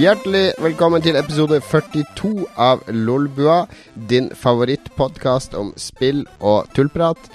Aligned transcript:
Hjertelig 0.00 0.54
velkommen 0.56 1.02
til 1.04 1.16
episode 1.20 1.58
42 1.60 2.46
av 2.56 2.86
Lolbua, 2.88 3.66
din 4.08 4.30
favorittpodkast 4.32 5.52
om 5.60 5.74
spill 5.76 6.22
og 6.38 6.70
tullprat. 6.72 7.28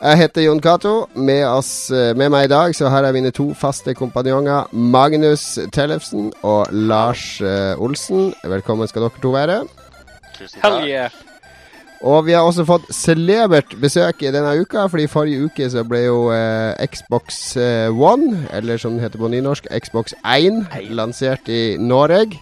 Jeg 0.00 0.22
heter 0.22 0.46
Jon 0.46 0.62
Cato. 0.64 0.94
Med, 1.12 1.44
oss, 1.44 1.90
eh, 1.92 2.14
med 2.16 2.32
meg 2.32 2.48
i 2.48 2.52
dag 2.54 2.72
så 2.72 2.88
har 2.88 3.04
jeg 3.04 3.18
mine 3.18 3.36
to 3.36 3.50
faste 3.52 3.92
kompanjonger. 3.92 4.72
Magnus 4.72 5.58
Tellefsen 5.76 6.32
og 6.40 6.72
Lars 6.72 7.34
uh, 7.44 7.76
Olsen. 7.76 8.32
Velkommen 8.48 8.88
skal 8.88 9.04
dere 9.04 9.20
to 9.20 9.34
være. 9.36 9.64
Tusen 10.38 10.64
takk. 10.64 11.28
Og 12.00 12.24
vi 12.24 12.32
har 12.32 12.46
også 12.48 12.64
fått 12.64 12.86
celebert 12.96 13.74
besøk 13.80 14.22
i 14.24 14.30
denne 14.32 14.54
uka, 14.62 14.86
fordi 14.88 15.04
forrige 15.10 15.44
uke 15.44 15.66
så 15.68 15.82
ble 15.84 16.06
jo 16.06 16.30
eh, 16.32 16.86
Xbox 16.88 17.40
eh, 17.60 17.92
One, 17.92 18.46
eller 18.56 18.80
som 18.80 18.94
den 18.94 19.04
heter 19.04 19.20
på 19.20 19.28
nynorsk, 19.28 19.68
Xbox 19.84 20.16
1, 20.24 20.62
lansert 20.96 21.50
i 21.52 21.76
Norge. 21.76 22.40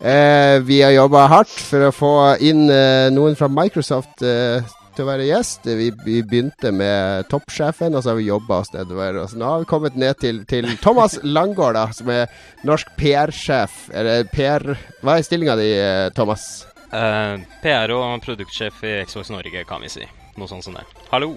Eh, 0.00 0.58
vi 0.66 0.80
har 0.82 0.96
jobba 0.96 1.28
hardt 1.30 1.54
for 1.54 1.86
å 1.86 1.94
få 1.94 2.12
inn 2.42 2.66
eh, 2.72 3.12
noen 3.14 3.38
fra 3.38 3.50
Microsoft 3.52 4.24
eh, 4.26 4.64
til 4.96 5.04
å 5.04 5.10
være 5.10 5.28
gjest. 5.28 5.68
Vi, 5.78 5.90
vi 6.02 6.18
begynte 6.26 6.72
med 6.74 7.28
toppsjefen, 7.30 7.94
og 7.94 8.02
så 8.02 8.10
har 8.10 8.18
vi 8.18 8.26
jobba 8.30 8.62
oss 8.64 8.72
nedover. 8.74 9.20
Og 9.22 9.30
så 9.30 9.38
nå 9.38 9.52
har 9.52 9.62
vi 9.62 9.70
kommet 9.70 10.00
ned 10.00 10.18
til, 10.18 10.42
til 10.50 10.66
Thomas 10.82 11.18
Langgaard, 11.36 11.78
da, 11.78 11.86
som 11.94 12.10
er 12.10 12.26
norsk 12.66 12.90
PR-sjef. 12.98 13.86
Eller 13.94 14.26
PR 14.32 14.72
Hva 15.04 15.18
er 15.18 15.28
stillinga 15.28 15.58
di, 15.60 15.70
eh, 15.78 16.08
Thomas? 16.16 16.50
Eh, 16.90 17.42
PR 17.62 17.92
og 17.94 18.22
produktsjef 18.24 18.80
i 18.86 18.96
Xbox 19.06 19.30
Norge, 19.30 19.62
kan 19.68 19.82
vi 19.84 19.90
si. 19.92 20.06
Noe 20.38 20.50
sånt 20.50 20.64
som 20.66 20.74
det. 20.74 20.82
Hallo. 21.12 21.36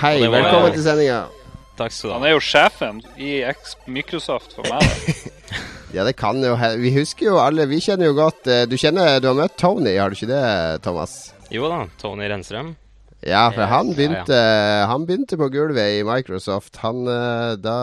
Hei, 0.00 0.20
var- 0.26 0.36
velkommen 0.40 0.72
til 0.72 0.82
sendinga. 0.84 1.24
Takk 1.76 1.92
skal 1.92 2.08
du 2.08 2.12
ha. 2.14 2.18
Han 2.20 2.28
er 2.28 2.32
jo 2.34 2.40
sjefen 2.40 3.02
i 3.18 3.42
X 3.44 3.76
Microsoft 3.86 4.54
for 4.54 4.62
meg. 4.70 4.80
Da. 4.80 5.32
Ja, 5.94 6.02
det 6.04 6.16
kan 6.18 6.42
jo 6.42 6.56
Vi 6.82 6.90
husker 6.92 7.28
jo 7.30 7.36
alle 7.38 7.64
Vi 7.70 7.78
kjenner 7.80 8.08
jo 8.10 8.16
godt 8.18 8.48
eh, 8.50 8.64
Du 8.66 8.74
kjenner 8.76 9.20
Du 9.22 9.28
har 9.28 9.36
møtt 9.38 9.54
Tony, 9.56 9.94
har 9.96 10.10
du 10.10 10.16
ikke 10.18 10.26
det, 10.28 10.82
Thomas? 10.82 11.32
Jo 11.48 11.68
da, 11.70 11.84
Tony 11.96 12.26
Renstrøm. 12.28 12.72
Ja, 13.22 13.46
for 13.54 13.62
han 13.62 13.70
han 13.70 13.92
ja, 13.92 13.94
begynte 13.94 14.40
Han 14.90 15.06
begynte 15.06 15.38
på 15.38 15.48
gulvet 15.54 16.00
i 16.00 16.02
Microsoft. 16.04 16.76
Han 16.82 17.06
eh, 17.06 17.54
Da 17.62 17.76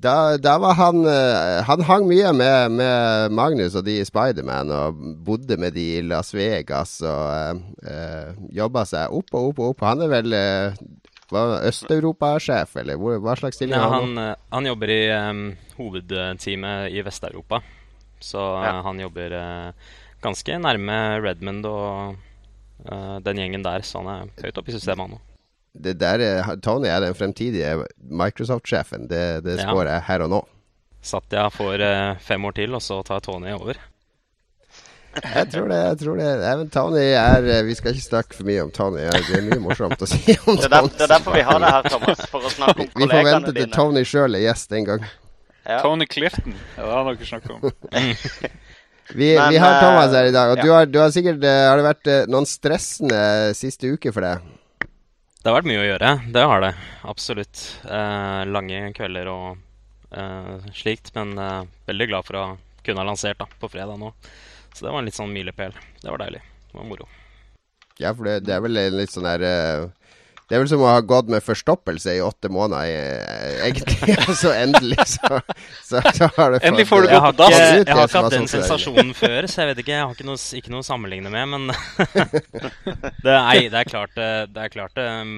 da, 0.00 0.14
da 0.40 0.54
var 0.62 0.74
han 0.78 1.02
eh, 1.04 1.60
Han 1.68 1.82
hang 1.84 2.06
mye 2.08 2.30
med, 2.32 2.72
med 2.78 3.34
Magnus 3.36 3.74
og 3.76 3.84
de 3.84 3.98
i 4.00 4.06
Spiderman, 4.08 4.70
og 4.72 4.96
bodde 5.26 5.58
med 5.60 5.74
de 5.76 5.84
i 5.98 6.02
Las 6.06 6.32
Vegas 6.34 6.98
og 7.04 7.60
uh, 7.84 8.32
jobba 8.56 8.86
seg 8.88 9.12
opp 9.12 9.34
og 9.36 9.50
opp 9.52 9.60
og 9.60 9.74
opp. 9.74 9.84
Han 9.90 10.06
er 10.06 10.12
vel 10.14 10.36
uh, 10.36 10.80
Øst-Europa-sjef, 11.30 12.76
eller 12.80 12.96
hvor, 12.98 13.18
hva 13.22 13.36
slags 13.38 13.60
stilling 13.60 13.76
Ja, 13.78 13.86
han? 13.92 14.16
han, 14.16 14.18
eh, 14.18 14.34
han 14.50 14.66
jobber 14.66 14.90
i 14.90 15.00
um, 15.14 15.42
hovedteamet 15.76 16.90
i 16.90 17.04
Vest-Europa. 17.06 17.60
Så 18.20 18.40
eh, 18.58 18.64
Ja. 18.66 18.82
han 18.82 18.98
jobber 19.00 19.36
uh, 19.38 19.72
ganske 20.22 20.58
nærme 20.58 21.20
Redmond 21.22 21.66
og 21.66 22.16
uh, 22.90 23.18
den 23.22 23.36
gjengen 23.38 23.62
der, 23.64 23.82
så 23.86 24.02
han 24.02 24.08
er 24.08 24.32
høyt 24.42 24.58
oppe 24.58 24.72
i 24.72 24.74
systemet, 24.74 25.06
han 25.06 25.14
nå. 25.14 25.20
Det 25.72 25.94
der 26.00 26.18
er, 26.24 26.56
Tony 26.64 26.88
er 26.90 27.00
den 27.04 27.14
fremtidige 27.14 27.84
Microsoft-sjefen. 28.10 29.06
Det, 29.10 29.44
det 29.44 29.58
Ja. 29.60 29.68
spår 29.68 29.86
jeg 29.86 30.02
her 30.08 30.24
og 30.26 30.30
nå. 30.30 30.40
Satya 31.02 31.46
får 31.48 31.80
eh, 31.80 32.16
fem 32.20 32.44
år 32.44 32.52
til, 32.58 32.74
og 32.74 32.82
så 32.82 32.98
tar 33.06 33.20
Tony 33.24 33.52
over. 33.54 33.78
Jeg 35.10 35.48
tror 35.50 35.66
det. 35.72 35.78
jeg 35.88 35.96
tror 35.98 36.18
det 36.20 36.26
Even 36.46 36.68
Tony 36.70 37.00
er 37.18 37.42
eh, 37.50 37.64
Vi 37.66 37.74
skal 37.74 37.90
ikke 37.96 38.04
snakke 38.04 38.36
for 38.38 38.46
mye 38.46 38.60
om 38.62 38.68
Tony. 38.70 39.00
Det 39.10 39.38
er 39.40 39.42
mye 39.48 39.58
morsomt 39.64 39.98
å 39.98 40.06
si 40.06 40.36
om 40.46 40.54
Det 40.60 40.68
er, 40.68 40.70
der, 40.70 40.84
Tony. 40.84 40.92
det 40.98 41.06
er 41.06 41.10
derfor 41.16 41.34
vi 41.34 41.42
har 41.48 41.58
det 41.64 41.72
her, 41.74 41.88
Thomas. 41.90 42.20
For 42.30 42.46
å 42.46 42.52
snakke 42.52 42.84
om 42.86 42.92
Vi 43.02 43.08
får 43.10 43.24
vente 43.26 43.50
til 43.50 43.58
dine. 43.64 43.72
Tony 43.74 44.04
sjøl 44.06 44.38
er 44.38 44.44
gjest 44.44 44.76
en 44.78 44.86
gang. 44.86 45.08
Ja. 45.66 45.80
Tony 45.82 46.06
Clifton. 46.10 46.54
Ja, 46.76 46.84
det 46.84 46.92
har 46.94 47.10
dere 47.10 47.26
snakket 47.26 47.50
om. 47.50 47.64
Vi, 49.10 49.32
Men, 49.34 49.48
vi 49.50 49.56
har 49.58 49.72
eh, 49.74 49.80
Thomas 49.82 50.12
her 50.14 50.28
i 50.28 50.30
dag, 50.30 50.52
og 50.52 50.60
ja. 50.60 50.62
du, 50.62 50.68
har, 50.70 50.84
du 50.86 50.98
har 51.02 51.08
sikkert 51.10 51.42
eh, 51.42 51.64
Har 51.66 51.80
det 51.80 51.82
vært 51.88 52.06
eh, 52.12 52.20
noen 52.30 52.44
stressende 52.46 53.18
siste 53.58 53.90
uke 53.90 54.12
for 54.14 54.22
deg? 54.22 54.44
Det 55.40 55.48
har 55.48 55.56
vært 55.56 55.68
mye 55.70 55.80
å 55.80 55.86
gjøre, 55.86 56.08
det 56.36 56.40
har 56.44 56.60
det. 56.60 56.70
Absolutt. 57.08 57.60
Eh, 57.88 58.40
lange 58.44 58.80
kvelder 58.92 59.30
og 59.32 59.46
eh, 60.12 60.66
slikt. 60.76 61.14
Men 61.16 61.32
eh, 61.40 61.62
veldig 61.88 62.06
glad 62.10 62.26
for 62.28 62.36
å 62.36 62.42
kunne 62.84 63.00
ha 63.00 63.08
lansert 63.08 63.40
da, 63.40 63.46
på 63.62 63.70
fredag 63.72 63.96
nå. 64.02 64.10
Så 64.74 64.84
det 64.84 64.92
var 64.92 65.00
en 65.00 65.08
litt 65.08 65.16
sånn 65.16 65.32
milepæl. 65.32 65.72
Det 66.02 66.12
var 66.12 66.20
deilig. 66.20 66.42
Det 66.68 66.76
var 66.76 66.84
moro. 66.90 67.08
Ja, 67.96 68.12
for 68.12 68.28
det, 68.28 68.34
det 68.44 68.52
er 68.52 68.60
vel 68.66 68.82
litt 68.98 69.14
sånn 69.14 69.30
der 69.30 69.46
eh, 69.48 69.86
Det 70.50 70.56
er 70.56 70.64
vel 70.64 70.70
som 70.72 70.80
å 70.82 70.88
ha 70.90 71.02
gått 71.06 71.28
med 71.30 71.44
forstoppelse 71.46 72.16
i 72.18 72.22
åtte 72.26 72.48
måneder, 72.50 72.88
eh, 72.90 73.60
egentlig. 73.68 74.16
Og 74.26 74.34
så 74.34 74.50
endelig, 74.50 74.98
så, 75.06 75.38
så, 75.86 76.00
så 76.16 76.26
har 76.34 76.56
det 76.56 76.60
Endelig 76.66 76.88
får 76.90 77.04
du 77.04 77.06
gått 77.06 77.12
gå 77.12 77.14
Jeg 77.14 77.22
har 77.22 77.36
på 77.36 77.38
dass. 77.38 77.54
jeg 77.54 77.68
har 77.70 78.10
ikke 78.10 78.22
hatt 78.24 78.34
den 78.34 78.48
sånn 78.48 78.48
er. 78.48 78.50
sensasjonen 78.56 79.12
før, 79.14 79.46
så 79.46 79.62
jeg 79.62 79.70
vet 79.70 79.82
ikke. 79.84 79.94
Jeg 79.94 80.02
har 80.02 80.18
ikke 80.18 80.26
noe, 80.26 80.42
ikke 80.58 80.74
noe 80.74 80.82
å 80.82 80.88
sammenligne 80.90 81.30
med, 81.30 81.54
men 81.54 81.70
det, 83.24 83.30
nei, 83.30 83.56
det 83.70 83.78
er 83.84 83.92
klart 83.92 84.18
det, 84.18 84.30
det 84.50 84.66
er 84.66 84.74
klart 84.74 84.98
det, 84.98 85.06
um, 85.22 85.36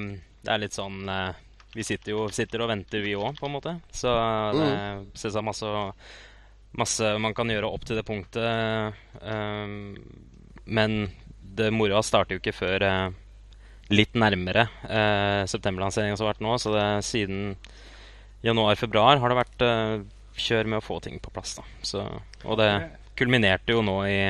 er 0.48 0.64
litt 0.64 0.80
sånn 0.80 1.04
eh, 1.12 1.40
Vi 1.76 1.84
sitter 1.86 2.16
jo 2.16 2.26
sitter 2.32 2.64
og 2.64 2.72
venter, 2.72 3.04
vi 3.04 3.12
òg, 3.12 3.36
på 3.36 3.50
en 3.50 3.56
måte. 3.60 3.76
Så 3.92 4.16
det 4.56 4.72
synes 5.12 5.28
jeg 5.28 5.40
er 5.42 5.48
masse, 5.52 5.76
masse 6.80 7.16
man 7.20 7.36
kan 7.36 7.52
gjøre 7.52 7.68
opp 7.68 7.84
til 7.84 8.00
det 8.00 8.08
punktet. 8.08 8.96
um, 9.20 9.90
men 10.64 11.02
det 11.52 11.68
moroa 11.74 12.00
starter 12.04 12.36
jo 12.36 12.40
ikke 12.40 12.54
før 12.56 12.84
eh, 12.86 13.08
litt 13.92 14.16
nærmere 14.18 14.66
eh, 14.88 15.42
septemberlanseringa 15.50 16.16
som 16.16 16.26
har 16.26 16.34
vært 16.34 16.44
nå. 16.44 16.56
Så 16.60 16.72
det, 16.74 16.86
siden 17.06 17.54
januar-februar 18.46 19.20
har 19.22 19.32
det 19.32 19.38
vært 19.38 19.66
eh, 19.66 19.96
kjør 20.42 20.70
med 20.72 20.80
å 20.80 20.84
få 20.84 20.98
ting 21.04 21.20
på 21.22 21.32
plass. 21.34 21.58
Så, 21.86 22.04
og 22.44 22.58
det 22.60 22.70
kulminerte 23.18 23.76
jo 23.76 23.84
nå 23.84 23.98
i, 24.08 24.22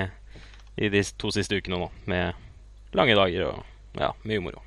i 0.83 0.93
de 0.93 1.05
to 1.19 1.31
siste 1.35 1.59
ukene 1.59 1.79
nå, 1.79 1.89
med 2.11 2.95
lange 2.97 3.17
dager 3.17 3.49
og 3.49 3.99
ja, 3.99 4.13
mye 4.27 4.43
moro. 4.43 4.63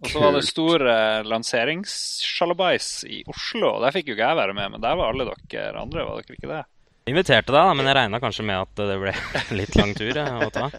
Og 0.00 0.08
så 0.08 0.20
var 0.22 0.32
det 0.32 0.46
stor 0.48 0.82
eh, 0.88 1.22
lanseringssjalabais 1.28 2.90
i 3.04 3.22
Oslo. 3.28 3.74
og 3.74 3.82
Der 3.84 3.94
fikk 3.94 4.10
jo 4.10 4.16
ikke 4.16 4.30
jeg 4.30 4.38
være 4.38 4.56
med, 4.56 4.72
men 4.74 4.82
der 4.82 4.96
var 4.96 5.12
alle 5.12 5.28
dere 5.28 5.82
andre, 5.82 6.06
var 6.08 6.22
dere 6.22 6.38
ikke 6.38 6.52
det? 6.52 6.62
Jeg 7.00 7.14
Inviterte 7.14 7.52
deg, 7.52 7.58
da, 7.58 7.74
men 7.76 7.88
jeg 7.88 7.96
regna 7.96 8.20
kanskje 8.22 8.46
med 8.48 8.62
at 8.64 8.80
det 8.80 8.96
ble 9.00 9.12
litt 9.60 9.76
lang 9.76 9.92
tur 9.98 10.20
å 10.20 10.50
ta. 10.54 10.70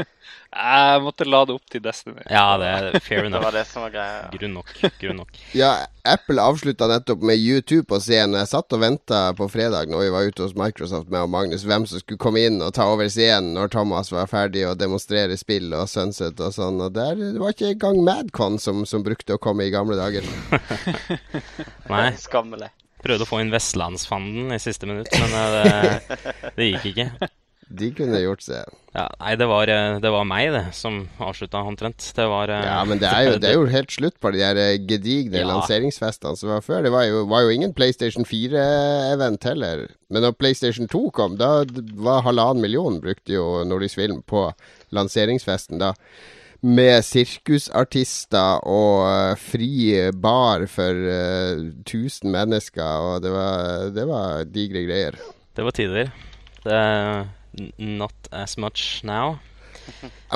Jeg 0.54 1.00
måtte 1.02 1.24
lade 1.26 1.50
opp 1.56 1.64
til 1.72 1.82
Destiny. 1.82 2.22
Ja, 2.30 2.54
det 2.60 2.66
er 2.70 3.00
fair 3.02 3.24
Det 3.26 3.40
var 3.42 3.54
det 3.56 3.64
som 3.66 3.82
var 3.82 3.90
greia. 3.90 4.20
Grunn 4.30 4.52
nok. 4.54 4.70
Grunn 5.00 5.18
nok. 5.18 5.40
Ja, 5.58 5.72
Apple 6.06 6.42
avslutta 6.44 6.86
nettopp 6.86 7.24
med 7.26 7.40
YouTube 7.42 7.88
på 7.90 7.98
scenen. 7.98 8.36
Jeg 8.38 8.50
satt 8.52 8.76
og 8.76 8.82
venta 8.84 9.22
på 9.34 9.48
fredag 9.50 9.90
når 9.90 10.04
vi 10.04 10.12
var 10.14 10.28
ute 10.30 10.44
hos 10.46 10.54
Microsoft 10.54 11.10
med 11.10 11.26
Magnus, 11.32 11.64
hvem 11.66 11.88
som 11.90 11.98
skulle 11.98 12.22
komme 12.22 12.44
inn 12.46 12.62
og 12.62 12.70
ta 12.76 12.86
over 12.92 13.10
scenen 13.10 13.50
når 13.58 13.72
Thomas 13.74 14.12
var 14.14 14.30
ferdig 14.30 14.62
og 14.70 14.78
demonstrere 14.78 15.34
spill 15.40 15.74
og 15.74 15.88
Sunset 15.90 16.38
og 16.38 16.54
sånn. 16.54 16.78
Og 16.86 16.94
der 16.94 17.18
det 17.18 17.34
var 17.42 17.56
ikke 17.56 17.72
engang 17.74 18.02
Madcon 18.06 18.60
som, 18.62 18.84
som 18.86 19.02
brukte 19.02 19.34
å 19.34 19.42
komme 19.42 19.66
i 19.66 19.74
gamle 19.74 19.98
dager. 19.98 20.22
Nei, 21.90 22.08
Skammelig. 22.20 22.70
prøvde 23.02 23.26
å 23.26 23.28
få 23.28 23.42
inn 23.42 23.50
Vestlandsfanden 23.52 24.54
i 24.54 24.60
siste 24.62 24.86
minutt, 24.88 25.10
men 25.18 25.34
eh, 25.34 25.98
det, 26.14 26.34
det 26.56 26.70
gikk 26.76 26.92
ikke. 26.94 27.08
De 27.68 27.88
kunne 27.96 28.18
gjort 28.20 28.42
seg. 28.44 28.68
Ja, 28.94 29.08
nei, 29.18 29.32
det 29.40 29.46
var, 29.50 29.66
eh, 29.72 29.96
det 29.98 30.10
var 30.12 30.26
meg, 30.28 30.52
det, 30.54 30.62
som 30.76 31.00
avslutta 31.18 31.62
omtrent. 31.66 32.04
Det 32.14 32.26
var 32.30 32.50
eh, 32.52 32.62
Ja, 32.66 32.76
men 32.86 33.00
det 33.00 33.08
er 33.10 33.24
jo, 33.26 33.38
det 33.42 33.48
er 33.50 33.56
jo 33.56 33.64
helt 33.72 33.90
slutt 33.90 34.18
på 34.22 34.30
de 34.34 34.42
der 34.42 34.60
eh, 34.60 34.76
gedigne 34.86 35.40
Ja. 35.40 35.48
lanseringsfestene 35.48 36.36
som 36.38 36.52
var 36.52 36.62
før. 36.62 36.84
Det 36.86 36.92
var 36.94 37.08
jo, 37.08 37.24
var 37.30 37.42
jo 37.46 37.50
ingen 37.56 37.74
PlayStation 37.74 38.24
4-event 38.28 39.42
heller. 39.48 39.86
Men 40.12 40.22
når 40.28 40.36
PlayStation 40.38 40.86
2 40.92 41.02
kom, 41.16 41.34
da 41.40 41.64
var 41.98 42.22
halvannen 42.28 42.62
million 42.62 43.00
brukte 43.02 43.34
jo 43.34 43.64
Nordisk 43.66 43.98
Film 43.98 44.22
på 44.22 44.46
lanseringsfesten 44.94 45.80
da. 45.82 45.94
Med 46.64 47.02
sirkusartister 47.04 48.62
og 48.64 49.36
fri 49.36 49.98
bar 50.16 50.64
for 50.72 50.96
1000 51.84 52.30
mennesker, 52.32 53.08
og 53.10 53.22
det 53.24 53.32
var, 53.34 53.90
det 53.92 54.06
var 54.08 54.44
digre 54.48 54.84
greier. 54.86 55.18
Det 55.54 55.66
var 55.66 55.76
tider. 55.76 56.12
Det 56.64 56.78
not 57.78 58.12
as 58.32 58.56
much 58.58 59.02
now. 59.04 59.36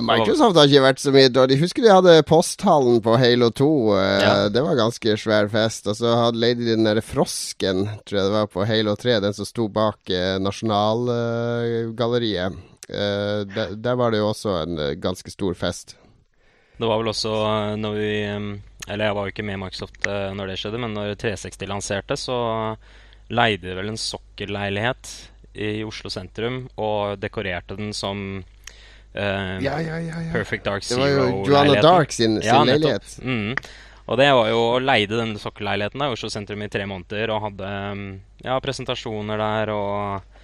Microsoft 0.02 0.56
har 0.58 0.66
ikke 0.68 0.82
vært 0.84 0.98
så 1.00 1.10
mye 1.14 1.28
dårlig. 1.32 1.56
Husker 1.62 1.82
de 1.86 1.92
hadde 1.94 2.22
posthallen 2.28 2.98
på 3.04 3.14
Halo 3.16 3.48
2. 3.56 3.68
eh, 3.96 4.20
Ja. 4.20 4.48
Det 4.52 4.60
var 4.62 4.74
ganske 4.76 5.14
svær 5.16 5.48
fest. 5.48 5.86
Og 5.88 5.96
så 5.96 6.12
hadde 6.24 6.38
Lady 6.42 6.66
den 6.68 6.84
derre 6.84 7.00
frosken, 7.02 7.86
tror 8.04 8.18
jeg 8.18 8.26
det 8.28 8.34
var, 8.34 8.46
på 8.52 8.66
Halo 8.68 8.92
3. 8.96 9.20
Den 9.24 9.32
som 9.34 9.44
sto 9.48 9.68
bak 9.72 10.10
eh, 10.10 10.36
Nasjonalgalleriet. 10.42 12.52
Eh, 12.88 13.40
der, 13.54 13.74
der 13.76 13.94
var 14.00 14.10
det 14.12 14.18
jo 14.22 14.28
også 14.32 14.50
en 14.62 14.78
ganske 15.00 15.30
stor 15.32 15.54
fest. 15.58 15.96
Det 16.78 16.86
var 16.86 16.98
vel 17.00 17.08
også 17.10 17.30
når 17.80 17.92
vi 17.98 18.10
Eller 18.88 19.04
jeg 19.08 19.14
var 19.16 19.24
jo 19.26 19.32
ikke 19.32 19.44
med 19.44 19.54
i 19.58 19.62
Microsoft 19.64 20.06
når 20.06 20.46
det 20.52 20.58
skjedde, 20.60 20.78
men 20.80 20.94
når 20.94 21.14
360 21.18 21.66
lanserte, 21.68 22.16
så 22.16 22.36
leide 23.28 23.66
de 23.66 23.74
vel 23.76 23.88
en 23.90 23.98
sokkelleilighet 24.00 25.10
i 25.54 25.82
Oslo 25.86 26.10
sentrum 26.12 26.66
og 26.76 27.18
dekorerte 27.22 27.78
den 27.78 27.92
som 27.96 28.44
Uh, 29.16 29.56
Ja, 29.64 29.80
ja, 29.80 29.96
ja. 29.98 30.20
ja. 30.20 30.32
Perfect 30.32 30.64
Dark 30.64 30.84
Zero. 30.84 31.00
Det 31.00 31.14
var 31.16 31.30
jo 31.30 31.44
Joanna 31.48 31.82
Dark 31.82 32.12
sin, 32.12 32.36
sin 32.42 32.44
Ja, 32.44 32.60
leilighet. 32.62 33.18
Mm. 33.24 33.56
Og 34.08 34.18
det 34.20 34.28
var 34.36 34.50
jo 34.52 34.58
å 34.76 34.80
leide 34.80 35.18
denne 35.18 35.40
sokkelleiligheten 35.40 36.04
i 36.04 36.10
Oslo 36.12 36.30
sentrum 36.32 36.62
i 36.62 36.68
tre 36.72 36.84
måneder 36.88 37.32
og 37.32 37.42
hadde 37.46 37.72
mm, 37.98 38.04
ja, 38.44 38.58
presentasjoner 38.64 39.40
der 39.44 39.74
og 39.74 40.34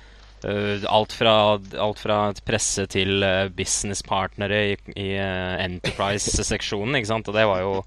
Uh, 0.45 0.83
alt, 0.93 1.15
fra, 1.17 1.55
alt, 1.57 2.01
fra, 2.03 2.17
presse 2.45 2.83
til 2.93 3.25
uh, 3.25 3.47
businesspartnere 3.57 4.59
i, 4.61 4.75
i 5.01 5.07
uh, 5.17 5.55
Enterprise-seksjonen. 5.65 6.99
ikke 6.99 7.09
sant? 7.09 7.31
Og 7.33 7.39
det 7.39 7.47
var 7.49 7.63
jo 7.63 7.79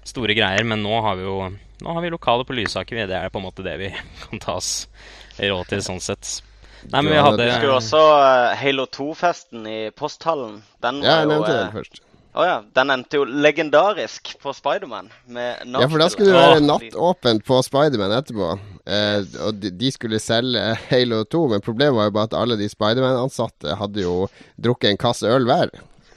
store 0.00 0.32
greier. 0.38 0.64
Men 0.64 0.80
nå 0.80 1.02
har 1.04 1.18
vi 1.20 1.26
jo 1.26 1.36
nå 1.84 1.92
har 1.92 2.00
vi 2.00 2.14
lokale 2.14 2.46
på 2.48 2.56
Lysaker. 2.56 3.02
Det 3.04 3.18
er 3.18 3.28
på 3.28 3.42
en 3.42 3.44
måte 3.44 3.66
det 3.66 3.76
vi 3.82 3.90
kan 4.22 4.40
ta 4.40 4.56
oss 4.56 4.86
råd 5.36 5.68
til, 5.74 5.84
sånn 5.84 6.00
sett. 6.00 6.38
Nei, 6.92 7.02
men 7.02 7.12
vi 7.12 7.22
hadde 7.22 7.46
Husker 7.48 7.70
du 7.70 7.74
også 7.76 8.02
Halo 8.60 8.86
2-festen 8.94 9.66
i 9.70 9.78
posthallen? 9.96 10.60
Den 10.84 11.00
var 11.02 11.08
ja, 11.08 11.16
jeg 11.22 11.30
nevnte 11.32 11.54
den 11.56 11.72
først. 11.74 12.02
Å 12.36 12.42
oh 12.42 12.44
ja. 12.44 12.56
Den 12.76 12.92
endte 12.92 13.16
jo 13.16 13.24
legendarisk 13.24 14.34
på 14.42 14.52
Spiderman. 14.52 15.06
Ja, 15.32 15.86
for 15.88 15.96
da 16.02 16.08
skulle 16.12 16.34
det 16.34 16.42
være 16.42 16.64
nattåpent 16.66 17.46
på 17.48 17.60
Spiderman 17.64 18.12
etterpå. 18.12 18.50
Eh, 18.84 19.24
og 19.46 19.56
de, 19.62 19.70
de, 19.72 19.92
skulle 19.94 20.20
selge 20.20 20.60
Halo 20.90 21.22
2, 21.24 21.40
men 21.54 21.64
problemet 21.64 21.96
var 21.96 22.10
jo 22.10 22.16
bare 22.18 22.28
at 22.28 22.36
alle 22.36 22.58
de 22.60 22.68
Spiderman-ansatte 22.68 23.78
hadde 23.80 24.04
jo 24.04 24.26
drukket 24.60 24.92
en 24.92 25.00
kasse 25.00 25.32
øl 25.32 25.48
hver. 25.48 25.72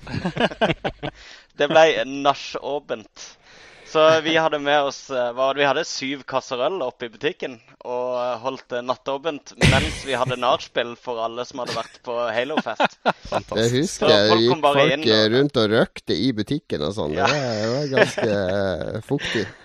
det 1.61 1.71
ble 1.71 1.85
nachåpent. 2.27 3.29
Så 3.89 4.21
vi 4.21 4.35
hadde 4.37 4.59
med 4.61 4.81
oss 4.81 5.09
eh, 5.09 5.53
Vi 5.57 5.65
hadde 5.65 5.83
syv 5.87 6.23
kasser 6.29 6.61
øl 6.61 6.81
oppe 6.85 7.07
i 7.07 7.13
butikken 7.13 7.57
og 7.79 8.17
holdt 8.43 8.75
nattåpent 8.83 9.53
mens 9.63 10.01
vi 10.05 10.17
hadde 10.19 10.35
nachspiel 10.37 10.91
for 10.99 11.21
alle 11.23 11.45
som 11.47 11.61
hadde 11.63 11.77
vært 11.77 11.95
på 12.05 12.17
Halo-fest. 12.35 12.99
Det 13.55 13.69
husker 13.71 14.11
jeg. 14.11 14.27
Det 14.29 14.37
gikk 14.43 14.65
folk 14.65 14.93
inn, 14.97 15.05
og... 15.07 15.23
rundt 15.33 15.61
og 15.63 15.71
røkte 15.71 16.17
i 16.17 16.29
butikken 16.35 16.83
og 16.85 16.93
sånn. 16.97 17.15
Ja. 17.15 17.29
Det 17.31 17.71
var 17.71 17.89
ganske 17.95 19.01
fuktig. 19.07 19.47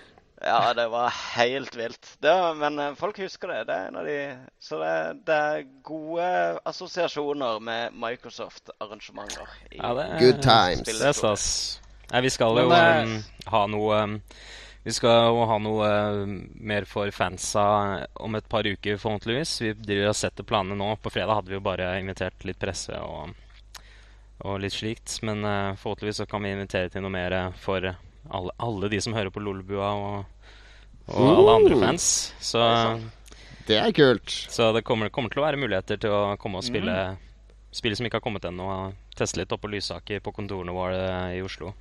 Ja, 0.45 0.75
det 0.77 0.83
var 0.93 1.09
helt 1.09 1.73
vilt. 1.73 2.09
Var, 2.21 2.53
men 2.59 2.95
folk 2.99 3.17
husker 3.17 3.49
det. 3.49 3.63
det 3.65 3.77
er 3.79 3.87
en 3.87 3.95
av 3.97 4.05
de, 4.05 4.17
så 4.61 4.77
det, 4.77 4.91
det 5.25 5.37
er 5.55 5.63
gode 5.87 6.27
assosiasjoner 6.69 7.63
med 7.65 7.95
Microsoft-arrangementer. 7.97 9.55
Ja, 9.71 9.95
Good 10.19 10.43
times. 10.45 10.85
Det 10.85 11.01
er 11.01 11.17
stas. 11.17 11.47
Nei, 12.11 12.21
vi 12.21 12.29
skal 12.29 12.59
jo 12.61 12.69
um, 12.69 13.15
ha 13.51 13.61
noe 13.71 14.01
um, 14.03 14.19
Vi 14.85 14.93
skal 14.93 15.31
jo 15.31 15.45
ha 15.49 15.57
noe 15.61 15.87
um, 16.21 16.35
mer 16.61 16.85
for 16.89 17.09
fansa 17.15 17.65
om 18.21 18.37
et 18.37 18.49
par 18.49 18.67
uker, 18.67 18.99
forhåpentligvis. 19.01 19.55
Vi 19.63 19.73
driver 19.79 20.11
og 20.11 20.19
setter 20.19 20.45
planene 20.45 20.77
nå. 20.77 20.91
På 21.01 21.09
fredag 21.13 21.39
hadde 21.39 21.53
vi 21.53 21.57
jo 21.57 21.65
bare 21.65 21.95
invitert 21.99 22.45
litt 22.45 22.61
presse 22.61 22.99
og, 23.01 23.33
og 24.45 24.59
litt 24.61 24.75
slikt. 24.77 25.17
Men 25.25 25.41
uh, 25.41 25.73
forhåpentligvis 25.81 26.21
så 26.21 26.27
kan 26.29 26.45
vi 26.45 26.53
invitere 26.53 26.93
til 26.93 27.05
noe 27.05 27.15
mer 27.15 27.37
for 27.57 27.89
alle, 27.89 28.55
alle 28.61 28.89
de 28.93 29.01
som 29.01 29.17
hører 29.17 29.33
på 29.33 29.41
Lolbua 29.41 29.89
og, 29.97 30.49
og 31.09 31.17
uh, 31.17 31.31
alle 31.39 31.55
andre 31.59 31.79
fans. 31.81 32.09
Så 32.37 32.61
det 33.65 33.79
er 33.81 33.95
kult. 33.97 34.29
Så 34.29 34.69
det 34.75 34.83
kommer, 34.85 35.09
kommer, 35.09 35.33
til 35.33 35.41
å 35.41 35.47
være 35.47 35.57
muligheter 35.57 35.97
til 35.97 36.13
å 36.13 36.35
komme 36.37 36.61
og 36.61 36.67
spille 36.67 36.93
mm. 37.15 37.25
spill 37.73 37.97
som 37.97 38.05
ikke 38.05 38.21
har 38.21 38.25
kommet 38.27 38.45
ennå. 38.45 38.69
Teste 39.17 39.41
litt 39.41 39.49
oppå 39.49 39.65
på 39.65 39.73
Lysaker 39.73 40.21
på 40.21 40.35
kontorene 40.35 40.75
våre 40.75 41.01
i 41.33 41.41
Oslo. 41.41 41.73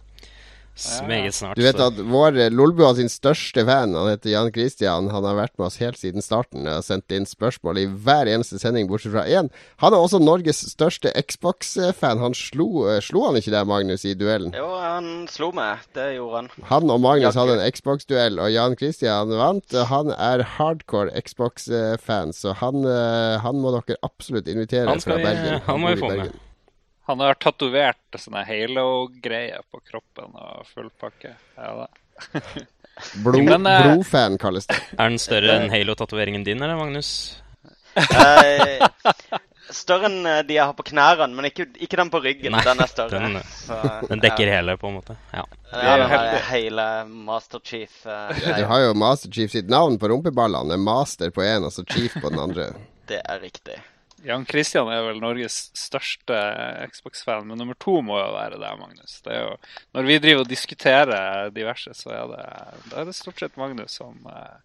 Meget 1.07 1.35
snart. 1.35 1.57
Du 1.57 1.63
vet 1.63 1.79
at 1.79 1.99
vår 2.11 2.39
eh, 2.43 2.51
Lolbua 2.51 2.91
sin 2.99 3.11
største 3.11 3.63
fan, 3.67 3.95
han 3.95 4.09
heter 4.11 4.33
Jan 4.33 4.51
Christian, 4.55 5.07
han 5.13 5.27
har 5.27 5.37
vært 5.39 5.55
med 5.59 5.69
oss 5.69 5.79
helt 5.79 6.01
siden 6.01 6.25
starten 6.25 6.67
og 6.67 6.83
sendt 6.83 7.15
inn 7.15 7.29
spørsmål 7.29 7.79
i 7.79 7.87
hver 7.87 8.27
eneste 8.31 8.59
sending, 8.59 8.89
bortsett 8.91 9.15
fra 9.15 9.23
én. 9.31 9.53
Han 9.85 9.95
er 9.95 10.03
også 10.03 10.19
Norges 10.19 10.65
største 10.73 11.13
Xbox-fan. 11.15 12.23
Han 12.23 12.35
slo, 12.35 12.89
eh, 12.91 12.99
slo 13.05 13.23
han 13.29 13.39
ikke 13.39 13.55
deg, 13.55 13.69
Magnus, 13.71 14.07
i 14.09 14.17
duellen? 14.19 14.51
Jo, 14.59 14.67
han 14.83 15.29
slo 15.31 15.53
meg. 15.55 15.85
Det 15.95 16.09
gjorde 16.17 16.43
han. 16.43 16.51
Han 16.73 16.91
og 16.91 17.05
Magnus 17.05 17.39
hadde 17.39 17.61
en 17.61 17.77
Xbox-duell, 17.79 18.41
og 18.43 18.51
Jan 18.51 18.75
Christian 18.81 19.31
vant. 19.39 19.79
Han 19.93 20.11
er 20.17 20.43
hardcore 20.57 21.15
Xbox-fan, 21.23 22.35
så 22.35 22.57
han, 22.59 22.83
eh, 22.83 23.39
han, 23.45 23.63
må 23.63 23.71
dere 23.77 24.01
absolutt 24.03 24.51
invitere 24.51 24.99
fra 24.99 25.21
Bergen. 25.23 25.63
Han 25.71 25.81
må 25.81 25.95
vi 25.95 26.03
få 26.03 26.11
med. 26.19 26.35
Han 27.07 27.21
har 27.21 27.37
tatovert 27.37 28.17
sånne 28.17 28.45
Halo-greier 28.49 29.65
på 29.71 29.83
kroppen 29.85 30.33
og 30.33 30.65
full 30.71 30.89
pakke. 31.01 31.35
Ja, 31.59 31.87
Blod, 33.25 33.45
Men, 33.45 33.67
uh, 33.67 33.83
blodfan 33.83 34.39
kalles 34.39 34.69
det. 34.71 34.79
Er 34.95 35.11
den 35.11 35.19
større 35.19 35.57
enn 35.59 35.73
Halo-tatoveringen 35.73 36.45
din, 36.47 36.63
eller, 36.63 36.79
Magnus? 36.79 37.11
Eh, 37.95 38.85
større 39.75 40.11
enn 40.11 40.27
eh, 40.31 40.41
de 40.47 40.57
jeg 40.57 40.63
har 40.63 40.77
på 40.79 40.87
knærne, 40.87 41.29
men 41.35 41.49
ikke, 41.51 41.67
ikke 41.83 41.99
den 41.99 42.13
på 42.13 42.21
ryggen. 42.23 42.55
Nei, 42.55 42.63
den 42.67 42.83
er 42.85 42.91
større. 42.91 43.21
Den, 43.23 43.41
så, 43.51 43.79
den 44.11 44.23
dekker 44.23 44.47
ja. 44.47 44.61
hele, 44.61 44.77
på 44.79 44.91
en 44.91 44.99
måte. 45.01 45.17
Ja, 45.35 45.43
ja 45.73 45.97
den 46.01 46.15
har 46.15 46.39
hele 46.53 46.87
Master 47.11 47.63
Chief. 47.65 47.97
Uh, 48.07 48.31
du 48.45 48.65
har 48.71 48.87
jo 48.87 48.95
Master 48.99 49.33
Chief 49.35 49.51
sitt 49.53 49.71
navn 49.71 49.99
på 49.99 50.11
rumpeballene. 50.15 50.79
Master 50.79 51.35
på 51.35 51.43
én, 51.47 51.67
og 51.67 51.75
så 51.75 51.87
Chief 51.91 52.15
på 52.15 52.31
den 52.31 52.43
andre. 52.47 52.71
Det 53.11 53.21
er 53.21 53.43
riktig. 53.43 53.81
Jan 54.25 54.47
Christian 54.49 54.89
er 54.89 55.03
vel 55.05 55.21
Norges 55.23 55.57
største 55.77 56.37
Xbox-fan, 56.91 57.49
men 57.49 57.61
nummer 57.61 57.77
to 57.81 57.99
må 58.05 58.17
jo 58.21 58.31
være 58.35 58.61
deg, 58.61 58.79
Magnus. 58.81 59.19
Det 59.25 59.35
er 59.37 59.43
jo, 59.45 59.57
når 59.97 60.09
vi 60.09 60.21
driver 60.25 60.45
og 60.45 60.53
diskuterer 60.53 61.51
diverse, 61.55 61.93
så 61.99 62.15
er 62.17 62.31
det, 62.33 62.45
det 62.89 63.01
er 63.03 63.11
det 63.11 63.17
stort 63.19 63.43
sett 63.43 63.59
Magnus 63.61 63.99
som 64.01 64.17
uh, 64.25 64.57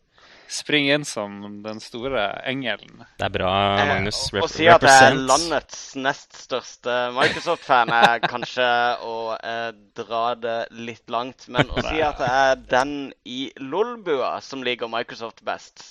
springer 0.50 0.96
inn 0.96 1.06
som 1.06 1.62
den 1.64 1.82
store 1.84 2.24
engelen. 2.50 3.04
Det 3.20 3.28
er 3.28 3.34
bra, 3.34 3.52
Magnus. 3.92 4.22
Eh, 4.34 4.42
Å 4.44 4.50
si 4.50 4.70
at 4.72 4.86
jeg 4.86 5.10
er 5.10 5.20
landets 5.20 5.84
nest 6.00 6.40
største 6.46 6.96
Microsoft-fan, 7.18 7.92
er 7.94 8.24
kanskje 8.34 8.70
å 9.06 9.18
eh, 9.38 9.70
dra 10.00 10.24
det 10.40 10.58
litt 10.80 11.06
langt. 11.14 11.50
Men 11.52 11.70
å 11.70 11.84
si 11.86 12.02
at 12.06 12.24
jeg 12.24 12.48
er 12.54 12.64
den 12.72 12.96
i 13.30 13.44
Lolbua 13.62 14.38
som 14.46 14.66
liker 14.66 14.92
Microsoft 14.92 15.44
best, 15.46 15.86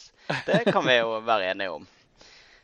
det 0.48 0.64
kan 0.72 0.84
vi 0.88 0.98
jo 0.98 1.20
være 1.28 1.52
enige 1.52 1.78
om. 1.78 1.86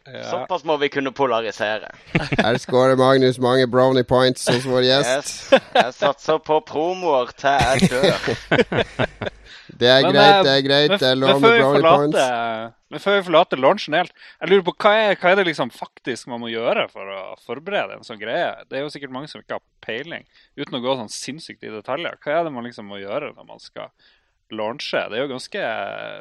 Ja. 0.04 0.24
Såpass 0.30 0.64
må 0.68 0.76
vi 0.76 0.90
kunne 0.92 1.12
polarisere. 1.16 1.88
Her 2.44 2.58
skårer 2.60 2.98
Magnus 3.00 3.38
mange 3.40 3.64
brownie 3.66 4.04
points 4.04 4.44
hos 4.50 4.66
vår 4.68 4.84
gjest. 4.84 5.52
Yes. 5.54 5.70
Jeg 5.72 5.94
satser 5.96 6.42
på 6.44 6.60
promoer 6.68 7.32
til 7.40 7.56
jeg 7.80 7.90
dør. 7.94 9.30
Det 9.74 9.88
er 9.90 10.04
men, 10.04 10.12
greit, 10.14 10.44
det 10.44 10.52
er 10.52 10.60
greit. 10.62 10.92
Det 11.00 11.06
er 11.08 11.16
lov 11.18 11.40
med 11.42 11.56
brownie 11.58 11.82
points. 11.82 12.74
Men 12.94 13.02
før 13.02 13.16
vi 13.16 13.22
forlater 13.26 13.58
launchen 13.58 13.96
helt, 13.96 14.12
jeg 14.38 14.50
lurer 14.52 14.62
på 14.68 14.74
hva 14.84 14.92
er, 14.94 15.16
hva 15.18 15.32
er, 15.32 15.38
det 15.40 15.46
liksom 15.48 15.72
faktisk 15.74 16.28
man 16.30 16.38
må 16.44 16.50
gjøre 16.52 16.84
for 16.92 17.10
å 17.10 17.22
forberede 17.42 17.96
en 17.96 18.06
sånn 18.06 18.20
greie? 18.20 18.52
Det 18.70 18.78
er 18.78 18.84
jo 18.84 18.92
sikkert 18.94 19.14
mange 19.16 19.30
som 19.32 19.42
ikke 19.42 19.58
har 19.58 19.64
peiling, 19.82 20.28
uten 20.60 20.78
å 20.78 20.82
gå 20.84 20.94
sånn 21.00 21.10
sinnssykt 21.10 21.66
i 21.66 21.72
detaljer. 21.74 22.20
Hva 22.22 22.36
er 22.36 22.46
det 22.46 22.54
man 22.54 22.68
liksom 22.68 22.86
må 22.86 23.00
gjøre 23.02 23.32
når 23.34 23.48
man 23.48 23.62
skal 23.62 23.90
launche? 24.54 25.02
Det 25.10 25.18
er 25.18 25.24
jo 25.24 25.32
ganske 25.32 25.66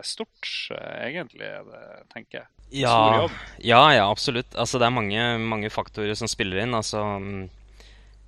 stort, 0.10 0.50
eh, 0.74 0.98
egentlig, 1.12 1.53
det, 1.69 1.84
tenker 2.15 2.41
jeg. 2.41 2.50
Ja, 2.74 3.30
ja, 3.62 3.94
ja, 3.94 4.10
absolutt. 4.10 4.56
Altså, 4.56 4.80
det 4.82 4.88
er 4.88 4.96
mange, 4.96 5.25
mange 5.38 5.70
faktorer 5.70 6.15
som 6.18 6.30
spiller 6.32 6.63
inn. 6.63 6.74
Altså 6.74 7.03
Én 7.03 7.27
mm, 7.27 7.44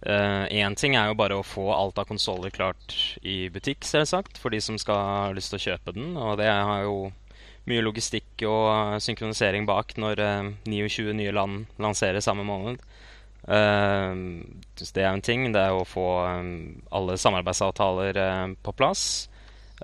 uh, 0.06 0.76
ting 0.78 0.96
er 0.96 1.10
jo 1.10 1.18
bare 1.18 1.40
å 1.40 1.46
få 1.46 1.72
alt 1.74 1.98
av 1.98 2.06
konsoller 2.10 2.54
klart 2.54 2.94
i 3.26 3.48
butikk, 3.50 3.88
selvsagt, 3.88 4.38
for 4.38 4.54
de 4.54 4.62
som 4.62 4.78
skal 4.82 5.02
ha 5.02 5.32
lyst 5.34 5.50
til 5.54 5.58
å 5.58 5.66
kjøpe 5.70 5.96
den. 5.98 6.14
Og 6.14 6.38
det 6.38 6.52
har 6.52 6.84
jo 6.86 7.10
mye 7.66 7.82
logistikk 7.82 8.46
og 8.46 9.00
synkronisering 9.02 9.66
bak 9.66 9.96
når 9.98 10.22
uh, 10.22 10.52
29 10.70 11.18
nye 11.18 11.34
land 11.34 11.66
lanserer 11.82 12.22
samme 12.22 12.46
måned. 12.46 12.84
Uh, 13.50 14.14
det 14.78 15.02
er 15.02 15.10
jo 15.10 15.16
en 15.16 15.26
ting. 15.26 15.48
Det 15.58 15.64
er 15.64 15.74
å 15.74 15.88
få 15.90 16.06
um, 16.22 16.54
alle 16.94 17.18
samarbeidsavtaler 17.18 18.22
uh, 18.22 18.54
på 18.62 18.78
plass. 18.78 19.26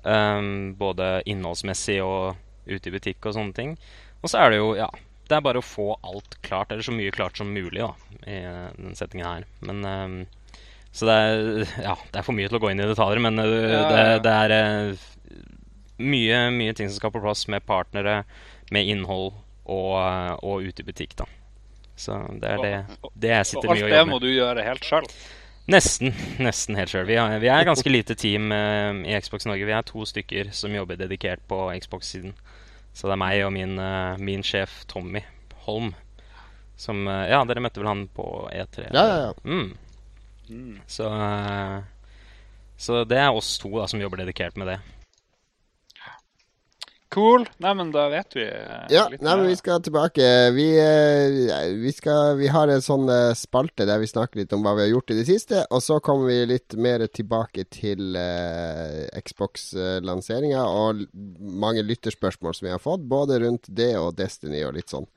Um, 0.06 0.78
både 0.78 1.20
innholdsmessig 1.26 1.98
og 2.06 2.38
ute 2.70 2.90
i 2.90 2.94
butikk 2.94 3.26
og 3.26 3.36
sånne 3.36 3.58
ting. 3.58 3.76
Og 4.22 4.30
så 4.30 4.42
er 4.42 4.54
det 4.54 4.62
jo, 4.62 4.74
ja 4.78 4.90
Det 5.30 5.38
er 5.38 5.46
bare 5.46 5.62
å 5.62 5.66
få 5.66 5.94
alt 6.04 6.38
klart, 6.46 6.72
eller 6.72 6.86
så 6.86 6.94
mye 6.94 7.14
klart 7.16 7.40
som 7.40 7.52
mulig, 7.54 7.82
da, 7.82 7.94
i 8.28 8.42
den 8.78 8.98
settingen 8.98 9.28
her. 9.28 9.48
Men 9.66 9.86
um, 9.86 10.18
Så 10.92 11.08
det 11.10 11.18
er 11.18 11.44
Ja, 11.90 11.98
det 12.12 12.22
er 12.22 12.28
for 12.28 12.38
mye 12.38 12.52
til 12.52 12.60
å 12.60 12.64
gå 12.64 12.72
inn 12.74 12.84
i 12.84 12.90
detaljer, 12.90 13.24
men 13.24 13.42
uh, 13.42 13.48
ja, 13.48 13.84
det, 13.90 14.06
det, 14.28 14.38
er 14.46 14.56
uh, 14.92 15.06
mye, 16.04 16.42
mye 16.58 16.78
ting 16.78 16.92
som 16.92 17.00
skal 17.00 17.16
på 17.16 17.24
plass 17.24 17.48
med 17.52 17.66
partnere, 17.68 18.24
med 18.72 18.92
innhold 18.92 19.32
og, 19.66 19.94
uh, 19.98 20.36
og 20.44 20.68
ute 20.68 20.84
i 20.84 20.90
butikk, 20.90 21.16
da. 21.22 21.30
Så 22.02 22.18
det 22.42 22.50
er 22.50 22.64
det, 22.66 22.76
det 23.22 23.36
jeg 23.36 23.48
sitter 23.52 23.70
mye 23.70 23.78
og 23.78 23.82
jobber 23.84 23.88
med. 23.88 23.94
Og 23.94 24.00
alt 24.00 24.00
det 24.00 24.12
må 24.12 24.20
du 24.24 24.32
gjøre 24.32 24.66
helt 24.66 24.88
sjøl? 24.88 25.10
Nesten. 25.72 26.16
Nesten 26.48 26.80
helt 26.80 26.92
sjøl. 26.92 27.06
Vi, 27.08 27.18
vi, 27.44 27.50
er 27.54 27.68
ganske 27.68 27.94
lite 27.94 28.18
team 28.18 28.50
i 28.52 29.20
Xbox 29.22 29.46
Norge. 29.48 29.68
Vi 29.70 29.76
er 29.78 29.86
to 29.86 30.08
stykker 30.10 30.50
som 30.56 30.74
jobber 30.76 30.98
dedikert 31.00 31.44
på 31.48 31.68
Xbox-siden. 31.84 32.34
Så 32.94 33.08
det 33.08 33.16
er 33.16 33.22
meg 33.22 33.44
og 33.46 33.54
min, 33.56 33.78
uh, 33.80 34.20
min 34.20 34.44
sjef 34.46 34.82
Tommy 34.92 35.24
Holm 35.66 35.94
som 36.82 37.06
uh, 37.08 37.28
Ja, 37.30 37.42
dere 37.48 37.64
møtte 37.64 37.82
vel 37.82 37.90
han 37.92 38.08
på 38.12 38.26
E3? 38.52 38.90
Ja, 38.90 39.04
ja, 39.06 39.18
ja. 39.28 39.34
Mm. 39.46 39.74
Mm. 40.52 40.80
Så, 40.90 41.08
uh, 41.08 41.80
så 42.78 43.04
det 43.08 43.22
er 43.22 43.32
oss 43.32 43.56
to 43.62 43.72
da, 43.78 43.88
som 43.88 44.02
jobber 44.02 44.24
dedikert 44.24 44.58
med 44.60 44.74
det. 44.74 44.80
Cool. 47.12 47.44
Nei, 47.60 47.74
men 47.76 47.90
da 47.92 48.06
vet 48.08 48.36
vi 48.38 48.46
eh, 48.46 48.86
Ja, 48.94 49.04
litt 49.12 49.20
nei, 49.26 49.34
men 49.36 49.50
vi 49.50 49.58
skal 49.60 49.82
tilbake. 49.84 50.24
Vi, 50.56 50.68
eh, 50.80 51.74
vi, 51.76 51.92
skal, 51.92 52.38
vi 52.40 52.48
har 52.48 52.72
en 52.72 52.84
sånn 52.84 53.12
eh, 53.12 53.34
spalte 53.36 53.84
der 53.90 54.00
vi 54.00 54.08
snakker 54.08 54.40
litt 54.40 54.56
om 54.56 54.64
hva 54.64 54.78
vi 54.78 54.86
har 54.86 54.94
gjort 54.94 55.12
i 55.12 55.18
det 55.20 55.26
siste. 55.28 55.66
Og 55.76 55.84
så 55.84 56.00
kommer 56.00 56.32
vi 56.32 56.54
litt 56.54 56.78
mer 56.80 57.04
tilbake 57.12 57.68
til 57.68 58.16
uh, 58.16 59.12
Xbox-lanseringa 59.20 60.64
og 60.64 61.04
mange 61.36 61.84
lytterspørsmål 61.84 62.56
som 62.56 62.70
vi 62.70 62.74
har 62.78 62.84
fått, 62.84 63.04
både 63.04 63.42
rundt 63.44 63.68
det 63.68 63.92
og 64.00 64.16
Destiny 64.16 64.64
og 64.64 64.78
litt 64.80 64.94
sånn. 64.94 65.10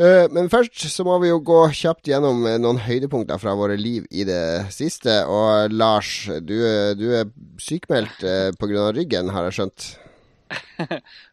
Men 0.00 0.46
først 0.48 0.86
så 0.88 1.04
må 1.04 1.18
vi 1.20 1.28
jo 1.28 1.42
gå 1.44 1.58
kjapt 1.76 2.08
gjennom 2.08 2.46
noen 2.62 2.78
høydepunkter 2.80 3.36
fra 3.42 3.52
våre 3.58 3.74
liv 3.76 4.06
i 4.08 4.24
det 4.24 4.72
siste. 4.72 5.18
Og 5.28 5.74
Lars, 5.76 6.22
du, 6.40 6.56
du 6.96 7.10
er 7.18 7.28
sykmeldt 7.60 8.24
eh, 8.24 8.46
pga. 8.56 8.86
ryggen, 8.96 9.28
har 9.34 9.50
jeg 9.50 9.58
skjønt. 9.58 9.90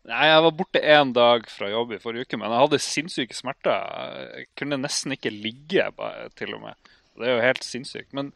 Nei, 0.10 0.26
jeg 0.30 0.44
var 0.46 0.54
borte 0.60 0.82
én 0.84 1.14
dag 1.16 1.48
fra 1.50 1.70
jobb 1.72 1.96
i 1.96 2.00
forrige 2.02 2.28
uke, 2.28 2.40
men 2.40 2.54
jeg 2.54 2.64
hadde 2.66 2.84
sinnssyke 2.84 3.38
smerter. 3.38 3.84
Jeg 4.38 4.48
kunne 4.60 4.80
nesten 4.82 5.16
ikke 5.16 5.34
ligge, 5.34 5.90
til 6.38 6.56
og 6.58 6.64
med. 6.68 6.94
Det 7.18 7.28
er 7.28 7.38
jo 7.38 7.46
helt 7.46 7.66
sinnssykt. 7.66 8.12
Men 8.18 8.32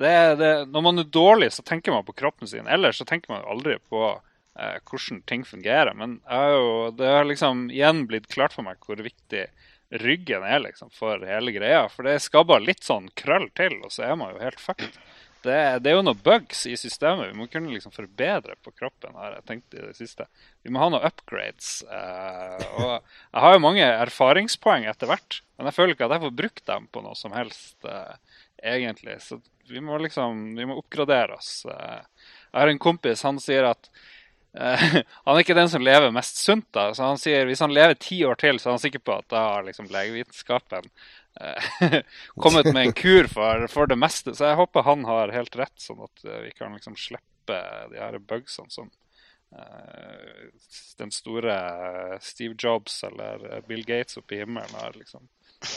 det, 0.00 0.14
det, 0.40 0.52
når 0.74 0.86
man 0.88 1.02
er 1.02 1.10
dårlig, 1.14 1.52
så 1.54 1.62
tenker 1.66 1.94
man 1.94 2.06
på 2.06 2.16
kroppen 2.18 2.50
sin. 2.50 2.66
Ellers 2.66 2.98
så 2.98 3.06
tenker 3.06 3.30
man 3.30 3.46
aldri 3.46 3.76
på 3.90 4.02
eh, 4.10 4.78
hvordan 4.90 5.22
ting 5.28 5.44
fungerer. 5.46 5.94
Men 5.98 6.18
jeg 6.26 6.56
jo, 6.56 6.72
det 6.98 7.12
har 7.14 7.28
liksom 7.30 7.68
igjen 7.70 8.04
blitt 8.10 8.26
klart 8.32 8.56
for 8.56 8.66
meg 8.66 8.82
hvor 8.82 8.98
viktig 8.98 9.46
ryggen 10.02 10.42
er 10.42 10.64
liksom 10.64 10.90
for 10.94 11.22
hele 11.28 11.54
greia. 11.54 11.86
For 11.92 12.06
det 12.06 12.18
skal 12.24 12.46
bare 12.48 12.66
litt 12.66 12.82
sånn 12.86 13.10
krøll 13.18 13.46
til, 13.54 13.78
og 13.84 13.94
så 13.94 14.08
er 14.08 14.18
man 14.18 14.34
jo 14.34 14.42
helt 14.42 14.62
fucked. 14.62 14.98
Det, 15.44 15.56
det 15.84 15.90
er 15.90 15.98
jo 15.98 16.04
noen 16.06 16.20
bugs 16.24 16.64
i 16.70 16.74
systemet. 16.80 17.30
Vi 17.30 17.38
må 17.38 17.46
kunne 17.52 17.72
liksom 17.72 17.92
forbedre 17.92 18.56
på 18.64 18.72
kroppen. 18.72 19.16
har 19.18 19.36
jeg 19.36 19.46
tenkt 19.50 19.76
i 19.76 19.82
det 19.82 19.92
siste. 19.98 20.26
Vi 20.64 20.72
må 20.72 20.80
ha 20.80 20.88
noen 20.92 21.04
upgrades. 21.04 21.82
Eh, 21.84 22.64
og 22.78 22.94
jeg 22.94 23.44
har 23.44 23.56
jo 23.56 23.64
mange 23.64 23.88
erfaringspoeng 24.06 24.88
etter 24.88 25.10
hvert, 25.10 25.40
men 25.58 25.68
jeg 25.68 25.76
føler 25.76 25.94
ikke 25.94 26.08
at 26.08 26.16
jeg 26.16 26.24
får 26.24 26.38
brukt 26.40 26.64
dem 26.70 26.88
på 26.92 27.04
noe 27.04 27.18
som 27.18 27.36
helst, 27.36 27.76
eh, 27.84 28.40
egentlig. 28.74 29.18
Så 29.24 29.40
vi 29.68 29.84
må 29.84 29.98
liksom 30.00 30.54
vi 30.56 30.66
må 30.68 30.78
oppgradere 30.80 31.36
oss. 31.36 31.64
Eh, 31.68 32.02
jeg 32.50 32.60
har 32.60 32.72
en 32.72 32.82
kompis, 32.82 33.24
han 33.26 33.40
sier 33.42 33.68
at 33.68 33.90
eh, 34.56 34.86
han 35.24 35.34
er 35.34 35.42
ikke 35.42 35.58
den 35.58 35.72
som 35.72 35.84
lever 35.84 36.14
mest 36.14 36.40
sunt. 36.40 36.70
da, 36.72 36.90
så 36.94 37.10
han 37.12 37.20
sier 37.20 37.44
hvis 37.48 37.62
han 37.64 37.74
lever 37.74 37.98
ti 38.00 38.22
år 38.24 38.40
til, 38.40 38.60
så 38.60 38.70
er 38.70 38.78
han 38.78 38.84
sikker 38.86 39.04
på 39.04 39.18
at 39.20 39.28
da 39.32 39.44
har 39.50 39.68
liksom 39.68 39.92
legevitenskapen 39.92 40.88
kommet 42.34 42.64
med 42.72 42.86
en 42.86 42.92
kur 42.92 43.26
for, 43.26 43.66
for 43.66 43.86
det 43.86 43.96
meste. 43.96 44.34
Så 44.34 44.48
jeg 44.48 44.58
håper 44.58 44.86
han 44.86 45.04
har 45.08 45.32
helt 45.34 45.56
rett, 45.58 45.74
sånn 45.80 46.04
at 46.06 46.26
eh, 46.26 46.42
vi 46.46 46.52
kan 46.54 46.76
liksom 46.76 46.96
slippe 46.98 47.58
de 47.90 47.98
her 47.98 48.18
bugsene 48.18 48.70
som 48.70 48.90
eh, 49.56 50.46
den 51.00 51.10
store 51.14 51.56
Steve 52.22 52.54
Jobs 52.58 53.02
eller 53.04 53.42
eh, 53.50 53.64
Bill 53.66 53.84
Gates 53.86 54.20
oppe 54.20 54.36
i 54.36 54.44
himmelen 54.44 54.78
har 54.78 54.94
liksom 54.98 55.26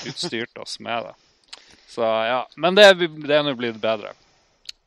utstyrt 0.05 0.57
oss 0.61 0.79
med. 0.79 1.09
det. 1.09 1.65
Så 1.87 2.05
ja, 2.05 2.41
Men 2.55 2.77
det, 2.77 2.93
det 3.25 3.35
er 3.35 3.45
nå 3.45 3.55
blitt 3.57 3.81
bedre. 3.81 4.13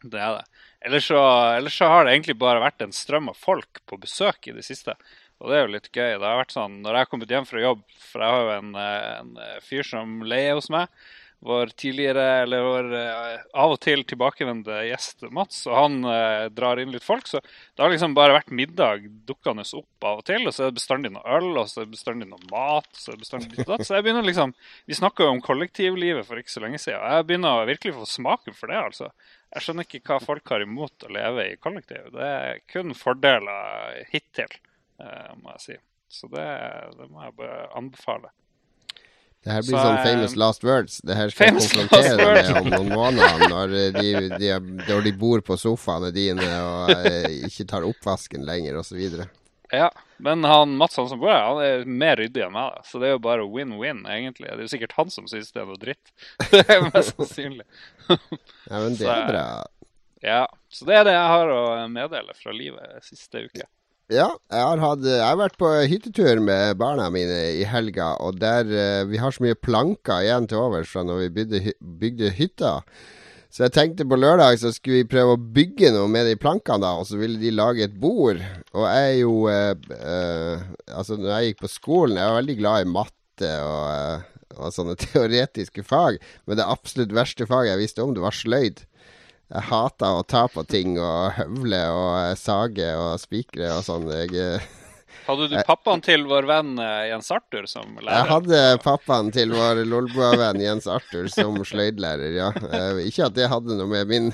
Det 0.02 0.20
er 0.20 0.38
det. 0.38 0.46
Ellers 0.80 1.10
ellers 1.12 1.74
så 1.76 1.90
har 1.92 2.06
det 2.06 2.14
egentlig 2.14 2.38
bare 2.40 2.62
vært 2.62 2.80
en 2.80 2.94
strøm 2.94 3.28
av 3.28 3.36
folk 3.36 3.82
på 3.84 3.98
besøk 4.00 4.46
i 4.48 4.54
det 4.56 4.64
siste. 4.64 4.94
Og 5.40 5.48
det 5.50 5.56
er 5.56 5.64
jo 5.64 5.72
litt 5.72 5.88
gøy. 5.88 6.12
Det 6.18 6.26
har 6.26 6.42
vært 6.42 6.52
sånn, 6.56 6.82
Når 6.84 6.92
jeg 6.92 7.06
har 7.06 7.10
kommet 7.10 7.32
hjem 7.32 7.48
fra 7.48 7.64
jobb 7.64 7.80
For 8.04 8.24
jeg 8.24 8.34
har 8.34 8.44
jo 8.44 8.52
en, 8.58 8.74
eh, 8.76 9.08
en 9.20 9.32
eh, 9.40 9.58
fyr 9.64 9.88
som 9.88 10.20
leier 10.28 10.58
hos 10.58 10.70
meg. 10.72 10.92
Vår 11.40 11.70
tidligere, 11.72 12.42
eller 12.42 12.60
vår 12.60 12.90
eh, 12.98 13.44
av 13.56 13.72
og 13.72 13.78
til 13.80 14.02
tilbakevendte 14.04 14.82
gjest 14.90 15.24
Mats. 15.32 15.62
Og 15.70 15.72
han 15.72 15.96
eh, 16.04 16.48
drar 16.52 16.82
inn 16.82 16.92
litt 16.92 17.06
folk. 17.06 17.24
Så 17.30 17.40
det 17.40 17.80
har 17.80 17.88
liksom 17.88 18.12
bare 18.18 18.34
vært 18.36 18.52
middag 18.52 19.06
dukkende 19.24 19.64
opp 19.78 20.04
av 20.10 20.20
og 20.20 20.26
til. 20.28 20.44
Og 20.44 20.52
så 20.52 20.66
er 20.66 20.68
det 20.68 20.76
bestandig 20.82 21.14
noe 21.14 21.24
øl, 21.38 21.48
og 21.54 21.64
så 21.70 21.80
er 21.80 21.88
det 21.88 21.96
bestandig 21.96 22.28
noe 22.28 22.44
mat. 22.52 22.90
Så 22.92 23.08
er 23.08 23.16
det 23.16 23.24
bestandig 23.24 23.54
ditt 23.54 23.72
og. 23.72 23.80
Så 23.80 23.96
jeg 23.96 24.04
begynner 24.04 24.28
liksom 24.28 24.52
Vi 24.84 25.00
snakka 25.00 25.24
jo 25.24 25.32
om 25.38 25.40
kollektivlivet 25.44 26.28
for 26.28 26.42
ikke 26.42 26.52
så 26.52 26.64
lenge 26.66 26.82
siden. 26.82 27.00
Og 27.00 27.16
jeg 27.16 27.28
begynner 27.30 27.62
å 27.62 27.68
virkelig 27.72 27.96
få 27.96 28.08
smaken 28.18 28.58
for 28.60 28.74
det, 28.74 28.82
altså. 28.90 29.08
Jeg 29.54 29.64
skjønner 29.64 29.88
ikke 29.88 30.04
hva 30.12 30.20
folk 30.22 30.52
har 30.52 30.62
imot 30.62 31.08
å 31.08 31.14
leve 31.16 31.48
i 31.48 31.56
kollektiv. 31.58 32.12
Det 32.12 32.28
er 32.36 32.60
kun 32.70 32.92
fordeler 32.94 33.96
hittil, 34.12 34.52
må 35.40 35.54
jeg 35.56 35.64
si. 35.64 35.78
Så 36.10 36.26
det, 36.32 36.44
det 36.98 37.08
må 37.10 37.22
jeg 37.22 37.36
bare 37.38 37.66
anbefale. 37.78 38.32
Det 39.40 39.54
her 39.54 39.62
blir 39.64 39.72
Så, 39.72 39.82
sånn 39.86 39.96
eh, 39.96 40.04
famous 40.04 40.34
last 40.36 40.64
words. 40.66 40.98
Det 41.06 41.16
her 41.16 41.30
skal 41.32 41.48
jeg 41.48 41.60
konfrontere 41.62 42.24
med 42.34 42.50
om 42.60 42.66
noen 42.74 42.90
måneder, 42.92 43.44
når 43.48 43.76
eh, 43.78 43.94
de, 43.94 44.10
de, 44.36 44.50
når 44.84 45.06
de 45.06 45.12
bor 45.16 45.40
på 45.46 45.56
sofaene 45.56 46.10
dine 46.12 46.48
og 46.60 46.92
eh, 46.92 47.46
ikke 47.48 47.64
tar 47.70 47.86
oppvasken 47.88 48.44
lenger, 48.44 48.76
osv. 48.82 49.00
Ja, 49.72 49.88
men 50.20 50.44
han 50.44 50.74
Mats 50.76 50.98
han 51.00 51.08
som 51.08 51.22
bor 51.22 51.32
her, 51.32 51.46
han 51.46 51.62
er 51.64 51.88
mer 51.88 52.20
ryddig 52.20 52.44
enn 52.44 52.52
meg. 52.52 52.82
Så 52.84 53.00
det 53.00 53.08
er 53.08 53.16
jo 53.16 53.24
bare 53.30 53.48
win-win, 53.48 54.02
egentlig. 54.12 54.50
Det 54.50 54.58
er 54.58 54.66
jo 54.66 54.72
sikkert 54.74 54.96
han 54.98 55.14
som 55.14 55.30
syns 55.30 55.54
det 55.56 55.62
er 55.64 55.72
noe 55.72 55.80
dritt. 55.80 56.12
Det 56.52 56.64
er 56.66 56.84
mest 56.90 57.14
sannsynlig. 57.16 57.68
Ja, 58.10 58.18
men 58.76 58.98
det 58.98 59.06
er 59.08 59.24
bra. 59.24 59.26
bra. 59.30 59.48
Ja, 60.20 60.40
Så 60.68 60.84
det 60.84 60.98
er 60.98 61.06
det 61.08 61.16
jeg 61.16 61.28
har 61.32 61.50
å 61.54 61.60
meddele 61.88 62.34
fra 62.36 62.52
livet 62.52 63.06
siste 63.06 63.46
uke. 63.48 63.64
Ja, 64.10 64.26
jeg 64.50 64.62
har, 64.66 64.80
hatt, 64.82 65.04
jeg 65.06 65.22
har 65.22 65.36
vært 65.38 65.54
på 65.60 65.68
hyttetur 65.86 66.40
med 66.42 66.74
barna 66.80 67.04
mine 67.14 67.36
i 67.60 67.62
helga, 67.68 68.16
og 68.18 68.40
der 68.42 68.66
eh, 68.66 69.04
Vi 69.06 69.20
har 69.22 69.30
så 69.30 69.44
mye 69.44 69.54
planker 69.54 70.24
igjen 70.24 70.48
til 70.50 70.58
overs 70.58 70.90
fra 70.90 71.04
når 71.06 71.20
vi 71.20 71.28
bygde, 71.36 71.60
bygde 71.78 72.32
hytta. 72.34 72.72
Så 73.54 73.68
jeg 73.68 73.74
tenkte 73.76 74.08
på 74.10 74.18
lørdag 74.18 74.58
så 74.58 74.72
skulle 74.74 75.04
vi 75.04 75.10
prøve 75.12 75.36
å 75.36 75.44
bygge 75.54 75.92
noe 75.94 76.10
med 76.10 76.26
de 76.26 76.34
plankene, 76.42 76.82
da, 76.82 76.96
og 76.98 77.06
så 77.06 77.20
ville 77.22 77.38
de 77.38 77.54
lage 77.54 77.86
et 77.86 77.94
bord. 78.02 78.42
Og 78.74 78.88
jeg 78.88 79.06
er 79.12 79.16
jo 79.20 79.36
eh, 79.50 79.72
eh, 79.94 80.66
Altså, 80.90 81.14
når 81.14 81.30
jeg 81.36 81.52
gikk 81.52 81.62
på 81.62 81.74
skolen, 81.76 82.18
jeg 82.18 82.32
var 82.32 82.40
veldig 82.40 82.60
glad 82.64 82.82
i 82.82 82.92
matte 82.98 83.54
og, 83.62 83.82
eh, 83.94 84.54
og 84.58 84.74
sånne 84.74 84.98
teoretiske 85.06 85.86
fag, 85.86 86.18
men 86.50 86.58
det 86.58 86.66
absolutt 86.66 87.14
verste 87.14 87.46
faget 87.46 87.76
jeg 87.76 87.84
visste 87.86 88.02
om, 88.02 88.18
det 88.18 88.26
var 88.26 88.34
sløyd. 88.34 88.82
Jeg 89.50 89.66
hater 89.66 90.18
å 90.20 90.26
ta 90.30 90.44
på 90.50 90.62
ting 90.70 90.94
og 91.02 91.32
høvle 91.34 91.80
og 91.90 92.10
eh, 92.20 92.36
sage 92.38 92.92
og 92.94 93.16
spikre 93.18 93.72
og 93.74 93.82
sånn. 93.82 94.06
Jeg, 94.14 94.36
eh, 94.38 94.68
Hadde 95.26 95.48
du 95.50 95.56
pappaen 95.66 96.02
til 96.06 96.22
vår 96.30 96.46
venn 96.46 96.76
eh, 96.78 97.08
Jens 97.10 97.32
Arthur 97.34 97.66
som 97.70 97.96
lærer? 97.98 98.14
jeg 98.14 98.28
hadde 98.30 98.60
pappaen 98.84 99.32
til 99.34 99.50
vår 99.54 99.82
Lolbua-venn 99.90 100.62
Jens 100.62 100.86
Arthur 100.90 101.26
som 101.34 101.58
sløydlærer, 101.66 102.36
ja. 102.38 102.52
Ikke 103.02 103.26
at 103.26 103.34
det 103.34 103.50
hadde 103.50 103.74
noe 103.78 103.90
med 103.90 104.06
min, 104.10 104.30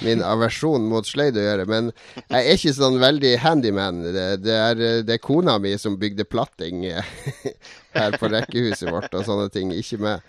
min 0.00 0.24
aversjon 0.24 0.88
mot 0.88 1.04
sløyd 1.04 1.36
å 1.36 1.44
gjøre, 1.44 1.68
men 1.68 1.92
jeg 2.22 2.40
er 2.40 2.56
ikke 2.56 2.74
sånn 2.80 2.96
veldig 3.04 3.34
handyman. 3.44 4.00
Det, 4.16 4.56
er, 4.56 4.80
det 5.04 5.18
er 5.18 5.22
kona 5.22 5.58
mi 5.60 5.76
som 5.80 6.00
bygde 6.00 6.24
platting 6.24 6.88
her 6.88 8.16
på 8.16 8.32
rekkehuset 8.32 8.88
vårt 8.88 9.12
og 9.12 9.28
sånne 9.28 9.52
ting, 9.52 9.76
ikke 9.76 10.00
meg. 10.08 10.24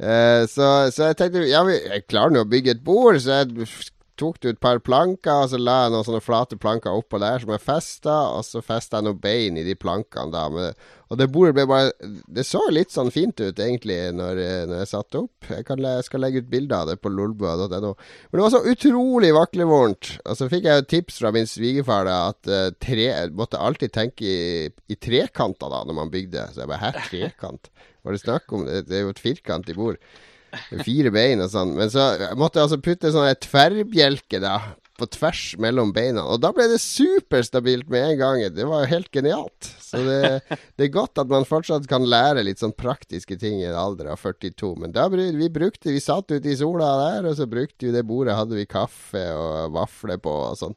Eh, 0.00 0.42
så, 0.48 0.66
så 0.94 1.10
jeg 1.10 1.20
tenkte 1.20 1.46
ja, 1.48 1.64
jeg 1.68 2.06
klarer 2.08 2.32
nå 2.32 2.44
å 2.46 2.50
bygge 2.50 2.78
et 2.78 2.84
bord, 2.84 3.18
så 3.20 3.42
jeg 3.42 3.68
tok 4.20 4.40
ut 4.42 4.48
et 4.50 4.60
par 4.60 4.80
planker, 4.84 5.44
og 5.44 5.50
så 5.52 5.60
la 5.60 5.76
jeg 5.84 5.92
noen 5.94 6.06
sånne 6.06 6.22
flate 6.24 6.58
planker 6.60 6.96
oppå 6.96 7.20
der 7.22 7.40
som 7.40 7.52
jeg 7.54 7.62
festa, 7.64 8.16
og 8.36 8.44
så 8.44 8.62
festa 8.64 8.98
jeg 8.98 9.08
noen 9.08 9.20
bein 9.20 9.58
i 9.60 9.64
de 9.64 9.76
plankene 9.80 10.32
da. 10.34 10.46
Med, 10.52 10.80
og 11.10 11.18
det 11.18 11.26
bordet 11.32 11.54
ble 11.56 11.64
bare 11.66 12.10
Det 12.30 12.44
så 12.46 12.60
litt 12.70 12.92
sånn 12.94 13.10
fint 13.14 13.40
ut, 13.40 13.58
egentlig, 13.58 13.96
når, 14.14 14.40
når 14.70 14.82
jeg 14.82 14.90
satte 14.92 15.22
opp. 15.24 15.48
Jeg, 15.48 15.64
kan, 15.68 15.80
jeg 15.82 16.06
skal 16.06 16.24
legge 16.24 16.44
ut 16.44 16.50
bilde 16.52 16.76
av 16.76 16.90
det 16.92 16.98
på 17.02 17.12
lolbua.no. 17.12 17.94
Men 17.96 18.38
det 18.38 18.44
var 18.44 18.54
så 18.54 18.62
utrolig 18.72 19.32
vaklevondt. 19.34 20.12
Og 20.22 20.38
så 20.38 20.50
fikk 20.52 20.68
jeg 20.68 20.84
et 20.84 20.90
tips 20.92 21.20
fra 21.22 21.32
min 21.34 21.48
svigerfar 21.50 22.06
da, 22.08 22.18
at 22.34 22.50
eh, 22.50 22.68
tre, 22.78 23.08
måtte 23.36 23.60
alltid 23.60 23.96
tenke 23.96 24.28
i, 24.28 24.68
i 24.68 25.00
trekanter 25.00 25.72
da, 25.72 25.82
når 25.88 25.98
man 26.02 26.12
bygde. 26.12 26.50
Så 26.52 26.62
jeg 26.62 26.70
bare 26.70 26.84
Hæ, 26.84 27.08
trekant? 27.08 27.72
Hva 28.00 28.10
er 28.10 28.16
det 28.16 28.24
snakk 28.24 28.52
om? 28.56 28.66
Det, 28.68 28.84
det 28.88 28.98
er 28.98 29.06
jo 29.06 29.14
et 29.14 29.22
firkantig 29.22 29.76
bord. 29.78 30.00
Fire 30.82 31.12
bein 31.14 31.42
og 31.44 31.50
sånn. 31.52 31.74
Men 31.78 31.92
så 31.92 32.10
måtte 32.38 32.58
jeg 32.58 32.68
altså 32.68 32.80
putte 32.82 33.12
sånn 33.14 33.28
her 33.28 33.38
tverrbjelke 33.38 34.40
da, 34.42 34.54
på 35.00 35.08
tvers 35.16 35.42
mellom 35.62 35.94
beina. 35.96 36.22
Og 36.28 36.40
da 36.42 36.52
ble 36.54 36.68
det 36.70 36.80
superstabilt 36.82 37.88
med 37.92 38.12
en 38.12 38.18
gang. 38.20 38.42
Det 38.54 38.66
var 38.68 38.84
jo 38.84 38.92
helt 38.92 39.10
genialt. 39.14 39.70
Så 39.80 40.02
det, 40.06 40.20
det 40.78 40.86
er 40.86 40.92
godt 40.94 41.20
at 41.22 41.30
man 41.32 41.48
fortsatt 41.48 41.88
kan 41.90 42.06
lære 42.06 42.44
litt 42.46 42.62
sånn 42.62 42.76
praktiske 42.76 43.38
ting 43.40 43.58
i 43.60 43.68
en 43.68 43.78
alder 43.78 44.12
av 44.12 44.20
42. 44.22 44.72
Men 44.84 44.94
da 44.96 45.08
vi 45.10 45.48
brukte 45.50 45.90
Vi 45.90 46.02
satt 46.02 46.30
ute 46.30 46.52
i 46.52 46.56
sola 46.58 46.90
der, 47.00 47.30
og 47.30 47.38
så 47.38 47.48
brukte 47.50 47.88
vi 47.88 47.94
det 47.94 48.04
bordet. 48.06 48.36
Hadde 48.38 48.58
vi 48.58 48.68
kaffe 48.70 49.24
og 49.34 49.74
vafler 49.74 50.20
på 50.22 50.34
og 50.50 50.58
sånn. 50.60 50.76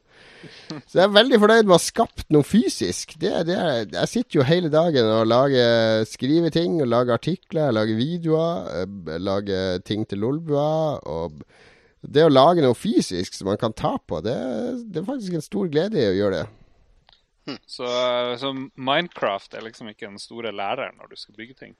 Så 0.88 0.98
jeg 0.98 1.04
er 1.06 1.14
veldig 1.14 1.40
fornøyd 1.42 1.66
med 1.66 1.74
å 1.74 1.78
ha 1.78 1.82
skapt 1.82 2.26
noe 2.34 2.46
fysisk. 2.46 3.16
Det, 3.20 3.32
det 3.48 3.58
er, 3.58 3.84
jeg 3.86 4.10
sitter 4.10 4.40
jo 4.40 4.48
hele 4.48 4.70
dagen 4.72 5.08
og 5.08 5.28
lager, 5.30 6.04
skriver 6.08 6.52
ting, 6.54 6.80
og 6.82 6.90
lager 6.90 7.16
artikler, 7.16 7.72
lager 7.74 7.98
videoer, 7.98 8.66
eh, 8.82 9.14
lager 9.22 9.84
ting 9.86 10.04
til 10.08 10.24
Lolbua. 10.24 10.98
Og 11.04 11.44
det 12.04 12.26
å 12.26 12.32
lage 12.32 12.64
noe 12.64 12.76
fysisk 12.76 13.36
som 13.36 13.48
man 13.50 13.60
kan 13.60 13.74
ta 13.76 13.96
på, 13.98 14.20
det, 14.24 14.36
det 14.92 15.00
er 15.00 15.08
faktisk 15.08 15.38
en 15.38 15.44
stor 15.44 15.70
glede 15.72 16.00
i 16.00 16.10
å 16.10 16.18
gjøre 16.18 16.42
det. 16.42 16.46
Så, 17.68 17.88
så 18.40 18.52
Minecraft 18.56 19.56
er 19.56 19.66
liksom 19.66 19.90
ikke 19.90 20.08
den 20.08 20.20
store 20.22 20.52
læreren 20.54 20.96
når 21.00 21.12
du 21.12 21.20
skal 21.20 21.36
bygge 21.36 21.58
ting. 21.58 21.74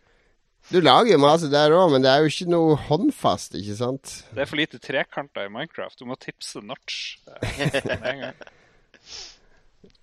Du 0.72 0.78
lager 0.80 1.12
jo 1.12 1.20
masse 1.20 1.50
der 1.52 1.74
òg, 1.76 1.90
men 1.92 2.04
det 2.04 2.10
er 2.10 2.24
jo 2.24 2.30
ikke 2.32 2.48
noe 2.48 2.76
håndfast, 2.86 3.56
ikke 3.58 3.76
sant? 3.76 4.14
Det 4.32 4.44
er 4.44 4.48
for 4.48 4.60
lite 4.60 4.80
trekanter 4.80 5.48
i 5.48 5.52
Minecraft. 5.52 5.98
Du 6.00 6.08
må 6.08 6.16
tipse 6.20 6.62
notch 6.64 7.18
eh, 7.28 7.80
med 7.84 8.10
en 8.14 8.26
gang. 8.28 8.44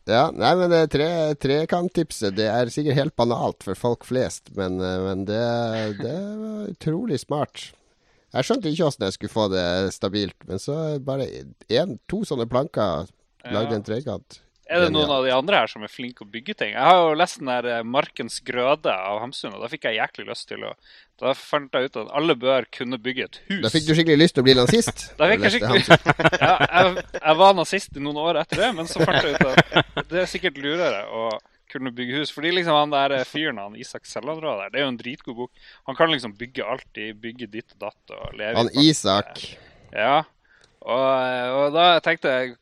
Ja, 0.10 0.32
nei, 0.34 0.50
men 0.58 0.72
det 0.74 0.80
tre, 0.96 1.08
trekanttipset 1.38 2.34
det 2.34 2.48
er 2.50 2.72
sikkert 2.74 2.98
helt 2.98 3.13
banalt 3.22 3.62
for 3.62 3.78
folk 3.78 4.08
flest, 4.10 4.50
men, 4.58 4.80
eh, 4.82 4.98
men 5.06 5.28
det, 5.30 5.44
det 6.00 6.16
var 6.42 6.72
utrolig 6.72 7.20
smart. 7.22 7.68
Jeg 8.32 8.48
skjønte 8.48 8.72
ikke 8.72 8.88
åssen 8.88 9.08
jeg 9.08 9.18
skulle 9.18 9.34
få 9.34 9.48
det 9.52 9.66
stabilt, 9.96 10.38
men 10.48 10.62
så 10.62 10.78
bare 11.04 11.28
en, 11.68 11.98
to 12.12 12.22
sånne 12.28 12.48
planker 12.52 13.10
lagde 13.52 13.76
en 13.76 13.84
trekant. 13.84 14.40
Er 14.72 14.86
det 14.86 14.92
noen 14.94 15.10
av 15.12 15.26
de 15.26 15.34
andre 15.36 15.58
her 15.60 15.68
som 15.68 15.84
er 15.84 15.92
flinke 15.92 16.24
å 16.24 16.30
bygge 16.32 16.54
ting? 16.62 16.70
Jeg 16.72 16.86
har 16.86 16.96
jo 17.02 17.16
lest 17.20 17.42
den 17.42 17.50
der 17.52 17.66
eh, 17.68 17.82
'Markens 17.84 18.40
grøde' 18.48 18.94
av 18.94 19.20
Hamsun, 19.20 19.58
og 19.58 19.66
da 19.66 19.68
fikk 19.68 19.90
jeg 19.90 19.98
jæklig 19.98 20.30
lyst 20.30 20.48
til 20.48 20.64
å 20.64 20.72
Da 21.22 21.36
fant 21.38 21.76
jeg 21.76 21.92
ut 21.92 21.98
at 22.02 22.14
alle 22.18 22.34
bør 22.40 22.66
kunne 22.74 22.98
bygge 22.98 23.26
et 23.28 23.36
hus. 23.50 23.60
Da 23.62 23.70
fikk 23.70 23.90
du 23.90 23.92
skikkelig 23.94 24.18
lyst 24.18 24.38
til 24.38 24.42
å 24.42 24.48
bli 24.48 24.56
nazist? 24.58 25.04
Da 25.20 25.28
fikk 25.30 25.44
jeg 25.46 25.58
skikkelig 25.58 25.84
ja, 26.46 26.56
jeg, 26.56 27.04
jeg 27.20 27.36
var 27.44 27.58
nazist 27.60 28.00
i 28.00 28.06
noen 28.06 28.22
år 28.24 28.40
etter 28.46 28.64
det, 28.64 28.72
men 28.80 28.88
så 28.90 29.04
fant 29.04 29.28
jeg 29.28 29.36
ut 29.36 29.68
at 30.00 30.08
det 30.08 30.24
er 30.24 30.32
sikkert 30.32 30.62
lurere 30.64 31.04
å 31.12 31.28
kunne 31.72 31.94
bygge 31.96 32.22
hus. 32.22 32.34
Fordi 32.36 32.54
liksom 32.54 32.78
han 32.78 32.94
der 32.94 33.16
fyren, 33.28 33.62
han 33.62 33.78
Isak 33.80 34.06
Sellandra 34.10 34.58
der, 34.60 34.74
det 34.74 34.82
er 34.82 34.88
jo 34.88 34.94
en 34.94 35.00
dritgod 35.00 35.40
bok. 35.44 35.66
Han 35.90 35.98
kan 35.98 36.12
liksom 36.13 36.36
bygge 36.40 36.68
alltid, 36.68 37.18
bygge 37.24 37.50
ditt 37.51 37.75
og 37.78 37.88
datt 37.88 38.16
og 38.18 38.38
leve 38.40 38.60
Han 38.60 38.72
Isak. 38.84 39.46
Ja. 39.92 40.24
Og, 40.82 41.08
og 41.58 41.75
da 41.75 41.88
tenkte 42.04 42.32
jeg 42.34 42.56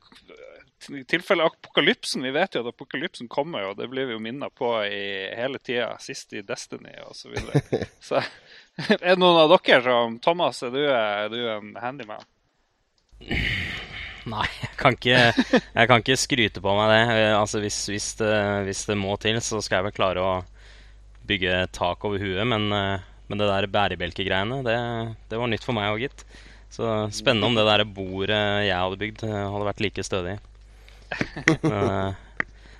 i 0.89 1.03
tilfelle 1.07 1.45
apokalypsen 1.47 2.23
Vi 2.23 2.31
vet 2.35 2.55
jo 2.55 2.63
at 2.63 2.71
apokalypsen 2.71 3.27
kommer, 3.31 3.67
og 3.69 3.77
det 3.79 3.89
blir 3.91 4.07
vi 4.09 4.15
jo 4.15 4.23
minnet 4.23 4.55
på 4.55 4.71
i 4.87 5.29
hele 5.37 5.59
tida. 5.59 5.91
Sist 6.03 6.33
i 6.33 6.43
Destiny 6.45 6.95
og 7.05 7.15
så 7.17 7.31
videre. 7.31 7.83
Så 8.07 8.21
er 8.95 9.01
det 9.11 9.19
noen 9.19 9.41
av 9.43 9.51
dere 9.57 9.81
som 9.83 10.19
Thomas, 10.23 10.63
er 10.63 10.75
du, 10.75 10.83
er 10.87 11.33
du 11.33 11.39
en 11.51 11.73
handyman? 11.79 12.23
Nei, 14.29 14.45
jeg 14.61 14.75
kan 14.79 14.95
ikke, 14.97 15.19
jeg 15.79 15.89
kan 15.89 16.03
ikke 16.03 16.19
skryte 16.19 16.63
på 16.63 16.73
meg 16.77 16.91
det. 16.93 17.01
Altså, 17.33 17.61
hvis, 17.63 17.79
hvis, 17.89 18.11
det. 18.21 18.33
hvis, 18.67 18.83
det. 18.89 18.97
må 18.99 19.15
til, 19.21 19.39
så 19.43 19.61
skal 19.65 19.79
jeg 19.79 19.89
vel 19.89 19.95
klare 19.97 20.25
å 20.25 20.33
bygge 21.29 21.63
tak 21.75 22.05
over 22.05 22.21
huet. 22.21 22.45
Men, 22.49 22.69
men 22.69 23.41
det 23.41 23.49
der 23.49 23.69
bærebjelkegreiene, 23.73 24.61
det, 24.65 24.77
det 25.31 25.41
var 25.41 25.51
nytt 25.51 25.65
for 25.65 25.77
meg 25.77 25.93
òg, 25.93 26.05
gitt. 26.05 26.25
Så 26.69 26.85
spennende 27.15 27.49
om 27.49 27.57
det 27.57 27.65
der 27.65 27.81
bordet 27.89 28.39
jeg 28.67 28.77
hadde 28.77 29.01
bygd, 29.01 29.25
hadde 29.25 29.69
vært 29.71 29.81
like 29.81 30.05
stødig. 30.05 30.37
uh, 31.65 32.13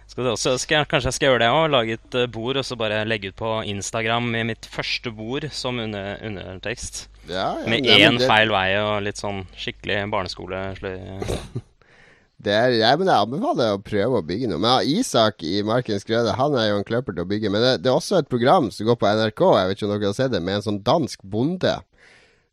skal 0.09 0.31
også, 0.33 0.55
skal 0.57 0.79
jeg, 0.79 0.89
kanskje 0.89 1.11
jeg 1.11 1.17
skal 1.17 1.29
gjøre 1.29 1.41
det 1.43 1.49
òg. 1.53 1.63
Lage 1.73 1.97
et 1.99 2.19
bord 2.33 2.59
og 2.59 2.65
så 2.65 2.77
bare 2.79 3.03
legge 3.07 3.31
ut 3.31 3.37
på 3.39 3.53
Instagram 3.69 4.29
med 4.33 4.49
mitt 4.51 4.69
første 4.69 5.13
bord 5.13 5.45
som 5.53 5.79
under, 5.81 6.17
undertekst. 6.25 7.07
Ja, 7.29 7.53
ja, 7.61 7.69
med 7.69 7.85
én 7.85 8.17
det... 8.17 8.29
feil 8.29 8.49
vei 8.53 8.73
og 8.81 9.03
litt 9.05 9.21
sånn 9.21 9.43
skikkelig 9.59 10.01
barneskole. 10.09 10.63
det 12.45 12.55
er, 12.55 12.73
jeg, 12.79 12.99
men 13.01 13.11
jeg 13.11 13.27
anbefaler 13.27 13.75
å 13.75 13.83
prøve 13.85 14.21
å 14.21 14.25
bygge 14.25 14.49
noe. 14.49 14.61
Men 14.63 14.89
Isak 14.89 15.45
i 15.45 15.59
Markens 15.67 16.07
Grøde 16.09 16.33
Han 16.39 16.57
er 16.57 16.71
jo 16.71 16.79
en 16.79 16.87
kløpper 16.87 17.13
til 17.13 17.27
å 17.27 17.29
bygge. 17.29 17.53
Men 17.53 17.65
det, 17.65 17.75
det, 17.83 17.91
er 17.91 17.99
også 17.99 18.23
et 18.23 18.31
program 18.31 18.71
som 18.73 18.89
går 18.89 18.97
på 18.97 19.13
NRK, 19.13 19.45
jeg 19.59 19.69
vet 19.69 19.77
ikke 19.77 19.89
om 19.89 19.93
dere 19.93 20.09
har 20.09 20.17
sett 20.17 20.33
det, 20.33 20.41
med 20.41 20.57
en 20.57 20.67
sånn 20.71 20.81
dansk 20.89 21.21
bonde 21.21 21.77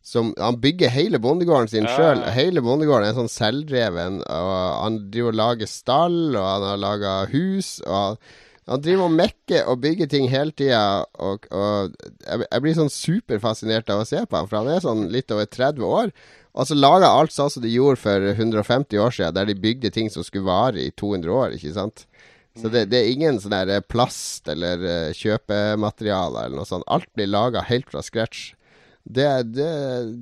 som, 0.07 0.35
han 0.39 0.61
bygger 0.63 0.93
hele 0.95 1.19
bondegården 1.19 1.69
sin 1.69 1.87
ja. 1.89 1.93
sjøl. 1.97 2.21
Hele 2.31 2.63
bondegården 2.63 3.09
er 3.09 3.17
sånn 3.17 3.31
selvdreven. 3.33 4.21
Og 4.23 4.51
han 4.55 4.99
driver 5.11 5.33
og 5.33 5.39
lager 5.41 5.71
stall, 5.71 6.19
og 6.37 6.45
han 6.47 6.67
har 6.69 6.79
laga 6.79 7.15
hus. 7.33 7.81
Og 7.83 7.97
han, 7.97 8.21
han, 8.71 8.85
driver 8.85 9.09
og 9.09 9.17
mekker 9.19 9.73
og 9.73 9.81
bygger 9.83 10.13
ting 10.13 10.29
hele 10.31 10.55
tida. 10.55 10.85
Og, 11.19 11.49
og 11.51 11.97
jeg, 12.23 12.63
blir 12.63 12.77
sånn 12.79 12.93
superfascinert 12.95 13.91
av 13.91 14.05
å 14.05 14.07
se 14.07 14.23
på 14.23 14.39
ham, 14.39 14.47
for 14.47 14.61
han 14.61 14.71
er 14.77 14.85
sånn 14.85 15.09
litt 15.11 15.35
over 15.35 15.51
30 15.51 15.89
år. 15.91 16.13
Og 16.55 16.71
så 16.71 16.79
laga 16.79 17.11
alt 17.11 17.35
sånn 17.35 17.51
som 17.53 17.65
de 17.67 17.75
gjorde 17.75 17.99
for 18.01 18.31
150 18.31 19.03
år 19.03 19.17
siden, 19.17 19.35
der 19.37 19.51
de 19.51 19.59
bygde 19.59 19.91
ting 19.93 20.07
som 20.13 20.25
skulle 20.25 20.47
vare 20.47 20.87
i 20.87 20.95
200 20.95 21.35
år, 21.35 21.57
ikke 21.59 21.75
sant. 21.75 22.07
Så 22.57 22.71
det, 22.73 22.87
det 22.95 23.03
er 23.03 23.11
ingen 23.11 23.43
sånn 23.43 23.53
der 23.53 23.83
plast 23.85 24.47
eller 24.49 24.81
uh, 24.87 25.11
kjøpematerialer 25.19 26.47
eller 26.47 26.63
noe 26.63 26.69
sånt. 26.69 26.87
Alt 26.89 27.11
blir 27.19 27.29
laga 27.29 27.67
helt 27.67 27.91
fra 27.91 28.01
scratch. 28.07 28.55
Det, 29.07 29.27
det, 29.55 29.71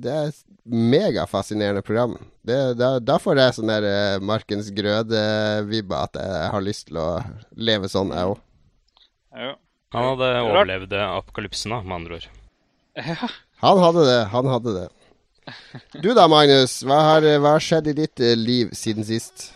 det 0.03 0.11
er 0.13 0.27
et 0.29 0.41
megafascinerende 0.65 1.81
program. 1.85 2.17
Det, 2.45 2.57
da, 2.77 2.95
da 3.01 3.17
får 3.21 3.41
jeg 3.41 3.55
sånn 3.57 3.71
der 3.71 3.87
uh, 3.89 4.21
Markens 4.21 4.69
Grøde-vibba 4.77 6.03
at 6.05 6.19
jeg 6.21 6.51
har 6.53 6.65
lyst 6.65 6.89
til 6.91 6.99
å 7.01 7.07
leve 7.57 7.89
sånn, 7.89 8.13
jeg 8.13 8.35
òg. 8.35 8.43
Ja. 9.35 9.55
Han 9.95 10.09
hadde 10.11 10.29
overlevd 10.43 10.93
apokalypsen, 10.99 11.73
da, 11.73 11.81
med 11.85 11.97
andre 12.01 12.19
ord. 12.19 12.29
Ja. 12.99 13.31
Han 13.63 13.81
hadde 13.81 14.05
det. 14.05 14.21
Han 14.33 14.49
hadde 14.51 14.75
det. 14.75 14.87
Du 16.03 16.09
da, 16.17 16.25
Magnus. 16.29 16.79
Hva 16.85 16.99
har, 17.09 17.27
hva 17.39 17.55
har 17.55 17.63
skjedd 17.63 17.89
i 17.89 17.97
ditt 18.03 18.21
uh, 18.21 18.33
liv 18.37 18.73
siden 18.77 19.07
sist? 19.07 19.49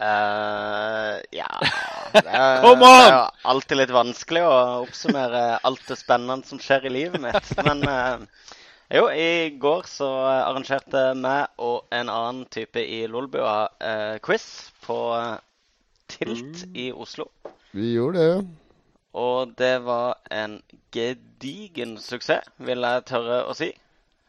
Uh, 0.00 1.20
ja 1.36 1.48
det 2.14 2.22
er, 2.24 2.62
det 2.80 2.86
er, 2.88 3.16
alltid 3.52 3.76
litt 3.82 3.90
vanskelig 3.92 4.46
å 4.48 4.54
oppsummere 4.86 5.58
alt 5.60 5.82
det 5.90 5.98
spennende 6.00 6.48
som 6.48 6.62
skjer 6.62 6.88
i 6.88 6.94
livet 6.94 7.20
mitt. 7.20 7.50
Men 7.66 7.84
uh, 7.84 8.24
jo, 8.88 9.04
i 9.12 9.52
går 9.60 9.84
så 9.90 10.08
arrangerte 10.38 11.10
meg 11.20 11.52
og 11.60 11.84
en 11.92 12.08
annen 12.08 12.46
type 12.48 12.80
i 12.80 13.04
Lolbua 13.12 13.68
uh, 13.76 14.16
quiz 14.24 14.48
på 14.86 14.98
Tilt 16.10 16.64
mm. 16.64 16.74
i 16.74 16.88
Oslo. 16.90 17.28
Vi 17.76 17.92
gjorde 17.92 18.24
det. 18.24 18.40
Og 19.20 19.52
det 19.58 19.76
var 19.84 20.16
en 20.32 20.60
gedigen 20.94 21.96
suksess, 22.02 22.48
vil 22.58 22.82
jeg 22.86 23.06
tørre 23.10 23.44
å 23.50 23.54
si. 23.58 23.70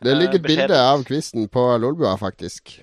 Det 0.02 0.14
ligger 0.18 0.40
et 0.42 0.46
bilde 0.46 0.78
av 0.78 1.04
quizen 1.06 1.48
på 1.50 1.64
Lolbua, 1.78 2.16
faktisk. 2.18 2.80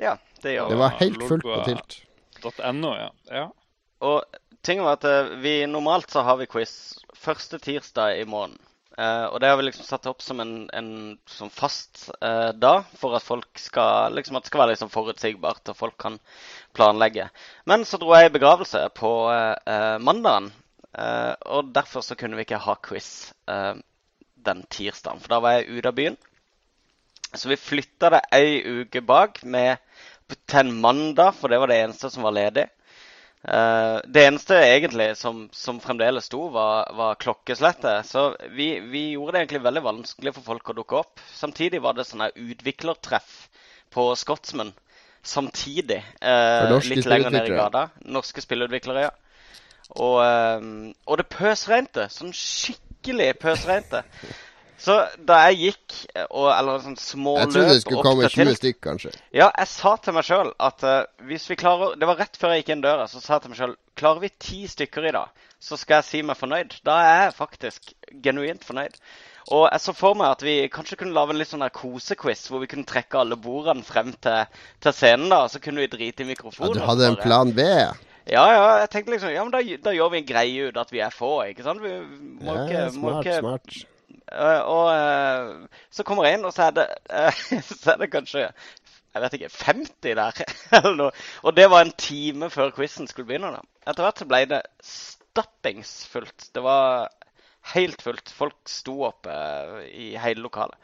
Ja, 0.00 0.16
det 0.42 0.56
gjør 0.56 0.72
det. 0.72 0.78
var 0.80 0.96
helt 1.00 1.28
fullt 1.28 1.44
på 1.46 1.60
Tilt. 1.68 2.02
.no, 2.42 2.94
ja. 2.98 3.10
ja. 3.30 3.46
Og 4.02 4.24
tingen 4.66 4.86
var 4.86 4.98
at 4.98 5.06
eh, 5.08 5.32
vi 5.42 5.54
normalt 5.70 6.10
så 6.10 6.24
har 6.26 6.38
vi 6.40 6.50
quiz 6.50 6.74
første 7.14 7.60
tirsdag 7.62 8.20
i 8.20 8.28
måneden. 8.28 8.60
Uh, 8.92 9.24
og 9.32 9.38
det 9.40 9.48
har 9.48 9.56
vi 9.56 9.64
liksom 9.64 9.86
satt 9.88 10.06
opp 10.10 10.20
som 10.20 10.42
en, 10.42 10.66
en 10.76 10.88
som 11.24 11.48
fast 11.48 12.10
uh, 12.20 12.50
da, 12.52 12.82
for 13.00 13.16
at 13.16 13.24
folk 13.24 13.56
skal 13.56 14.12
liksom 14.12 14.36
at 14.36 14.44
det 14.44 14.50
skal 14.50 14.60
være 14.60 14.74
liksom 14.74 14.90
forutsigbart 14.92 15.70
og 15.72 15.78
folk 15.78 15.96
kan 16.02 16.18
planlegge. 16.76 17.30
Men 17.64 17.86
så 17.88 17.96
dro 17.96 18.12
jeg 18.12 18.28
i 18.28 18.34
begravelse 18.34 18.82
på 18.98 19.12
uh, 19.32 19.96
mandagen, 19.96 20.52
og 20.92 21.70
derfor 21.72 22.04
så 22.04 22.12
kunne 22.20 22.36
vi 22.36 22.44
ikke 22.44 22.58
ha 22.60 22.74
quiz 22.84 23.06
den 23.48 24.58
tirsdagen. 24.68 25.22
For 25.24 25.32
da 25.32 25.38
var 25.40 25.54
jeg 25.54 25.78
ute 25.78 25.88
av 25.88 25.96
byen. 25.96 26.18
Så 27.32 27.48
vi 27.48 27.56
flytta 27.56 28.10
det 28.12 28.20
ei 28.36 28.58
uke 28.60 29.00
bak 29.00 29.40
med 29.48 29.80
til 30.48 30.62
en 30.62 30.72
mandag, 30.82 31.34
for 31.38 31.52
det 31.52 31.60
var 31.62 31.70
det 31.70 31.80
eneste 31.82 32.10
som 32.12 32.26
var 32.26 32.36
ledig. 32.36 32.68
Uh, 33.42 33.98
det 34.06 34.22
eneste 34.28 34.54
egentlig 34.54 35.08
som, 35.18 35.48
som 35.50 35.80
fremdeles 35.82 36.28
sto, 36.30 36.44
var, 36.54 36.92
var 36.94 37.18
klokkeslettet. 37.22 38.06
Så 38.06 38.28
vi, 38.54 38.76
vi, 38.80 39.08
gjorde 39.16 39.34
det 39.34 39.42
egentlig 39.42 39.64
veldig 39.64 39.82
vanskelig 39.88 40.34
for 40.36 40.46
folk 40.52 40.70
å 40.70 40.76
dukke 40.78 41.00
opp. 41.00 41.24
Samtidig 41.34 41.82
var 41.82 41.98
det 41.98 42.06
sånn 42.06 42.28
utviklertreff 42.30 43.34
på 43.92 44.06
Scotsman 44.18 44.72
samtidig. 45.22 46.00
Uh, 46.22 46.78
litt 46.86 47.06
lenger 47.06 47.34
ned 47.34 47.50
i 47.50 47.58
gata. 47.58 47.88
Norske 48.14 48.44
spillutviklere, 48.44 49.08
ja. 49.08 49.12
Og, 49.98 50.22
uh, 50.22 50.94
og 51.06 51.18
det 51.18 51.26
pøsregnet. 51.34 52.14
Sånn 52.14 52.34
skikkelig 52.36 53.32
pøsregnet. 53.42 54.06
Så 54.82 54.96
da 55.22 55.38
jeg 55.46 55.58
gikk 55.60 55.96
og, 56.24 56.48
Eller 56.50 56.80
sånn 56.82 56.98
små 56.98 57.36
løp 57.36 57.44
Jeg 57.44 57.54
trodde 57.54 57.74
det 57.76 57.82
skulle 57.84 58.04
komme 58.06 58.30
20 58.34 58.56
stykk, 58.58 58.78
kanskje. 58.82 59.12
Ja, 59.30 59.48
jeg 59.50 59.70
sa 59.70 59.94
til 60.02 60.16
meg 60.16 60.26
sjøl 60.26 60.52
at 60.58 60.86
uh, 60.86 60.96
hvis 61.28 61.46
vi 61.50 61.58
klarer 61.60 61.94
Det 62.00 62.08
var 62.10 62.18
rett 62.18 62.38
før 62.40 62.54
jeg 62.54 62.64
gikk 62.64 62.72
inn 62.74 62.84
døra, 62.84 63.06
så 63.10 63.22
sa 63.22 63.36
jeg 63.36 63.44
til 63.44 63.52
meg 63.52 63.60
sjøl 63.60 63.76
Klarer 64.02 64.24
vi 64.24 64.32
ti 64.42 64.62
stykker 64.70 65.06
i 65.06 65.12
dag, 65.14 65.44
så 65.62 65.76
skal 65.78 66.00
jeg 66.00 66.08
si 66.08 66.22
meg 66.24 66.38
fornøyd. 66.40 66.78
Da 66.86 66.96
er 67.04 67.18
jeg 67.26 67.34
faktisk 67.36 67.92
genuint 68.24 68.64
fornøyd. 68.64 68.96
Og 69.52 69.66
jeg 69.66 69.82
så 69.84 69.92
for 69.96 70.16
meg 70.16 70.32
at 70.32 70.44
vi 70.46 70.54
kanskje 70.72 70.96
kunne 71.02 71.12
lage 71.16 71.34
en 71.34 71.40
litt 71.42 71.50
sånn 71.50 71.66
kosequiz 71.76 72.46
hvor 72.48 72.62
vi 72.62 72.70
kunne 72.70 72.88
trekke 72.88 73.20
alle 73.20 73.36
bordene 73.36 73.84
frem 73.84 74.14
til, 74.24 74.48
til 74.80 74.96
scenen. 74.96 75.28
da, 75.32 75.44
Så 75.52 75.60
kunne 75.60 75.84
vi 75.84 75.90
drite 75.92 76.24
i 76.24 76.30
mikrofonen. 76.30 76.72
Ja, 76.72 76.80
du 76.80 76.88
hadde 76.88 77.10
en 77.12 77.20
plan 77.20 77.52
B? 77.52 77.68
Ja, 78.30 78.44
ja. 78.54 78.66
Jeg 78.84 78.90
tenkte 78.92 79.12
liksom 79.16 79.32
Ja, 79.34 79.44
men 79.44 79.52
da, 79.54 79.62
da 79.84 79.94
gjør 79.96 80.12
vi 80.14 80.22
en 80.22 80.28
greie 80.28 80.68
ut 80.70 80.78
at 80.80 80.92
vi 80.94 81.02
er 81.04 81.14
få, 81.14 81.34
ikke 81.50 81.66
sant? 81.66 81.82
Vi 81.82 81.94
må 82.40 82.54
ja, 82.54 82.64
ikke, 82.64 82.84
smart, 82.94 83.02
må 83.02 83.24
ikke, 83.24 83.40
smart. 83.42 83.80
Uh, 84.32 84.60
og 84.68 84.86
uh, 84.92 85.82
så 85.90 86.04
kommer 86.06 86.26
jeg 86.26 86.38
inn, 86.38 86.46
og 86.48 86.54
så 86.54 86.68
er 86.68 86.76
det, 86.76 86.86
uh, 87.12 87.42
så 87.82 87.94
er 87.94 88.02
det 88.02 88.12
kanskje 88.12 88.46
jeg 89.12 89.20
vet 89.20 89.34
ikke, 89.36 89.50
50 89.52 90.14
der. 90.16 90.44
eller 90.78 90.94
noe. 90.96 91.24
Og 91.44 91.56
det 91.56 91.66
var 91.68 91.84
en 91.84 91.96
time 92.00 92.48
før 92.50 92.72
quizen 92.72 93.08
skulle 93.10 93.28
begynne. 93.28 93.52
da. 93.52 93.60
Etter 93.84 94.06
hvert 94.06 94.22
så 94.22 94.28
ble 94.30 94.40
det 94.48 94.62
stappingsfullt. 94.88 96.48
Det 96.56 96.62
var 96.64 97.10
helt 97.74 98.02
fullt. 98.02 98.32
Folk 98.32 98.56
sto 98.72 99.02
oppe 99.10 99.34
i 99.92 100.14
hele 100.16 100.44
lokalet. 100.46 100.78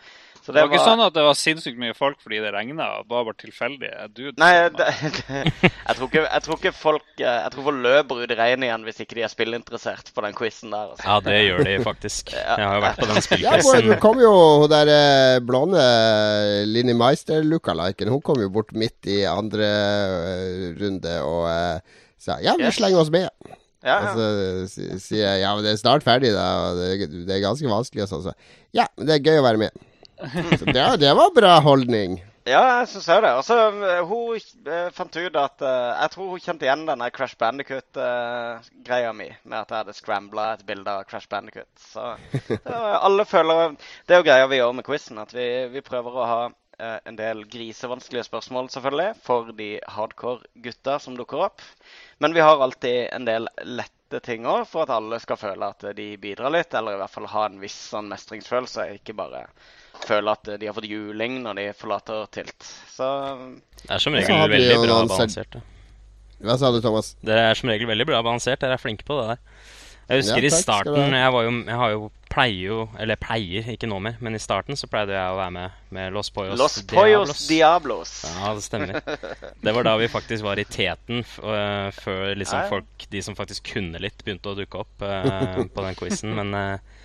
Så 0.48 0.52
det, 0.54 0.62
det 0.62 0.62
var 0.64 0.72
ikke 0.72 0.84
sånn 0.88 1.00
at 1.04 1.12
det 1.12 1.22
var 1.26 1.34
sinnssykt 1.36 1.76
mye 1.76 1.92
folk 1.92 2.22
fordi 2.24 2.38
det 2.40 2.50
regna? 2.54 2.86
Det 3.04 3.12
var 3.12 3.24
bare 3.26 3.36
tilfeldig? 3.36 3.88
Nei, 4.40 4.52
det, 4.64 4.70
det, 4.78 4.86
jeg, 5.68 5.96
tror 5.98 6.06
ikke, 6.06 6.22
jeg, 6.22 6.42
tror 6.46 6.56
ikke, 6.56 6.70
folk 6.72 7.20
eh, 7.20 7.34
Jeg 7.42 7.50
tror 7.52 7.66
folk 7.66 7.82
løper 7.84 8.22
ut 8.22 8.32
i 8.32 8.38
regnet 8.38 8.70
igjen 8.70 8.86
hvis 8.86 9.02
ikke 9.04 9.18
de 9.18 9.24
er 9.26 9.32
spillinteressert 9.32 10.08
på 10.16 10.24
den 10.24 10.38
quizen 10.38 10.72
der. 10.72 10.94
Altså. 10.94 11.04
Ja, 11.04 11.18
det 11.26 11.34
gjør 11.42 11.60
de 11.68 11.74
faktisk. 11.84 12.32
Jeg 12.32 12.64
har 12.64 12.78
jo 12.78 12.84
vært 12.86 13.02
på 13.02 13.08
den 13.10 13.20
spillquizen. 13.26 13.90
Ja, 13.92 13.98
kom 14.00 14.22
jo 14.22 14.30
hun 14.62 14.72
der 14.72 14.92
eh, 14.94 15.34
blonde 15.44 15.84
Linni 16.70 16.96
Meister-lookaliken. 16.96 18.08
Hun 18.14 18.24
kom 18.24 18.40
jo 18.40 18.48
bort 18.54 18.72
midt 18.72 19.10
i 19.12 19.18
andre 19.28 19.68
eh, 19.68 20.62
runde 20.80 21.18
og 21.28 21.44
sa 22.16 22.38
ja, 22.40 22.56
vi 22.56 22.64
Yes. 22.70 22.78
slenger 22.80 23.02
oss 23.04 23.12
med. 23.12 23.28
Ja, 23.84 23.98
Og 24.00 24.08
ja. 24.08 24.64
så 24.64 24.96
sier 25.04 25.26
jeg 25.26 25.44
ja, 25.44 25.52
men 25.52 25.68
det 25.68 25.76
er 25.76 25.82
snart 25.84 26.08
ferdig, 26.08 26.32
da, 26.32 26.48
og 26.70 26.80
det, 26.80 27.12
det 27.28 27.36
er 27.36 27.44
ganske 27.44 27.68
vanskelig. 27.68 28.08
Og 28.08 28.14
sånn, 28.14 28.24
så 28.30 28.34
ja, 28.80 28.88
men 28.96 29.12
det 29.12 29.18
er 29.18 29.28
gøy 29.28 29.42
å 29.42 29.46
være 29.50 29.60
med. 29.66 29.84
Så 30.58 30.64
det, 30.66 30.86
det 31.04 31.14
var 31.14 31.34
bra 31.34 31.58
holdning. 31.62 32.18
Ja, 32.48 32.60
jeg 32.80 32.88
syns 32.88 33.08
òg 33.12 33.24
det. 33.24 33.30
Og 33.36 33.44
så 33.44 33.56
eh, 33.84 33.98
hun 34.08 34.70
eh, 34.72 34.86
fant 34.96 35.16
ut 35.18 35.36
at 35.36 35.64
eh, 35.64 35.88
Jeg 36.02 36.12
tror 36.14 36.30
hun 36.32 36.40
kjente 36.42 36.64
igjen 36.64 36.86
denne 36.88 37.10
Crash 37.12 37.36
Bandicut-greia 37.40 39.10
mi 39.16 39.26
med 39.42 39.58
at 39.58 39.74
jeg 39.74 39.82
hadde 39.82 39.96
scrambla 39.96 40.46
et 40.54 40.64
bilde 40.68 40.94
av 40.94 41.04
Crash 41.10 41.28
Bandicut. 41.28 41.68
Så 41.82 42.14
alle 43.08 43.26
føler 43.28 43.76
Det 44.06 44.16
er 44.16 44.22
jo 44.22 44.28
greia 44.30 44.48
vi 44.48 44.62
gjør 44.62 44.78
med 44.78 44.86
quizen, 44.86 45.20
at 45.20 45.34
vi, 45.36 45.48
vi 45.74 45.84
prøver 45.84 46.16
å 46.16 46.28
ha 46.30 46.40
eh, 46.48 46.96
en 47.10 47.18
del 47.20 47.44
grisevanskelige 47.52 48.30
spørsmål, 48.30 48.70
selvfølgelig, 48.72 49.10
for 49.28 49.52
de 49.58 49.70
hardcore 49.98 50.48
gutta 50.64 50.96
som 51.04 51.18
dukker 51.20 51.50
opp. 51.50 51.64
Men 52.22 52.36
vi 52.36 52.44
har 52.44 52.64
alltid 52.64 53.10
en 53.12 53.28
del 53.28 53.50
lette 53.66 54.22
ting 54.24 54.48
òg, 54.48 54.64
for 54.70 54.86
at 54.86 54.94
alle 54.94 55.20
skal 55.20 55.40
føle 55.42 55.68
at 55.68 55.84
de 55.98 56.14
bidrar 56.22 56.54
litt, 56.54 56.72
eller 56.72 56.96
i 56.96 57.02
hvert 57.02 57.12
fall 57.12 57.28
ha 57.34 57.44
en 57.50 57.60
viss 57.60 57.76
sånn 57.92 58.08
mestringsfølelse. 58.08 58.88
Ikke 58.96 59.18
bare 59.18 59.44
føle 60.04 60.34
at 60.34 60.52
de 60.60 60.68
har 60.68 60.76
fått 60.76 60.88
juling 60.90 61.40
når 61.44 61.60
de 61.60 61.66
forlater 61.78 62.28
Tilt. 62.34 62.70
Så 62.92 63.08
Det 63.82 63.90
er 63.94 64.02
som 64.02 64.16
regel 64.16 64.44
veldig 64.54 64.78
bra 64.84 65.02
balansert. 65.06 65.58
Hva 66.38 66.54
sa 66.58 66.70
du, 66.70 66.78
Thomas? 66.82 67.16
Det 67.24 67.34
er 67.34 67.58
som 67.58 67.70
regel 67.70 67.90
veldig 67.90 68.06
bra 68.06 68.22
balansert. 68.22 68.60
Dere 68.62 68.78
er 68.78 68.82
flinke 68.82 69.06
på 69.06 69.18
det 69.18 69.32
der. 69.32 69.42
Jeg 70.08 70.22
husker 70.22 70.40
Ja, 70.40 70.46
i 70.46 70.48
takk 70.48 70.58
i 70.58 70.62
starten 70.62 71.14
jeg, 71.18 71.32
var 71.34 71.42
jo, 71.44 71.50
jeg 71.68 71.76
har 71.76 71.90
jo 71.92 72.04
pleier 72.32 72.62
jo 72.62 72.76
Eller 72.96 73.18
pleier, 73.20 73.66
ikke 73.74 73.88
nå 73.90 73.98
mer, 74.00 74.16
men 74.24 74.36
i 74.36 74.40
starten 74.40 74.78
så 74.78 74.88
pleide 74.88 75.12
jeg 75.12 75.34
å 75.34 75.36
være 75.36 75.52
med 75.52 75.82
med 75.96 76.14
Los 76.16 76.30
Poyos 76.32 76.56
Los 76.60 76.78
Poyos 76.88 77.42
Diablos. 77.48 78.12
Ja, 78.38 78.54
det 78.56 78.64
stemmer. 78.64 79.00
Det 79.64 79.74
var 79.76 79.84
da 79.84 79.96
vi 80.00 80.08
faktisk 80.12 80.44
var 80.44 80.60
i 80.60 80.64
teten, 80.68 81.24
øh, 81.24 81.88
før 81.96 82.34
liksom 82.36 82.68
folk, 82.72 83.06
de 83.12 83.22
som 83.24 83.36
faktisk 83.36 83.72
kunne 83.74 84.00
litt, 84.00 84.24
begynte 84.24 84.52
å 84.52 84.56
dukke 84.56 84.80
opp 84.84 85.04
uh, 85.04 85.64
på 85.74 85.84
den 85.84 85.96
quizen. 85.98 86.34
Men 86.36 86.54
øh, 86.56 86.98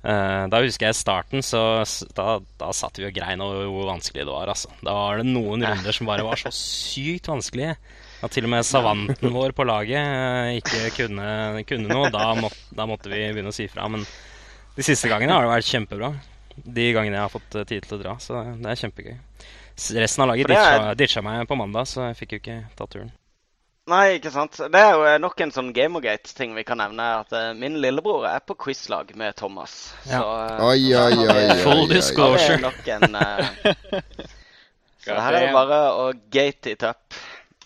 da 0.00 0.60
husker 0.64 0.88
jeg 0.88 0.96
starten, 0.96 1.42
så 1.44 1.82
da, 2.16 2.38
da 2.60 2.70
satt 2.72 2.96
vi 2.96 3.04
og 3.08 3.12
grein 3.12 3.42
over 3.44 3.66
hvor 3.68 3.90
vanskelig 3.90 4.24
det 4.24 4.32
var. 4.32 4.48
altså. 4.48 4.70
Da 4.80 4.94
var 4.96 5.20
det 5.20 5.26
noen 5.28 5.66
runder 5.66 5.92
som 5.92 6.08
bare 6.08 6.24
var 6.24 6.40
så 6.40 6.52
sykt 6.54 7.28
vanskelige. 7.28 7.74
At 8.20 8.34
til 8.36 8.44
og 8.44 8.52
med 8.52 8.66
savanten 8.68 9.32
vår 9.32 9.54
på 9.56 9.64
laget 9.64 10.00
øh, 10.00 10.58
ikke 10.58 10.90
kunne, 10.98 11.62
kunne 11.68 11.88
noe. 11.88 12.10
Da, 12.12 12.32
må, 12.36 12.50
da 12.76 12.88
måtte 12.88 13.12
vi 13.12 13.22
begynne 13.30 13.52
å 13.52 13.56
si 13.56 13.68
fra. 13.72 13.88
Men 13.92 14.04
de 14.76 14.84
siste 14.84 15.08
gangene 15.08 15.36
har 15.36 15.46
det 15.46 15.54
vært 15.54 15.70
kjempebra. 15.70 16.12
De 16.60 16.90
gangene 16.96 17.16
jeg 17.16 17.24
har 17.24 17.32
fått 17.32 17.56
øh, 17.56 17.68
tid 17.68 17.88
til 17.88 17.96
å 17.96 18.02
dra. 18.02 18.18
Så 18.20 18.42
det 18.60 18.68
er 18.68 18.82
kjempegøy. 18.84 19.16
Resten 19.96 20.26
av 20.26 20.28
laget 20.34 20.52
ditcha, 20.52 20.92
ditcha 20.98 21.24
meg 21.24 21.48
på 21.48 21.56
mandag, 21.56 21.88
så 21.88 22.10
jeg 22.10 22.20
fikk 22.20 22.36
jo 22.36 22.42
ikke 22.42 22.60
tatt 22.76 22.92
turen. 22.92 23.12
Nei, 23.88 24.18
ikke 24.18 24.30
sant. 24.30 24.58
Det 24.70 24.80
er 24.80 24.90
jo 24.94 25.06
eh, 25.08 25.16
nok 25.22 25.40
en 25.40 25.52
sånn 25.54 25.70
Gamergate-ting 25.74 26.52
vi 26.54 26.64
kan 26.68 26.78
nevne. 26.82 27.06
At 27.24 27.32
uh, 27.34 27.50
min 27.58 27.78
lillebror 27.82 28.26
er 28.28 28.42
på 28.44 28.54
quizlag 28.60 29.14
med 29.18 29.34
Thomas. 29.40 29.94
Ja. 30.04 30.20
Så 30.20 30.26
uh, 30.28 30.66
Oi, 30.68 30.92
oi, 30.94 31.16
oi, 31.24 31.40
oi, 31.46 31.56
Full 31.64 31.86
disclosure. 31.90 32.60
Det 32.84 32.94
er 32.94 33.08
nok 33.08 33.16
en 33.16 34.28
Så 35.00 35.16
her 35.16 35.32
er 35.32 35.46
det 35.46 35.52
bare 35.56 35.78
å 35.96 36.08
gate 36.32 36.74
it 36.74 36.82
up. 36.84 37.16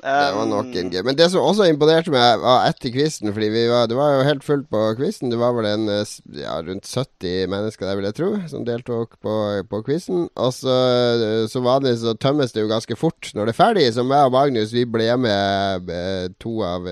Det 0.05 0.33
var 0.37 0.49
nok 0.51 0.75
en 0.77 0.91
gøy. 0.93 1.01
Men 1.07 1.17
det 1.17 1.31
som 1.33 1.41
også 1.41 1.65
imponerte 1.71 2.13
meg, 2.13 2.43
var 2.43 2.67
etter 2.69 2.93
quizen. 2.93 3.31
Fordi 3.33 3.49
var, 3.71 3.87
det 3.89 3.97
var 3.97 4.19
jo 4.19 4.27
helt 4.27 4.45
fullt 4.45 4.67
på 4.69 4.83
quizen. 4.99 5.31
Det 5.33 5.39
var 5.41 5.55
vel 5.57 5.69
en 5.71 5.89
eh, 5.89 6.11
ja, 6.43 6.59
rundt 6.67 6.85
70 6.91 7.49
mennesker 7.49 7.89
der, 7.89 7.97
vil 7.97 8.09
jeg 8.11 8.19
tro, 8.19 8.29
som 8.53 8.67
deltok 8.69 9.17
på, 9.25 9.37
på 9.71 9.81
quizen. 9.87 10.27
Og 10.37 10.53
så 10.53 10.75
eh, 10.75 11.47
som 11.49 11.65
vanlig 11.65 11.97
så 12.03 12.13
tømmes 12.21 12.53
det 12.53 12.67
jo 12.67 12.73
ganske 12.75 12.99
fort 13.01 13.33
når 13.33 13.49
det 13.49 13.57
er 13.57 13.61
ferdig. 13.63 13.87
Så 13.97 14.05
meg 14.05 14.29
og 14.29 14.37
Magnus, 14.37 14.77
vi 14.77 14.85
ble 14.85 15.09
med 15.25 15.89
eh, 15.95 16.29
to 16.43 16.59
av 16.67 16.91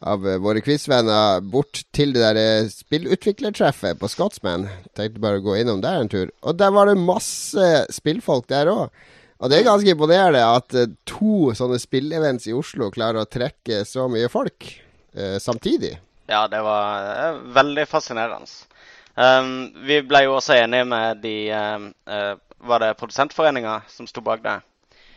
av 0.00 0.22
våre 0.40 0.62
quizvenner 0.64 1.42
bort 1.44 1.82
til 1.92 2.14
det 2.14 2.22
der 2.24 2.68
spillutviklertreffet 2.72 3.98
på 4.00 4.08
Scotsman. 4.08 4.64
Tenkte 4.96 5.20
bare 5.20 5.42
å 5.42 5.44
gå 5.44 5.58
innom 5.60 5.82
der 5.84 6.00
en 6.00 6.08
tur. 6.08 6.30
Og 6.40 6.56
der 6.56 6.72
var 6.72 6.88
det 6.88 6.96
masse 6.96 7.66
spillfolk 7.92 8.48
der 8.48 8.70
òg. 8.72 8.88
Og 9.40 9.48
det 9.48 9.60
er 9.60 9.66
ganske 9.66 9.94
imponerende 9.94 10.42
at 10.44 10.76
eh, 10.76 10.90
to 11.08 11.54
sånne 11.56 11.80
spillevents 11.80 12.48
i 12.50 12.54
Oslo 12.56 12.90
klarer 12.92 13.22
å 13.22 13.28
trekke 13.28 13.82
så 13.88 14.04
mye 14.12 14.28
folk 14.32 14.66
eh, 15.16 15.38
samtidig. 15.40 15.94
Ja, 16.30 16.44
det 16.50 16.60
var 16.62 17.08
eh, 17.14 17.40
veldig 17.56 17.86
fascinerende. 17.88 18.50
Um, 19.20 19.72
vi 19.84 19.98
ble 20.06 20.22
jo 20.26 20.36
også 20.36 20.54
enige 20.54 20.86
med 20.88 21.18
de 21.20 21.34
eh, 21.50 22.28
Var 22.62 22.80
det 22.80 22.92
Produsentforeninga 23.00 23.80
som 23.90 24.06
sto 24.08 24.22
bak 24.24 24.44
det? 24.44 24.54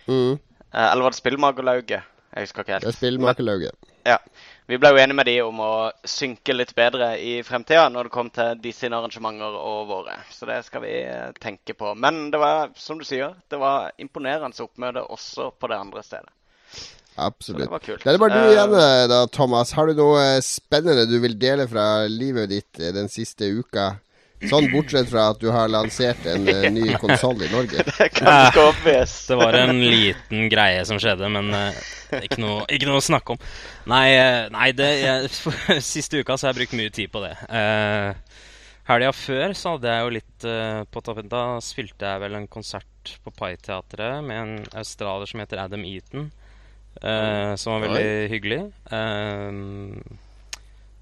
Mm. 0.08 0.40
Uh, 0.74 0.88
eller 0.88 1.06
var 1.06 1.14
det 1.14 1.20
Spillmagerlauget? 1.20 2.10
Jeg 2.34 2.48
husker 2.48 2.64
ikke 2.64 2.74
helt. 2.74 2.86
Det 2.88 2.90
er 2.90 2.98
spillmakerlauget. 2.98 3.92
Ja. 4.08 4.18
Vi 4.66 4.78
ble 4.80 4.94
jo 4.94 5.00
enige 5.02 5.18
med 5.18 5.28
de 5.28 5.36
om 5.44 5.58
å 5.60 5.74
synke 6.08 6.56
litt 6.56 6.72
bedre 6.78 7.14
i 7.20 7.34
fremtida 7.44 7.90
når 7.92 8.08
det 8.08 8.14
kom 8.14 8.30
til 8.32 8.62
de 8.64 8.72
sine 8.72 8.96
arrangementer 8.96 9.58
og 9.60 9.90
våre. 9.90 10.16
Så 10.32 10.48
det 10.48 10.62
skal 10.68 10.86
vi 10.86 10.94
eh, 11.02 11.34
tenke 11.44 11.76
på. 11.76 11.92
Men 12.00 12.30
det 12.32 12.40
var, 12.40 12.72
som 12.80 13.00
du 13.00 13.04
sier, 13.08 13.36
det 13.52 13.60
var 13.60 13.92
imponerende 14.00 14.64
oppmøte 14.64 15.04
også 15.04 15.50
på 15.60 15.72
det 15.72 15.82
andre 15.84 16.06
stedet. 16.08 16.32
Så 16.74 17.28
Absolutt. 17.28 17.66
det 17.66 17.70
var 17.74 17.84
kult. 17.84 18.04
Det 18.04 18.10
er 18.10 18.16
det 18.16 18.24
bare 18.24 18.40
du 18.40 18.46
Eh, 18.46 18.54
igjen 18.56 18.78
eh, 18.80 19.04
da, 19.12 19.20
Thomas. 19.28 19.76
Har 19.76 19.92
du 19.92 20.00
noe 20.00 20.24
spennende 20.42 21.06
du 21.12 21.20
vil 21.22 21.36
dele 21.40 21.68
fra 21.68 22.08
livet 22.08 22.50
ditt 22.50 22.84
den 22.96 23.12
siste 23.12 23.52
uka? 23.52 23.92
Sånn 24.52 24.70
bortsett 24.72 25.10
fra 25.12 25.30
at 25.32 25.42
du 25.42 25.50
har 25.54 25.72
lansert 25.72 26.26
en 26.30 26.48
uh, 26.50 26.68
ny 26.74 26.94
konsoll 27.04 27.44
i 27.46 27.52
Norge. 27.52 27.84
Det 27.88 28.10
ganske. 28.18 28.96
Det 29.30 29.38
var 29.40 29.58
en 29.60 29.80
liten 29.82 30.48
greie 30.52 30.84
som 30.88 31.00
skjedde, 31.02 31.30
men 31.32 31.52
uh, 31.56 31.84
ikke, 32.22 32.40
noe, 32.44 32.64
ikke 32.72 32.90
noe 32.90 33.00
å 33.02 33.06
snakke 33.06 33.36
om. 33.36 33.44
Nei, 33.90 34.08
eh, 34.18 34.46
nei 34.54 34.72
det, 34.78 34.90
jeg, 35.02 35.30
siste 35.94 36.22
uka 36.22 36.38
så 36.38 36.48
har 36.48 36.54
jeg 36.54 36.64
brukt 36.64 36.78
mye 36.80 36.94
tid 36.94 37.14
på 37.14 37.24
det. 37.24 37.34
Uh, 37.50 38.14
Helga 38.90 39.14
før 39.16 39.54
så 39.56 39.78
hadde 39.78 39.92
jeg 39.94 40.04
jo 40.04 40.16
litt 40.18 40.48
uh, 40.50 40.82
på 40.92 41.04
toppen. 41.06 41.32
Da 41.32 41.44
spilte 41.64 42.10
jeg 42.10 42.24
vel 42.26 42.36
en 42.36 42.50
konsert 42.52 43.14
på 43.24 43.32
Pai-teatret 43.36 44.20
med 44.26 44.42
en 44.42 44.82
australier 44.82 45.30
som 45.30 45.44
heter 45.44 45.64
Adam 45.64 45.86
Eaton. 45.88 46.30
uh, 47.00 47.56
som 47.56 47.78
var 47.78 47.88
veldig 47.88 48.30
hyggelig. 48.34 48.62
Uh, 48.92 50.20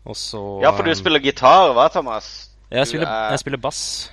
og 0.05 0.17
så 0.17 0.41
Ja, 0.63 0.71
for 0.73 0.85
du 0.85 0.93
spiller 0.97 1.21
gitar, 1.21 1.73
hva, 1.77 1.89
Thomas? 1.93 2.50
Jeg 2.71 2.87
spiller, 2.87 3.07
er- 3.07 3.31
jeg 3.35 3.39
spiller 3.43 3.61
bass. 3.61 4.11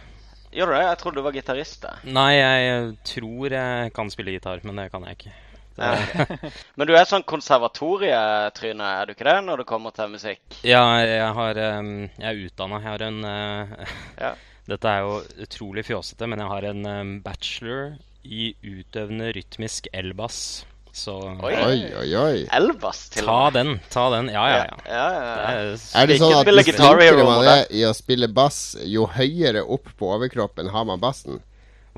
Gjør 0.52 0.66
du 0.66 0.72
det? 0.78 0.84
Jeg 0.86 0.98
trodde 0.98 1.20
du 1.20 1.22
var 1.26 1.32
gitarist. 1.36 1.84
Nei, 2.08 2.30
jeg 2.38 2.96
tror 3.04 3.52
jeg 3.52 3.92
kan 3.94 4.10
spille 4.10 4.32
gitar, 4.32 4.60
men 4.64 4.76
det 4.80 4.90
kan 4.92 5.04
jeg 5.04 5.18
ikke. 5.18 5.32
Det, 5.78 6.52
Men 6.76 6.88
du 6.88 6.94
er 6.98 7.04
sånn 7.06 7.22
konservatorietryne, 7.28 8.88
er 9.00 9.06
du 9.06 9.12
ikke 9.14 9.26
det, 9.28 9.36
når 9.46 9.60
det 9.62 9.66
kommer 9.68 9.94
til 9.94 10.08
musikk? 10.10 10.40
Ja, 10.66 10.82
jeg, 11.04 11.28
har, 11.36 11.54
jeg 11.54 12.10
er 12.18 12.40
utdanna. 12.48 12.80
Jeg 12.82 12.90
har 12.90 13.04
en 13.08 13.24
eh, 13.24 13.92
Ja. 14.18 14.32
Dette 14.68 14.84
er 14.90 15.00
jo 15.00 15.12
utrolig 15.46 15.84
fjåsete, 15.88 16.26
men 16.28 16.42
jeg 16.42 16.48
har 16.50 16.64
en 16.68 17.12
bachelor 17.24 17.94
i 18.28 18.50
utøvende 18.60 19.30
rytmisk 19.32 19.86
elbass. 19.96 20.66
Så 20.92 21.14
Oi. 21.44 21.52
Oi, 21.54 21.78
oi, 22.00 22.08
oi. 22.18 22.38
Elbass, 22.56 23.08
til 23.14 23.24
ta 23.26 23.34
og 23.48 23.52
med. 23.52 23.58
den. 23.58 23.80
Ta 23.92 24.04
den. 24.16 24.30
Ja, 24.32 24.44
ja, 24.50 24.56
ja. 24.64 24.78
ja, 24.86 25.08
ja, 25.12 25.34
Det 25.34 25.50
er, 25.50 26.00
Er 26.02 26.06
det 26.10 26.16
sånn 26.18 26.32
at 26.38 26.48
jo 26.48 26.54
flinkere 26.54 27.26
man 27.28 27.50
er 27.52 27.66
i 27.70 27.84
å 27.86 27.92
spille 27.94 28.28
bass, 28.28 28.76
jo 28.84 29.06
høyere 29.06 29.62
opp 29.62 29.92
på 29.98 30.10
overkroppen 30.16 30.70
har 30.74 30.84
man 30.88 31.00
bassen? 31.00 31.40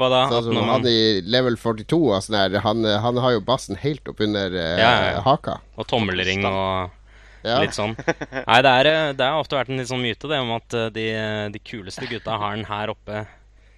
hva 0.00 0.08
da? 0.08 0.20
Sånn 0.30 0.38
At 0.38 0.44
som 0.46 0.54
når 0.56 0.62
han 0.64 0.70
man, 0.80 0.86
i 0.88 1.20
level 1.28 1.56
42 1.60 1.96
og 2.08 2.22
sånn 2.24 2.36
her, 2.38 2.54
han, 2.64 2.84
han 3.04 3.18
har 3.20 3.34
jo 3.34 3.40
bassen 3.44 3.76
helt 3.76 4.06
opp 4.08 4.20
under 4.24 4.54
eh, 4.56 4.78
Ja, 4.80 4.90
ja, 4.96 5.10
ja. 5.16 5.20
haka. 5.26 5.58
og 5.76 5.86
tommelring 5.90 6.46
og 6.48 6.90
Ja. 7.44 7.58
litt 7.60 7.72
sånn. 7.76 7.92
Nei, 8.48 8.60
det, 8.64 8.70
er, 8.70 8.86
eh, 8.88 9.12
det 9.16 9.24
har 9.26 9.40
ofte 9.40 9.56
vært 9.56 9.68
en 9.72 9.78
litt 9.80 9.88
sånn 9.88 10.00
myte 10.04 10.28
det 10.28 10.38
om 10.40 10.50
at 10.56 10.72
eh, 10.76 10.88
de, 10.92 11.04
de 11.52 11.58
kuleste 11.64 12.08
gutta 12.08 12.36
har 12.40 12.56
den 12.56 12.64
her 12.68 12.92
oppe. 12.94 13.26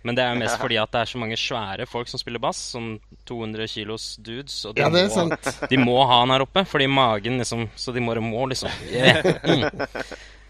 Men 0.04 0.16
det 0.18 0.24
er 0.24 0.34
jo 0.34 0.40
mest 0.42 0.60
fordi 0.64 0.78
at 0.82 0.92
det 0.92 1.00
er 1.04 1.10
så 1.12 1.22
mange 1.22 1.38
svære 1.38 1.86
folk 1.86 2.10
som 2.10 2.20
spiller 2.22 2.42
bass, 2.42 2.60
som 2.74 2.92
200 3.28 3.68
kilos 3.70 4.16
dudes. 4.18 4.64
Og 4.66 4.74
de, 4.76 4.82
ja, 4.82 4.90
det 4.90 5.06
er 5.06 5.08
må, 5.08 5.14
sant. 5.14 5.50
de 5.70 5.78
må 5.80 5.96
ha 6.04 6.20
han 6.22 6.34
her 6.34 6.46
oppe, 6.46 6.64
fordi 6.68 6.88
magen 6.90 7.38
liksom 7.42 7.68
Så 7.76 7.94
de 7.94 8.02
må, 8.04 8.14
må 8.20 8.46
liksom 8.50 8.70
yeah. 8.90 9.22
mm. 9.46 9.66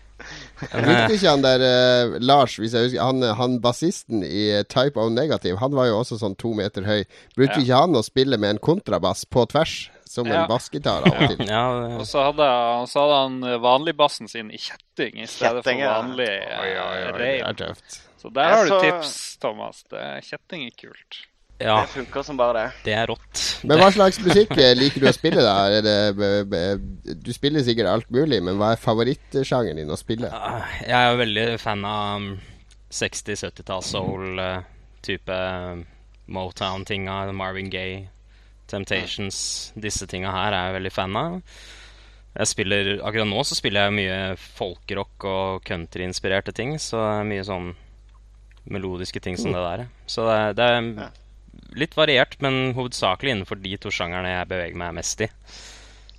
Brukte 0.63 1.17
ikke 1.17 1.31
han 1.33 1.43
der 1.43 1.63
eh, 1.67 2.13
Lars, 2.23 2.55
hvis 2.61 2.75
jeg 2.77 2.87
husker 2.87 3.03
Han, 3.03 3.25
han 3.39 3.57
bassisten 3.65 4.23
i 4.23 4.45
eh, 4.59 4.63
Type 4.71 5.01
O 5.01 5.09
Negative, 5.11 5.59
han 5.59 5.75
var 5.75 5.89
jo 5.91 5.97
også 6.03 6.21
sånn 6.21 6.37
to 6.39 6.53
meter 6.55 6.87
høy. 6.87 7.03
Brukte 7.35 7.59
Ja. 7.59 7.65
ikke 7.65 7.81
han 7.83 7.99
å 7.99 8.05
spille 8.07 8.39
med 8.39 8.55
en 8.57 8.63
kontrabass 8.63 9.25
på 9.27 9.43
tvers, 9.51 9.75
som 10.07 10.29
Ja. 10.31 10.45
en 10.45 10.49
bassgitar 10.53 11.03
av 11.09 11.17
og 11.17 11.35
til? 11.35 11.43
ja, 11.51 11.65
Og 11.99 12.07
så 12.07 12.29
hadde, 12.29 12.47
så 12.93 13.03
hadde 13.03 13.19
han 13.25 13.63
vanligbassen 13.65 14.31
sin 14.31 14.53
i 14.55 14.61
kjetting 14.63 15.19
i 15.25 15.27
stedet 15.27 15.65
Kjetting, 15.65 15.83
for 15.83 15.89
ja. 15.89 15.99
vanlig 15.99 16.31
Oi, 16.31 16.71
oi, 16.71 16.73
oi, 16.87 17.03
eh, 17.03 17.13
reim. 17.19 17.77
Så 18.23 18.31
der 18.33 18.55
har 18.55 18.69
du 18.71 18.77
tips, 18.79 19.13
Thomas. 19.43 19.83
Det, 19.91 19.99
er 19.99 20.21
kjetting 20.23 20.65
er 20.69 20.75
kult. 20.79 21.17
ja, 21.63 21.81
Det 21.83 21.91
funker 21.97 22.23
som 22.27 22.39
bare 22.39 22.55
det. 22.61 22.67
det 22.87 22.95
er 23.01 23.07
rått. 23.11 23.41
Men 23.67 23.79
hva 23.83 23.89
slags 23.95 24.21
musikk 24.23 24.55
eh, 24.59 24.73
liker 24.79 25.03
du 25.03 25.09
å 25.11 25.15
spille, 25.15 25.43
da? 25.43 25.57
Er 25.75 25.83
det, 25.87 25.97
b- 26.19 26.45
b- 26.51 27.15
du 27.23 27.33
spiller 27.35 27.63
sikkert 27.67 27.91
alt 27.91 28.09
mulig, 28.15 28.39
men 28.43 28.57
hva 28.59 28.73
er 28.77 28.81
favorittsjangeren 28.83 29.83
din 29.83 29.91
å 29.91 29.99
spille? 29.99 30.31
Ah, 30.31 30.65
Jeg 30.87 30.95
er 30.99 31.11
jo 31.13 31.21
veldig 31.25 31.47
fan 31.63 31.85
av 31.87 32.17
um, 32.23 32.31
60-70-talls 32.95 33.91
soul, 33.95 34.39
eh, 34.39 34.63
type 35.03 35.35
um, 35.35 35.85
Motown-tinga, 36.33 37.21
Marvin 37.35 37.71
Gaye, 37.75 38.05
Temptations. 38.71 39.73
Disse 39.77 40.07
tinga 40.09 40.31
her 40.33 40.55
er 40.55 40.69
jeg 40.71 40.79
veldig 40.79 40.93
fan 40.95 41.17
av. 41.19 41.41
Jeg 42.33 42.49
spiller, 42.49 42.93
Akkurat 43.05 43.29
nå 43.29 43.43
så 43.45 43.57
spiller 43.59 43.91
jeg 43.91 43.97
mye 43.99 44.19
folkerock 44.41 45.27
og 45.29 45.65
countryinspirerte 45.69 46.55
ting. 46.57 46.79
Så 46.81 46.97
er 47.03 47.27
mye 47.29 47.43
sånn 47.45 47.73
melodiske 48.71 49.21
ting 49.23 49.39
som 49.41 49.55
det 49.55 49.63
der. 49.65 49.85
Så 50.07 50.27
det 50.29 50.57
det 50.59 50.69
er 50.69 51.11
litt 51.77 51.97
variert, 51.97 52.37
men 52.45 52.75
hovedsakelig 52.77 53.35
innenfor 53.35 53.61
de 53.61 53.77
to 53.81 53.93
sjangerne 53.93 54.35
jeg 54.35 54.51
beveger 54.51 54.79
meg 54.79 54.97
mest 54.97 55.25
i. 55.25 55.29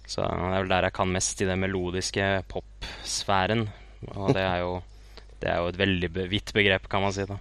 Så 0.09 0.25
det 0.25 0.33
er 0.33 0.63
vel 0.63 0.73
der 0.73 0.87
jeg 0.89 0.97
kan 0.97 1.13
mest 1.13 1.41
i 1.41 1.47
den 1.49 1.61
melodiske 1.63 2.27
popsfæren. 2.51 3.67
Og 4.13 4.33
det 4.35 4.43
er 4.43 4.59
jo, 4.65 4.75
det 5.41 5.49
er 5.49 5.61
jo 5.61 5.71
et 5.71 5.79
veldig 5.79 6.09
vidt 6.31 6.53
begrep, 6.55 6.89
kan 6.91 7.05
man 7.05 7.15
si. 7.15 7.25
da. 7.29 7.39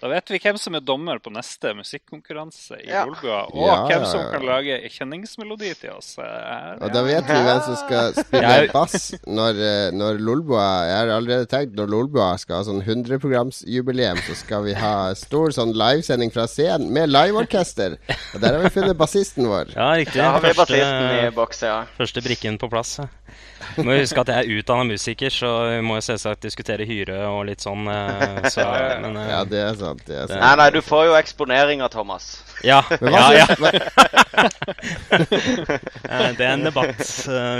Da 0.00 0.08
vet 0.08 0.30
vi 0.32 0.38
hvem 0.40 0.56
som 0.56 0.74
er 0.74 0.80
dommer 0.80 1.18
på 1.20 1.28
neste 1.32 1.74
musikkonkurranse 1.76 2.78
i 2.80 2.88
Ja. 2.88 3.02
Og 3.04 3.20
Ja, 3.22 3.74
hvem 3.86 4.04
som 4.08 4.20
ja. 4.22 4.30
kan 4.32 4.46
lage 4.48 4.78
kjenningsmelodi 4.88 5.74
til 5.80 5.90
oss. 5.92 6.14
eh, 6.18 6.24
Her, 6.24 6.78
Og 6.80 6.92
da 6.94 7.02
vet 7.04 7.24
vi 7.28 7.36
hvem 7.44 7.60
som 7.66 7.76
skal 7.76 8.12
spille 8.24 8.68
bass 8.72 9.10
når, 9.26 9.60
eh, 9.60 9.90
når 9.92 10.18
Lolbua 10.24 10.64
Jeg 10.88 10.96
har 10.96 11.12
allerede 11.18 11.46
tenkt 11.52 11.76
når 11.76 11.86
Lolbua 11.92 12.30
skal 12.40 12.56
ha 12.56 12.62
sånn 12.70 12.80
100-programsjubileum, 12.82 14.18
så 14.26 14.34
skal 14.40 14.64
vi 14.64 14.72
ha 14.74 15.12
stor 15.14 15.52
sånn 15.54 15.74
livesending 15.76 16.32
fra 16.32 16.46
scenen 16.48 16.90
med 16.96 17.10
liveorkester. 17.12 17.98
Og 18.34 18.40
der 18.40 18.56
har 18.56 18.64
vi 18.64 18.72
funnet 18.80 18.96
bassisten 18.98 19.46
vår. 19.50 19.74
Ja, 19.76 19.92
riktig. 20.00 20.16
Ja, 20.22 20.30
har 20.32 20.40
vi 20.40 20.48
Første- 20.54 20.64
bassisten 20.80 21.26
i 21.26 21.30
boks, 21.36 21.62
ja. 21.62 21.78
Første 21.98 22.22
brikken 22.24 22.58
på 22.58 22.70
plass. 22.72 22.96
ja. 22.98 23.08
Må 23.80 23.94
huske 23.98 24.20
at 24.22 24.30
jeg 24.32 24.44
er 24.46 24.58
utdanna 24.60 24.84
musiker, 24.88 25.30
så 25.32 25.50
vi 25.70 25.80
må 25.84 25.96
jo 25.98 26.04
selvsagt 26.06 26.42
diskutere 26.46 26.86
hyre 26.88 27.18
og 27.28 27.44
litt 27.48 27.60
sånn. 27.64 27.86
eh, 27.90 28.48
Så, 28.50 28.64
men, 29.02 29.16
eh, 29.20 29.28
Ja, 29.30 29.40
det 29.44 29.60
er 29.64 29.74
sant. 29.80 30.02
Det 30.06 30.16
er 30.16 30.26
sant. 30.30 30.40
Nei, 30.40 30.54
nei, 30.62 30.68
du 30.74 30.80
får 30.84 31.06
jo 31.10 31.16
eksponeringa, 31.18 31.88
Thomas. 31.92 32.30
ja, 32.64 32.82
Men 33.00 33.12
ja, 33.12 33.44
ja. 33.44 33.46
Eh, 36.10 36.30
Det 36.36 36.44
er 36.44 36.52
en 36.54 36.64
debatt 36.64 37.00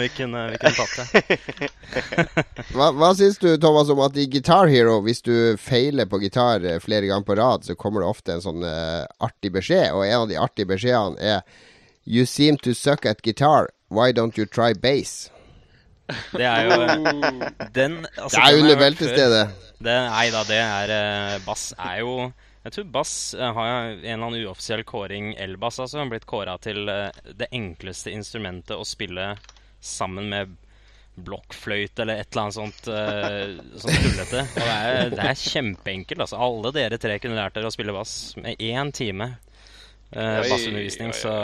vi 0.00 0.08
kunne, 0.16 0.44
vi 0.52 0.58
kunne 0.60 0.76
tatt. 0.76 0.94
det. 0.98 1.68
Hva, 2.74 2.90
hva 2.96 3.10
syns 3.18 3.38
du, 3.42 3.48
Thomas, 3.60 3.90
om 3.92 4.00
at 4.04 4.16
i 4.20 4.26
Guitar 4.30 4.68
Hero, 4.70 5.00
hvis 5.04 5.22
du 5.26 5.56
feiler 5.60 6.06
på 6.10 6.20
gitar 6.22 6.62
flere 6.82 7.08
ganger 7.10 7.26
på 7.26 7.36
rad, 7.38 7.64
så 7.66 7.74
kommer 7.78 8.04
det 8.04 8.10
ofte 8.10 8.36
en 8.36 8.44
sånn 8.44 8.62
uh, 8.64 9.04
artig 9.22 9.52
beskjed, 9.56 9.90
og 9.94 10.04
en 10.06 10.22
av 10.24 10.28
de 10.30 10.38
artige 10.40 10.70
beskjedene 10.70 11.18
er 11.36 11.42
You 12.06 12.24
seem 12.26 12.56
to 12.64 12.72
suck 12.74 13.04
at 13.06 13.20
guitar. 13.22 13.68
Why 13.90 14.12
don't 14.16 14.38
you 14.38 14.46
try 14.46 14.72
bass? 14.72 15.28
Det 16.32 16.46
er 16.46 16.68
jo 16.68 16.76
Den 17.74 17.98
altså, 18.16 18.36
Det 18.36 18.44
er 18.44 18.54
jo 18.56 18.62
level 18.66 18.96
til 18.98 19.12
stede. 19.12 19.42
Det, 19.80 19.96
nei 20.10 20.26
da, 20.34 20.44
det 20.48 20.60
er 20.60 20.94
eh, 20.94 21.36
Bass 21.46 21.70
er 21.78 22.00
jo 22.02 22.14
Jeg 22.64 22.74
tror 22.74 22.88
bass 22.92 23.12
eh, 23.34 23.52
har 23.56 23.68
en 23.70 24.00
eller 24.04 24.26
annen 24.26 24.40
uoffisiell 24.44 24.82
kåring, 24.84 25.32
elbass 25.40 25.80
altså, 25.80 26.04
blitt 26.10 26.28
kåra 26.28 26.58
til 26.60 26.90
eh, 26.92 27.22
det 27.38 27.48
enkleste 27.56 28.12
instrumentet 28.12 28.76
å 28.76 28.84
spille 28.84 29.32
sammen 29.80 30.28
med 30.28 30.58
blokkfløyte 31.20 32.04
eller 32.04 32.20
et 32.20 32.30
eller 32.30 32.46
annet 32.46 32.56
sånt 32.56 32.86
uh, 32.88 33.80
sånt 33.82 34.04
tullete. 34.04 34.44
Og 34.44 34.60
det 34.62 34.76
er, 34.76 35.10
det 35.12 35.24
er 35.32 35.40
kjempeenkelt. 35.40 36.22
Altså. 36.24 36.38
Alle 36.40 36.72
dere 36.76 37.00
tre 37.02 37.18
kunne 37.20 37.36
lært 37.36 37.56
dere 37.56 37.68
å 37.68 37.74
spille 37.74 37.94
bass 37.96 38.14
med 38.40 38.60
én 38.62 38.92
time 38.96 39.32
eh, 40.12 40.40
bassundervisning. 40.48 41.12
Så 41.16 41.34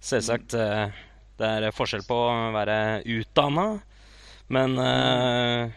selvsagt 0.00 0.56
eh, 0.58 1.00
Det 1.40 1.48
er 1.48 1.72
forskjell 1.72 2.02
på 2.04 2.16
å 2.28 2.32
være 2.52 2.74
utdanna, 3.08 3.68
men 4.52 4.74
uh, 4.76 5.70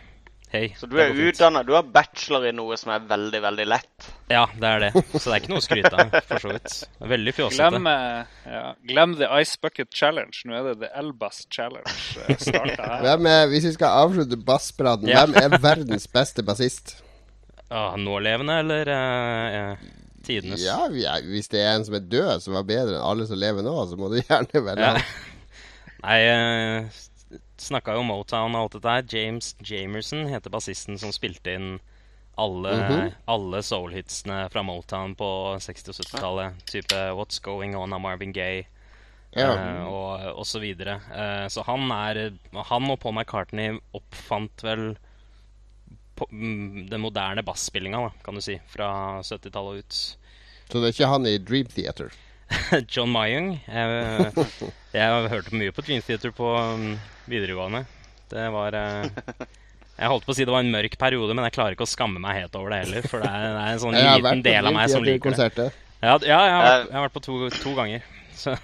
hei. 0.52 0.66
Så 0.76 0.90
du 0.92 0.98
er 1.00 1.14
utdanna. 1.16 1.62
Du 1.64 1.72
har 1.78 1.86
bachelor 1.88 2.50
i 2.50 2.52
noe 2.56 2.76
som 2.80 2.92
er 2.92 3.06
veldig, 3.08 3.40
veldig 3.46 3.68
lett. 3.72 4.10
Ja, 4.34 4.44
det 4.60 4.68
er 4.70 4.84
det. 4.84 4.90
Så 5.14 5.22
det 5.30 5.38
er 5.38 5.40
ikke 5.40 5.54
noe 5.54 5.62
å 5.62 5.66
skryte 5.66 5.94
av, 6.04 6.18
for 6.28 6.44
så 6.44 6.52
vidt. 6.52 6.76
Veldig 7.14 7.36
fjåsete. 7.38 7.70
Glem, 7.78 7.88
eh, 7.94 8.36
ja, 8.58 8.66
glem 8.92 9.16
The 9.22 9.32
Ice 9.40 9.56
Bucket 9.64 9.94
Challenge. 9.96 10.44
Nå 10.50 10.58
er 10.60 10.70
det 10.72 10.76
The 10.84 10.92
Elbas 11.00 11.44
Challenge. 11.54 11.96
eh, 12.26 12.38
startet 12.44 12.84
her. 12.84 13.02
Hvem 13.08 13.32
er, 13.34 13.48
hvis 13.54 13.70
vi 13.70 13.74
skal 13.78 13.98
avslutte 14.04 14.40
basspraten, 14.52 15.12
Ja. 15.14 15.26
hvem 15.26 15.40
er 15.56 15.60
verdens 15.64 16.08
beste 16.12 16.46
bassist? 16.46 16.98
Ah, 17.74 17.96
nålevende 17.98 18.54
eller 18.62 18.90
uh, 18.92 19.72
eh, 19.74 19.78
tidenes? 20.28 20.62
Ja, 20.62 20.84
ja, 20.94 21.16
hvis 21.26 21.48
det 21.50 21.64
er 21.64 21.72
en 21.74 21.86
som 21.88 21.96
er 21.98 22.04
død, 22.06 22.44
som 22.44 22.54
er 22.60 22.68
bedre 22.70 23.00
enn 23.00 23.06
alle 23.08 23.26
som 23.26 23.40
lever 23.42 23.66
nå, 23.66 23.74
så 23.90 23.98
må 23.98 24.12
du 24.12 24.20
gjerne 24.20 24.62
velge 24.68 24.92
Ja. 24.92 25.00
Nei, 26.04 26.20
uh, 26.28 27.38
snakka 27.64 27.96
jo 27.96 28.04
Motown 28.04 28.56
og 28.58 28.66
alt 28.66 28.76
dette 28.78 28.94
her. 28.98 29.06
James 29.14 29.54
Jamerson 29.64 30.26
heter 30.32 30.52
bassisten 30.54 31.00
som 31.00 31.14
spilte 31.16 31.54
inn 31.56 31.80
alle, 32.38 32.72
Mhm. 32.82 33.12
alle 33.30 33.62
soul-hitsene 33.62 34.50
fra 34.52 34.64
Motown 34.66 35.16
på 35.16 35.28
60- 35.62 35.90
og 35.90 35.96
70-tallet. 35.96 36.64
Type 36.66 37.00
What's 37.14 37.40
Going 37.42 37.76
On 37.78 37.94
av 37.94 38.02
Marvin 38.02 38.34
Gaye. 38.34 38.66
Ja. 39.36 39.54
Uh, 39.54 39.88
og, 39.88 40.26
og 40.40 40.46
så 40.46 40.60
videre. 40.62 41.00
Eh, 41.10 41.48
så 41.50 41.64
han 41.66 41.90
er 41.92 42.34
Han 42.70 42.92
og 42.92 43.00
Paul 43.00 43.16
McCartney 43.16 43.80
oppfant 43.98 44.62
vel 44.62 44.96
på, 46.16 46.28
mm, 46.30 46.90
den 46.90 47.02
moderne 47.02 47.42
basspillinga, 47.44 48.12
kan 48.24 48.36
du 48.38 48.42
si, 48.42 48.60
fra 48.70 49.22
70-tallet 49.26 49.56
og 49.56 49.78
ut. 49.80 50.18
Så 50.70 50.80
det 50.82 50.84
er 50.84 50.94
ikke 50.94 51.10
han 51.10 51.26
i 51.26 51.38
Dream 51.40 51.66
Theater. 51.66 52.12
John 52.94 53.12
Mayung. 53.14 53.52
Jeg, 53.68 54.34
jeg 54.98 55.28
hørte 55.34 55.56
mye 55.60 55.74
på 55.76 55.84
Dream 55.86 56.02
Theater 56.06 56.34
på 56.36 56.50
um, 56.58 56.88
videregående. 57.30 57.84
Det 58.34 58.48
var 58.54 58.74
eh, 58.74 59.06
Jeg 60.00 60.10
holdt 60.10 60.26
på 60.26 60.34
å 60.34 60.36
si 60.38 60.46
det 60.48 60.54
var 60.54 60.64
en 60.66 60.72
mørk 60.74 60.96
periode, 60.98 61.36
men 61.38 61.46
jeg 61.46 61.54
klarer 61.58 61.76
ikke 61.78 61.86
å 61.86 61.92
skamme 61.92 62.22
meg 62.24 62.40
helt 62.42 62.56
over 62.58 62.74
det 62.74 62.80
heller. 62.86 63.08
For 63.12 63.22
det 63.22 63.30
er, 63.30 63.48
det 63.54 63.64
er 63.64 63.72
en 63.76 63.82
sånn 63.84 63.98
liten 64.00 64.26
vært 64.26 64.46
del 64.48 64.70
av 64.72 64.78
meg 64.78 64.90
som 64.94 65.06
liker 65.06 65.38
det. 65.38 65.70
Ja, 66.04 66.18
ja 66.26 66.40
jeg, 66.44 66.54
har 66.54 66.64
vært, 66.68 66.88
jeg 66.90 66.98
har 66.98 67.06
vært 67.08 67.18
på 67.20 67.26
to, 67.28 67.40
to 67.62 67.74
ganger. 67.78 68.08
Så, 68.34 68.56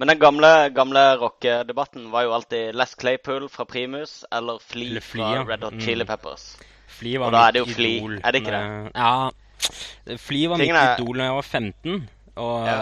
Men 0.00 0.08
den 0.14 0.18
gamle, 0.22 0.48
gamle 0.72 1.02
rockedebatten 1.20 2.06
var 2.10 2.24
jo 2.24 2.32
alltid 2.32 2.72
Les 2.80 2.94
Claypool 2.96 3.50
fra 3.52 3.66
Primus 3.68 4.22
eller 4.32 4.56
Flea 4.64 4.94
Eller 4.94 5.04
Flea, 5.04 5.28
ja. 5.36 5.42
fra 5.44 5.52
Red 5.52 5.66
Hot 5.68 5.76
Mm. 5.76 5.82
Chili 5.84 6.06
Peppers. 6.08 6.46
Flea 6.88 7.20
var 7.20 7.28
Og 7.28 7.36
da 7.36 7.42
er 7.48 7.52
det 7.58 7.60
jo 7.62 7.68
Flea, 7.68 7.98
idol. 8.00 8.16
er 8.24 8.32
det 8.32 8.40
ikke 8.42 8.54
det? 8.56 8.62
Eh, 8.64 8.88
Ja. 8.96 10.16
Flea 10.16 10.48
var 10.48 10.58
Tingene 10.64 10.80
mitt 10.88 11.02
idol 11.04 11.20
da 11.20 11.26
jeg 11.28 11.36
var 11.36 11.46
15. 11.60 11.98
Og, 12.40 12.66
Ja. 12.66 12.78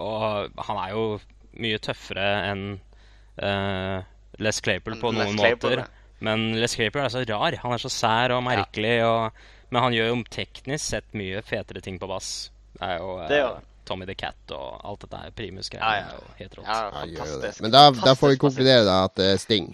og 0.00 0.62
han 0.68 0.78
er 0.86 0.94
jo 0.96 1.04
mye 1.62 1.78
tøffere 1.84 2.28
enn 2.50 2.62
uh, 3.42 3.98
Les 4.40 4.60
Claypool 4.64 4.96
på 5.00 5.10
Les 5.12 5.26
noen 5.26 5.38
Claypool, 5.40 5.76
måter. 5.76 5.84
ja. 5.84 5.98
Men 6.22 6.46
Les 6.56 6.74
Claypool 6.78 7.02
er 7.04 7.10
så 7.12 7.24
rar. 7.28 7.56
Han 7.64 7.74
er 7.76 7.82
så 7.82 7.90
sær 7.92 8.32
og 8.36 8.44
merkelig. 8.46 8.94
Og, 9.04 9.44
men 9.74 9.82
han 9.82 9.92
gjør 9.96 10.08
jo 10.12 10.16
teknisk 10.32 10.84
sett 10.94 11.12
mye 11.18 11.42
fetere 11.44 11.82
ting 11.84 11.98
på 12.00 12.08
bass. 12.10 12.50
Det 12.78 12.88
er 12.88 12.98
jo 13.02 13.16
uh, 13.18 13.28
Det 13.28 13.40
gjør. 13.42 13.60
Tommy 13.84 14.06
the 14.06 14.14
Cat 14.14 14.52
og 14.54 14.76
alt 14.86 15.00
dette 15.02 15.18
her 15.18 15.32
primus-greier. 15.34 15.82
Ja, 15.82 15.94
ja. 15.98 16.04
er 16.06 16.20
jo 16.20 16.36
helt 16.38 16.52
rått. 16.58 16.66
Ja, 16.68 16.76
Ja, 16.84 17.00
fantastisk. 17.02 17.62
Men 17.64 17.72
da, 17.74 17.80
da 17.98 18.12
får 18.14 18.30
vi 18.36 18.36
konkludere 18.44 18.84
da 18.86 19.00
at 19.08 19.16
det 19.18 19.26
er 19.34 19.40
Sting. 19.42 19.72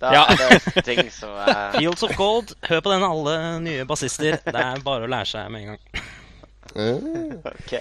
Da 0.00 0.12
Ja. 0.14 0.22
det 0.30 0.84
ting 0.86 1.10
som 1.10 1.34
er 1.42 1.72
Fields 1.76 2.02
of 2.06 2.14
Gold. 2.16 2.54
Hør 2.70 2.80
på 2.86 2.92
den, 2.94 3.02
alle 3.02 3.34
nye 3.66 3.84
bassister. 3.90 4.38
Det 4.46 4.54
er 4.62 4.80
bare 4.86 5.08
å 5.08 5.10
lære 5.10 5.26
seg 5.34 5.50
med 5.50 5.66
en 5.66 5.74
gang. 5.74 6.06
Mm. 6.74 7.38
OK. 7.52 7.72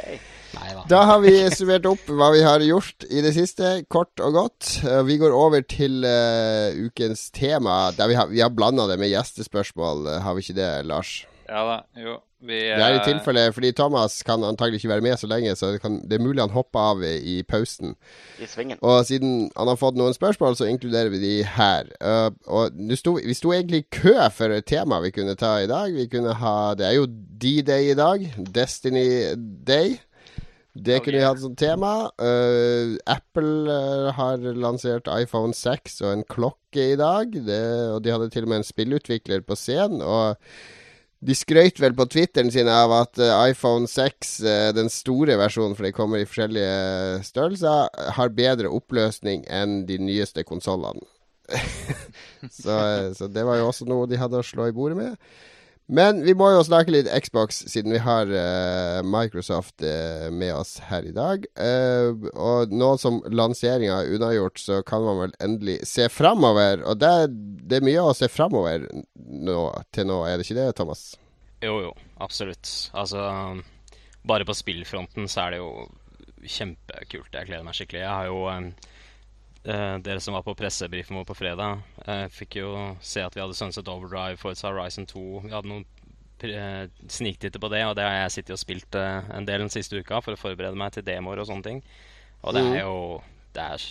Nei 0.51 0.71
da. 0.89 1.01
Har 1.07 1.21
vi 1.23 1.33
summert 1.55 1.85
opp 1.87 2.09
hva 2.11 2.31
vi 2.33 2.41
har 2.43 2.63
gjort 2.65 3.05
i 3.07 3.21
det 3.23 3.31
siste, 3.37 3.69
kort 3.91 4.19
og 4.23 4.35
godt. 4.35 4.71
Eh, 4.83 4.99
Vi 5.07 5.15
går 5.21 5.31
over 5.35 5.63
til 5.63 6.03
uh, 6.03 6.75
ukens 6.87 7.29
tema. 7.31 7.91
Der 7.95 8.11
vi 8.11 8.17
har, 8.19 8.27
vi 8.27 8.43
har 8.43 8.51
blanda 8.51 8.87
det 8.89 8.99
med 8.99 9.13
gjestespørsmål, 9.13 10.07
eh, 10.11 10.19
har 10.25 10.35
vi 10.35 10.43
ikke 10.43 10.57
det, 10.59 10.71
Lars? 10.89 11.13
Ja 11.47 11.63
da, 11.67 11.77
jo. 11.99 12.17
Vi, 12.41 12.57
Det 12.57 12.81
er 12.81 12.95
i 12.95 12.97
eh, 12.97 13.05
tilfelle 13.05 13.43
fordi 13.53 13.69
Thomas 13.77 14.15
kan 14.25 14.41
antagelig 14.45 14.79
ikke 14.81 14.89
være 14.95 15.05
med 15.05 15.19
så 15.21 15.29
lenge, 15.29 15.53
så 15.55 15.73
det, 15.75 15.81
kan, 15.83 15.99
det 16.09 16.17
er 16.17 16.23
mulig 16.25 16.41
han 16.41 16.53
hopper 16.53 16.87
av 16.91 17.03
i, 17.05 17.13
i 17.35 17.35
pausen. 17.45 17.93
i 18.41 18.49
svingen. 18.49 18.79
Og 18.81 19.05
siden 19.05 19.51
han 19.53 19.69
har 19.69 19.77
fått 19.77 19.99
noen 19.99 20.17
spørsmål, 20.17 20.57
så 20.57 20.69
inkluderer 20.71 21.13
vi 21.13 21.21
de 21.21 21.33
her. 21.45 21.91
Uh, 22.01 22.33
og 22.49 22.81
sto, 22.97 23.15
vi 23.21 23.37
sto 23.37 23.53
egentlig 23.53 23.83
i 23.83 23.89
kø 23.93 24.15
for 24.33 24.57
et 24.57 24.65
tema 24.65 25.01
vi 25.05 25.13
kunne 25.13 25.37
ta 25.37 25.59
i 25.61 25.69
dag. 25.69 25.93
Vi 25.93 26.07
kunne 26.09 26.33
ha 26.41 26.55
Det 26.77 26.87
er 26.87 26.97
jo 26.97 27.05
D-Day 27.07 27.91
i 27.91 27.99
dag. 27.99 28.25
Destiny 28.55 29.35
Day. 29.67 29.99
Det 30.71 30.97
Oh, 30.97 31.03
kunne 31.03 31.19
vi 31.19 31.25
hatt 31.27 31.41
som 31.43 31.55
tema. 31.55 31.93
Uh, 32.17 32.97
Apple 33.05 33.69
uh, 33.69 34.11
har 34.17 34.41
lansert 34.55 35.09
iPhone 35.11 35.53
6 35.53 36.01
og 36.01 36.13
en 36.13 36.23
klokke 36.23 36.93
i 36.93 36.99
dag. 36.99 37.33
Det, 37.33 37.63
og 37.91 38.01
de 38.05 38.13
hadde 38.13 38.29
til 38.31 38.47
og 38.47 38.53
med 38.53 38.63
en 38.63 38.69
spillutvikler 38.71 39.43
på 39.45 39.57
scenen. 39.59 40.01
Og 40.01 40.39
de 41.21 41.35
skrøt 41.37 41.77
vel 41.81 41.93
på 41.97 42.07
Twitteren 42.09 42.49
sin 42.53 42.69
av 42.71 42.93
at 42.97 43.19
eh, 43.21 43.51
iPhone 43.51 43.89
6, 43.89 44.31
eh, 44.41 44.69
den 44.73 44.89
store 44.89 45.37
versjonen, 45.37 45.75
for 45.77 45.85
de 45.85 45.93
kommer 45.93 46.21
i 46.21 46.25
forskjellige 46.25 47.21
størrelser, 47.27 47.91
har 48.17 48.33
bedre 48.33 48.71
oppløsning 48.73 49.45
enn 49.45 49.83
de 49.89 49.99
nyeste 50.01 50.45
konsollene. 50.47 51.05
så, 52.61 52.73
eh, 52.73 53.07
så 53.17 53.29
det 53.29 53.45
var 53.45 53.61
jo 53.61 53.69
også 53.69 53.85
noe 53.89 54.09
de 54.09 54.17
hadde 54.21 54.41
å 54.41 54.45
slå 54.45 54.71
i 54.71 54.75
bordet 54.75 54.97
med. 54.97 55.37
Men 55.91 56.21
vi 56.23 56.31
må 56.39 56.47
jo 56.53 56.61
snakke 56.63 56.93
litt 56.93 57.09
Xbox, 57.11 57.65
siden 57.67 57.91
vi 57.91 57.99
har 57.99 58.29
uh, 58.31 59.01
Microsoft 59.03 59.83
uh, 59.83 60.29
med 60.31 60.53
oss 60.55 60.77
her 60.87 61.03
i 61.03 61.11
dag. 61.11 61.43
Uh, 61.59 62.29
og 62.31 62.71
nå 62.71 62.93
som 63.01 63.19
lanseringa 63.27 63.97
er 63.99 64.15
unnagjort, 64.15 64.61
så 64.61 64.79
kan 64.87 65.03
man 65.03 65.19
vel 65.25 65.35
endelig 65.43 65.81
se 65.89 66.07
framover. 66.07 66.85
Og 66.87 67.01
det, 67.01 67.11
det 67.67 67.81
er 67.81 67.87
mye 67.89 68.05
å 68.07 68.15
se 68.15 68.31
framover 68.31 68.87
nå, 68.87 69.57
til 69.91 70.07
nå, 70.07 70.21
er 70.29 70.39
det 70.39 70.47
ikke 70.47 70.61
det, 70.61 70.69
Thomas? 70.79 71.03
Jo, 71.59 71.75
jo, 71.83 71.91
absolutt. 72.23 72.71
Altså, 72.95 73.27
bare 74.23 74.47
på 74.47 74.55
spillfronten 74.55 75.27
så 75.27 75.43
er 75.43 75.57
det 75.57 75.59
jo 75.59 75.89
kjempekult. 76.41 77.35
Jeg 77.35 77.51
gleder 77.51 77.67
meg 77.67 77.75
skikkelig. 77.75 78.05
Jeg 78.05 78.15
har 78.15 78.31
jo 78.31 78.47
eh, 79.63 79.97
dere 80.03 80.21
som 80.23 80.35
var 80.37 80.45
på 80.45 80.55
pressebrifen 80.57 81.17
vår 81.19 81.27
på 81.29 81.37
fredag, 81.37 81.81
eh, 82.05 82.27
fikk 82.33 82.59
jo 82.61 82.71
se 83.01 83.23
at 83.25 83.35
vi 83.35 83.43
hadde 83.43 83.57
Sunset 83.57 83.89
Overdrive, 83.91 84.39
Forza 84.41 84.69
Horizon 84.71 85.07
2. 85.09 85.25
Vi 85.45 85.53
hadde 85.53 85.71
noen 85.71 85.85
eh, 86.47 86.85
sniktitter 87.11 87.61
på 87.61 87.71
det, 87.73 87.83
og 87.87 87.95
det 87.99 88.07
har 88.07 88.17
jeg 88.23 88.35
sittet 88.37 88.55
og 88.57 88.61
spilt 88.61 88.97
eh, 88.99 89.29
en 89.35 89.47
del 89.47 89.65
den 89.65 89.73
siste 89.73 89.99
uka 89.99 90.21
for 90.23 90.37
å 90.37 90.41
forberede 90.41 90.79
meg 90.79 90.95
til 90.95 91.05
demoer 91.07 91.41
og 91.41 91.49
sånne 91.49 91.67
ting. 91.67 91.83
Og 92.41 92.57
det 92.57 92.63
er 92.65 92.81
jo 92.81 93.21
det 93.53 93.61
er, 93.61 93.83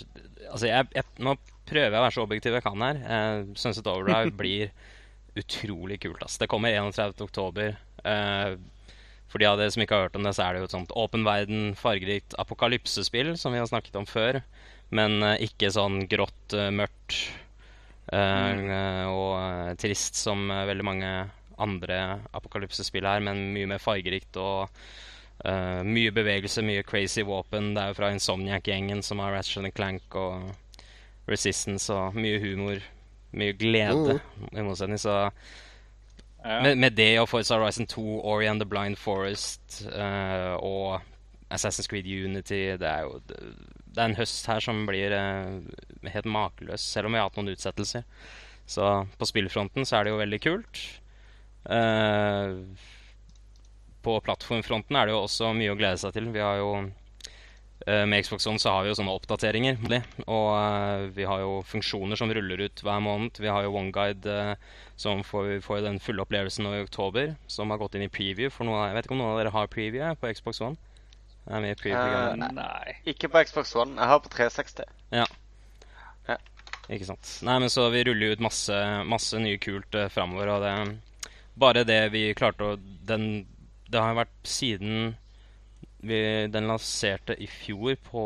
Altså, 0.51 0.67
jeg, 0.67 0.89
jeg, 0.97 1.05
nå 1.23 1.37
prøver 1.69 1.93
jeg 1.93 2.01
å 2.01 2.03
være 2.03 2.15
så 2.17 2.25
objektiv 2.25 2.57
jeg 2.57 2.65
kan 2.65 2.83
her. 2.83 3.01
Eh, 3.05 3.53
Sunset 3.61 3.87
Overdrive 3.91 4.35
blir 4.43 4.73
utrolig 5.39 6.01
kult. 6.03 6.23
ass. 6.27 6.39
Det 6.41 6.49
kommer 6.51 6.75
31. 6.75 7.21
oktober. 7.29 7.77
Eh, 8.05 8.57
for 9.31 9.39
de 9.39 9.47
av 9.47 9.61
dere 9.61 9.71
som 9.71 9.85
ikke 9.85 9.95
har 9.95 10.09
hørt 10.09 10.17
om 10.19 10.27
det, 10.27 10.35
så 10.35 10.43
er 10.43 10.57
det 10.57 10.65
jo 10.65 10.69
et 10.71 10.75
sånt 10.75 10.95
åpen 10.99 11.23
verden, 11.23 11.77
fargerikt 11.79 12.35
apokalypsespill 12.43 13.37
som 13.39 13.55
vi 13.55 13.61
har 13.63 13.69
snakket 13.71 14.01
om 14.01 14.09
før. 14.11 14.41
Men 14.97 15.23
eh, 15.23 15.47
ikke 15.47 15.71
sånn 15.75 16.05
grått, 16.11 16.55
eh, 16.57 16.71
mørkt 16.75 17.19
eh, 18.13 19.05
og 19.07 19.37
eh, 19.39 19.75
trist 19.79 20.19
som 20.19 20.49
veldig 20.51 20.87
mange 20.87 21.13
andre 21.61 22.01
apokalypsespill 22.33 23.07
er, 23.07 23.23
men 23.25 23.51
mye 23.55 23.69
mer 23.69 23.83
fargerikt 23.83 24.39
og 24.41 24.71
uh, 25.45 25.81
mye 25.85 26.13
bevegelse, 26.17 26.63
mye 26.65 26.85
crazy 26.89 27.21
våpen. 27.27 27.75
Det 27.77 27.83
er 27.83 27.93
jo 27.93 27.99
fra 27.99 28.09
Insomniac-gjengen 28.15 29.03
som 29.05 29.21
har 29.21 29.35
Ratchet 29.37 29.75
Clank 29.77 30.17
og 30.17 30.49
Resistance 31.29 31.93
og 31.93 32.17
mye 32.17 32.41
humor. 32.41 32.81
Mye 33.37 33.55
glede, 33.55 34.19
i 34.53 34.65
motsetning. 34.65 34.99
Så 34.99 35.31
Ja. 36.41 36.63
med, 36.63 36.79
med 36.79 36.97
det 36.97 37.19
og 37.21 37.29
Forza 37.29 37.59
Horizon 37.59 37.87
2, 37.87 38.25
Ori 38.25 38.47
and 38.47 38.63
the 38.63 38.65
Blind 38.65 38.97
Forest 38.97 39.83
uh, 39.93 40.57
og 40.57 41.03
Assassin's 41.51 41.87
Creed 41.87 42.07
Unity 42.09 42.79
Det 42.81 42.89
er 42.89 43.03
jo 43.03 43.21
det, 43.29 43.37
det 43.91 43.99
er 43.99 44.11
en 44.11 44.19
høst 44.19 44.47
her 44.51 44.63
som 44.63 44.85
blir 44.89 45.15
eh, 45.15 46.13
helt 46.15 46.31
makeløs, 46.31 46.85
selv 46.95 47.09
om 47.09 47.17
vi 47.17 47.21
har 47.21 47.29
hatt 47.29 47.39
noen 47.41 47.53
utsettelser. 47.55 48.07
Så 48.71 48.87
på 49.19 49.27
spillfronten 49.27 49.87
så 49.87 49.99
er 49.99 50.07
det 50.07 50.15
jo 50.15 50.21
veldig 50.21 50.41
kult. 50.45 50.83
Eh, 51.67 52.55
på 54.01 54.17
plattformfronten 54.25 54.97
er 54.97 55.09
det 55.09 55.17
jo 55.17 55.25
også 55.25 55.53
mye 55.57 55.75
å 55.75 55.79
glede 55.79 55.99
seg 56.01 56.15
til. 56.15 56.31
Vi 56.33 56.43
har 56.45 56.61
jo 56.61 56.71
eh, 56.79 58.07
Med 58.09 58.23
Xbox 58.25 58.47
One 58.49 58.63
så 58.63 58.77
har 58.77 58.87
vi 58.87 58.93
jo 58.93 58.99
sånne 59.01 59.17
oppdateringer. 59.19 59.83
Og 60.31 61.11
vi 61.17 61.27
har 61.27 61.43
jo 61.43 61.59
funksjoner 61.67 62.21
som 62.21 62.31
ruller 62.31 62.63
ut 62.69 62.85
hver 62.87 63.03
måned. 63.05 63.43
Vi 63.43 63.51
har 63.51 63.67
jo 63.67 63.75
OneGuide 63.75 64.55
som 65.01 65.25
får, 65.27 65.57
får 65.67 65.83
den 65.89 65.99
fulle 66.01 66.23
opplevelsen 66.23 66.69
nå 66.69 66.77
i 66.79 66.85
oktober, 66.87 67.35
som 67.51 67.75
har 67.75 67.83
gått 67.83 67.99
inn 67.99 68.07
i 68.07 68.13
preview. 68.13 68.55
For 68.55 68.69
noe, 68.69 68.87
jeg 68.87 69.01
vet 69.01 69.11
ikke 69.11 69.19
om 69.19 69.25
noen 69.25 69.35
av 69.35 69.43
dere 69.43 69.57
har 69.59 69.75
preview 69.75 70.15
på 70.23 70.31
Xbox 70.39 70.63
One? 70.63 70.79
Er 71.51 71.63
mye 71.65 71.77
preview 71.79 71.99
Eh, 71.99 72.51
Nei. 72.55 72.97
Ikke 73.11 73.29
på 73.29 73.43
Xbox 73.45 73.75
One. 73.75 73.99
Jeg 73.99 74.13
har 74.13 74.23
på 74.23 74.31
360. 74.33 74.87
Ikke 76.91 77.07
sant. 77.07 77.29
Nei, 77.47 77.57
men 77.63 77.71
så 77.71 77.87
vi 77.95 78.03
ruller 78.07 78.35
ut 78.35 78.43
masse, 78.43 78.77
masse 79.07 79.39
nye 79.39 79.61
kult 79.63 79.95
uh, 79.95 80.09
framover, 80.11 80.51
og 80.57 80.65
det 80.65 80.75
Bare 81.61 81.85
det 81.87 82.01
vi 82.15 82.31
klarte 82.39 82.73
å 82.73 82.79
Den 82.79 83.45
Det 83.91 84.01
har 84.01 84.15
jo 84.15 84.21
vært 84.23 84.49
siden 84.49 85.17
vi, 86.01 86.17
den 86.49 86.65
lanserte 86.71 87.35
i 87.37 87.45
fjor 87.51 87.93
på, 88.07 88.23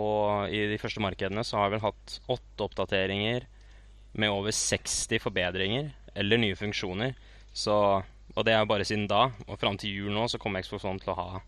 i 0.47 0.61
de 0.71 0.77
første 0.79 1.03
markedene, 1.03 1.43
så 1.43 1.59
har 1.59 1.73
vi 1.73 1.75
vel 1.75 1.89
hatt 1.89 2.13
åtte 2.31 2.69
oppdateringer 2.69 3.49
med 4.15 4.31
over 4.31 4.55
60 4.55 5.19
forbedringer 5.19 5.89
eller 6.15 6.39
nye 6.39 6.55
funksjoner. 6.55 7.17
Så, 7.51 7.75
og 8.31 8.47
det 8.47 8.55
er 8.55 8.63
jo 8.63 8.71
bare 8.71 8.87
siden 8.87 9.09
da. 9.11 9.25
Og 9.49 9.59
fram 9.59 9.75
til 9.81 9.91
jul 9.91 10.15
nå 10.15 10.29
så 10.31 10.39
kommer 10.39 10.63
Xbox 10.63 10.87
One 10.87 11.03
til 11.03 11.11
å 11.11 11.19
ha 11.19 11.43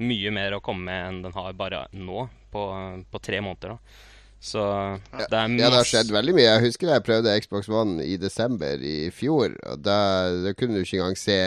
mye 0.00 0.32
mer 0.34 0.56
å 0.56 0.64
komme 0.64 0.88
med 0.88 1.06
enn 1.08 1.22
den 1.26 1.36
har 1.36 1.54
bare 1.58 1.86
nå, 1.92 2.26
på, 2.50 2.64
på 3.10 3.22
tre 3.22 3.40
måneder. 3.44 3.76
da. 3.76 4.10
Så 4.44 4.60
det 5.14 5.24
er 5.32 5.52
Ja, 5.56 5.70
det 5.70 5.78
har 5.78 5.86
skjedd 5.88 6.10
veldig 6.12 6.34
mye. 6.36 6.44
Jeg 6.44 6.64
husker 6.66 6.90
jeg 6.92 7.04
prøvde 7.06 7.32
Xbox 7.40 7.68
One 7.72 8.04
i 8.04 8.18
desember 8.20 8.82
i 8.84 9.08
fjor. 9.14 9.54
Og 9.70 9.80
da, 9.80 9.96
da 10.44 10.52
kunne 10.52 10.76
du 10.76 10.82
ikke 10.82 10.98
engang 10.98 11.16
se 11.16 11.38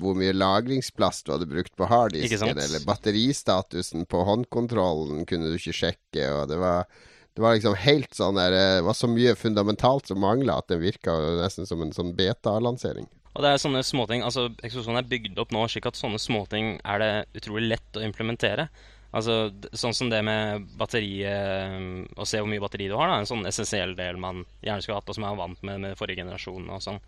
hvor 0.00 0.16
mye 0.16 0.32
lagringsplass 0.32 1.20
du 1.26 1.34
hadde 1.34 1.50
brukt 1.50 1.76
på 1.76 1.90
harddisken. 1.90 2.54
Eller 2.56 2.86
batteristatusen 2.88 4.08
på 4.08 4.24
håndkontrollen 4.24 5.28
kunne 5.28 5.52
du 5.52 5.58
ikke 5.60 5.76
sjekke. 5.82 6.30
Og 6.38 6.48
det 6.48 6.56
var, 6.62 6.88
det 7.36 7.44
var 7.44 7.58
liksom 7.58 7.76
helt 7.84 8.16
sånn 8.16 8.40
der 8.40 8.56
Det 8.56 8.66
var 8.88 8.96
så 8.96 9.12
mye 9.12 9.36
fundamentalt 9.36 10.08
som 10.08 10.24
mangla 10.24 10.62
at 10.62 10.72
den 10.72 10.80
virka 10.80 11.18
nesten 11.42 11.68
som 11.68 11.84
en 11.84 11.92
sånn 11.92 12.14
beta-lansering. 12.16 13.10
Og 13.30 13.44
det 13.44 13.50
er 13.52 13.60
sånne 13.62 13.82
småting 13.86 14.24
Altså, 14.26 14.48
Exosone 14.66 15.02
er 15.02 15.10
bygd 15.10 15.38
opp 15.38 15.52
nå 15.54 15.62
slik 15.70 15.86
at 15.86 15.98
sånne 15.98 16.18
småting 16.18 16.78
er 16.82 17.02
det 17.02 17.10
utrolig 17.40 17.68
lett 17.76 17.98
å 17.98 18.02
implementere. 18.02 18.68
Altså, 19.14 19.50
Sånn 19.74 19.94
som 19.96 20.10
det 20.10 20.20
med 20.26 20.66
batteri 20.78 21.20
eh, 21.26 21.76
Å 22.14 22.26
se 22.26 22.40
hvor 22.40 22.50
mye 22.50 22.62
batteri 22.62 22.88
du 22.90 22.96
har, 22.98 23.10
da, 23.10 23.20
en 23.20 23.30
sånn 23.30 23.46
essensiell 23.48 23.96
del 23.98 24.18
man 24.22 24.44
gjerne 24.62 24.82
skulle 24.82 25.00
hatt, 25.00 25.10
og 25.10 25.18
som 25.18 25.26
er 25.26 25.38
vant 25.38 25.62
med 25.66 25.82
med 25.86 25.98
forrige 25.98 26.22
generasjon 26.22 26.68
og 26.70 26.82
sånn. 26.84 27.00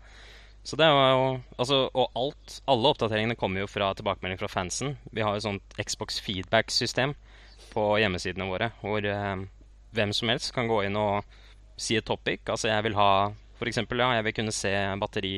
Så 0.63 0.79
det 0.79 0.87
var 0.87 1.09
jo 1.11 1.27
Altså, 1.59 1.79
og 1.91 2.19
alt 2.19 2.57
Alle 2.71 2.91
oppdateringene 2.95 3.39
kommer 3.39 3.63
jo 3.63 3.71
fra 3.71 3.91
tilbakemelding 3.95 4.39
fra 4.39 4.51
fansen. 4.51 4.97
Vi 5.11 5.23
har 5.23 5.35
jo 5.35 5.47
sånt 5.49 5.77
Xbox 5.79 6.19
feedback-system 6.23 7.15
på 7.73 7.85
hjemmesidene 7.99 8.47
våre, 8.47 8.71
hvor 8.81 9.03
eh, 9.03 9.47
hvem 9.93 10.11
som 10.15 10.29
helst 10.31 10.53
kan 10.55 10.69
gå 10.69 10.83
inn 10.87 10.99
og 10.99 11.23
si 11.79 11.97
et 11.97 12.05
topic. 12.05 12.43
Altså, 12.47 12.69
jeg 12.71 12.87
vil 12.87 12.99
ha 12.99 13.31
For 13.59 13.69
eksempel, 13.69 13.99
ja, 14.01 14.15
jeg 14.17 14.25
vil 14.27 14.33
kunne 14.39 14.51
se 14.55 14.71
batteri 14.99 15.35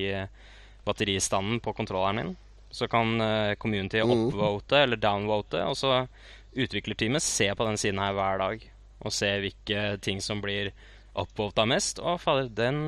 batteristanden 0.86 1.60
på 1.64 1.74
kontrolleren 1.78 2.22
min. 2.22 2.34
Så 2.76 2.88
kan 2.92 3.16
uh, 3.22 3.56
community 3.62 4.02
Mm. 4.04 4.28
upvote 4.28 4.84
eller 4.84 5.00
downvote, 5.00 5.64
og 5.64 5.78
så 5.78 6.08
utviklerteamet 6.56 7.24
se 7.24 7.50
på 7.56 7.68
den 7.68 7.78
siden 7.78 8.00
her 8.00 8.14
hver 8.16 8.40
dag 8.40 8.72
og 9.06 9.14
se 9.14 9.30
hvilke 9.44 9.98
ting 10.04 10.22
som 10.24 10.42
blir 10.44 10.72
upvota 11.16 11.66
mest. 11.70 12.00
Å, 12.00 12.18
fader, 12.22 12.50
den, 12.56 12.82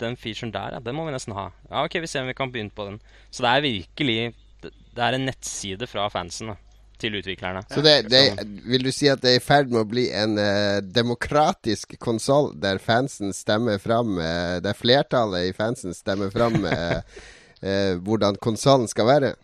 den 0.00 0.16
featuren 0.20 0.52
der, 0.54 0.76
ja, 0.76 0.80
den 0.84 0.96
må 0.96 1.06
vi 1.06 1.14
nesten 1.14 1.36
ha. 1.36 1.50
Ja, 1.68 1.84
ok, 1.84 2.00
vi 2.02 2.10
ser 2.10 2.24
om 2.24 2.30
vi 2.30 2.36
kan 2.38 2.52
begynne 2.52 2.74
på 2.74 2.88
den. 2.88 2.98
Så 3.30 3.44
det 3.46 3.52
er 3.52 3.68
virkelig 3.68 4.20
Det, 4.60 5.00
er 5.00 5.14
en 5.16 5.24
nettside 5.24 5.86
fra 5.88 6.08
fansen 6.12 6.50
da, 6.50 6.56
til 7.00 7.14
utviklerne. 7.16 7.62
Så 7.70 7.80
det, 7.80 8.10
det, 8.12 8.24
vil 8.68 8.82
du 8.84 8.90
si 8.92 9.08
at 9.08 9.22
det 9.22 9.30
er 9.30 9.38
i 9.38 9.44
ferd 9.44 9.70
med 9.72 9.80
å 9.80 9.88
bli 9.88 10.10
en 10.12 10.34
uh, 10.36 10.82
demokratisk 10.84 11.94
konsoll 12.02 12.50
der 12.60 12.82
fansen 12.82 13.32
stemmer 13.32 13.80
fram 13.80 14.18
uh, 14.18 14.58
Der 14.60 14.76
flertallet 14.76 15.48
i 15.48 15.54
fansen 15.56 15.96
stemmer 15.96 16.28
fram 16.34 16.58
eh, 16.68 17.00
eh, 17.62 17.96
hvordan 18.00 18.38
konsollen 18.42 18.88
skal 18.90 19.08
være? 19.08 19.34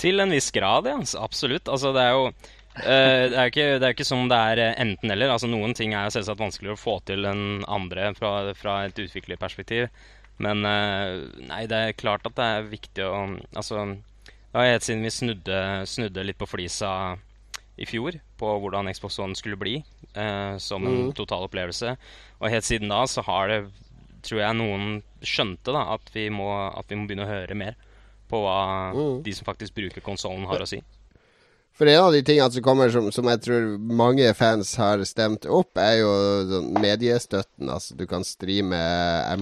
Til 0.00 0.20
en 0.22 0.34
viss 0.34 0.50
grad, 0.54 0.88
ja. 0.90 0.98
Absolutt. 1.20 1.68
Altså, 1.70 1.92
det 1.94 2.02
er 2.02 2.16
jo 2.16 2.26
eh, 2.30 3.24
det 3.30 3.38
er 3.38 3.52
ikke, 3.52 3.68
det 3.78 3.88
er 3.88 3.94
ikke 3.94 4.08
som 4.08 4.26
det 4.30 4.40
er 4.52 4.62
eh, 4.64 4.74
enten-eller. 4.86 5.34
Altså, 5.34 5.50
noen 5.50 5.76
ting 5.78 5.94
er 5.94 6.12
selvsagt 6.14 6.42
vanskeligere 6.42 6.78
å 6.78 6.84
få 6.84 6.98
til 7.06 7.28
enn 7.30 7.62
andre 7.70 8.10
fra, 8.18 8.34
fra 8.58 8.80
et 8.88 8.98
utviklerperspektiv. 9.04 9.88
Men 10.42 10.66
eh, 10.66 11.20
nei, 11.46 11.62
det 11.70 11.78
er 11.78 11.98
klart 11.98 12.26
at 12.26 12.34
det 12.38 12.48
er 12.56 12.72
viktig 12.72 13.06
å 13.06 13.14
Altså, 13.54 13.84
det 14.26 14.58
var 14.58 14.70
helt 14.70 14.86
siden 14.86 15.06
vi 15.06 15.14
snudde, 15.14 15.60
snudde 15.90 16.26
litt 16.26 16.38
på 16.38 16.46
flisa 16.50 16.90
i 17.74 17.86
fjor 17.90 18.14
på 18.38 18.50
hvordan 18.62 18.86
Xbox 18.94 19.18
One 19.18 19.34
skulle 19.34 19.58
bli 19.58 19.80
eh, 20.14 20.56
som 20.62 20.86
en 20.86 21.10
total 21.16 21.48
opplevelse. 21.48 21.96
Og 22.38 22.52
helt 22.52 22.66
siden 22.66 22.92
da 22.92 23.02
så 23.10 23.24
har 23.26 23.50
det, 23.50 23.58
tror 24.24 24.40
jeg 24.40 24.56
noen 24.58 24.98
skjønte 25.24 25.72
da, 25.74 25.86
at 25.94 26.10
vi 26.14 26.28
må, 26.32 26.48
at 26.72 26.88
vi 26.90 26.96
må 26.98 27.06
begynne 27.08 27.26
å 27.28 27.30
høre 27.30 27.54
mer 27.58 27.76
på 28.30 28.40
hva 28.40 28.58
de 29.22 29.32
som 29.36 29.44
faktisk 29.46 29.74
bruker 29.76 30.00
konsollen, 30.04 30.46
har 30.48 30.64
å 30.64 30.68
si. 30.68 30.80
For 31.74 31.90
en 31.90 32.04
av 32.06 32.12
de 32.14 32.20
tingene 32.22 32.52
som 32.54 32.62
kommer 32.62 32.90
som, 32.94 33.08
som 33.10 33.26
jeg 33.26 33.40
tror 33.42 33.64
mange 33.82 34.28
fans 34.38 34.76
har 34.78 35.00
stemt 35.10 35.42
opp, 35.50 35.74
er 35.82 35.96
jo 36.04 36.12
mediestøtten. 36.78 37.66
Altså 37.66 37.96
du 37.98 38.04
kan 38.06 38.22
streame 38.24 38.78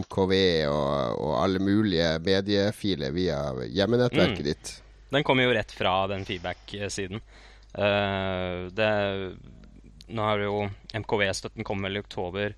MKV 0.00 0.32
og, 0.70 1.18
og 1.20 1.34
alle 1.42 1.60
mulige 1.60 2.14
mediefiler 2.24 3.12
via 3.12 3.42
hjemmenettverket 3.68 4.40
Mm. 4.40 4.48
ditt. 4.48 4.72
Den 5.12 5.24
kommer 5.28 5.44
jo 5.44 5.52
rett 5.52 5.74
fra 5.76 6.06
den 6.08 6.24
feedback-siden. 6.24 7.20
Uh, 7.76 8.68
det 8.72 8.92
Nå 10.12 10.24
har 10.24 10.40
jo 10.44 10.64
MKV-støtten 10.92 11.64
kommet 11.64 11.88
vel 11.90 12.00
i 12.00 12.02
oktober. 12.02 12.54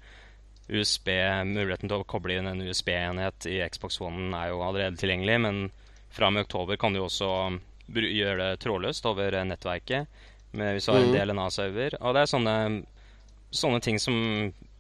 USB, 0.69 1.11
Muligheten 1.45 1.91
til 1.91 2.01
å 2.01 2.09
koble 2.09 2.39
inn 2.39 2.49
en 2.49 2.63
USB-enhet 2.65 3.49
i 3.51 3.59
Xbox 3.69 4.01
One 4.01 4.31
er 4.39 4.53
jo 4.53 4.63
allerede 4.65 5.01
tilgjengelig, 5.01 5.39
men 5.45 5.65
fra 6.15 6.31
og 6.31 6.37
med 6.37 6.47
oktober 6.47 6.79
kan 6.81 6.95
du 6.95 7.03
også 7.03 7.29
gjøre 7.93 8.37
det 8.41 8.63
trådløst 8.65 9.07
over 9.11 9.35
eh, 9.35 9.47
nettverket 9.49 10.23
med, 10.55 10.73
hvis 10.73 10.87
du 10.87 10.93
har 10.95 11.03
en 11.03 11.13
DLNA-server. 11.13 11.99
Og 12.01 12.15
det 12.15 12.23
er 12.23 12.31
sånne, 12.31 12.57
sånne 13.53 13.83
ting 13.85 14.01
som 14.01 14.17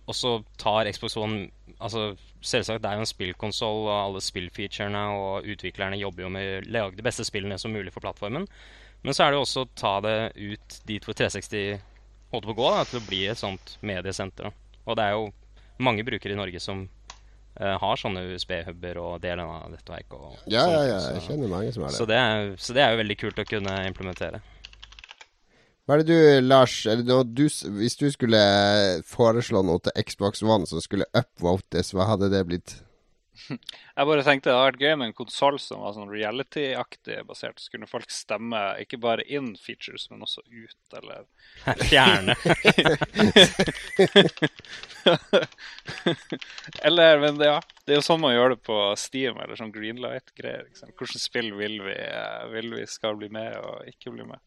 også 0.06 0.38
tar 0.60 0.90
Xbox 0.92 1.18
One 1.20 1.48
Altså 1.84 2.14
Selvsagt, 2.44 2.82
det 2.84 2.90
er 2.90 2.98
jo 3.00 3.02
en 3.02 3.08
spillkonsoll, 3.08 3.78
og 3.88 3.94
alle 3.96 4.20
spillfeaturene 4.22 5.00
og 5.16 5.46
utviklerne 5.48 5.96
jobber 5.96 6.26
jo 6.26 6.28
med 6.32 6.44
å 6.44 6.58
lage 6.76 6.98
de 6.98 7.04
beste 7.04 7.24
spillene 7.24 7.56
som 7.58 7.72
mulig 7.72 7.92
for 7.92 8.04
plattformen. 8.04 8.44
Men 9.00 9.16
så 9.16 9.24
er 9.24 9.32
det 9.32 9.38
jo 9.38 9.44
også 9.46 9.64
å 9.64 9.70
ta 9.80 9.94
det 10.04 10.16
ut 10.36 10.76
dit 10.88 11.08
hvor 11.08 11.16
360 11.16 11.80
holdt 12.34 12.46
på 12.46 12.52
å 12.52 12.58
gå, 12.58 12.68
da, 12.76 12.84
til 12.88 13.00
å 13.00 13.06
bli 13.08 13.22
et 13.32 13.40
sånt 13.40 13.74
mediesenter. 13.84 14.52
Og 14.84 14.98
det 15.00 15.06
er 15.06 15.16
jo 15.16 15.24
mange 15.78 16.04
brukere 16.06 16.32
i 16.32 16.38
Norge 16.38 16.60
som 16.60 16.84
uh, 17.60 17.76
har 17.80 17.96
sånne 18.00 18.22
USB-huber 18.34 18.98
og 19.02 19.20
deler 19.22 19.44
av 19.44 19.70
nettverk. 19.72 20.12
Og 20.14 20.36
Ja, 20.46 20.64
sånne 20.66 20.72
ja, 20.72 20.84
ja. 20.92 20.98
så- 21.00 21.14
Jeg 21.14 21.22
kjenner 21.28 21.48
mange 21.48 21.72
som 21.72 21.82
har 21.82 21.90
så 21.90 22.06
det. 22.06 22.14
det, 22.14 22.16
er, 22.18 22.56
så 22.56 22.72
det 22.74 22.82
er 22.82 22.90
jo 22.92 23.02
veldig 23.02 23.18
kult 23.18 23.38
å 23.38 23.48
kunne 23.48 23.86
implementere. 23.88 24.40
Hva 25.84 25.94
er 25.98 26.02
det 26.02 26.06
du, 26.08 26.40
Lars 26.48 26.82
det 26.84 27.04
du, 27.36 27.42
Hvis 27.44 27.96
du 28.00 28.06
skulle 28.10 28.38
foreslå 29.04 29.60
noe 29.62 29.82
til 29.84 29.92
Xbox 30.02 30.42
One 30.42 30.64
som 30.66 30.80
skulle 30.80 31.04
upvotes, 31.12 31.92
hva 31.92 32.06
hadde 32.08 32.30
det 32.32 32.46
blitt? 32.48 32.76
Jeg 33.96 34.08
bare 34.08 34.24
tenkte 34.26 34.50
det 34.50 34.54
hadde 34.56 34.68
vært 34.68 34.82
gøy 34.84 34.94
med 35.00 35.08
en 35.10 35.16
konsoll 35.16 35.58
som 35.62 35.82
var 35.84 35.94
sånn 35.96 36.12
reality-aktig 36.12 37.20
basert. 37.28 37.60
Så 37.60 37.74
kunne 37.74 37.88
folk 37.90 38.10
stemme 38.14 38.60
ikke 38.82 39.00
bare 39.02 39.26
inn 39.26 39.54
features, 39.60 40.06
men 40.10 40.24
også 40.26 40.44
ut, 40.48 40.98
eller 41.00 41.26
Fjerne. 41.88 42.34
Eller, 46.80 47.18
men 47.20 47.36
det, 47.36 47.46
ja. 47.50 47.60
Det 47.84 47.92
er 47.92 47.98
jo 47.98 48.04
sånn 48.06 48.22
man 48.22 48.32
gjør 48.34 48.54
det 48.54 48.60
på 48.64 48.76
Steam 48.96 49.36
eller 49.42 49.58
sånn 49.58 49.72
Greenlight-greier. 49.74 50.64
Liksom. 50.70 50.94
Hvilke 50.96 51.20
spill 51.20 51.50
vil 51.58 51.76
vi, 51.84 51.96
eh, 51.96 52.44
vil 52.54 52.70
vi 52.78 52.86
skal 52.88 53.18
bli 53.20 53.28
med 53.32 53.58
og 53.60 53.84
ikke 53.90 54.14
bli 54.14 54.24
med? 54.28 54.40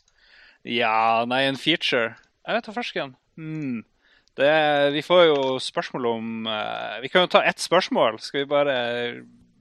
Ja, 0.67 1.23
nei, 1.29 1.43
en 1.47 1.59
feature 1.61 2.17
Jeg 2.47 2.57
vet 2.57 2.65
da 2.65 2.73
fersken. 2.73 3.13
Hmm. 3.37 3.83
Det, 4.37 4.53
vi 4.93 5.01
får 5.05 5.23
jo 5.31 5.39
spørsmål 5.63 6.05
om 6.11 6.45
uh, 6.45 6.99
Vi 7.01 7.09
kan 7.09 7.25
jo 7.25 7.31
ta 7.33 7.41
ett 7.47 7.61
spørsmål. 7.63 8.19
Skal 8.21 8.43
vi 8.43 8.51
bare 8.51 8.77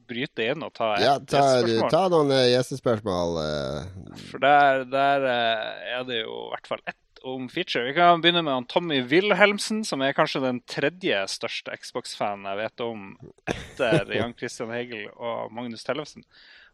bryte 0.06 0.44
inn 0.52 0.62
og 0.62 0.74
ta 0.76 0.92
ett 0.98 1.06
Ja, 1.06 1.16
ta, 1.18 1.40
gjestespørsmål? 1.40 1.90
ta 1.94 2.02
noen 2.12 2.34
uh, 2.34 2.42
gjestespørsmål. 2.52 3.40
Uh. 3.40 4.20
For 4.28 4.44
der, 4.44 4.84
der 4.92 5.26
er 5.32 6.06
det 6.06 6.22
jo 6.22 6.46
i 6.46 6.54
hvert 6.54 6.70
fall 6.70 6.84
ett 6.84 7.00
om 7.26 7.48
feature. 7.48 7.84
Vi 7.88 7.94
kan 7.96 8.20
begynne 8.22 8.42
med 8.42 8.54
han 8.54 8.66
Tommy 8.70 9.00
Wilhelmsen, 9.02 9.82
som 9.84 10.02
er 10.04 10.14
kanskje 10.14 10.44
den 10.44 10.60
tredje 10.70 11.24
største 11.32 11.74
Xbox-fanen 11.82 12.46
jeg 12.46 12.60
vet 12.60 12.84
om 12.84 13.08
etter 13.50 14.12
Jan 14.14 14.34
Christian 14.38 14.70
Hegel 14.74 15.08
og 15.16 15.50
Magnus 15.54 15.82
Tellefsen. 15.86 16.22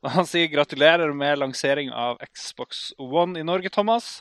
Og 0.03 0.13
han 0.17 0.27
sier 0.29 0.51
gratulerer 0.53 1.15
med 1.15 1.39
lansering 1.41 1.93
av 1.95 2.21
Xbox 2.27 2.91
One 2.99 3.41
i 3.41 3.47
Norge, 3.47 3.71
Thomas. 3.73 4.19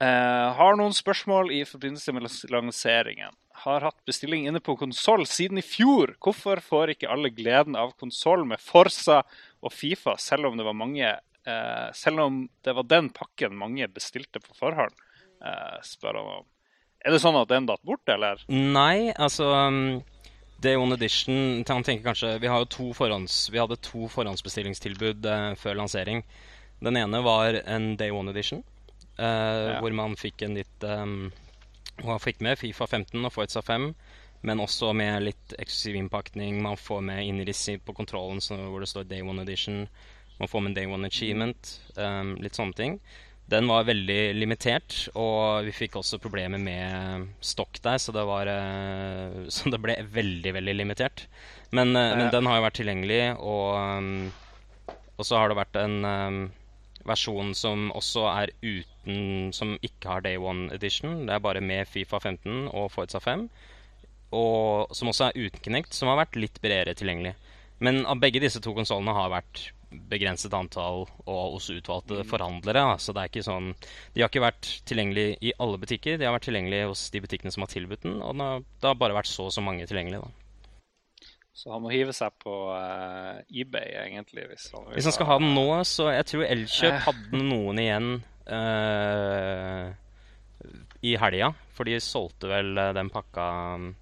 Eh, 0.00 0.52
har 0.56 0.78
noen 0.80 0.94
spørsmål 0.96 1.50
i 1.52 1.60
forbindelse 1.68 2.12
med 2.16 2.24
lanseringen. 2.48 3.34
Har 3.66 3.84
hatt 3.84 3.98
bestilling 4.08 4.46
inne 4.48 4.62
på 4.64 4.78
konsoll 4.80 5.26
siden 5.28 5.60
i 5.60 5.64
fjor. 5.64 6.14
Hvorfor 6.24 6.62
får 6.64 6.94
ikke 6.94 7.10
alle 7.12 7.28
gleden 7.36 7.76
av 7.76 7.92
konsoll 8.00 8.46
med 8.48 8.62
Forsa 8.64 9.20
og 9.60 9.74
Fifa, 9.76 10.16
selv 10.16 10.48
om 10.48 10.56
det 10.56 10.64
var 10.64 10.78
mange 10.78 11.04
eh, 11.10 11.90
Selv 11.92 12.24
om 12.24 12.40
det 12.64 12.72
var 12.76 12.88
den 12.88 13.10
pakken 13.12 13.58
mange 13.60 13.88
bestilte 13.92 14.40
på 14.40 14.56
forhånd? 14.56 14.96
Eh, 15.44 15.76
spør 15.84 16.16
han 16.16 16.32
om. 16.38 16.48
Er 17.04 17.12
det 17.12 17.20
sånn 17.20 17.36
at 17.36 17.52
den 17.52 17.68
datt 17.68 17.84
bort, 17.84 18.08
eller? 18.08 18.40
Nei, 18.48 19.12
altså 19.12 19.52
um, 19.68 20.00
Day 20.60 20.76
One 20.76 20.96
Edition 20.96 21.62
Han 21.68 21.84
tenker 21.84 22.10
kanskje 22.10 22.34
Vi, 22.40 22.48
to 22.68 22.90
forhånds, 22.96 23.46
vi 23.52 23.60
hadde 23.60 23.80
to 23.84 24.08
forhåndsbestillingstilbud 24.12 25.28
før 25.60 25.78
lansering. 25.80 26.24
Den 26.80 26.96
ene 26.96 27.20
var 27.24 27.56
en 27.64 27.94
Day 28.00 28.12
One 28.12 28.32
Edition, 28.32 28.60
Ja. 29.18 29.80
hvor 29.80 29.92
man 29.92 30.14
fikk 30.16 30.42
en 30.46 30.54
litt 30.56 30.84
um, 30.86 31.32
man 32.04 32.20
fikk 32.22 32.40
med 32.40 32.56
Fifa 32.58 32.86
15 32.86 33.24
og 33.26 33.32
Forza 33.34 33.60
5, 33.60 33.90
men 34.48 34.60
også 34.62 34.94
med 34.96 35.22
litt 35.26 35.52
eksklusiv 35.60 35.98
innpakning. 36.00 36.62
Man 36.64 36.78
får 36.80 37.02
med 37.04 37.24
innriss 37.26 37.66
i- 37.68 37.76
på 37.76 37.92
kontrollen 37.92 38.40
så, 38.40 38.56
hvor 38.56 38.80
det 38.80 38.88
står 38.88 39.04
Day 39.10 39.20
One 39.20 39.42
Edition. 39.42 39.82
Man 40.38 40.48
får 40.48 40.62
med 40.64 40.74
Day 40.78 40.86
One 40.86 41.04
Achievement. 41.06 41.74
Um, 41.96 42.36
litt 42.40 42.56
sånne 42.56 42.72
ting. 42.74 43.00
Den 43.50 43.66
var 43.68 43.84
veldig 43.84 44.34
limitert, 44.38 45.08
og 45.18 45.64
vi 45.66 45.72
fikk 45.74 45.96
også 45.98 46.20
problemer 46.22 46.56
med 46.62 47.28
stokk 47.42 47.80
der, 47.82 47.98
så 47.98 48.12
det, 48.14 48.22
var, 48.24 48.46
eh, 48.46 49.48
så 49.50 49.68
det 49.74 49.80
ble 49.82 49.96
veldig, 50.06 50.52
veldig 50.54 50.74
limitert. 50.78 51.26
Men, 51.74 51.90
eh, 51.96 52.14
men 52.16 52.30
den 52.32 52.46
har 52.46 52.60
jo 52.60 52.64
vært 52.68 52.78
tilgjengelig, 52.78 53.20
og, 53.42 53.74
um, 53.76 54.32
og 55.18 55.26
så 55.26 55.36
har 55.36 55.50
det 55.50 55.58
vært 55.58 55.76
en 55.82 55.98
um, 56.06 56.40
versjon 57.08 57.54
som 57.56 57.88
også 57.96 58.26
er 58.30 58.52
uten 58.62 59.50
Som 59.56 59.76
ikke 59.82 60.08
har 60.12 60.24
Day 60.26 60.36
One 60.36 60.68
Edition. 60.74 61.26
Det 61.26 61.34
er 61.34 61.44
bare 61.44 61.60
med 61.64 61.88
Fifa 61.88 62.20
15 62.20 62.68
og 62.68 62.90
Forza 62.92 63.18
5. 63.18 63.48
Og 64.36 64.94
som 64.94 65.10
også 65.10 65.30
er 65.30 65.46
uten 65.48 65.64
Kinect, 65.64 65.94
som 65.96 66.10
har 66.12 66.20
vært 66.20 66.38
litt 66.38 66.60
bredere 66.62 66.94
tilgjengelig. 66.94 67.34
Men 67.80 68.04
av 68.06 68.20
begge 68.20 68.42
disse 68.42 68.60
to 68.62 68.74
konsollene 68.76 69.14
har 69.16 69.32
vært 69.32 69.70
begrenset 69.90 70.52
antall 70.54 71.06
og 71.24 71.54
hos 71.56 71.70
utvalgte 71.72 72.22
forhandlere. 72.28 72.84
Så 73.02 73.14
det 73.16 73.22
er 73.22 73.32
ikke 73.32 73.46
sånn 73.46 73.72
De 74.14 74.22
har 74.22 74.30
ikke 74.30 74.44
vært 74.44 74.68
tilgjengelig 74.88 75.26
i 75.42 75.54
alle 75.58 75.80
butikker. 75.82 76.20
De 76.20 76.28
har 76.28 76.36
vært 76.36 76.46
tilgjengelig 76.50 76.84
hos 76.92 77.08
de 77.14 77.24
butikkene 77.24 77.54
som 77.54 77.66
har 77.66 77.72
tilbudt 77.72 78.06
den, 78.06 78.20
og 78.22 78.38
det 78.38 78.86
har 78.86 79.00
bare 79.00 79.16
vært 79.16 79.30
så 79.32 79.48
og 79.48 79.56
så 79.56 79.64
mange 79.64 79.88
tilgjengelige. 79.90 80.22
Da. 80.22 80.39
Så 81.60 81.68
han 81.74 81.82
må 81.84 81.90
hive 81.92 82.14
seg 82.16 82.32
på 82.40 82.54
uh, 82.72 83.40
eBay, 83.52 83.92
egentlig. 84.06 84.46
Hvis 84.48 84.70
han, 84.72 84.86
Hvis 84.94 85.10
han 85.10 85.16
skal 85.16 85.28
ha 85.28 85.38
den 85.42 85.52
nå, 85.52 85.68
så 85.84 86.08
jeg 86.14 86.28
tror 86.32 86.40
Eh. 86.46 86.52
Elkjøp 86.56 87.00
hadde 87.06 87.40
noen 87.44 87.80
igjen 87.82 88.12
uh, 88.48 89.90
i 91.04 91.16
helga. 91.20 91.52
For 91.76 91.88
de 91.88 91.98
solgte 92.04 92.48
vel 92.50 92.76
eh, 92.76 92.92
den 92.92 93.08
pakka 93.12 93.44
um, 93.76 93.92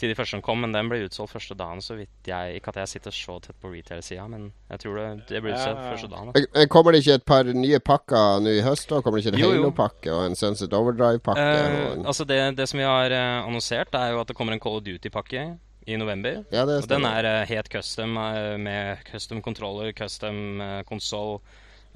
til 0.00 0.08
de 0.08 0.14
første 0.16 0.36
som 0.36 0.42
kom, 0.44 0.62
men 0.64 0.72
den 0.72 0.88
ble 0.88 1.02
utsolgt 1.04 1.34
første 1.34 1.56
dagen, 1.56 1.82
så 1.84 1.96
vidt 1.98 2.28
jeg 2.28 2.56
Ikke 2.58 2.72
at 2.72 2.78
jeg 2.82 2.92
sitter 2.94 3.12
så 3.16 3.36
tett 3.44 3.58
på 3.60 3.72
retail-sida, 3.72 4.24
men 4.32 4.46
jeg 4.70 4.80
tror 4.82 4.96
det, 5.00 5.06
det 5.28 5.42
ble 5.44 5.52
utsolgt 5.52 5.82
Ja, 5.82 5.90
første 5.90 6.10
dagen. 6.12 6.32
Da. 6.32 6.64
Kommer 6.72 6.96
det 6.96 7.02
ikke 7.04 7.18
et 7.20 7.26
par 7.28 7.52
nye 7.52 7.80
pakker 7.84 8.40
nå 8.44 8.56
i 8.56 8.64
høst? 8.64 8.88
da? 8.92 9.02
Kommer 9.04 9.20
det 9.20 9.26
ikke 9.26 9.36
en. 9.36 9.44
Halo-pakke 9.44 10.16
og 10.16 10.24
en 10.30 10.38
Sunset 10.38 10.76
Overdrive-pakke? 10.76 11.44
Uh, 11.44 11.92
en... 11.92 12.08
altså 12.08 12.28
det, 12.28 12.40
det 12.60 12.68
som 12.72 12.80
vi 12.80 12.88
har 12.88 13.12
eh, 13.12 13.38
annonsert, 13.44 13.96
er 13.96 14.14
jo 14.14 14.24
at 14.24 14.32
det 14.32 14.36
kommer 14.36 14.56
en 14.56 14.64
Call 14.64 14.80
of 14.80 14.84
Duty-pakke 14.88 15.46
i 15.86 15.96
november. 15.96 16.42
Ja, 16.52 16.64
det 16.68 16.82
Og 16.82 16.88
den 16.90 17.06
er 17.08 17.28
uh, 17.30 17.44
helt 17.48 17.70
custom, 17.72 18.16
uh, 18.18 18.56
med 18.60 19.04
custom 19.10 19.42
controller, 19.42 19.92
custom 19.96 20.60
uh, 20.60 20.82
konsoll. 20.88 21.40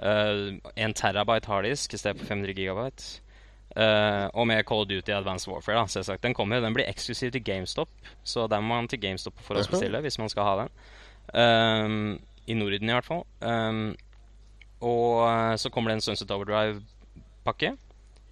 en 0.01 0.95
terabyte 0.97 1.45
harddisk 1.45 1.93
i 1.93 1.99
stedet 2.01 2.17
for 2.17 2.27
500 2.31 2.55
gigabyte. 2.57 3.21
Eh, 3.77 4.27
og 4.35 4.47
med 4.51 4.65
Call 4.67 4.83
of 4.83 4.89
Duty 4.89 5.11
Advanced 5.11 5.53
Warfare. 5.53 5.79
da, 5.79 5.87
selvsagt. 5.87 6.23
Den 6.23 6.35
kommer, 6.35 6.61
den 6.61 6.75
blir 6.75 6.89
eksklusiv 6.91 7.31
til 7.31 7.45
GameStop, 7.45 7.89
så 8.25 8.47
den 8.47 8.65
må 8.65 8.75
man 8.75 8.89
til 8.89 9.01
GameStop 9.01 9.39
for 9.41 9.55
å 9.55 9.63
bestille 9.63 10.01
hvis 10.03 10.19
man 10.19 10.29
skal 10.29 10.49
ha 10.49 10.55
den. 10.63 10.73
Um, 11.35 12.21
I 12.47 12.55
Norden, 12.55 12.91
i 12.91 12.93
hvert 12.93 13.07
fall. 13.07 13.23
Um, 13.41 13.95
og 14.81 15.29
eh, 15.29 15.57
så 15.57 15.71
kommer 15.71 15.91
det 15.91 16.01
en 16.01 16.09
Sunset 16.09 16.31
Overdrive-pakke. 16.31 17.77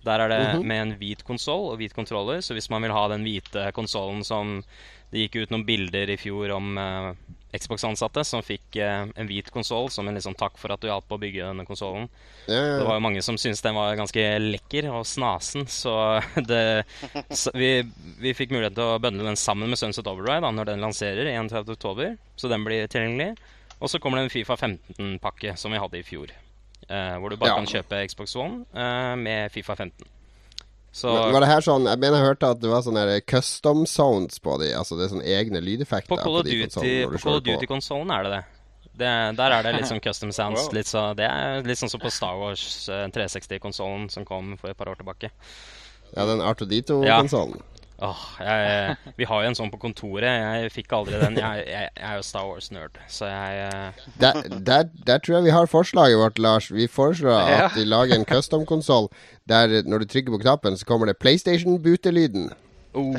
Der 0.04 0.20
er 0.20 0.28
det 0.28 0.40
Mhm. 0.58 0.66
med 0.66 0.80
en 0.82 0.92
hvit 1.00 1.24
konsoll 1.26 1.72
og 1.72 1.78
hvit 1.78 1.94
kontroller. 1.94 2.38
Så 2.40 2.54
hvis 2.54 2.70
man 2.70 2.82
vil 2.82 2.92
ha 2.92 3.08
den 3.08 3.24
hvite 3.24 3.72
konsollen 3.72 4.24
som 4.24 4.62
Det 5.10 5.22
gikk 5.30 5.36
ut 5.42 5.50
noen 5.50 5.64
bilder 5.64 6.10
i 6.12 6.16
fjor 6.20 6.50
om 6.52 6.76
eh, 6.76 7.14
Xbox-ansatte 7.56 8.20
som 8.28 8.42
fikk 8.44 8.76
eh, 8.76 9.06
en 9.16 9.26
hvit 9.26 9.48
konsoll 9.50 9.88
som 9.88 10.06
en 10.06 10.14
liksom 10.14 10.34
takk 10.36 10.58
for 10.60 10.70
at 10.74 10.82
du 10.82 10.86
hjalp 10.90 11.08
å 11.08 11.18
bygge 11.18 11.46
denne 11.48 11.64
konsollen. 11.64 12.10
Ja, 12.46 12.52
ja, 12.60 12.74
Det 12.78 12.84
var 12.84 12.98
jo 12.98 13.00
mange 13.06 13.22
som 13.24 13.38
syntes 13.40 13.62
den 13.64 13.74
var 13.74 13.96
ganske 13.96 14.20
lekker 14.38 14.90
og 14.92 15.06
snasen, 15.08 15.64
så 15.64 16.20
det 16.50 16.84
så 17.32 17.50
vi, 17.56 17.70
vi 18.20 18.34
fikk 18.36 18.50
mulighet 18.52 18.74
til 18.76 18.84
å 18.84 19.00
bøndle 19.00 19.24
den 19.24 19.40
sammen 19.40 19.70
med 19.72 19.78
Sunset 19.80 20.04
Overdrive 20.06 20.42
da, 20.44 20.50
når 20.52 20.66
den 20.74 20.84
lanserer 20.84 21.24
31.10. 21.24 22.18
Så 22.36 22.48
den 22.52 22.64
blir 22.68 22.84
tilgjengelig. 22.86 23.32
Og 23.80 23.88
så 23.88 23.98
kommer 23.98 24.18
det 24.20 24.24
en 24.28 24.34
Fifa 24.36 24.56
15-pakke 24.60 25.56
som 25.56 25.72
vi 25.72 25.78
hadde 25.80 25.96
i 25.96 26.04
fjor. 26.04 26.28
Eh, 26.88 27.16
hvor 27.20 27.30
du 27.30 27.36
bare 27.36 27.50
Ja. 27.52 27.56
kan 27.60 27.66
kjøpe 27.70 28.02
Xbox 28.08 28.36
One 28.36 28.64
eh, 28.74 29.14
med 29.16 29.52
Fifa 29.52 29.76
15. 29.76 30.06
Så 30.98 31.12
Var 31.12 31.40
det 31.44 31.48
her 31.50 31.60
sånn 31.60 31.84
Jeg 31.86 32.00
mener 32.00 32.16
jeg 32.18 32.26
hørte 32.26 32.48
at 32.48 32.60
det 32.62 32.70
var 32.72 32.80
sånne 32.82 33.20
custom 33.28 33.84
sounds 33.86 34.38
på 34.42 34.56
de. 34.58 34.72
Altså 34.74 34.96
det 34.98 35.04
er 35.06 35.12
sånne 35.12 35.26
egne 35.28 35.60
lydeffekter 35.62 36.08
på 36.08 36.16
Call 36.18 36.38
of. 36.40 37.44
Duty-konsollen 37.44 38.10
er 38.10 38.22
det 38.24 38.30
det. 38.32 38.44
det. 38.98 39.12
Der 39.38 39.54
er 39.58 39.62
det 39.62 39.74
litt 39.76 39.90
sånn 39.90 40.00
custom 40.02 40.32
sounds. 40.32 40.64
Wow. 40.64 40.74
Litt 40.74 40.88
så, 40.90 41.14
det 41.14 41.28
er 41.28 41.62
litt 41.68 41.78
sånn 41.78 41.92
som 41.92 42.00
på 42.02 42.10
Star 42.10 42.38
Wars 42.40 42.88
eh, 42.88 43.04
360-konsollen 43.14 44.08
som 44.10 44.24
kom 44.24 44.56
for 44.58 44.72
et 44.72 44.76
par 44.80 44.88
år 44.90 44.98
tilbake. 44.98 45.30
Ja, 46.16 46.24
den 46.24 46.40
Artodito-konsollen. 46.40 47.60
Åh, 47.98 48.20
jeg, 48.38 48.94
vi 49.18 49.26
har 49.26 49.40
jo 49.42 49.48
en 49.50 49.56
sånn 49.58 49.72
på 49.72 49.78
kontoret. 49.82 50.22
Jeg 50.28 50.68
fikk 50.70 50.92
aldri 50.94 51.18
den. 51.18 51.34
Jeg, 51.40 51.64
jeg, 51.66 51.88
jeg 51.98 52.06
er 52.06 52.14
jo 52.20 52.22
Star 52.22 52.44
Wars-nerd, 52.46 52.94
så 53.10 53.26
jeg 53.26 53.58
eh, 53.64 53.90
Der, 54.22 54.38
der, 54.68 54.84
der 55.08 55.18
tror 55.18 55.34
jeg 55.40 55.48
vi 55.48 55.54
har 55.56 55.66
forslaget 55.66 56.14
vårt, 56.20 56.38
Lars. 56.38 56.68
Vi 56.70 56.86
foreslår 56.86 57.34
Ja. 57.34 57.42
at 57.66 57.74
de 57.74 57.82
lager 57.90 58.14
en 58.14 58.22
custom-konsoll 58.28 59.10
der 59.50 59.82
når 59.82 59.98
du 60.04 60.06
trykker 60.14 60.30
på 60.36 60.40
knappen, 60.44 60.78
så 60.78 60.86
kommer 60.86 61.10
det 61.10 61.18
PlayStation-butelyden. 61.18 62.52
oh. 62.94 63.14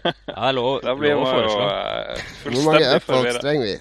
Ja, 0.00 0.12
det 0.14 0.32
er 0.48 0.54
lov, 0.56 0.78
Da 0.80 0.94
blir 0.96 1.12
lov 1.12 1.26
å 1.26 1.28
foreslå. 1.34 1.64
eh, 1.66 2.16
Hvor 2.46 2.62
mange 2.70 2.86
forvirra. 3.04 3.36
trenger 3.42 3.66
vi? 3.66 3.76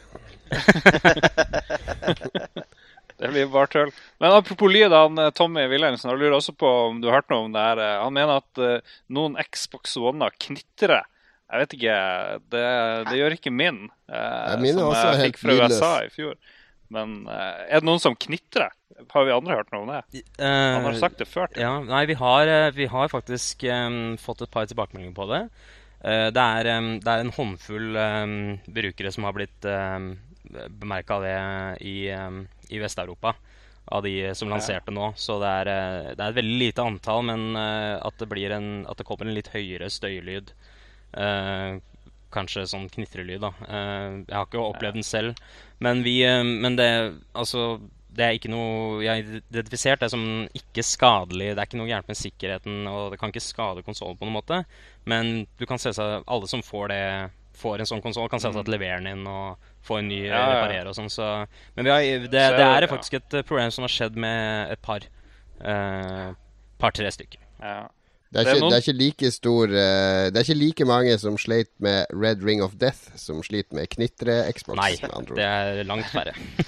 Det 3.20 3.30
blir 3.34 3.50
bare 3.52 3.68
tull. 3.68 3.90
Men 4.24 4.32
apropos 4.38 4.72
lyd, 4.72 4.94
han 4.96 5.20
eh, 5.20 5.32
Tommy 5.36 5.66
Wilhelmsen 5.68 6.10
han 6.12 6.20
lurer 6.20 6.38
også 6.38 6.54
på 6.56 6.70
om 6.88 7.02
du 7.04 7.10
har 7.10 7.20
hørt 7.20 7.32
noe 7.34 7.50
om 7.50 7.56
det 7.56 7.64
her. 7.66 7.82
eh, 7.84 7.96
Han 8.04 8.16
mener 8.16 8.40
at 8.40 8.62
eh, 8.64 8.94
noen 9.12 9.36
Xbox 9.44 9.98
One-er 10.00 10.36
knitrer. 10.40 11.04
Jeg 11.50 11.64
vet 11.64 11.76
ikke. 11.80 11.98
Det, 12.54 12.64
det 13.10 13.18
gjør 13.20 13.36
ikke 13.36 13.52
min, 13.52 13.80
eh, 14.08 14.56
min 14.62 14.78
som 14.78 14.92
også 14.92 15.06
jeg 15.08 15.20
helt 15.20 15.28
fikk 15.34 15.42
fra 15.42 15.56
lydløs. 15.58 15.78
USA 15.80 15.92
i 16.06 16.12
fjor. 16.14 16.38
Men 16.96 17.18
eh, 17.30 17.64
er 17.68 17.82
det 17.82 17.90
noen 17.90 18.02
som 18.02 18.16
knitrer? 18.16 18.72
Har 19.12 19.28
vi 19.28 19.32
andre 19.32 19.56
hørt 19.60 19.70
noe 19.72 19.84
om 19.86 19.92
det? 19.92 20.24
Han 20.44 20.88
har 20.88 20.96
sagt 21.00 21.20
det 21.22 21.28
før. 21.32 21.52
Ja, 21.60 21.76
nei, 21.86 22.02
vi 22.10 22.16
har, 22.20 22.50
vi 22.76 22.88
har 22.92 23.12
faktisk 23.12 23.64
um, 23.72 24.18
fått 24.20 24.42
et 24.44 24.52
par 24.52 24.66
tilbakemeldinger 24.68 25.16
på 25.16 25.28
det. 25.30 25.44
Uh, 26.04 26.28
det, 26.36 26.44
er, 26.44 26.70
um, 26.80 26.90
det 27.00 27.14
er 27.14 27.24
en 27.24 27.32
håndfull 27.36 27.96
um, 27.96 28.34
brukere 28.68 29.14
som 29.16 29.28
har 29.28 29.38
blitt 29.38 29.68
um, 29.72 30.10
bemerka 30.82 31.20
det 31.24 31.38
i, 31.88 31.96
i 32.70 32.82
Vest-Europa. 32.82 33.36
av 33.90 34.04
de 34.04 34.36
som 34.38 34.52
lanserte 34.52 34.92
nå. 34.94 35.08
Så 35.18 35.40
det 35.42 35.50
er, 35.50 35.70
eh, 35.74 36.10
det 36.14 36.22
er 36.22 36.30
et 36.30 36.36
veldig 36.38 36.58
lite 36.62 36.84
antall, 36.86 37.24
men 37.26 37.56
eh, 37.58 37.96
at 37.98 38.20
det, 38.22 38.28
blir 38.30 38.52
en, 38.54 38.86
at 38.86 39.00
det 39.00 39.06
kommer 39.08 39.26
en 39.26 39.34
litt 39.34 39.50
høyere 39.50 39.88
støylyd. 39.90 40.52
Eh, 41.18 41.80
kanskje 42.34 42.68
sånn 42.70 42.90
knitrelyd, 42.94 43.42
da. 43.42 43.50
Eh, 43.66 44.20
jeg 44.28 44.36
har 44.36 44.46
ikke 44.46 44.62
opplevd 44.62 45.00
den 45.00 45.08
selv. 45.08 45.40
Men 45.82 46.04
vi 46.06 46.20
eh, 46.28 46.44
Men 46.44 46.78
det 46.78 46.90
Altså 47.34 47.80
det 48.10 48.26
er 48.26 48.36
ikke 48.36 48.52
noe 48.52 49.02
Jeg 49.04 49.10
har 49.10 49.40
identifisert 49.40 50.04
det 50.04 50.12
som 50.12 50.24
ikke 50.58 50.86
skadelig. 50.86 51.54
Det 51.54 51.62
er 51.62 51.70
ikke 51.70 51.80
noe 51.82 51.90
gærent 51.90 52.10
med 52.10 52.20
sikkerheten, 52.20 52.88
og 52.90 53.14
det 53.14 53.20
kan 53.22 53.34
ikke 53.34 53.46
skade 53.46 53.84
konsollen 53.86 54.18
på 54.20 54.28
noen 54.28 54.40
måte. 54.40 54.64
Men 55.10 55.46
du 55.60 55.66
kan 55.70 55.82
se 55.82 55.94
seg 55.96 56.26
Alle 56.26 56.50
som 56.50 56.66
får 56.66 56.90
det 56.94 57.04
får 57.60 57.84
en 57.84 57.90
sånn 57.90 58.04
konsoll, 58.04 58.30
kan 58.32 58.42
selvsagt 58.44 58.72
levere 58.72 59.02
den 59.02 59.12
inn 59.14 59.30
og 59.30 59.72
få 59.86 60.00
en 60.00 60.10
ny 60.12 60.24
Ja, 60.24 60.40
ja. 60.40 60.50
reparere 60.56 60.92
og 60.92 60.98
sånn. 60.98 61.12
Så, 61.14 61.28
men 61.76 61.88
vi 61.88 61.94
har, 61.94 62.28
det, 62.28 62.44
det 62.58 62.66
er 62.66 62.90
faktisk 62.92 63.20
et 63.20 63.40
eh, 63.40 63.48
problem 63.48 63.72
som 63.76 63.86
har 63.88 63.94
skjedd 63.94 64.20
med 64.20 64.76
et 64.76 64.84
par. 64.86 65.08
Uh, 65.60 66.32
par-tre 66.80 67.10
stykker. 67.12 67.42
Ja. 67.60 67.88
Det 68.30 68.44
er, 68.44 68.54
ikke, 68.54 68.68
det 68.70 68.76
er 68.78 68.84
ikke 68.84 68.94
like 68.94 69.30
stor 69.34 69.72
eh, 69.74 70.28
Det 70.30 70.38
er 70.38 70.44
ikke 70.46 70.56
like 70.60 70.86
mange 70.86 71.16
som 71.18 71.38
sleit 71.42 71.72
med 71.82 72.12
Red 72.14 72.44
Ring 72.46 72.62
of 72.62 72.76
Death, 72.78 73.10
som 73.18 73.42
sliter 73.42 73.74
med 73.74 73.90
knitre-Xbox. 73.90 74.78
Nei, 74.78 74.92
med 75.02 75.16
andre 75.18 75.34
ord. 75.34 75.40
det 75.40 75.48
er 75.50 75.90
langt 75.90 76.12
færre. 76.14 76.36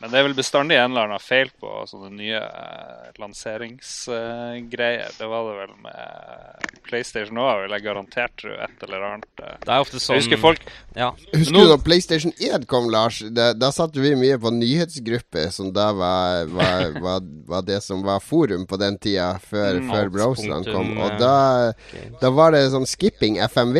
Men 0.00 0.10
det 0.10 0.16
er 0.18 0.24
vel 0.24 0.34
bestandig 0.38 0.76
en 0.80 0.90
eller 0.94 1.10
annen 1.10 1.20
feil 1.20 1.50
på 1.60 1.68
sånne 1.90 2.08
nye 2.16 2.38
eh, 2.40 3.10
lanseringsgreier. 3.20 5.10
det 5.18 5.26
var 5.28 5.44
det 5.50 5.56
vel 5.58 5.74
med 5.84 6.70
PlayStation 6.88 7.36
òg, 7.38 7.62
vil 7.66 7.74
jeg 7.76 7.84
garantert 7.84 8.32
tro. 8.40 8.50
Et 8.64 8.84
eller 8.86 9.04
annet. 9.10 9.28
eh. 9.44 9.58
Det 9.66 9.68
er 9.74 9.84
ofte 9.84 10.00
sånn 10.00 10.16
Jeg 10.16 10.24
husker 10.24 10.40
folk 10.40 10.62
Ja. 10.96 11.10
Husker 11.34 11.52
Nå- 11.52 11.64
du 11.66 11.68
da 11.68 11.76
PlayStation 11.84 12.32
1 12.40 12.66
kom, 12.66 12.88
Lars? 12.90 13.20
Da, 13.30 13.52
da 13.52 13.70
satt 13.70 13.94
vi 13.96 14.14
mye 14.16 14.38
på 14.40 14.50
nyhetsgrupper, 14.56 15.50
som 15.52 15.72
da 15.72 15.90
var, 15.92 16.46
var, 16.46 16.90
var, 17.06 17.20
var 17.46 17.62
det 17.68 17.82
som 17.84 18.02
var 18.02 18.20
forum 18.24 18.66
på 18.66 18.76
den 18.80 18.98
tida, 18.98 19.34
før, 19.38 19.80
Mm, 19.80 19.90
før 19.92 20.08
browserne 20.16 20.64
kom. 20.72 20.96
Og 20.98 21.12
eh, 21.12 21.18
da, 21.20 21.72
da 22.20 22.30
var 22.34 22.52
det 22.56 22.64
sånn 22.72 22.88
skipping 22.88 23.36
FMV. 23.38 23.76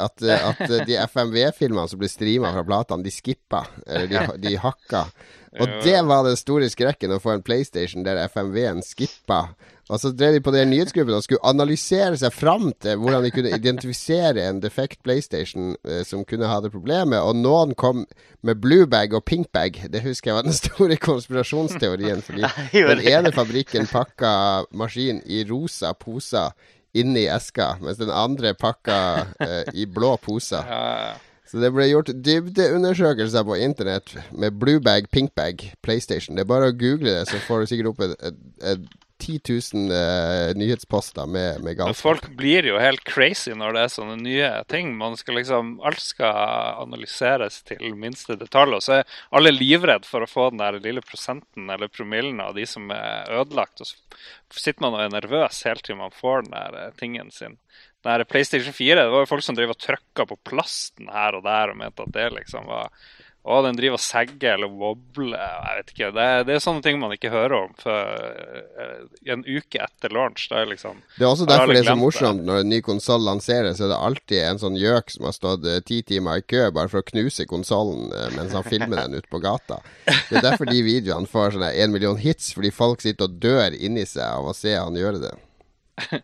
At, 0.00 0.22
eh, 0.22 0.48
at 0.48 0.60
eh, 0.68 0.84
de 0.88 0.96
FMV-filmene 1.04 1.88
som 1.90 2.00
ble 2.00 2.08
streama 2.08 2.52
fra 2.54 2.64
platene, 2.64 3.04
de 3.04 3.12
skippa. 3.12 3.64
Eller 3.86 4.08
de, 4.08 4.24
de 4.48 4.56
hakka. 4.62 5.06
Og 5.60 5.68
Ja. 5.68 5.80
det 5.84 5.98
var 6.08 6.22
den 6.24 6.36
store 6.40 6.70
skrekken 6.72 7.12
å 7.12 7.20
få 7.20 7.34
en 7.34 7.42
PlayStation 7.44 8.06
der 8.06 8.22
FMV-en 8.32 8.80
skippa. 8.86 9.50
Og 9.92 9.98
så 10.00 10.08
drev 10.16 10.32
de 10.32 10.40
på 10.40 10.52
den 10.54 10.70
nyhetsgruppen 10.72 11.12
og 11.18 11.24
skulle 11.26 11.42
analysere 11.44 12.16
seg 12.16 12.32
fram 12.32 12.70
til 12.80 12.96
hvordan 13.02 13.26
de 13.26 13.32
kunne 13.34 13.50
identifisere 13.52 14.46
en 14.48 14.62
defekt 14.62 15.02
PlayStation 15.04 15.74
eh, 15.84 16.00
som 16.08 16.22
kunne 16.24 16.48
ha 16.48 16.60
det 16.64 16.70
problemet. 16.72 17.20
Og 17.20 17.36
noen 17.36 17.74
kom 17.76 18.06
med 18.46 18.62
bluebag 18.62 19.12
og 19.18 19.26
pinkbag. 19.28 19.82
Det 19.92 20.00
husker 20.06 20.30
jeg 20.30 20.38
var 20.38 20.46
den 20.48 20.56
store 20.56 20.96
konspirasjonsteorien. 20.96 22.22
Fordi 22.24 22.46
den 22.94 23.04
ene 23.12 23.32
fabrikken 23.36 23.90
pakka 23.90 24.32
maskin 24.72 25.20
i 25.26 25.42
rosa 25.50 25.92
poser 25.92 26.54
inni 26.94 27.26
eska, 27.32 27.76
mens 27.80 28.00
den 28.00 28.10
andre 28.12 28.54
pakka 28.58 28.96
eh, 29.40 29.70
i 29.74 29.86
blå 29.88 30.16
poser. 30.20 30.66
ja, 30.68 31.12
Så 31.48 31.60
det 31.60 31.68
ble 31.74 31.84
gjort 31.90 32.08
dybdeundersøkelser 32.24 33.44
på 33.44 33.58
internett 33.60 34.14
med 34.32 34.56
bluebag, 34.60 35.10
pinkbag, 35.12 35.66
PlayStation. 35.84 36.36
Det 36.36 36.46
er 36.46 36.52
bare 36.52 36.70
å 36.70 36.76
google 36.76 37.12
det, 37.12 37.26
så 37.28 37.40
får 37.46 37.60
du 37.60 37.66
sikkert 37.72 37.90
opp 37.92 38.00
et, 38.06 38.14
et, 38.24 38.38
et 38.72 38.86
10 39.22 39.40
000 39.74 39.92
eh, 39.94 40.52
nyhetsposter 40.58 41.26
med, 41.26 41.60
med 41.62 41.78
Men 41.78 41.94
folk 41.94 42.26
blir 42.38 42.66
jo 42.66 42.80
helt 42.82 43.04
crazy 43.06 43.54
når 43.54 43.76
det 43.76 43.84
er 43.84 43.92
sånne 43.94 44.16
nye 44.18 44.50
ting. 44.70 44.92
Man 44.98 45.14
skal 45.20 45.38
liksom, 45.38 45.76
Alt 45.86 46.02
skal 46.02 46.82
analyseres 46.82 47.60
til 47.68 47.94
minste 47.98 48.36
detalj. 48.40 48.78
Og 48.78 48.84
så 48.84 48.98
er 48.98 49.18
alle 49.30 49.54
livredd 49.54 50.08
for 50.08 50.24
å 50.24 50.30
få 50.30 50.48
den 50.50 50.62
der 50.62 50.80
lille 50.82 51.04
prosenten 51.06 51.70
eller 51.70 51.92
promillen 51.92 52.42
av 52.42 52.56
de 52.58 52.66
som 52.66 52.90
er 52.94 53.30
ødelagt. 53.30 53.84
Og 53.84 53.92
så 53.92 54.64
sitter 54.64 54.82
man 54.84 54.98
og 54.98 55.06
er 55.06 55.14
nervøs 55.14 55.62
helt 55.68 55.86
til 55.86 56.00
man 56.00 56.14
får 56.14 56.46
den 56.48 56.56
der 56.58 56.78
eh, 56.82 56.94
tingen 56.98 57.30
sin. 57.34 57.58
Den 58.02 58.18
der 58.18 58.26
PlayStation 58.26 58.74
4, 58.74 58.98
det 58.98 59.10
var 59.14 59.22
jo 59.22 59.30
folk 59.30 59.46
som 59.46 59.54
drev 59.54 59.76
og 59.76 59.78
trykka 59.78 60.26
på 60.26 60.40
plasten 60.50 61.10
her 61.14 61.38
og 61.38 61.46
der 61.46 61.70
og 61.70 61.78
mente 61.78 62.02
at 62.02 62.16
det 62.16 62.32
liksom 62.34 62.66
var 62.66 62.90
å, 63.42 63.56
den 63.66 63.74
driver 63.74 63.98
og 63.98 64.02
segger 64.02 64.52
eller 64.54 64.70
wobler. 64.70 65.34
Jeg 65.34 65.78
vet 65.78 65.88
ikke. 65.92 66.10
Det 66.14 66.26
er, 66.34 66.44
det 66.46 66.54
er 66.54 66.60
sånne 66.62 66.84
ting 66.84 67.00
man 67.02 67.14
ikke 67.14 67.32
hører 67.32 67.56
om 67.56 67.72
før 67.80 68.20
eh, 68.78 69.00
en 69.34 69.42
uke 69.42 69.80
etter 69.82 70.14
launch. 70.14 70.44
Det 70.52 70.60
er 70.60 70.68
liksom 70.70 71.00
Det 71.16 71.24
er 71.24 71.30
også 71.32 71.48
derfor 71.50 71.74
det 71.74 71.80
er 71.80 71.88
så 71.90 71.96
morsomt 71.98 72.44
det? 72.44 72.46
når 72.46 72.62
en 72.62 72.70
ny 72.70 72.78
konsoll 72.86 73.26
lanseres, 73.26 73.80
så 73.80 73.88
er 73.88 73.92
det 73.94 73.98
alltid 73.98 74.44
en 74.46 74.62
sånn 74.62 74.78
gjøk 74.78 75.10
som 75.16 75.26
har 75.26 75.34
stått 75.34 75.66
eh, 75.66 75.82
ti 75.82 75.98
timer 76.06 76.38
i 76.38 76.46
kø 76.46 76.68
bare 76.70 76.92
for 76.92 77.02
å 77.02 77.08
knuse 77.10 77.48
konsollen 77.50 78.14
eh, 78.14 78.30
mens 78.36 78.54
han 78.54 78.68
filmer 78.68 79.00
den 79.02 79.18
ute 79.18 79.32
på 79.32 79.42
gata. 79.42 79.80
Det 80.06 80.38
er 80.38 80.46
derfor 80.46 80.70
de 80.70 80.78
videoene 80.86 81.30
får 81.30 81.56
sånne 81.56 81.72
en 81.82 81.94
million 81.94 82.20
hits, 82.22 82.52
fordi 82.54 82.70
folk 82.70 83.02
sitter 83.02 83.26
og 83.26 83.42
dør 83.42 83.74
inni 83.74 84.06
seg 84.06 84.22
av 84.22 84.52
å 84.52 84.54
se 84.54 84.76
han 84.78 84.98
gjøre 84.98 85.24
det. 85.26 85.34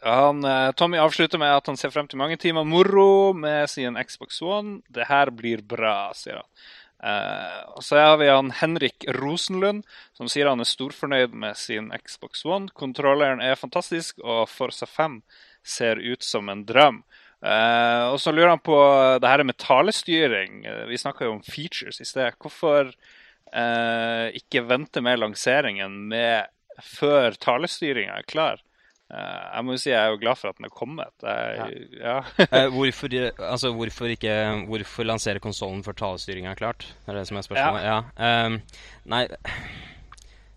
Han, 0.00 0.44
eh, 0.44 0.72
Tommy 0.72 0.98
avslutter 0.98 1.38
med 1.38 1.56
at 1.56 1.66
han 1.66 1.76
ser 1.76 1.90
frem 1.90 2.06
til 2.06 2.20
mange 2.20 2.36
timer 2.38 2.66
moro 2.66 3.32
med 3.34 3.66
sin 3.70 3.98
Xbox 3.98 4.42
One. 4.42 4.80
Det 4.88 5.08
her 5.08 5.32
blir 5.34 5.64
bra, 5.66 6.12
sier 6.14 6.42
han. 6.42 6.50
Uh, 6.98 7.78
og 7.78 7.84
så 7.86 7.98
har 8.02 8.16
vi 8.18 8.26
han 8.26 8.50
Henrik 8.58 9.04
Rosenlund, 9.14 9.84
som 10.18 10.26
sier 10.30 10.48
han 10.50 10.58
er 10.58 10.66
storfornøyd 10.66 11.34
med 11.34 11.54
sin 11.58 11.92
Xbox 11.94 12.42
One. 12.42 12.72
Kontrolleren 12.74 13.42
er 13.42 13.58
fantastisk, 13.58 14.18
og 14.24 14.48
Forza 14.50 14.86
5 14.90 15.20
ser 15.62 16.02
ut 16.02 16.26
som 16.26 16.50
en 16.50 16.64
drøm. 16.66 17.04
Uh, 17.38 18.10
og 18.10 18.18
så 18.18 18.34
lurer 18.34 18.56
han 18.56 18.64
på 18.66 18.78
det 19.22 19.30
her 19.30 19.44
med 19.46 19.58
talestyring. 19.62 20.64
Vi 20.90 20.98
snakka 20.98 21.28
jo 21.28 21.36
om 21.36 21.44
features 21.46 22.02
i 22.02 22.06
sted. 22.08 22.34
Hvorfor 22.42 22.90
uh, 22.90 24.26
ikke 24.34 24.66
vente 24.66 25.02
med 25.02 25.22
lanseringen 25.22 26.00
med 26.10 26.50
før 26.82 27.38
talestyringa 27.38 28.18
er 28.18 28.26
klar? 28.26 28.64
Eh, 29.08 29.44
jeg 29.56 29.64
må 29.64 29.72
jo 29.72 29.80
si 29.80 29.88
jeg 29.88 29.96
er 29.96 30.10
jo 30.12 30.20
glad 30.20 30.36
for 30.36 30.50
at 30.50 30.58
den 30.58 30.68
er 30.68 30.74
kommet. 30.74 31.14
Jeg, 31.24 31.86
ja. 31.96 32.16
Ja. 32.42 32.64
hvorfor, 32.76 33.14
altså, 33.40 33.72
hvorfor 33.72 34.12
ikke 34.12 34.34
Hvorfor 34.68 35.08
lansere 35.08 35.40
konsollen 35.40 35.80
før 35.86 35.96
talestyringa 35.96 36.52
er 36.52 36.60
klart? 36.60 36.84
Det 37.06 37.14
er 37.14 37.20
det 37.20 37.28
som 37.30 37.40
er 37.40 37.46
spørsmålet. 37.46 37.86
Ja. 37.88 38.44
Um, 38.46 38.60
nei 39.08 39.24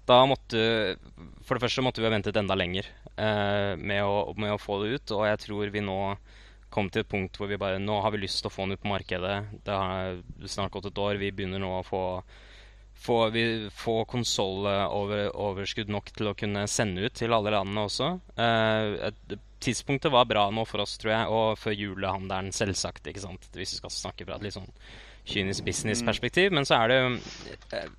Da 0.10 0.20
måtte 0.28 0.66
For 1.48 1.56
det 1.56 1.64
første 1.64 1.86
måtte 1.86 2.04
vi 2.04 2.10
ha 2.10 2.14
ventet 2.14 2.40
enda 2.42 2.58
lenger 2.60 2.92
uh, 3.16 3.80
med, 3.80 4.04
å, 4.04 4.36
med 4.36 4.58
å 4.58 4.60
få 4.60 4.82
det 4.84 4.98
ut. 4.98 5.16
Og 5.16 5.26
jeg 5.30 5.44
tror 5.48 5.72
vi 5.72 5.88
nå 5.88 6.00
kom 6.72 6.88
til 6.92 7.04
et 7.04 7.12
punkt 7.12 7.36
hvor 7.40 7.50
vi 7.52 7.60
bare 7.60 7.82
Nå 7.84 7.98
har 8.04 8.14
vi 8.14 8.22
lyst 8.24 8.44
til 8.44 8.52
å 8.52 8.54
få 8.54 8.68
den 8.68 8.76
ut 8.76 8.84
på 8.84 8.92
markedet. 8.92 9.38
Det 9.64 9.76
har 9.76 10.20
snart 10.44 10.76
gått 10.76 10.92
et 10.92 11.04
år. 11.04 11.20
Vi 11.24 11.32
begynner 11.36 11.64
nå 11.64 11.72
å 11.80 11.88
få 11.88 12.04
få, 13.02 13.18
vi, 13.34 13.46
få 13.74 14.02
konsolloverskudd 14.10 15.90
nok 15.94 16.12
til 16.16 16.32
å 16.32 16.36
kunne 16.38 16.68
sende 16.70 17.08
ut 17.08 17.16
til 17.18 17.34
alle 17.34 17.54
landene 17.54 17.86
også. 17.88 18.12
Eh, 18.38 19.38
tidspunktet 19.62 20.14
var 20.14 20.30
bra 20.30 20.48
nå 20.54 20.66
for 20.70 20.84
oss, 20.84 20.98
tror 21.02 21.14
jeg, 21.14 21.30
og 21.34 21.48
for 21.62 21.76
julehandelen, 21.78 22.54
selvsagt. 22.56 23.08
ikke 23.08 23.24
sant? 23.24 23.50
Hvis 23.54 23.76
vi 23.76 23.82
skal 23.82 23.94
snakke 23.94 24.28
fra 24.28 24.38
et 24.38 24.48
litt 24.48 24.58
sånn 24.58 24.70
kynisk 25.26 25.66
businessperspektiv. 25.66 26.52
Men 26.54 26.66
så 26.66 26.82
er 26.82 26.92
det 26.92 27.00
eh, 27.78 27.92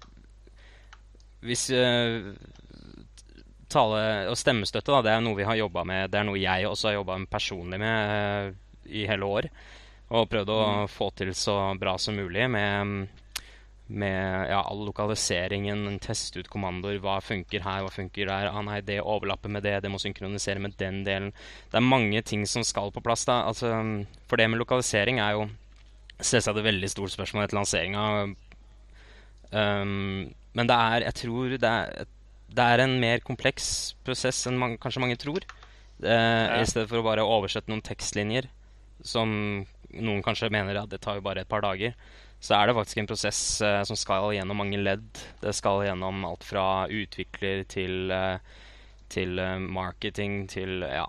Hvis 1.43 1.69
eh, 1.75 2.33
tale 3.73 4.03
og 4.31 4.39
stemmestøtte, 4.39 4.93
da, 4.93 5.03
det 5.03 5.15
er 5.17 5.23
noe 5.25 5.39
vi 5.39 5.49
har 5.49 5.59
jobba 5.59 5.87
med. 5.89 6.11
Det 6.13 6.21
er 6.21 6.29
noe 6.29 6.41
jeg 6.41 6.69
også 6.69 6.91
har 6.91 7.01
jobba 7.01 7.19
personlig 7.31 7.81
med 7.83 8.17
eh, 8.19 8.53
i 9.03 9.07
hele 9.09 9.27
år. 9.39 9.49
Og 10.13 10.29
prøvd 10.29 10.51
å 10.53 10.63
få 10.93 11.09
til 11.17 11.33
så 11.35 11.57
bra 11.81 11.97
som 11.99 12.19
mulig 12.19 12.45
med 12.53 13.22
med 13.87 14.49
ja, 14.49 14.61
all 14.62 14.85
lokaliseringen, 14.87 15.99
teste 16.03 16.41
ut 16.41 16.51
kommandoer. 16.53 17.01
Hva 17.03 17.18
funker 17.24 17.64
her, 17.64 17.83
hva 17.85 17.91
funker 17.93 18.30
der? 18.30 18.49
Ah, 18.51 18.62
nei, 18.64 18.80
det 18.87 19.01
overlapper 19.03 19.53
med 19.53 19.66
det, 19.66 19.78
det 19.85 19.91
må 19.93 20.01
synkronisere 20.01 20.62
med 20.62 20.76
den 20.80 21.03
delen. 21.07 21.33
Det 21.70 21.80
er 21.80 21.85
mange 21.85 22.22
ting 22.26 22.47
som 22.49 22.64
skal 22.64 22.93
på 22.95 23.03
plass. 23.05 23.26
da. 23.28 23.43
Altså, 23.51 23.72
for 24.30 24.41
det 24.41 24.49
med 24.51 24.62
lokalisering 24.62 25.20
er 25.20 25.37
jo 25.37 25.49
selvsagt 26.22 26.61
et 26.61 26.68
veldig 26.68 26.91
stort 26.91 27.12
spørsmål 27.14 27.45
etter 27.45 27.59
lanseringa. 27.59 28.07
Um, 29.53 30.33
men 30.57 30.68
det 30.68 30.76
er, 30.76 31.09
jeg 31.09 31.18
tror 31.24 31.57
det 31.61 31.68
er, 31.68 32.09
det 32.53 32.64
er 32.64 32.85
en 32.85 32.99
mer 33.01 33.20
kompleks 33.24 33.95
prosess 34.07 34.47
enn 34.49 34.61
man, 34.61 34.78
kanskje 34.80 35.03
mange 35.05 35.20
tror. 35.20 35.45
Eh, 36.03 36.61
I 36.61 36.66
stedet 36.68 36.89
for 36.91 37.01
å 37.01 37.07
bare 37.07 37.24
oversette 37.24 37.70
noen 37.70 37.85
tekstlinjer, 37.85 38.49
som 39.07 39.30
noen 39.93 40.24
kanskje 40.24 40.51
mener 40.53 40.80
at 40.80 40.91
det 40.93 41.01
tar 41.05 41.18
jo 41.18 41.24
bare 41.24 41.45
et 41.45 41.51
par 41.51 41.64
dager 41.64 41.95
så 42.43 42.57
er 42.57 42.66
det 42.66 42.74
faktisk 42.74 42.99
en 42.99 43.07
prosess 43.07 43.40
eh, 43.62 43.80
som 43.86 43.99
skal 43.99 44.32
gjennom 44.34 44.59
mange 44.59 44.80
ledd. 44.80 45.20
Det 45.40 45.53
skal 45.55 45.84
gjennom 45.86 46.24
alt 46.26 46.43
fra 46.43 46.88
utvikler 46.90 47.62
til, 47.70 48.11
eh, 48.11 48.64
til 49.14 49.38
eh, 49.38 49.61
marketing 49.62 50.40
til 50.51 50.82
ja, 50.82 51.05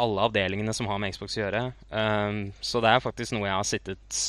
alle 0.00 0.24
avdelingene 0.30 0.72
som 0.72 0.88
har 0.88 1.02
med 1.02 1.12
Xbox 1.12 1.36
å 1.36 1.42
gjøre. 1.42 1.66
Um, 1.92 2.40
så 2.64 2.80
det 2.80 2.94
er 2.94 3.04
faktisk 3.04 3.36
noe 3.36 3.44
jeg 3.44 3.58
har 3.58 3.68
sittet 3.68 4.24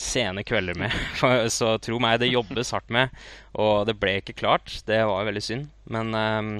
sene 0.00 0.46
kvelder 0.48 0.80
med. 0.80 0.96
så 1.58 1.74
tro 1.84 2.00
meg, 2.00 2.22
det 2.24 2.32
jobbes 2.32 2.72
hardt 2.72 2.88
med. 2.96 3.12
Og 3.52 3.84
det 3.90 3.98
ble 4.00 4.16
ikke 4.22 4.38
klart. 4.40 4.80
Det 4.88 5.02
var 5.12 5.28
veldig 5.28 5.44
synd. 5.44 5.68
Men 5.92 6.16
um, 6.16 6.52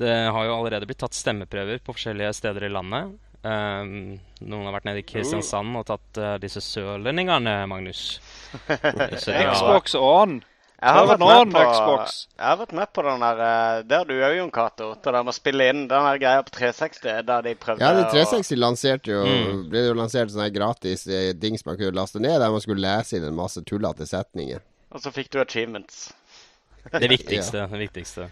det 0.00 0.16
har 0.32 0.48
jo 0.48 0.56
allerede 0.56 0.88
blitt 0.88 1.04
tatt 1.04 1.16
stemmeprøver 1.18 1.84
på 1.84 1.92
forskjellige 1.92 2.32
steder 2.40 2.70
i 2.70 2.72
landet. 2.72 3.18
Um, 3.46 4.18
noen 4.42 4.64
har 4.66 4.74
vært 4.74 4.86
nede 4.88 5.00
i 5.04 5.06
Kristiansand 5.06 5.76
og 5.78 5.84
tatt 5.86 6.18
uh, 6.18 6.36
disse 6.42 6.58
sørlendingene, 6.64 7.52
Magnus. 7.70 8.18
Så 9.22 9.30
det 9.30 9.44
Xbox 9.54 9.94
On. 9.98 10.40
Jeg 10.78 10.94
har, 10.94 11.06
vært 11.10 11.22
med 11.22 11.50
på, 11.56 11.60
Xbox. 11.74 12.16
jeg 12.38 12.44
har 12.46 12.58
vært 12.60 12.72
med 12.78 12.90
på 12.94 13.02
den 13.02 13.22
der 13.24 13.40
eh, 13.42 13.78
Det 13.82 13.96
har 13.98 14.04
du 14.06 14.12
òg, 14.14 14.34
Jon 14.36 14.50
Cato. 14.54 14.92
Til 15.02 15.10
det 15.16 15.22
med 15.24 15.26
må 15.26 15.32
spille 15.34 15.64
inn 15.72 15.80
den 15.90 16.04
der 16.06 16.20
greia 16.22 16.44
på 16.46 16.52
360, 16.54 17.00
der 17.26 17.42
de 17.48 17.54
prøvde 17.58 17.82
Ja, 17.82 17.90
de 17.96 18.04
å- 18.04 18.12
360 18.12 18.60
lanserte 18.62 19.10
jo 19.10 19.24
Mm. 19.26 19.64
ble 19.72 19.82
jo 19.88 19.96
lansert 19.98 20.30
sånne 20.30 20.52
gratis 20.54 21.02
eh, 21.10 21.32
dings 21.34 21.66
man 21.66 21.74
kunne 21.80 21.98
laste 21.98 22.22
ned, 22.22 22.38
der 22.38 22.54
man 22.54 22.62
skulle 22.62 22.84
lese 22.86 23.18
inn 23.18 23.26
en 23.26 23.34
masse 23.34 23.58
tullete 23.66 24.06
setninger. 24.06 24.62
Og 24.94 25.02
så 25.02 25.10
fikk 25.10 25.32
du 25.34 25.40
achievements. 25.42 26.12
Det 26.94 27.10
viktigste. 27.10 27.66
Det 27.74 27.82
viktigste. 27.82 28.28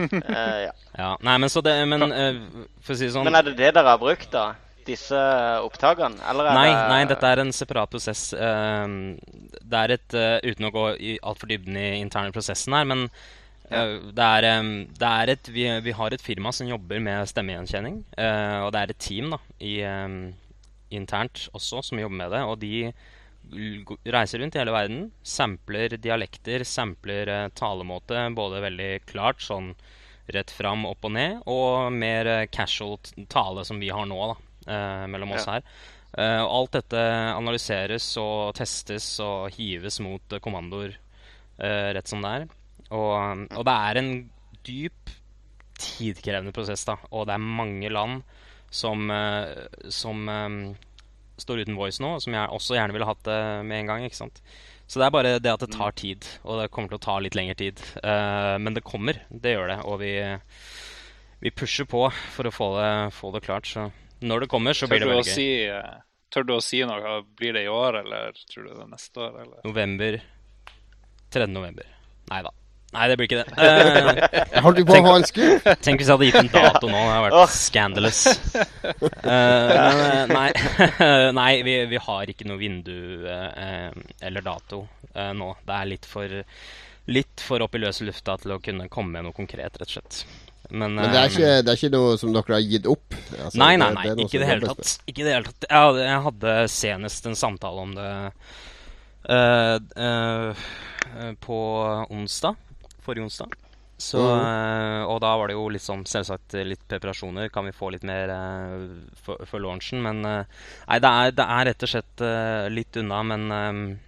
Eh, 0.00 0.58
ja. 0.66 0.72
Ja. 0.96 1.10
Nei, 1.24 1.36
men 1.40 1.50
så 1.52 1.62
det 1.64 1.72
Men 1.88 2.04
uh, 2.08 2.66
for 2.84 2.94
å 2.94 2.98
si 2.98 3.06
det 3.06 3.14
sånn 3.14 3.26
Men 3.28 3.38
er 3.38 3.46
det 3.48 3.56
det 3.58 3.70
dere 3.76 3.92
har 3.92 4.00
brukt, 4.00 4.28
da? 4.32 4.52
Disse 4.86 5.18
opptakene? 5.64 6.20
Eller 6.30 6.50
Nei, 6.56 6.70
det 6.72 6.86
nei, 6.90 7.00
dette 7.10 7.30
er 7.30 7.42
en 7.42 7.52
separat 7.54 7.90
prosess. 7.92 8.30
Uh, 8.32 9.14
det 9.60 9.82
er 9.82 9.94
et 9.98 10.16
eh, 10.16 10.48
Uten 10.50 10.66
å 10.66 10.72
gå 10.74 10.86
altfor 11.20 11.50
dybden 11.52 11.76
i 11.78 12.00
interne 12.00 12.32
prosessen 12.34 12.74
her, 12.74 12.88
men 12.88 13.04
det, 13.70 14.24
er, 14.24 14.44
em, 14.48 14.70
det 14.98 15.06
er 15.06 15.30
et 15.36 15.48
vi, 15.54 15.68
vi 15.84 15.92
har 15.94 16.10
et 16.10 16.24
firma 16.24 16.50
som 16.50 16.66
jobber 16.66 16.98
med 16.98 17.28
stemmegjenkjenning. 17.30 18.00
og 18.18 18.72
det 18.74 18.80
er 18.80 18.90
et 18.90 18.98
team 18.98 19.30
da, 19.30 19.38
i, 19.62 19.76
em, 19.86 20.16
internt 20.90 21.44
også 21.54 21.84
som 21.86 22.00
jobber 22.02 22.18
med 22.18 22.34
det. 22.34 22.40
Og 22.50 22.58
de 22.64 22.90
reiser 23.50 24.38
rundt 24.38 24.56
i 24.56 24.60
hele 24.60 24.74
verden, 24.74 25.00
sampler 25.22 25.96
dialekter, 26.00 26.64
sampler 26.64 27.28
uh, 27.28 27.48
talemåte, 27.56 28.26
både 28.36 28.62
veldig 28.64 28.90
klart, 29.08 29.42
sånn 29.44 29.72
rett 30.30 30.50
fram, 30.54 30.84
opp 30.86 31.06
og 31.08 31.14
ned, 31.16 31.40
og 31.50 31.90
mer 31.92 32.30
uh, 32.30 32.48
casual 32.52 32.98
tale 33.32 33.64
som 33.66 33.80
vi 33.82 33.90
har 33.90 34.06
nå, 34.06 34.18
da, 34.30 34.36
eh, 34.72 35.06
mellom 35.10 35.32
oss 35.34 35.46
Ja. 35.48 35.58
her. 35.58 35.64
Alt 36.20 36.72
dette 36.74 36.98
analyseres 37.36 38.04
og 38.18 38.56
testes 38.58 39.04
og 39.22 39.52
hives 39.54 40.00
mot 40.02 40.34
kommandoer 40.42 40.96
rett 41.94 42.10
som 42.10 42.24
det 42.24 42.32
er. 42.34 42.46
Og, 42.90 43.44
og 43.54 43.62
det 43.68 43.74
er 43.86 44.00
en 44.00 44.10
dyp, 44.66 45.12
tidkrevende 45.78 46.50
prosess, 46.52 46.82
da. 46.88 46.96
Og 47.14 47.28
det 47.30 47.36
er 47.36 47.46
mange 47.62 47.92
land 47.94 48.24
som, 48.74 49.06
som 49.86 50.26
står 51.42 51.64
uten 51.64 51.78
voice 51.78 52.02
nå, 52.02 52.16
som 52.22 52.36
jeg 52.36 52.52
også 52.56 52.76
gjerne 52.76 52.96
ville 52.96 53.08
hatt 53.08 53.22
det 53.26 53.40
med 53.68 53.82
en 53.82 53.90
gang. 53.92 54.04
ikke 54.06 54.20
sant? 54.20 54.42
Så 54.90 54.98
det 54.98 55.06
er 55.06 55.14
bare 55.14 55.34
det 55.38 55.52
at 55.52 55.62
det 55.62 55.70
tar 55.70 55.94
tid, 55.94 56.26
og 56.42 56.60
det 56.60 56.70
kommer 56.74 56.90
til 56.90 56.98
å 56.98 57.04
ta 57.04 57.16
litt 57.22 57.36
lengre 57.38 57.54
tid. 57.58 57.82
Uh, 58.02 58.58
men 58.58 58.74
det 58.74 58.82
kommer, 58.82 59.20
det 59.30 59.54
gjør 59.54 59.70
det. 59.70 59.78
Og 59.86 60.00
vi, 60.02 60.12
vi 61.44 61.52
pusher 61.54 61.86
på 61.86 62.08
for 62.34 62.50
å 62.50 62.54
få 62.54 62.72
det, 62.74 62.92
få 63.14 63.30
det 63.36 63.44
klart. 63.46 63.70
Så 63.70 63.86
når 64.26 64.44
det 64.44 64.50
kommer, 64.52 64.74
så 64.74 64.90
blir 64.90 65.04
det 65.04 65.12
veldig 65.12 65.28
gøy. 65.30 65.36
si, 65.36 65.48
eh, 65.70 66.02
tør 66.34 66.48
du 66.48 66.56
å 66.56 66.62
si 66.64 66.82
noe? 66.84 67.20
Blir 67.38 67.54
det 67.56 67.64
i 67.68 67.70
år, 67.70 68.02
eller 68.02 68.34
tror 68.50 68.66
du 68.66 68.72
det 68.72 68.82
er 68.82 68.90
neste 68.90 69.22
år? 69.22 69.38
Eller? 69.44 69.62
November 69.68 70.18
3. 71.30 71.46
november. 71.54 71.86
Nei 72.30 72.42
da. 72.42 72.52
Nei, 72.90 73.06
det 73.06 73.16
blir 73.18 73.28
ikke 73.28 73.42
det. 73.42 73.50
Uh, 74.50 74.64
holdt 74.64 74.80
du 74.80 74.84
på 74.88 74.96
å 74.98 75.02
ha 75.04 75.12
en 75.20 75.24
skur 75.26 75.60
tenk 75.84 76.00
hvis 76.00 76.08
jeg 76.08 76.16
hadde 76.16 76.26
gitt 76.26 76.38
en 76.40 76.50
dato 76.50 76.88
nå. 76.90 76.98
Det 76.98 77.12
hadde 77.12 77.22
vært 77.28 77.54
scandalous. 77.54 78.20
Uh, 78.26 79.22
men 79.30 80.02
eh, 80.10 80.24
nei, 80.34 80.48
nei 81.40 81.52
vi, 81.66 81.76
vi 81.92 82.02
har 82.02 82.32
ikke 82.32 82.48
noe 82.50 82.58
vindu 82.60 83.24
uh, 83.24 83.90
eller 84.26 84.44
dato 84.44 84.82
uh, 85.14 85.30
nå. 85.36 85.52
Det 85.66 85.76
er 85.76 85.90
litt 85.92 86.08
for, 86.10 86.36
litt 87.14 87.44
for 87.46 87.66
opp 87.66 87.78
i 87.78 87.82
løse 87.84 88.06
lufta 88.08 88.36
til 88.42 88.56
å 88.56 88.60
kunne 88.64 88.90
komme 88.92 89.18
med 89.18 89.28
noe 89.28 89.36
konkret, 89.36 89.78
rett 89.80 89.86
og 89.86 89.96
slett. 89.96 90.22
Men, 90.70 90.94
Men 90.94 91.10
det 91.10 91.18
er, 91.18 91.30
ikke, 91.30 91.52
det 91.66 91.72
er 91.72 91.78
ikke 91.78 91.92
noe 91.94 92.16
som 92.20 92.34
dere 92.34 92.54
har 92.54 92.62
gitt 92.62 92.86
opp? 92.90 93.14
Altså, 93.34 93.58
Nei, 93.58 93.72
nei, 93.80 93.90
nei, 93.96 94.06
det 94.14 94.26
ikke 94.26 94.38
i 94.38 94.42
det 94.42 94.50
hele 94.50 94.70
tatt. 94.70 94.92
Ikke 95.10 95.26
det 95.26 95.34
hele 95.34 95.46
tatt. 95.48 95.66
Jeg 95.66 95.86
hadde, 95.86 96.04
jeg 96.06 96.24
hadde 96.26 96.56
senest 96.70 97.26
en 97.26 97.38
samtale 97.38 97.86
om 97.86 97.94
det 97.96 98.10
eh, 99.26 99.76
eh, 100.06 100.66
eh, 101.10 101.32
på 101.42 101.60
onsdag. 102.10 102.58
Forrige 103.04 103.24
onsdag. 103.28 103.54
Så, 104.00 104.16
Mhm. 104.16 104.44
eh, 104.48 105.02
og 105.12 105.18
da 105.20 105.36
var 105.36 105.48
det 105.48 105.54
jo 105.58 105.68
litt 105.68 105.82
sånn, 105.84 106.06
selvsagt 106.08 106.54
litt 106.64 106.86
preparasjoner. 106.88 107.50
Kan 107.52 107.66
vi 107.66 107.72
få 107.76 107.90
litt 107.92 108.02
mer 108.08 108.30
eh, 108.32 108.86
for, 109.20 109.36
for 109.44 109.60
launchen? 109.60 110.00
Men 110.02 110.24
eh, 110.24 110.44
nei, 110.88 110.98
det 111.04 111.10
er, 111.10 111.30
det 111.36 111.44
er 111.46 111.64
rett 111.68 111.82
og 111.84 111.88
slett 111.92 112.24
litt 112.72 112.96
unna. 112.96 113.22
Men 113.22 113.98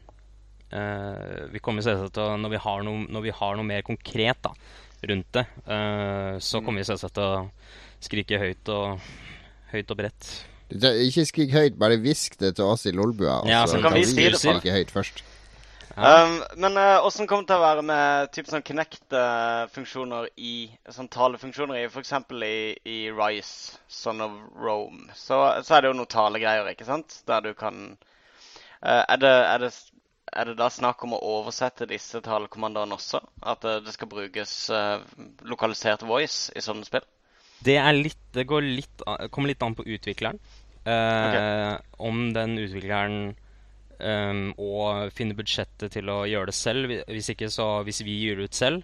vi 1.52 1.60
kommer 1.60 1.84
selvsagt 1.84 2.14
til 2.16 2.22
å 2.24 2.38
Når 2.40 2.50
vi 2.54 2.60
har 2.64 2.82
noe, 2.86 3.22
vi 3.22 3.30
har 3.36 3.56
noe 3.58 3.66
mer 3.68 3.82
konkret 3.84 4.40
da, 4.42 4.54
rundt 5.08 5.32
det, 5.36 5.46
så 5.66 6.60
Mm. 6.60 6.64
kommer 6.64 6.80
vi 6.80 6.88
selvsagt 6.88 7.12
til 7.14 7.22
å 7.22 7.50
skrike 8.00 8.38
høyt 8.40 8.68
og, 8.72 9.00
høyt 9.72 9.90
og 9.90 9.96
bredt. 9.98 10.30
Ikke 10.72 11.26
skrik 11.28 11.50
høyt, 11.52 11.76
bare 11.78 11.98
hvisk 12.00 12.38
det 12.38 12.54
til 12.56 12.64
oss 12.64 12.86
i 12.86 12.92
Lolbua. 12.92 13.42
Ja, 13.44 13.66
så 13.66 13.76
så 13.76 13.82
kan 13.82 13.92
vi 13.92 14.04
si 14.06 14.16
det, 14.16 14.38
skrike 14.40 14.72
høyt 14.72 14.90
først. 14.90 15.22
Um, 15.96 16.38
men 16.56 16.76
uh, 16.76 17.04
kommer 17.28 17.42
det 17.42 17.50
til 17.50 17.58
å 17.58 17.64
være 17.66 17.82
med 17.84 18.30
typ 18.32 18.46
sånn 18.48 18.64
Kinect-funksjoner 18.64 20.30
i 20.40 20.54
sånn 20.88 21.10
talefunksjoner 21.12 21.82
i 21.82 21.88
f.eks. 21.90 22.14
I, 22.32 22.54
i 22.88 22.98
Rise, 23.12 23.76
Son 23.92 24.24
of 24.24 24.38
Rome? 24.56 25.10
Så, 25.12 25.36
så 25.60 25.76
er 25.76 25.84
det 25.84 25.90
jo 25.90 25.98
noen 25.98 26.12
talegreier, 26.14 26.70
ikke 26.72 26.88
sant? 26.88 27.18
Der 27.28 27.44
du 27.44 27.52
kan 27.58 27.82
uh, 28.80 29.02
er, 29.04 29.20
det, 29.20 29.34
er, 29.34 29.66
det, 29.66 29.70
er 30.32 30.48
det 30.48 30.56
da 30.62 30.70
snakk 30.72 31.04
om 31.04 31.18
å 31.18 31.20
oversette 31.34 31.90
disse 31.90 32.24
talekommandoene 32.24 32.96
også? 32.96 33.20
At 33.44 33.68
uh, 33.68 33.76
det 33.84 33.92
skal 33.92 34.12
brukes 34.14 34.56
lokalisert 35.44 36.08
voice 36.08 36.48
i 36.56 36.64
sånne 36.64 36.88
spill? 36.88 37.04
Det, 37.62 37.76
er 37.76 37.92
litt, 37.92 38.22
det 38.32 38.48
går 38.48 38.64
litt, 38.64 39.04
an- 39.04 39.28
kommer 39.28 39.52
litt 39.52 39.62
an 39.62 39.76
på 39.76 39.84
utvikleren. 39.84 40.40
Okay. 40.82 41.76
Om 42.02 42.32
den 42.34 42.56
utvikleren 42.58 43.34
um, 44.02 44.42
og 44.60 45.12
finne 45.16 45.36
budsjettet 45.38 45.94
til 45.94 46.10
å 46.12 46.22
gjøre 46.28 46.50
det 46.50 46.56
selv. 46.56 46.96
Hvis 47.08 47.30
ikke, 47.32 47.50
så 47.52 47.68
hvis 47.86 48.02
vi 48.06 48.18
gir 48.24 48.40
det 48.40 48.50
ut 48.50 48.58
selv, 48.58 48.82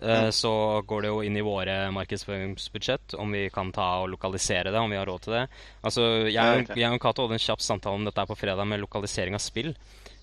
eh, 0.00 0.28
så 0.34 0.52
går 0.88 1.04
det 1.04 1.12
jo 1.12 1.20
inn 1.26 1.38
i 1.38 1.44
våre 1.44 1.76
markedsføringsbudsjett 1.94 3.16
om 3.20 3.36
vi 3.36 3.46
kan 3.54 3.72
ta 3.74 3.88
og 4.02 4.10
lokalisere 4.14 4.72
det, 4.72 4.80
om 4.80 4.90
vi 4.90 4.98
har 5.00 5.08
råd 5.08 5.26
til 5.26 5.36
det. 5.38 5.44
Altså, 5.82 6.08
jeg, 6.30 6.66
jeg 6.74 6.90
og 6.90 7.02
Cato 7.02 7.26
hadde 7.26 7.38
en 7.38 7.46
kjapp 7.46 7.64
samtale 7.64 8.00
om 8.00 8.08
dette 8.08 8.26
på 8.30 8.38
fredag 8.38 8.68
med 8.70 8.82
lokalisering 8.84 9.38
av 9.38 9.44
spill. 9.44 9.72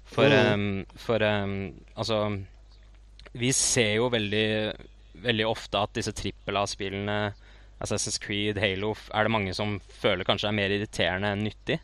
For, 0.05 0.29
um, 0.29 0.83
for 1.01 1.23
um, 1.25 1.73
altså 1.97 2.19
Vi 3.33 3.49
ser 3.57 3.95
jo 3.97 4.11
veldig, 4.13 4.49
veldig 5.23 5.47
ofte 5.49 5.81
at 5.81 5.95
disse 5.97 6.13
trippel 6.13 6.59
A-spillene 6.61 7.17
Assassin's 7.81 8.19
Creed, 8.21 8.59
Halo, 8.61 8.93
er 9.13 9.25
det 9.25 9.33
mange 9.33 9.53
som 9.57 9.79
føler 9.99 10.27
kanskje 10.27 10.47
er 10.47 10.55
mer 10.55 10.71
irriterende 10.71 11.33
enn 11.35 11.43
nyttig. 11.43 11.79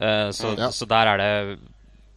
Eh, 0.00 0.30
så, 0.34 0.54
Ja. 0.58 0.70
så 0.74 0.86
der 0.90 1.06
er 1.14 1.16
det 1.18 1.58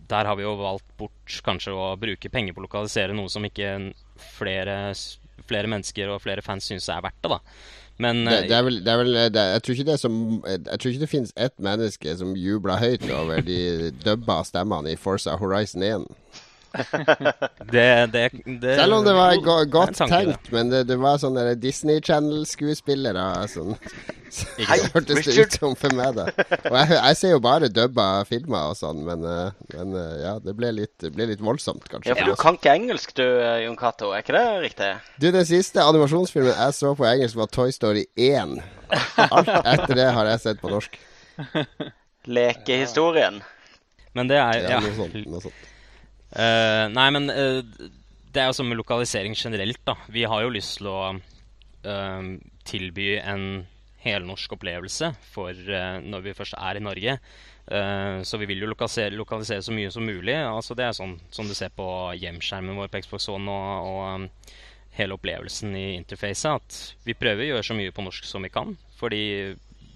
Der 0.10 0.24
har 0.26 0.36
vi 0.40 0.44
jo 0.44 0.56
valgt 0.56 0.86
bort 0.98 1.42
kanskje 1.44 1.74
å 1.76 1.98
bruke 2.00 2.30
penger 2.32 2.54
på 2.54 2.62
å 2.62 2.68
lokalisere 2.68 3.14
noe 3.14 3.28
som 3.28 3.44
ikke 3.44 3.94
flere, 4.38 4.94
flere 5.50 5.68
mennesker 5.68 6.08
og 6.14 6.22
flere 6.24 6.42
fans 6.42 6.64
syns 6.64 6.88
er 6.88 7.02
verdt 7.04 7.20
det, 7.22 7.30
da. 7.34 7.40
Men 8.00 8.24
Det, 8.26 8.34
eh, 8.44 8.48
det 8.48 8.56
er 8.56 8.64
vel, 8.64 8.78
det 8.86 8.94
er 8.94 8.98
vel 9.02 9.14
det, 9.34 9.44
Jeg 9.54 9.62
tror 9.64 9.76
ikke 9.76 9.86
det 9.92 10.00
som 10.00 10.44
Jeg 10.46 10.80
tror 10.80 10.92
ikke 10.92 11.00
det 11.04 11.10
finnes 11.10 11.34
ett 11.36 11.58
menneske 11.60 12.18
som 12.18 12.36
jubler 12.36 12.78
høyt 12.78 13.10
over 13.12 13.42
de 13.42 13.92
dubba 14.06 14.44
stemmene 14.46 14.94
i 14.94 14.96
Forza 14.96 15.36
Horizon 15.36 15.84
1. 15.84 16.08
det, 17.72 17.88
det, 18.14 18.24
det 18.62 18.76
Selv 18.80 18.98
om 19.00 19.06
det 19.06 19.14
var 19.18 19.36
go 19.44 19.56
godt 19.72 19.96
tanke, 19.98 20.20
tenkt, 20.26 20.52
men 20.54 20.70
det, 20.72 20.84
det 20.90 20.98
var 21.02 21.18
sånne 21.22 21.56
Disney 21.62 22.02
Channel-skuespillere 22.04 23.26
sånn, 23.52 23.76
Så 24.28 24.44
Hei, 24.68 24.78
hørtes 24.92 25.24
det 25.24 25.36
ut 25.40 25.54
som 25.56 25.76
for 25.80 25.94
meg, 25.96 26.18
da. 26.18 26.26
Og 26.68 26.76
jeg, 26.76 26.90
jeg 26.98 27.18
ser 27.22 27.32
jo 27.32 27.40
bare 27.44 27.70
dubba 27.72 28.08
filmer 28.28 28.74
og 28.74 28.76
sånn, 28.76 29.00
men, 29.08 29.24
eh, 29.24 29.54
men 29.72 29.94
eh, 29.96 30.16
ja, 30.26 30.34
det 30.44 30.52
ble 30.58 30.74
litt, 30.76 30.92
det 31.00 31.14
ble 31.16 31.30
litt 31.30 31.40
voldsomt, 31.44 31.86
kanskje. 31.88 32.12
Ja, 32.12 32.18
for 32.20 32.34
du 32.34 32.42
kan 32.42 32.58
ikke 32.60 32.74
engelsk 32.76 33.16
du, 33.16 33.24
eh, 33.24 33.62
Jon 33.64 33.78
Cato, 33.80 34.12
er 34.12 34.26
ikke 34.26 34.36
det 34.36 34.44
riktig? 34.66 34.90
Du, 35.24 35.30
den 35.32 35.48
siste 35.48 35.86
animasjonsfilmen 35.88 36.52
jeg 36.52 36.76
så 36.76 36.92
på 37.00 37.08
engelsk, 37.08 37.40
var 37.40 37.48
Toy 37.56 37.72
Story 37.72 38.04
1. 38.20 38.58
Alt 39.30 39.54
etter 39.64 39.96
det 40.04 40.10
har 40.20 40.34
jeg 40.34 40.44
sett 40.44 40.60
på 40.64 40.74
norsk. 40.76 41.00
Lekehistorien. 42.28 43.40
Men 44.18 44.28
det 44.28 44.38
er 44.42 44.60
Ja, 44.60 44.70
ja. 44.76 44.80
noe 44.84 44.96
sånt. 44.98 45.18
Noe 45.30 45.42
sånt. 45.48 45.66
Eh, 46.38 46.86
nei, 46.94 47.08
men 47.16 47.32
uh, 47.34 47.64
det 48.34 48.44
er 48.44 48.52
jo 48.52 48.58
sånn 48.60 48.70
med 48.70 48.78
lokalisering 48.78 49.34
generelt, 49.38 49.82
da. 49.88 49.98
Vi 50.14 50.28
har 50.30 50.44
jo 50.44 50.54
lyst 50.54 50.78
til 50.78 50.92
å 50.92 51.00
uh, 51.18 52.30
tilby 52.68 53.16
en 53.18 53.66
helnorsk 54.08 54.54
opplevelse 54.54 55.10
for 55.34 55.58
når 55.58 56.22
vi 56.24 56.34
først 56.38 56.54
er 56.56 56.78
i 56.78 56.84
Norge. 56.84 57.16
Så 57.68 58.38
vi 58.40 58.46
vil 58.48 58.62
jo 58.62 58.70
lokalisere, 58.70 59.18
lokalisere 59.18 59.66
så 59.66 59.74
mye 59.76 59.90
som 59.92 60.06
mulig. 60.08 60.36
Altså 60.38 60.78
Det 60.78 60.86
er 60.86 60.94
sånn 60.96 61.18
som 61.34 61.50
du 61.50 61.56
ser 61.58 61.74
på 61.76 61.88
hjemskjermen 62.16 62.78
vår 62.78 62.92
på 62.94 63.02
Xbox 63.04 63.28
One 63.34 63.52
og, 63.52 63.90
og 63.90 64.00
um, 64.06 64.28
hele 64.96 65.18
opplevelsen 65.18 65.76
i 65.76 65.98
interfacet. 65.98 66.48
At 66.54 67.08
vi 67.10 67.18
prøver 67.18 67.44
å 67.44 67.50
gjøre 67.52 67.68
så 67.68 67.76
mye 67.76 67.92
på 67.92 68.06
norsk 68.06 68.30
som 68.30 68.46
vi 68.46 68.54
kan. 68.54 68.78
Fordi 69.00 69.22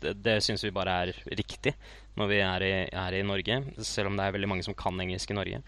det, 0.01 0.15
det 0.25 0.37
syns 0.43 0.65
vi 0.65 0.73
bare 0.75 0.97
er 1.05 1.13
riktig 1.39 1.75
når 2.19 2.31
vi 2.33 2.39
er 2.43 2.67
i, 2.67 2.73
er 3.05 3.17
i 3.17 3.25
Norge. 3.25 3.61
Selv 3.87 4.11
om 4.11 4.19
det 4.19 4.27
er 4.27 4.35
veldig 4.35 4.51
mange 4.51 4.67
som 4.67 4.77
kan 4.77 4.99
engelsk 4.99 5.31
i 5.31 5.37
Norge. 5.37 5.61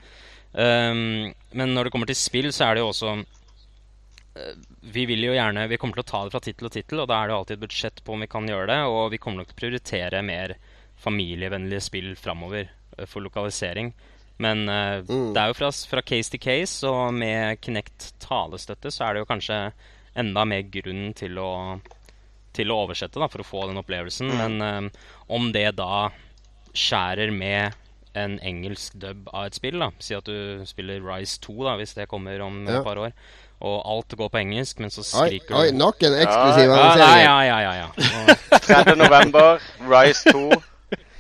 Um, 0.54 1.32
men 1.58 1.74
når 1.74 1.88
det 1.88 1.94
kommer 1.96 2.10
til 2.10 2.20
spill, 2.20 2.52
så 2.54 2.68
er 2.68 2.78
det 2.78 2.84
jo 2.84 2.92
også 2.92 3.14
uh, 3.18 4.52
Vi 4.94 5.08
vil 5.10 5.24
jo 5.26 5.32
gjerne 5.34 5.64
Vi 5.72 5.80
kommer 5.82 5.98
til 5.98 6.04
å 6.04 6.10
ta 6.12 6.20
det 6.28 6.34
fra 6.36 6.42
tittel 6.46 6.70
og 6.70 6.76
tittel, 6.76 7.02
og 7.02 7.08
da 7.10 7.24
er 7.24 7.32
det 7.32 7.38
alltid 7.40 7.58
et 7.58 7.64
budsjett 7.64 8.04
på 8.06 8.14
om 8.14 8.22
vi 8.22 8.30
kan 8.30 8.50
gjøre 8.50 8.70
det. 8.70 8.80
Og 8.86 9.08
vi 9.16 9.18
kommer 9.22 9.42
nok 9.42 9.50
til 9.50 9.58
å 9.58 9.62
prioritere 9.64 10.22
mer 10.26 10.54
familievennlige 11.04 11.88
spill 11.90 12.12
framover 12.20 12.70
uh, 13.00 13.08
for 13.10 13.26
lokalisering. 13.26 13.94
Men 14.42 14.68
uh, 14.70 15.02
Mm. 15.06 15.34
det 15.34 15.42
er 15.42 15.50
jo 15.52 15.58
fra, 15.58 15.72
fra 15.72 16.02
case 16.06 16.34
til 16.34 16.42
case, 16.42 16.86
og 16.88 17.14
med 17.18 17.60
Kinect 17.62 18.14
talestøtte 18.24 18.92
så 18.94 19.08
er 19.08 19.14
det 19.14 19.24
jo 19.24 19.30
kanskje 19.30 19.60
enda 20.16 20.46
mer 20.46 20.62
grunn 20.70 21.14
til 21.18 21.38
å, 21.42 21.80
til 22.54 22.70
å 22.72 22.80
oversette 22.86 23.18
da, 23.22 23.28
for 23.30 23.42
å 23.42 23.48
få 23.48 23.64
den 23.70 23.80
opplevelsen. 23.82 24.30
Men 24.38 24.62
eh, 24.62 25.06
om 25.34 25.48
det 25.56 25.72
da 25.80 26.10
skjærer 26.74 27.34
med 27.34 27.74
en 28.16 28.40
engelsk 28.44 28.94
dub 29.02 29.30
av 29.34 29.46
et 29.50 29.56
spill, 29.56 29.80
da 29.80 29.90
si 30.00 30.14
at 30.14 30.26
du 30.26 30.62
spiller 30.66 31.02
Rise 31.02 31.40
2, 31.42 31.56
da, 31.66 31.76
hvis 31.80 31.94
det 31.98 32.08
kommer 32.12 32.42
om 32.46 32.66
Ja. 32.68 32.80
et 32.80 32.84
par 32.86 32.98
år, 32.98 33.12
og 33.64 33.78
alt 33.90 34.18
går 34.18 34.30
på 34.30 34.38
engelsk, 34.42 34.80
men 34.80 34.90
så 34.92 35.02
Oi, 35.24 35.28
skriker 35.40 35.56
oi, 35.56 35.72
du 35.72 35.78
nok 35.78 36.04
en 36.04 36.14
eksklusiv 36.20 36.68
Ja, 36.70 36.76
ja, 36.76 36.84
annonsering. 36.84 37.24
ja, 37.24 37.42
ja, 37.42 37.60
ja, 37.62 37.74
ja. 37.74 37.88
Og 38.54 38.62
3. 38.86 38.96
november, 38.96 39.60
Rise 39.90 40.32
2. 40.32 40.52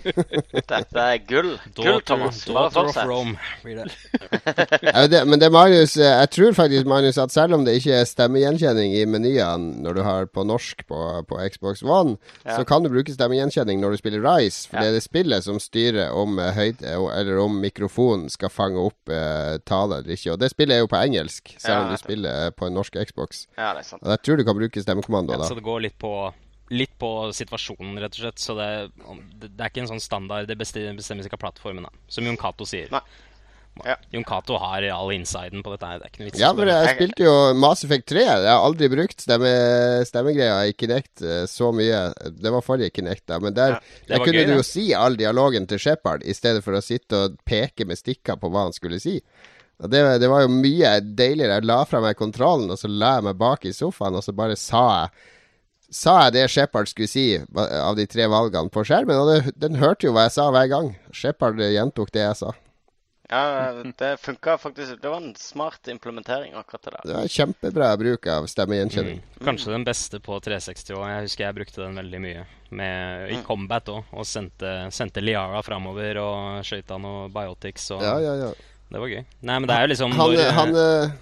Dette 0.73 1.03
er 1.03 1.17
gull. 1.27 1.53
Gull, 1.77 2.01
Thomas. 2.05 2.43
Bare 2.45 2.69
daughter 2.69 2.79
of 2.79 2.93
fortsett. 2.93 3.07
Rome. 3.07 3.37
Ja, 5.13 5.23
men 5.25 5.39
det 5.39 5.49
Magnus, 5.51 5.95
eh, 5.97 6.05
jeg 6.21 6.29
tror 6.35 6.53
faktisk 6.57 6.85
Magnus 6.89 7.17
at 7.21 7.31
selv 7.33 7.55
om 7.57 7.63
det 7.65 7.75
ikke 7.79 7.95
er 8.01 8.07
stemmegjenkjenning 8.09 8.93
i 8.97 9.03
menyene 9.09 9.81
når 9.83 9.97
du 9.97 10.01
har 10.05 10.27
på 10.31 10.43
norsk 10.47 10.83
på, 10.89 10.99
på 11.29 11.39
Xbox 11.53 11.83
One, 11.83 12.17
Ja. 12.45 12.57
så 12.57 12.65
kan 12.67 12.83
du 12.83 12.89
bruke 12.91 13.13
stemmegjenkjenning 13.13 13.79
når 13.81 13.95
du 13.95 14.01
spiller 14.01 14.23
Rise. 14.23 14.67
For 14.69 14.77
Ja. 14.77 14.83
det 14.83 14.89
er 14.89 14.97
det 14.99 15.03
spillet 15.05 15.43
som 15.45 15.59
styrer 15.63 16.11
om 16.13 16.37
eh, 16.39 16.51
høyde 16.55 16.93
eller 16.93 17.39
om 17.43 17.59
mikrofonen 17.63 18.29
skal 18.33 18.49
fange 18.53 18.79
opp 18.79 19.09
eh, 19.09 19.57
tale 19.65 20.01
eller 20.01 20.15
ikke. 20.17 20.33
Og 20.35 20.39
det 20.43 20.51
spillet 20.53 20.75
er 20.77 20.83
jo 20.85 20.91
på 20.91 20.99
engelsk, 21.01 21.55
selv 21.57 21.73
Ja, 21.73 21.81
om 21.85 21.91
du 21.93 21.97
spiller 22.01 22.51
på 22.51 22.67
en 22.67 22.73
norsk 22.77 22.97
Xbox. 23.07 23.45
Ja, 23.57 23.73
det 23.73 23.83
er 23.85 23.89
sant. 23.93 24.03
Og 24.03 24.09
jeg 24.13 24.23
tror 24.25 24.37
du 24.37 24.43
kan 24.47 24.57
bruke 24.59 24.83
stemmekommando 24.83 25.37
da. 25.37 25.47
Så 25.49 25.55
det 25.57 25.63
går 25.65 25.81
litt 25.87 25.97
på, 26.01 26.13
litt 26.71 26.93
på 26.99 27.09
situasjonen, 27.35 27.97
rett 27.99 28.15
og 28.15 28.23
slett. 28.23 28.39
Så 28.39 28.55
det, 28.57 28.69
det, 29.41 29.51
er 29.57 29.69
ikke 29.69 29.83
en 29.83 29.93
sånn 29.95 30.03
standard 30.03 30.47
Det 30.47 30.57
bestemmes 30.57 31.27
ikke 31.27 31.39
av 31.39 31.45
plattformen, 31.47 31.87
da. 31.87 32.03
Som 32.11 32.27
Jon 32.29 32.39
Cato 32.39 32.67
sier. 32.69 32.91
Nei. 32.93 33.03
Ja. 33.81 33.95
Jon 34.11 34.23
Cato 34.23 34.57
har 34.61 34.85
all 34.93 35.11
insiden 35.15 35.63
på 35.65 35.71
dette 35.73 35.87
her. 35.89 35.97
Det 35.99 36.05
er 36.05 36.11
ikke 36.11 36.21
noe 36.21 36.27
vits 36.27 36.41
Ja, 36.41 36.51
men 36.53 36.61
for 36.61 36.71
jeg 36.71 36.97
spilte 36.97 37.25
jo 37.25 37.33
Mass 37.57 37.81
Effect 37.85 38.05
3. 38.11 38.25
Jeg 38.27 38.51
har 38.51 38.65
aldri 38.67 38.89
brukt 38.93 39.23
stemme, 39.25 39.53
stemmegreia 40.05 40.59
i 40.69 40.75
Kinect 40.77 41.23
eh, 41.25 41.39
så 41.49 41.71
mye. 41.75 42.03
Det 42.37 42.53
var 42.53 42.65
forrige 42.65 42.93
Kinect, 42.93 43.25
da. 43.31 43.39
Men 43.41 43.57
der, 43.57 43.79
Ja, 43.79 44.11
der 44.11 44.23
kunne 44.25 44.43
gøy, 44.43 44.51
du 44.51 44.59
jo 44.59 44.67
si 44.67 44.85
all 44.97 45.17
dialogen 45.17 45.65
til 45.69 45.81
Shepard, 45.81 46.21
i 46.21 46.37
stedet 46.37 46.61
for 46.65 46.77
å 46.77 46.83
sitte 46.85 47.25
og 47.25 47.41
peke 47.49 47.89
med 47.89 47.97
stikker 47.97 48.37
på 48.39 48.53
hva 48.53 48.67
han 48.67 48.77
skulle 48.77 49.01
si. 49.01 49.17
Og 49.81 49.89
det, 49.89 50.03
det 50.21 50.29
var 50.29 50.45
jo 50.45 50.53
mye 50.53 50.99
deiligere. 51.01 51.57
Jeg 51.57 51.67
la 51.67 51.81
fra 51.89 52.03
meg 52.03 52.19
kontrollen, 52.19 52.69
og 52.71 52.79
så 52.79 52.91
la 52.91 53.17
jeg 53.17 53.27
meg 53.31 53.41
bak 53.41 53.65
i 53.65 53.73
sofaen, 53.73 54.19
og 54.19 54.23
så 54.25 54.37
bare 54.37 54.59
sa 54.59 54.85
jeg 55.01 55.31
Sa 55.93 56.17
jeg 56.25 56.33
det 56.33 56.47
Shepard 56.49 56.89
skulle 56.89 57.11
si 57.11 57.27
av 57.37 57.95
de 57.99 58.07
tre 58.09 58.25
valgene 58.31 58.73
på 58.73 58.81
skjermen? 58.87 59.19
Og 59.21 59.29
det, 59.29 59.55
den 59.61 59.77
hørte 59.81 60.07
jo 60.07 60.15
hva 60.15 60.27
jeg 60.27 60.37
sa 60.39 60.49
hver 60.53 60.69
gang. 60.71 60.93
Shepard 61.13 61.61
gjentok 61.61 62.13
det 62.15 62.25
jeg 62.25 62.39
sa. 62.41 62.53
Ja, 63.33 63.83
det 63.97 64.17
funka 64.21 64.57
faktisk. 64.57 65.01
Det 65.01 65.09
var 65.09 65.17
en 65.17 65.35
smart 65.35 65.87
implementering, 65.87 66.53
akkurat 66.53 66.83
det 66.83 66.91
der. 66.91 67.01
Det 67.05 67.13
var 67.13 67.27
kjempebra 67.27 67.97
bruk 67.97 68.27
av 68.27 68.45
stemmegjenkjenning. 68.51 69.21
Mm. 69.23 69.45
Kanskje 69.45 69.71
den 69.71 69.85
beste 69.87 70.19
på 70.19 70.37
360 70.43 70.97
òg. 70.97 71.05
Jeg 71.09 71.29
husker 71.29 71.45
jeg 71.47 71.57
brukte 71.57 71.81
den 71.81 71.97
veldig 71.97 72.21
mye 72.25 72.43
med, 72.69 73.31
i 73.33 73.39
combat 73.47 73.89
òg. 73.89 74.11
Og 74.13 74.27
sendte, 74.27 74.73
sendte 74.93 75.23
Liara 75.23 75.63
framover 75.65 76.19
og 76.21 76.67
skøyta 76.67 76.99
noe 77.01 77.29
biotics. 77.33 77.89
Og 77.95 78.05
Ja, 78.05 78.17
ja, 78.21 78.35
ja. 78.47 78.53
Det 78.93 79.01
var 79.01 79.09
gøy. 79.09 79.23
Nei, 79.41 79.55
men 79.57 79.69
det 79.69 79.75
er 79.75 79.87
jo 79.87 79.93
liksom 79.95 80.11
Han, 80.13 80.33
når, 80.35 80.51
han 80.53 80.75
eh, 80.77 81.13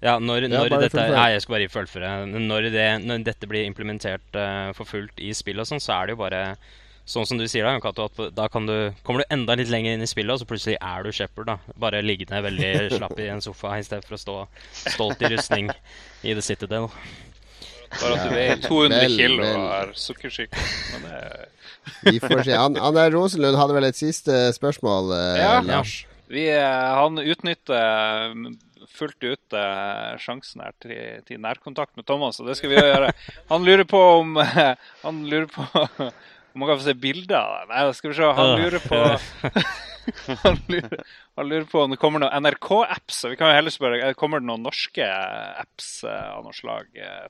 Ja, 0.00 0.18
når, 0.18 0.46
Ja, 0.48 0.62
når 0.64 0.86
dette. 0.86 1.06
Nei, 1.12 1.30
jeg 1.34 1.42
skal 1.44 1.56
bare 1.58 1.72
fullføre. 1.72 2.12
Når, 2.32 2.70
det, 2.72 2.86
når 3.04 3.24
dette 3.26 3.48
blir 3.50 3.66
implementert 3.68 4.38
uh, 4.38 4.70
for 4.76 4.88
fullt 4.88 5.20
i 5.20 5.32
spillet 5.36 5.68
sånn, 5.68 5.82
så 5.82 5.98
er 5.98 6.08
det 6.10 6.16
jo 6.16 6.22
bare 6.24 6.44
Sånn 7.10 7.24
som 7.26 7.40
du 7.40 7.46
sier 7.50 7.64
da, 7.66 7.72
Kato, 7.82 8.04
at 8.06 8.34
da 8.36 8.44
kan 8.52 8.68
du, 8.68 8.92
kommer 9.02 9.24
du 9.24 9.32
enda 9.34 9.56
litt 9.58 9.70
lenger 9.72 9.96
inn 9.96 10.04
i 10.04 10.06
spillet, 10.06 10.30
og 10.30 10.38
så 10.38 10.46
plutselig 10.46 10.76
er 10.78 11.02
du 11.02 11.08
Shepherd. 11.10 11.48
da. 11.48 11.56
Bare 11.80 12.04
liggende 12.04 12.38
veldig 12.44 12.68
slapp 12.92 13.18
i 13.18 13.26
en 13.32 13.42
sofa 13.42 13.72
i 13.80 13.82
stedet 13.82 14.06
for 14.06 14.14
å 14.14 14.20
stå 14.20 14.36
stolt 14.92 15.24
i 15.24 15.30
rustning 15.32 15.72
i 16.22 16.36
The 16.36 16.44
Citadel. 16.44 16.86
Bare 17.96 18.14
at 18.14 18.28
du 18.28 18.36
veier 18.36 18.62
200 18.62 19.00
vel, 19.02 19.16
kilo 19.18 19.42
vel. 19.42 19.56
og 19.58 19.72
er 19.80 19.92
sukkersyk. 19.98 20.54
Er 21.00 21.48
Vi 22.06 22.20
får 22.22 22.44
se. 22.46 22.54
Han, 22.54 22.78
han 22.78 22.94
der 23.00 23.10
Rosenlund 23.16 23.58
hadde 23.58 23.74
vel 23.80 23.88
et 23.90 23.98
siste 23.98 24.36
spørsmål, 24.54 25.10
eh, 25.16 25.40
Ja. 25.40 25.56
Lars? 25.66 25.96
Vi, 26.30 26.46
eh, 26.46 26.90
han 26.94 27.18
utnytter 27.18 28.36
mm, 28.36 28.52
fullt 28.96 29.22
ut 29.24 29.56
eh, 29.56 30.16
sjansen 30.22 30.62
her 30.64 30.74
til, 30.82 31.22
til 31.28 31.40
nærkontakt 31.42 31.96
med 31.98 32.06
Thomas, 32.08 32.40
og 32.40 32.50
det 32.50 32.56
skal 32.58 32.72
vi 32.72 32.78
jo 32.80 32.86
gjøre. 32.88 33.12
Han 33.52 33.66
lurer 33.66 33.86
på 33.88 34.00
om 34.20 34.36
Han 35.06 35.22
lurer 35.30 35.48
på 35.52 35.66
om 36.50 36.58
man 36.62 36.68
kan 36.70 36.80
få 36.80 36.88
se 36.88 36.96
bilder 36.98 37.36
av 37.38 37.52
det. 37.54 37.70
Nei, 37.70 37.92
skal 37.94 38.10
vi 38.10 38.18
se. 38.18 38.30
Han 38.40 38.50
Øh, 38.50 38.64
lurer 38.64 38.82
på 38.82 39.00
han, 40.42 40.56
lurer, 40.68 41.02
han 41.38 41.48
lurer 41.48 41.66
på 41.70 41.82
om 41.84 41.92
det 41.94 41.98
kommer 42.02 42.22
noen 42.24 42.46
NRK-apps. 42.46 43.20
Vi 43.30 43.36
kan 43.38 43.52
jo 43.52 43.58
heller 43.60 43.74
spørre 43.74 44.00
eh, 44.08 44.14
kommer 44.18 44.42
det 44.42 44.48
noen 44.50 44.64
norske 44.66 45.06
apps 45.06 45.90
eh, 46.08 46.30
av 46.34 46.42
noe 46.46 46.56
slag 46.56 46.88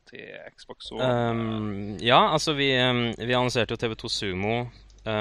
til 0.08 0.30
Xbox 0.56 0.92
One. 0.96 1.10
Um, 1.10 1.98
ja, 2.00 2.22
altså 2.32 2.56
vi, 2.56 2.70
um, 2.80 3.10
vi 3.18 3.36
annonserte 3.36 3.76
jo 3.76 3.82
TV2 3.82 4.12
Sumo 4.14 4.54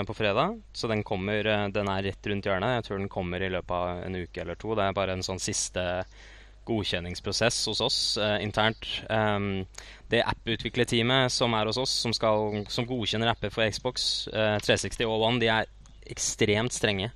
på 0.08 0.16
fredag, 0.18 0.58
så 0.74 0.90
den 0.92 1.04
kommer 1.08 1.46
eh, 1.46 1.68
Den 1.74 1.90
er 1.92 2.04
rett 2.10 2.28
rundt 2.32 2.50
hjørnet. 2.50 2.76
Jeg 2.78 2.88
tror 2.88 3.02
den 3.02 3.12
kommer 3.12 3.44
i 3.44 3.52
løpet 3.52 3.76
av 3.76 4.04
en 4.06 4.20
uke 4.20 4.44
eller 4.44 4.60
to. 4.60 4.76
Det 4.78 4.86
er 4.86 4.98
bare 4.98 5.16
en 5.18 5.26
sånn 5.26 5.42
siste 5.44 5.86
godkjenningsprosess 6.70 7.64
hos 7.70 7.82
oss 7.82 8.00
eh, 8.22 8.38
internt. 8.46 8.86
Um, 9.10 9.66
det 10.12 10.24
apputviklerteamet 10.28 11.34
som 11.34 11.54
er 11.58 11.70
hos 11.70 11.80
oss, 11.82 11.94
som, 12.04 12.14
skal, 12.16 12.64
som 12.72 12.88
godkjenner 12.90 13.32
apper 13.32 13.54
for 13.54 13.70
Xbox 13.70 14.28
eh, 14.34 14.58
360 14.62 15.06
og 15.08 15.26
One, 15.28 15.42
de 15.42 15.52
er 15.54 15.70
ekstremt 16.10 16.74
strenge. 16.76 17.12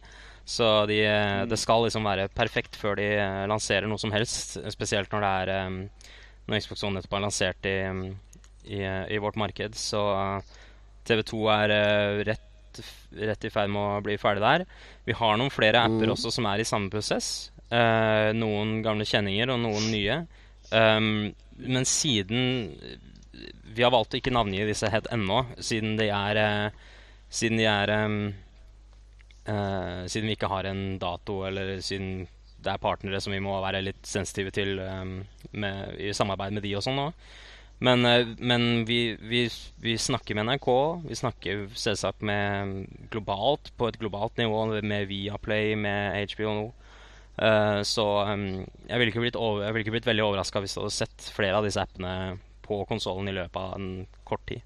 Så 0.46 0.68
de, 0.90 1.00
mm. 1.08 1.48
det 1.48 1.58
skal 1.62 1.86
liksom 1.86 2.04
være 2.04 2.28
perfekt 2.36 2.76
før 2.76 2.98
de 3.00 3.08
eh, 3.16 3.44
lanserer 3.50 3.88
noe 3.88 4.02
som 4.02 4.12
helst. 4.16 4.58
Spesielt 4.74 5.14
når 5.14 5.24
det 5.24 5.32
er 5.40 5.70
um, 5.70 5.80
når 6.50 6.66
Xbox 6.66 6.84
One 6.84 7.00
nettopp 7.00 7.16
er 7.18 7.24
lansert 7.24 7.70
i, 7.70 7.78
i, 8.68 8.82
i 8.84 9.22
vårt 9.24 9.40
marked. 9.40 9.78
Så 9.80 10.02
TV2 11.08 11.46
er 11.54 11.74
uh, 11.74 12.24
rett, 12.28 12.50
rett 13.20 13.46
i 13.46 13.52
ferd 13.54 13.70
med 13.74 13.82
å 13.82 14.04
bli 14.06 14.18
ferdig 14.22 14.44
der. 14.44 14.66
Vi 15.06 15.16
har 15.20 15.38
noen 15.38 15.52
flere 15.54 15.82
apper 15.86 16.08
Mm. 16.08 16.14
også 16.16 16.32
som 16.32 16.46
er 16.46 16.60
i 16.60 16.68
samme 16.68 16.90
prosess. 16.90 17.52
Uh, 17.72 18.30
noen 18.38 18.82
gamle 18.86 19.06
kjenninger 19.06 19.50
og 19.50 19.60
noen 19.64 19.92
nye. 19.92 20.20
Um, 20.72 21.34
men 21.58 21.86
siden 21.86 22.76
Vi 23.74 23.82
har 23.84 23.92
valgt 23.92 24.14
å 24.14 24.18
ikke 24.20 24.32
navngi 24.34 24.66
disse 24.68 24.90
helt 24.90 25.08
ennå, 25.12 25.40
siden 25.58 25.98
de 25.98 26.08
er 26.14 26.38
uh, 26.38 26.70
Siden 27.34 27.58
de 27.58 27.66
er 27.66 27.90
um, 28.06 28.34
uh, 29.48 30.06
Siden 30.06 30.30
vi 30.30 30.36
ikke 30.38 30.50
har 30.52 30.70
en 30.70 31.00
dato, 31.02 31.44
eller 31.48 31.80
siden 31.82 32.28
det 32.64 32.72
er 32.72 32.80
partnere 32.80 33.20
som 33.20 33.34
vi 33.34 33.42
må 33.44 33.58
være 33.60 33.82
litt 33.84 34.06
sensitive 34.08 34.54
til 34.56 34.78
um, 34.80 35.18
med, 35.52 35.98
i 36.00 36.14
samarbeid 36.16 36.54
med 36.56 36.64
de 36.64 36.76
og 36.78 36.86
sånn 36.86 37.02
òg. 37.10 37.26
Men, 37.84 38.06
eh, 38.08 38.28
men 38.38 38.86
vi, 38.88 39.18
vi, 39.20 39.50
vi 39.84 39.98
snakker 39.98 40.38
med 40.38 40.48
NRK. 40.48 40.70
Vi 41.10 41.18
snakker 41.20 41.66
selvsagt 41.76 42.24
med 42.24 42.86
globalt, 43.12 43.74
på 43.78 43.90
et 43.90 44.00
globalt 44.00 44.40
nivå, 44.40 44.66
med 44.82 45.10
Viaplay, 45.12 45.76
med 45.76 46.32
HBO 46.32 46.56
nå. 46.60 46.66
Uh, 47.34 47.82
så 47.82 48.04
um, 48.30 48.44
jeg 48.86 49.00
ville 49.02 49.10
ikke 49.10 49.24
ville 49.74 49.82
ikke 49.82 49.94
blitt 49.96 50.06
veldig 50.06 50.22
overraska 50.22 50.62
hvis 50.62 50.76
du 50.76 50.84
hadde 50.84 50.94
sett 50.94 51.24
flere 51.34 51.58
av 51.58 51.66
disse 51.66 51.82
appene 51.82 52.36
på 52.62 52.84
konsollen 52.86 53.32
i 53.32 53.34
løpet 53.34 53.58
av 53.58 53.74
en 53.80 53.88
kort 54.28 54.46
tid. 54.52 54.62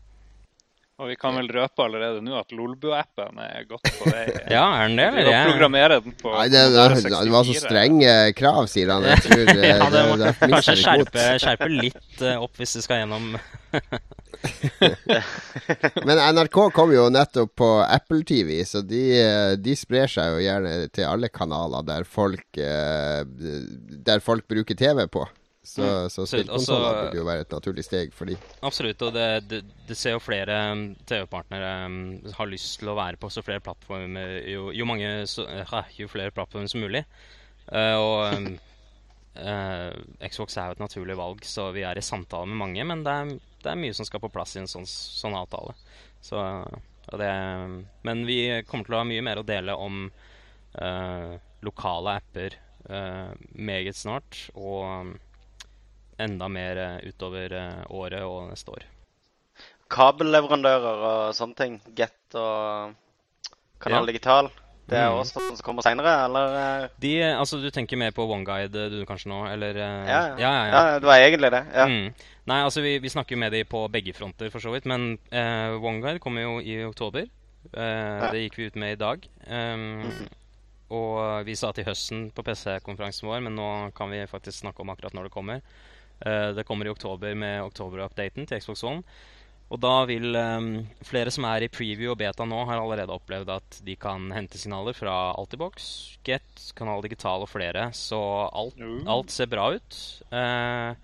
Og 0.97 1.11
vi 1.11 1.15
kan 1.19 1.35
vel 1.37 1.45
røpe 1.53 1.83
allerede 1.85 2.23
nå 2.25 2.33
at 2.39 2.53
Lolbua-appen 2.57 3.37
er 3.43 3.67
godt 3.69 3.85
på 3.99 4.09
vei. 4.09 4.23
Ja, 4.55 4.63
er 4.79 4.87
den 4.87 4.97
det? 4.97 5.05
Vi 5.13 5.21
eller? 5.21 5.35
kan 5.35 5.51
programmere 5.51 5.99
den 6.01 6.15
på 6.17 6.31
Nei, 6.33 6.47
det, 6.49 6.63
det, 6.73 6.85
det 7.05 7.33
var 7.35 7.45
så 7.45 7.57
strenge 7.59 8.13
krav, 8.37 8.65
sier 8.71 8.89
han. 8.95 9.05
Jeg 9.05 9.21
tror 9.27 9.43
det, 9.45 9.57
Ja, 9.69 9.77
det 9.77 9.91
det, 9.93 10.17
det, 10.23 10.31
det 10.41 10.49
kanskje 10.55 10.75
skjerpe, 10.81 11.27
skjerpe 11.43 11.69
litt 11.69 12.25
eh, 12.25 12.41
opp 12.41 12.57
hvis 12.57 12.73
du 12.79 12.81
skal 12.81 13.03
gjennom 13.03 13.29
Men 16.07 16.23
NRK 16.33 16.57
kom 16.73 16.93
jo 16.95 17.05
nettopp 17.13 17.53
på 17.61 17.71
Apple 17.85 18.23
TV, 18.25 18.57
så 18.65 18.81
de, 18.81 19.03
eh, 19.21 19.53
de 19.61 19.77
sprer 19.77 20.09
seg 20.09 20.33
jo 20.33 20.41
gjerne 20.47 20.75
til 20.97 21.05
alle 21.05 21.29
kanaler 21.29 21.85
der 21.85 22.09
folk, 22.09 22.47
eh, 22.57 23.21
der 24.09 24.25
folk 24.25 24.49
bruker 24.49 24.73
TV 24.73 25.05
på. 25.13 25.29
Så, 25.67 26.09
så 26.09 26.23
spillkonsoller 26.29 27.01
burde 27.01 27.19
jo 27.19 27.25
være 27.27 27.43
et 27.43 27.51
naturlig 27.51 27.83
steg 27.83 28.13
for 28.15 28.29
de. 28.29 28.37
Absolutt. 28.65 29.01
Og 29.03 29.11
det, 29.15 29.25
det, 29.51 29.59
det 29.89 29.97
ser 29.99 30.15
jo 30.15 30.23
flere 30.23 30.55
um, 30.71 30.85
TV-partnere 31.09 31.71
um, 31.85 31.97
har 32.37 32.47
lyst 32.47 32.79
til 32.79 32.91
å 32.93 32.95
være 32.95 33.19
på 33.19 33.29
så 33.33 33.43
flere 33.43 33.63
plattformer 33.65 34.37
jo, 34.47 34.69
jo, 34.71 34.87
mange, 34.87 35.09
så, 35.27 35.43
uh, 35.43 35.91
jo 35.97 36.07
flere 36.11 36.31
plattformer 36.35 36.71
som 36.71 36.85
mulig. 36.85 37.03
Uh, 37.67 37.97
og 37.99 38.37
um, 38.37 38.47
uh, 39.41 39.91
Xbox 40.31 40.55
er 40.55 40.71
jo 40.71 40.77
et 40.77 40.85
naturlig 40.85 41.19
valg, 41.19 41.43
så 41.43 41.67
vi 41.75 41.83
er 41.83 41.99
i 41.99 42.05
samtale 42.05 42.47
med 42.47 42.61
mange. 42.63 42.87
Men 42.87 43.03
det 43.03 43.17
er, 43.17 43.35
det 43.65 43.73
er 43.73 43.81
mye 43.83 43.97
som 43.97 44.07
skal 44.07 44.23
på 44.23 44.31
plass 44.31 44.55
i 44.55 44.63
en 44.63 44.71
sånn, 44.71 44.87
sånn 44.87 45.35
avtale. 45.35 45.75
Så, 46.23 46.39
og 47.07 47.19
det, 47.19 47.33
men 48.07 48.23
vi 48.27 48.39
kommer 48.67 48.87
til 48.87 48.95
å 48.95 49.03
ha 49.03 49.11
mye 49.11 49.25
mer 49.25 49.43
å 49.43 49.47
dele 49.47 49.75
om 49.75 50.07
eh, 50.07 51.35
lokale 51.61 52.17
apper 52.19 52.57
eh, 52.89 53.31
meget 53.51 53.95
snart. 53.95 54.47
Og 54.55 54.83
um, 54.85 55.13
enda 56.19 56.47
mer 56.49 56.77
eh, 56.77 57.09
utover 57.09 57.53
eh, 57.53 57.83
året 57.89 58.23
og 58.25 58.49
neste 58.51 58.71
år. 58.73 58.85
Kabelleverandører 59.91 61.03
og 61.07 61.35
sånne 61.37 61.55
ting. 61.59 61.75
Get 61.95 62.35
og 62.35 62.95
Kanal 63.79 64.03
Ja. 64.07 64.11
Digital. 64.11 64.49
Det 64.87 64.95
er 64.97 65.09
Mm. 65.11 65.19
også 65.19 65.39
noe 65.41 65.55
som 65.57 65.65
kommer 65.65 65.81
seinere, 65.83 66.11
eller? 66.25 66.83
eh? 66.85 66.87
De, 66.99 67.11
altså, 67.35 67.59
du 67.61 67.69
tenker 67.69 67.97
mer 67.97 68.11
på 68.11 68.23
OneGuide 68.23 68.89
du 68.89 69.05
kanskje 69.05 69.27
nå, 69.27 69.45
eller? 69.51 69.75
Ja, 69.75 70.05
ja, 70.07 70.35
ja. 70.39 70.51
ja. 70.71 70.99
det 70.99 71.03
var 71.09 71.17
egentlig 71.19 71.51
det. 71.51 71.63
Ja. 71.75 71.85
Mm. 71.87 72.13
Nei, 72.47 72.59
altså 72.63 72.81
vi, 72.81 72.97
vi 72.99 73.09
snakker 73.09 73.35
med 73.37 73.51
de 73.51 73.63
på 73.65 73.81
begge 73.91 74.13
fronter, 74.15 74.49
for 74.49 74.59
så 74.63 74.71
vidt. 74.71 74.85
Men 74.85 75.17
eh, 75.29 75.75
OneGuide 75.75 76.19
kommer 76.23 76.41
jo 76.41 76.59
i 76.63 76.77
oktober. 76.87 77.27
Eh, 77.73 78.31
Det 78.31 78.45
gikk 78.45 78.55
vi 78.57 78.65
ut 78.71 78.75
med 78.75 78.91
i 78.93 78.95
dag. 78.95 79.27
Um, 79.51 80.27
Og 80.89 81.43
vi 81.45 81.53
sa 81.59 81.73
til 81.75 81.83
høsten 81.83 82.31
på 82.31 82.43
PC-konferansen 82.47 83.27
vår, 83.27 83.41
men 83.43 83.55
nå 83.59 83.91
kan 83.93 84.07
vi 84.09 84.21
faktisk 84.25 84.61
snakke 84.63 84.79
om 84.79 84.89
akkurat 84.89 85.13
når 85.13 85.23
det 85.27 85.33
kommer. 85.33 85.61
Eh, 86.25 86.49
det 86.57 86.65
kommer 86.65 86.87
i 86.87 86.93
oktober 86.93 87.35
med 87.37 87.63
oktober-updaten 87.67 88.47
til 88.47 88.61
Xbox 88.61 88.83
One. 88.87 89.03
Og 89.67 89.81
da 89.83 90.05
vil 90.07 90.31
um, 90.31 90.69
flere 91.03 91.31
som 91.33 91.43
er 91.49 91.65
i 91.65 91.71
preview 91.71 92.13
og 92.13 92.21
beta 92.21 92.45
nå, 92.47 92.61
har 92.69 92.79
allerede 92.79 93.11
opplevd 93.11 93.49
at 93.51 93.79
de 93.83 93.97
kan 93.99 94.29
hente 94.31 94.59
signaler 94.59 94.95
fra 94.95 95.33
Altibox, 95.35 95.89
Get, 96.23 96.69
Kanal 96.77 97.03
Digital 97.03 97.43
og 97.43 97.51
flere. 97.51 97.89
Så 97.91 98.19
alt, 98.47 98.79
alt 99.11 99.33
ser 99.35 99.51
bra 99.51 99.67
ut. 99.75 99.99
Uh, 100.31 100.95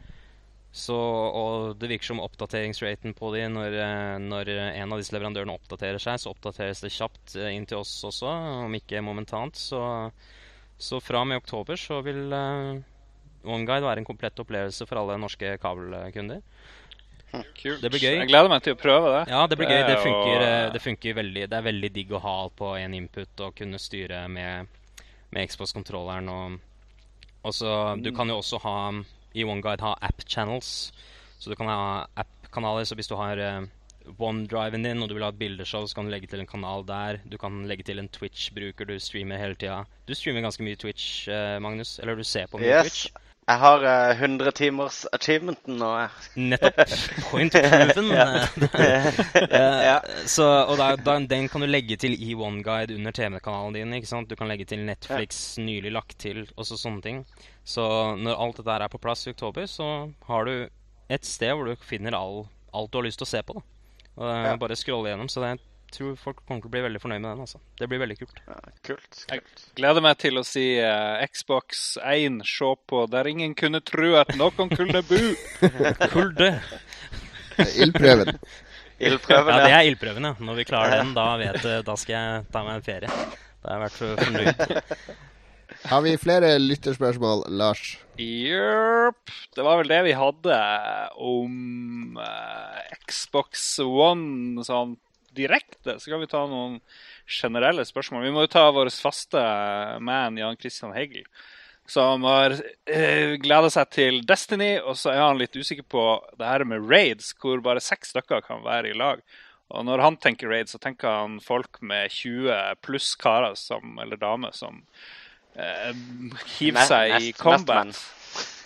så, 0.74 0.96
og 0.96 1.76
det 1.78 1.92
virker 1.92 2.14
som 2.14 2.24
oppdateringsraten 2.24 3.14
på 3.14 3.34
de 3.36 3.44
når, 3.52 3.76
når 4.24 4.50
en 4.56 4.96
av 4.96 4.98
disse 4.98 5.14
leverandørene 5.14 5.54
oppdaterer 5.54 6.02
seg, 6.02 6.18
så 6.24 6.32
oppdateres 6.32 6.82
det 6.82 6.96
kjapt 6.96 7.36
inn 7.52 7.68
til 7.70 7.84
oss 7.84 7.92
også, 8.08 8.32
om 8.64 8.80
ikke 8.80 9.04
momentant. 9.06 9.60
Så, 9.60 9.84
så 10.80 11.04
fra 11.04 11.22
og 11.22 11.30
med 11.30 11.44
oktober 11.44 11.78
så 11.78 12.00
vil 12.08 12.32
uh, 12.32 12.80
OneGuide 13.44 13.86
være 13.86 14.02
en 14.04 14.08
komplett 14.08 14.40
opplevelse 14.40 14.88
for 14.88 15.02
alle 15.02 15.18
norske 15.22 15.58
kabelkunder. 15.62 16.42
Kult. 17.34 17.82
Det 17.82 17.90
blir 17.90 18.04
gøy. 18.04 18.16
Jeg 18.20 18.30
gleder 18.30 18.50
meg 18.52 18.62
til 18.62 18.76
å 18.76 18.78
prøve 18.78 19.10
det. 19.16 19.24
Ja, 19.34 19.42
det 19.50 19.58
blir 19.58 19.72
gøy. 19.72 19.80
Det 19.88 19.96
er 19.96 20.04
funker, 20.04 20.44
eh, 20.46 20.68
det 20.76 20.82
funker 20.84 21.16
veldig 21.18 21.48
Det 21.50 21.58
er 21.58 21.66
veldig 21.66 21.90
digg 21.96 22.12
å 22.14 22.22
ha 22.22 22.34
alt 22.44 22.56
på 22.60 22.76
én 22.78 22.94
input 22.94 23.42
og 23.42 23.56
kunne 23.58 23.80
styre 23.82 24.28
med, 24.30 24.68
med 25.34 25.50
Xbox-kontrolleren 25.50 26.30
og 26.30 26.60
og 27.44 27.52
så, 27.52 28.02
Du 28.02 28.12
kan 28.16 28.30
jo 28.30 28.38
også 28.40 28.60
ha 28.64 28.76
i 29.36 29.44
OneGuide 29.44 29.82
ha 29.84 29.96
app-channels. 30.00 30.94
Så 31.40 31.50
du 31.52 31.56
kan 31.60 31.68
ha 31.68 32.06
app-kanaler. 32.16 32.86
Så 32.88 32.96
hvis 32.96 33.10
du 33.12 33.18
har 33.20 33.38
eh, 33.42 33.66
OneDriven 34.16 34.86
din 34.86 35.04
og 35.04 35.10
du 35.10 35.16
vil 35.18 35.26
ha 35.26 35.32
et 35.34 35.40
bildeshow, 35.42 35.84
så 35.88 35.98
kan 35.98 36.08
du 36.08 36.14
legge 36.14 36.30
til 36.32 36.40
en 36.40 36.48
kanal 36.48 36.86
der. 36.88 37.20
Du 37.28 37.36
kan 37.42 37.66
legge 37.68 37.84
til 37.84 38.00
en 38.00 38.08
Twitch-bruker 38.08 38.88
du 38.88 38.96
streamer 39.00 39.42
hele 39.42 39.56
tida. 39.60 39.82
Du 40.08 40.14
streamer 40.16 40.46
ganske 40.46 40.64
mye 40.64 40.80
Twitch, 40.80 41.28
eh, 41.28 41.58
Magnus. 41.60 41.98
Eller 42.00 42.16
du 42.16 42.24
ser 42.24 42.48
på 42.48 42.62
mye 42.62 42.70
Yes. 42.70 42.84
Twitch. 43.10 43.33
Jeg 43.44 43.60
har 43.60 43.84
uh, 43.84 44.22
100 44.24 44.52
timers 44.56 45.02
achievementen 45.12 45.76
nå. 45.82 45.90
Nettopp. 46.40 46.94
Point 47.30 47.52
proven. 47.58 48.12
Eh, 49.54 49.80
Ja. 49.84 49.98
så, 50.32 50.46
og 50.70 50.78
da, 50.80 50.94
da, 50.96 51.18
den 51.28 51.50
kan 51.52 51.62
du 51.62 51.68
legge 51.68 51.98
til 52.00 52.16
i 52.16 52.32
OneGuide 52.36 52.96
under 52.96 53.12
TV-kanalen 53.12 53.76
din. 53.76 53.94
ikke 54.00 54.08
sant? 54.08 54.30
Du 54.32 54.36
kan 54.40 54.48
legge 54.48 54.66
til 54.70 54.86
Netflix, 54.88 55.58
nylig 55.60 55.92
lagt 55.92 56.16
til, 56.24 56.46
og 56.56 56.66
så 56.70 56.80
sånne 56.80 57.04
ting. 57.04 57.20
Så 57.68 57.84
når 58.20 58.40
alt 58.40 58.62
dette 58.62 58.80
er 58.80 58.88
på 58.94 59.02
plass 59.04 59.28
i 59.28 59.34
oktober, 59.36 59.68
så 59.68 59.90
har 60.30 60.48
du 60.48 60.56
et 61.12 61.28
sted 61.28 61.52
hvor 61.54 61.68
du 61.68 61.76
finner 61.84 62.16
all, 62.16 62.46
alt 62.74 62.92
du 62.94 63.02
har 63.02 63.08
lyst 63.10 63.20
til 63.20 63.28
å 63.28 63.34
se 63.36 63.44
på. 63.44 63.60
da. 63.60 63.68
Og, 64.16 64.28
eh, 64.30 64.44
Ja. 64.54 64.56
Bare 64.62 64.80
scrolle 64.80 65.12
gjennom. 65.12 65.28
Så 65.30 65.44
det, 65.44 65.52
jeg 65.58 65.60
tror 65.96 66.16
folk 66.20 66.42
kommer 66.44 66.64
til 66.64 66.70
å 66.70 66.74
bli 66.74 66.82
veldig 66.86 67.02
fornøyd 67.04 67.22
med 67.24 67.30
den. 67.32 67.44
altså. 67.46 67.62
Det 67.80 67.88
blir 67.92 68.02
veldig 68.04 68.18
kult. 68.20 68.42
Ja, 68.48 68.58
kult. 68.90 69.22
Jeg 69.32 69.44
gleder 69.80 70.04
meg 70.06 70.18
til 70.24 70.40
å 70.42 70.44
si 70.48 70.66
uh, 70.82 71.22
Xbox 71.30 71.84
1, 72.02 72.42
se 72.50 72.72
på 72.90 73.04
der 73.14 73.30
ingen 73.32 73.56
kunne 73.60 73.82
tro 73.86 74.14
at 74.22 74.34
noen 74.40 74.74
kunne 74.74 75.04
bo. 75.08 75.22
Kulde! 76.16 76.52
Ildprøven. 77.78 78.38
Ildprøven, 79.04 79.52
Ja, 79.54 79.66
det 79.68 79.74
er 79.76 79.90
ildprøven, 79.92 80.26
ja. 80.30 80.34
Når 80.42 80.58
vi 80.62 80.66
klarer 80.70 81.00
den, 81.02 81.14
da, 81.18 81.28
vet, 81.42 81.66
da 81.86 81.96
skal 82.00 82.16
jeg 82.18 82.48
ta 82.54 82.64
meg 82.66 82.80
en 82.80 82.86
ferie. 82.86 83.22
Da 83.64 83.70
har 83.70 83.78
jeg 83.78 83.86
vært 83.88 84.00
for- 84.00 84.26
fornøyd. 84.26 85.22
Har 85.90 86.00
vi 86.06 86.12
flere 86.22 86.50
lytterspørsmål, 86.62 87.42
Lars? 87.60 87.98
Jøp. 88.22 89.32
Det 89.58 89.64
var 89.66 89.80
vel 89.82 89.90
det 89.90 89.98
vi 90.06 90.14
hadde 90.16 90.60
om 91.20 92.16
uh, 92.16 92.78
Xbox 93.10 93.66
One 93.84 94.64
sånn 94.64 94.94
direkte. 95.36 95.98
Så 96.00 96.12
kan 96.12 96.22
vi 96.22 96.30
ta 96.32 96.46
noen 96.50 96.80
generelle 97.30 97.86
spørsmål. 97.88 98.26
Vi 98.28 98.34
må 98.36 98.46
jo 98.46 98.54
ta 98.56 98.68
vår 98.74 98.92
faste 98.94 99.44
man 100.04 100.40
Jan 100.40 100.60
Christian 100.60 100.96
Hegel, 100.96 101.26
som 101.90 102.24
har 102.28 102.56
uh, 102.56 103.34
gleda 103.44 103.72
seg 103.74 103.90
til 103.96 104.22
Destiny, 104.28 104.76
og 104.82 104.98
så 105.00 105.14
er 105.14 105.24
han 105.26 105.42
litt 105.42 105.56
usikker 105.56 105.88
på 105.90 106.06
det 106.40 106.48
her 106.48 106.66
med 106.68 106.86
raids, 106.90 107.34
hvor 107.40 107.64
bare 107.66 107.84
seks 107.84 108.14
stykker 108.14 108.46
kan 108.46 108.64
være 108.66 108.94
i 108.94 108.98
lag. 108.98 109.24
Og 109.74 109.86
når 109.88 110.04
han 110.04 110.18
tenker 110.22 110.52
raid, 110.52 110.70
så 110.70 110.78
tenker 110.82 111.10
han 111.10 111.40
folk 111.42 111.80
med 111.82 112.12
20 112.14 112.82
pluss 112.86 113.14
karer 113.20 113.56
som, 113.58 113.96
eller 114.02 114.20
damer 114.22 114.54
som 114.54 114.84
eh, 115.58 115.94
hiver 116.60 116.86
seg 116.90 117.16
i 117.18 117.32
combat. 117.38 117.90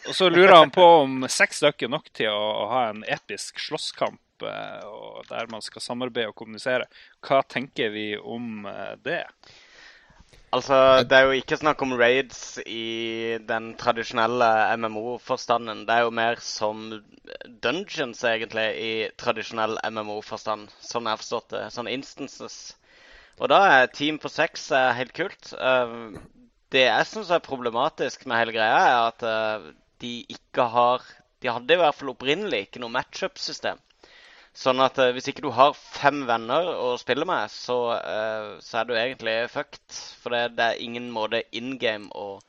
Og 0.07 0.15
så 0.15 0.27
lurer 0.31 0.55
han 0.57 0.71
på 0.73 0.83
om 1.03 1.23
seks 1.31 1.61
stykker 1.61 1.87
er 1.87 1.93
nok 1.95 2.11
til 2.15 2.31
å, 2.31 2.43
å 2.63 2.67
ha 2.73 2.83
en 2.91 3.05
episk 3.07 3.59
slåsskamp 3.63 4.19
eh, 4.45 4.83
og 4.87 5.23
der 5.29 5.49
man 5.51 5.63
skal 5.65 5.83
samarbeide 5.83 6.31
og 6.31 6.37
kommunisere. 6.37 6.89
Hva 7.25 7.41
tenker 7.47 7.93
vi 7.93 8.11
om 8.17 8.67
eh, 8.69 8.93
det? 9.05 9.23
Altså, 10.55 11.03
det 11.03 11.17
er 11.17 11.25
jo 11.27 11.35
ikke 11.35 11.57
snakk 11.59 11.81
om 11.83 11.97
raids 11.99 12.39
i 12.63 13.35
den 13.49 13.73
tradisjonelle 13.79 14.47
MMO-forstanden. 14.79 15.83
Det 15.87 15.95
er 15.95 16.05
jo 16.05 16.13
mer 16.15 16.39
som 16.39 16.85
dungeons, 17.65 18.23
egentlig, 18.23 18.67
i 18.79 18.91
tradisjonell 19.19 19.75
MMO-forstand. 19.91 20.71
Sånn 20.79 21.09
jeg 21.09 21.17
har 21.17 21.23
forstått 21.23 21.49
det. 21.57 21.65
Sånn 21.75 21.91
instances. 21.91 22.57
Og 23.41 23.51
da 23.51 23.59
er 23.73 23.91
team 23.91 24.21
på 24.23 24.31
seks 24.31 24.69
eh, 24.71 24.93
helt 25.01 25.13
kult. 25.17 25.51
Eh, 25.51 25.97
det 26.71 26.85
jeg 26.87 27.11
syns 27.11 27.33
er 27.35 27.43
problematisk 27.43 28.23
med 28.25 28.39
hele 28.39 28.55
greia, 28.55 28.79
er 28.87 29.11
at 29.11 29.75
de 30.01 30.13
ikke 30.31 30.65
har 30.73 31.03
De 31.41 31.51
hadde 31.53 31.75
i 31.75 31.79
hvert 31.79 31.95
fall 31.95 32.09
opprinnelig 32.11 32.63
ikke 32.65 32.81
noe 32.81 32.91
matchup-system. 32.95 33.77
Sånn 34.57 34.81
at 34.81 34.97
eh, 34.97 35.11
hvis 35.13 35.27
ikke 35.29 35.43
du 35.45 35.51
har 35.53 35.75
fem 35.77 36.23
venner 36.25 36.65
å 36.81 36.95
spille 36.97 37.27
med, 37.29 37.51
så, 37.53 37.77
eh, 37.93 38.47
så 38.65 38.79
er 38.81 38.87
du 38.89 38.95
egentlig 38.97 39.35
fucked. 39.53 39.99
For 40.23 40.33
det, 40.33 40.55
det 40.57 40.71
er 40.71 40.81
ingen 40.81 41.11
måte 41.13 41.43
in 41.53 41.75
game 41.81 42.09
å, 42.17 42.39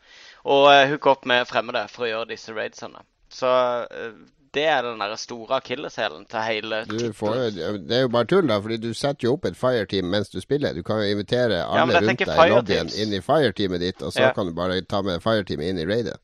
å 0.48 0.56
eh, 0.72 0.86
hooke 0.88 1.12
opp 1.12 1.28
med 1.28 1.44
fremmede 1.50 1.84
for 1.92 2.06
å 2.06 2.10
gjøre 2.12 2.30
disse 2.32 2.54
raidsene. 2.56 3.04
Så 3.28 3.50
eh, 3.92 4.14
det 4.56 4.64
er 4.72 4.86
den 4.86 5.02
der 5.04 5.12
store 5.20 5.58
akilleshælen 5.58 6.24
til 6.32 6.40
hele 6.46 6.78
tittelen. 6.88 7.84
det 7.84 7.98
er 7.98 8.06
jo 8.06 8.12
bare 8.14 8.30
tull, 8.32 8.48
da, 8.48 8.56
fordi 8.64 8.78
du 8.86 8.88
setter 8.96 9.28
jo 9.28 9.34
opp 9.36 9.44
et 9.50 9.58
fireteam 9.60 10.08
mens 10.08 10.32
du 10.32 10.40
spiller. 10.40 10.72
Du 10.72 10.80
kan 10.86 11.02
jo 11.02 11.10
invitere 11.12 11.60
alle 11.66 11.98
ja, 11.98 12.00
rundt 12.06 12.24
deg 12.24 12.40
i 12.46 12.48
lobbyen 12.54 12.94
inn 12.96 13.12
i 13.12 13.20
fireteamet 13.20 13.84
ditt, 13.84 14.00
og 14.00 14.16
så 14.16 14.30
Ja. 14.30 14.32
kan 14.32 14.48
du 14.48 14.56
bare 14.56 14.80
ta 14.80 15.02
med 15.04 15.20
fireteamet 15.22 15.74
inn 15.74 15.84
i 15.84 15.86
raidet. 15.92 16.16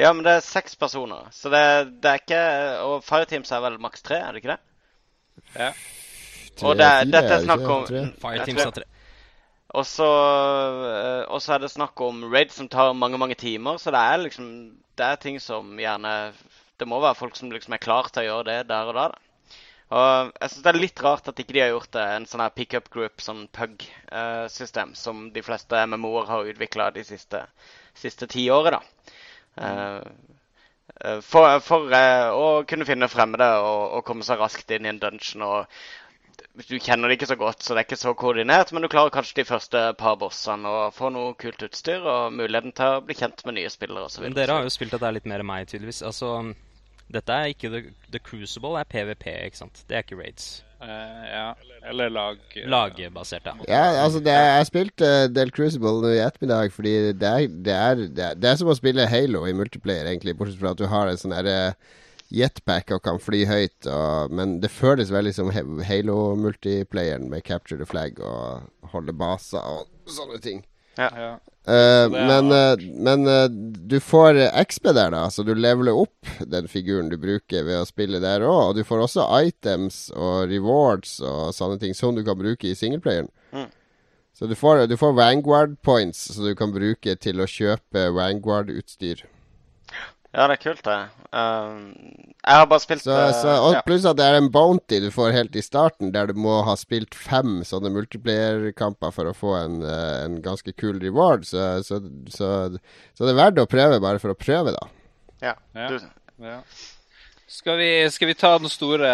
Ja, 0.00 0.14
men 0.16 0.24
det 0.24 0.38
er 0.38 0.40
seks 0.40 0.80
personer. 0.80 1.28
Så 1.36 1.52
det, 1.52 1.60
det 2.00 2.08
er 2.08 2.20
ikke 2.22 2.42
Og 2.88 3.02
Fireteams 3.04 3.50
er 3.52 3.60
vel 3.60 3.76
maks 3.84 4.00
tre, 4.00 4.16
er 4.16 4.32
det 4.32 4.40
ikke 4.40 4.54
det? 4.54 4.60
Ja. 5.54 5.72
Og 6.60 6.76
det, 6.76 6.88
dette 7.12 7.36
er 7.36 7.44
snakk 7.44 7.64
om 7.64 7.84
Tre? 7.88 8.02
Fireteams 8.20 8.66
av 8.66 8.74
tre. 8.76 8.86
Og 9.78 9.86
så, 9.86 10.06
eh, 10.06 11.24
og 11.30 11.38
så 11.42 11.54
er 11.54 11.62
det 11.62 11.70
snakk 11.70 12.00
om 12.02 12.24
raid 12.32 12.50
som 12.52 12.68
tar 12.68 12.92
mange 12.98 13.20
mange 13.22 13.36
timer. 13.38 13.78
Så 13.78 13.94
det 13.94 14.02
er 14.02 14.22
liksom 14.26 14.46
Det 14.98 15.06
er 15.06 15.16
ting 15.16 15.38
som 15.40 15.78
gjerne 15.78 16.32
Det 16.76 16.88
må 16.88 16.98
være 17.00 17.16
folk 17.16 17.36
som 17.36 17.52
liksom 17.52 17.72
er 17.76 17.82
klar 17.84 18.10
til 18.10 18.24
å 18.24 18.26
gjøre 18.26 18.48
det 18.50 18.68
der 18.68 18.90
og 18.90 18.94
da. 18.98 19.08
da. 19.14 19.18
Og 19.90 20.32
jeg 20.38 20.50
syns 20.50 20.62
det 20.64 20.70
er 20.70 20.78
litt 20.78 21.00
rart 21.02 21.28
at 21.28 21.40
ikke 21.42 21.54
de 21.56 21.62
har 21.64 21.72
gjort 21.72 21.92
det 21.96 22.02
en 22.14 22.26
sånn 22.30 22.42
her 22.44 22.52
pickup 22.54 22.90
group, 22.94 23.22
sånn 23.22 23.48
pug-system, 23.56 24.92
som 24.94 25.24
de 25.34 25.42
fleste 25.42 25.80
MMO-er 25.90 26.28
har 26.30 26.50
utvikla 26.52 26.92
de 26.94 27.02
siste, 27.08 27.40
siste 27.98 28.28
ti 28.30 28.44
året, 28.54 28.76
da. 28.76 29.16
Mm. 29.56 29.64
eh, 29.66 30.36
for, 31.24 31.60
for 31.64 31.96
eh, 31.96 32.28
å 32.34 32.62
kunne 32.68 32.86
finne 32.88 33.08
fremmede 33.10 33.48
og, 33.64 33.96
og 33.98 34.06
komme 34.08 34.26
seg 34.26 34.40
raskt 34.40 34.70
inn 34.76 34.86
i 34.86 34.92
en 34.92 35.00
dungeon. 35.02 35.44
og 35.46 36.62
Du 36.68 36.76
kjenner 36.76 37.08
det 37.08 37.18
ikke 37.18 37.30
så 37.30 37.38
godt, 37.40 37.64
så 37.64 37.74
det 37.74 37.82
er 37.82 37.88
ikke 37.88 38.00
så 38.00 38.14
koordinert, 38.18 38.72
men 38.72 38.84
du 38.84 38.90
klarer 38.92 39.14
kanskje 39.14 39.40
de 39.40 39.48
første 39.48 39.84
par 40.00 40.18
bossene 40.20 40.68
og 40.68 40.96
får 40.96 41.14
noe 41.16 41.36
kult 41.40 41.64
utstyr 41.68 42.04
og 42.04 42.34
muligheten 42.36 42.76
til 42.76 42.98
å 42.98 43.04
bli 43.04 43.16
kjent 43.16 43.44
med 43.46 43.58
nye 43.60 43.72
spillere 43.72 44.10
osv. 44.10 44.28
Dere 44.36 44.58
har 44.58 44.68
jo 44.68 44.74
spilt 44.74 44.96
dette 44.96 45.14
litt 45.16 45.30
mer 45.30 45.46
meg, 45.46 45.70
tydeligvis. 45.70 46.02
Altså, 46.06 46.34
dette 47.10 47.36
er 47.36 47.54
ikke 47.54 47.72
The, 47.72 47.84
the 48.12 48.22
Crucible, 48.22 48.76
det 48.76 48.84
er 48.84 48.92
PVP, 48.96 49.30
ikke 49.50 49.64
sant? 49.64 49.84
Det 49.88 49.96
er 49.96 50.04
ikke 50.06 50.20
raids. 50.20 50.50
Eh, 50.80 51.30
ja. 51.32 51.56
Eller 51.90 52.10
lag 52.10 52.38
eh, 52.54 52.68
Lagbasert, 52.68 53.44
ja. 53.44 53.54
Ja, 53.68 54.02
altså 54.02 54.20
det 54.20 54.32
er, 54.32 54.56
Jeg 54.56 54.68
spilte 54.70 55.08
uh, 55.24 55.28
Del 55.32 55.52
Crucible 55.52 56.14
i 56.14 56.20
ettermiddag 56.24 56.72
fordi 56.72 56.94
det 57.12 57.28
er, 57.28 57.48
det, 57.48 57.74
er, 57.74 57.94
det, 58.06 58.24
er, 58.24 58.38
det 58.40 58.48
er 58.48 58.60
som 58.60 58.70
å 58.72 58.76
spille 58.78 59.08
Halo 59.08 59.44
i 59.48 59.56
multiplayer, 59.56 60.08
egentlig, 60.08 60.36
bortsett 60.38 60.60
fra 60.60 60.72
at 60.72 60.80
du 60.80 60.88
har 60.88 61.10
en 61.10 61.20
sånn 61.20 61.36
derre 61.36 61.74
jetpack 62.30 62.92
og 62.94 63.02
kan 63.04 63.20
fly 63.20 63.42
høyt. 63.50 63.88
Og, 63.90 64.32
men 64.32 64.58
det 64.62 64.72
føles 64.72 65.12
veldig 65.12 65.34
som 65.36 65.52
Halo-multiplayeren 65.52 67.28
med 67.28 67.44
capture 67.44 67.80
the 67.80 67.88
flag 67.88 68.20
og 68.24 68.92
holde 68.94 69.16
baser 69.16 69.60
og 69.60 69.88
sånne 70.10 70.40
ting. 70.42 70.64
Ja. 70.98 71.30
Eh, 71.70 72.10
men 72.10 72.52
uh, 72.52 72.74
men 72.96 73.26
uh, 73.28 73.44
du 73.90 74.00
får 74.00 74.34
XB 74.34 74.64
XP 74.64 74.84
der, 74.96 75.10
da, 75.12 75.26
så 75.30 75.44
du 75.44 75.52
leveler 75.54 75.96
opp 75.96 76.30
den 76.40 76.68
figuren 76.68 77.10
du 77.12 77.18
bruker 77.20 77.66
ved 77.66 77.82
å 77.82 77.88
spille 77.88 78.20
der 78.22 78.44
òg. 78.46 78.70
Og 78.70 78.78
du 78.78 78.84
får 78.86 79.04
også 79.04 79.26
items 79.44 80.08
og 80.16 80.48
rewards 80.50 81.18
og 81.20 81.52
sånne 81.54 81.78
ting 81.82 81.94
som 81.94 82.16
du 82.16 82.24
kan 82.26 82.38
bruke 82.38 82.70
i 82.70 82.76
singleplayeren. 82.78 83.30
Mm. 83.52 83.68
Så 84.40 84.48
du 84.48 84.54
får, 84.56 84.86
du 84.88 84.96
får 84.96 85.12
Vanguard 85.18 85.76
points, 85.84 86.22
så 86.32 86.46
du 86.46 86.54
kan 86.56 86.72
bruke 86.72 87.16
til 87.20 87.42
å 87.42 87.48
kjøpe 87.50 88.08
Vanguard-utstyr. 88.16 89.26
Ja, 90.30 90.46
det 90.46 90.54
er 90.54 90.60
kult, 90.62 90.84
det. 90.86 90.98
Um, 91.34 91.80
jeg 92.38 92.58
har 92.60 92.68
bare 92.70 92.82
spilt 92.82 93.02
Så, 93.02 93.14
uh, 93.14 93.32
så, 93.34 93.54
og 93.66 93.74
ja. 93.76 93.80
pluss 93.86 94.06
at 94.06 94.18
det 94.18 94.26
er 94.26 94.38
en 94.38 94.50
bounty 94.54 95.00
du 95.02 95.08
får 95.14 95.34
helt 95.34 95.58
i 95.58 95.62
starten, 95.62 96.12
der 96.14 96.30
du 96.30 96.38
må 96.38 96.60
ha 96.66 96.76
spilt 96.78 97.16
fem 97.18 97.60
sånne 97.66 97.90
multiplierkamper 97.94 99.14
for 99.14 99.30
å 99.30 99.34
få 99.34 99.56
en, 99.58 99.80
eh, 99.82 100.14
en 100.24 100.38
ganske 100.44 100.74
kul 100.78 101.02
reward. 101.02 101.48
Så, 101.50 101.66
så, 101.86 101.98
så, 102.30 102.52
så 103.14 103.26
det 103.26 103.34
er 103.34 103.42
verdt 103.42 103.62
å 103.62 103.68
prøve, 103.70 103.98
bare 104.02 104.22
for 104.22 104.34
å 104.34 104.38
prøve, 104.38 104.74
da. 104.78 104.86
Ja. 105.42 105.54
Ja. 105.74 105.90
Du, 105.90 106.08
Ja. 106.40 106.62
Skal 107.50 107.78
vi, 107.80 107.86
skal 108.14 108.28
vi 108.30 108.34
ta 108.38 108.52
den 108.62 108.70
store 108.70 109.08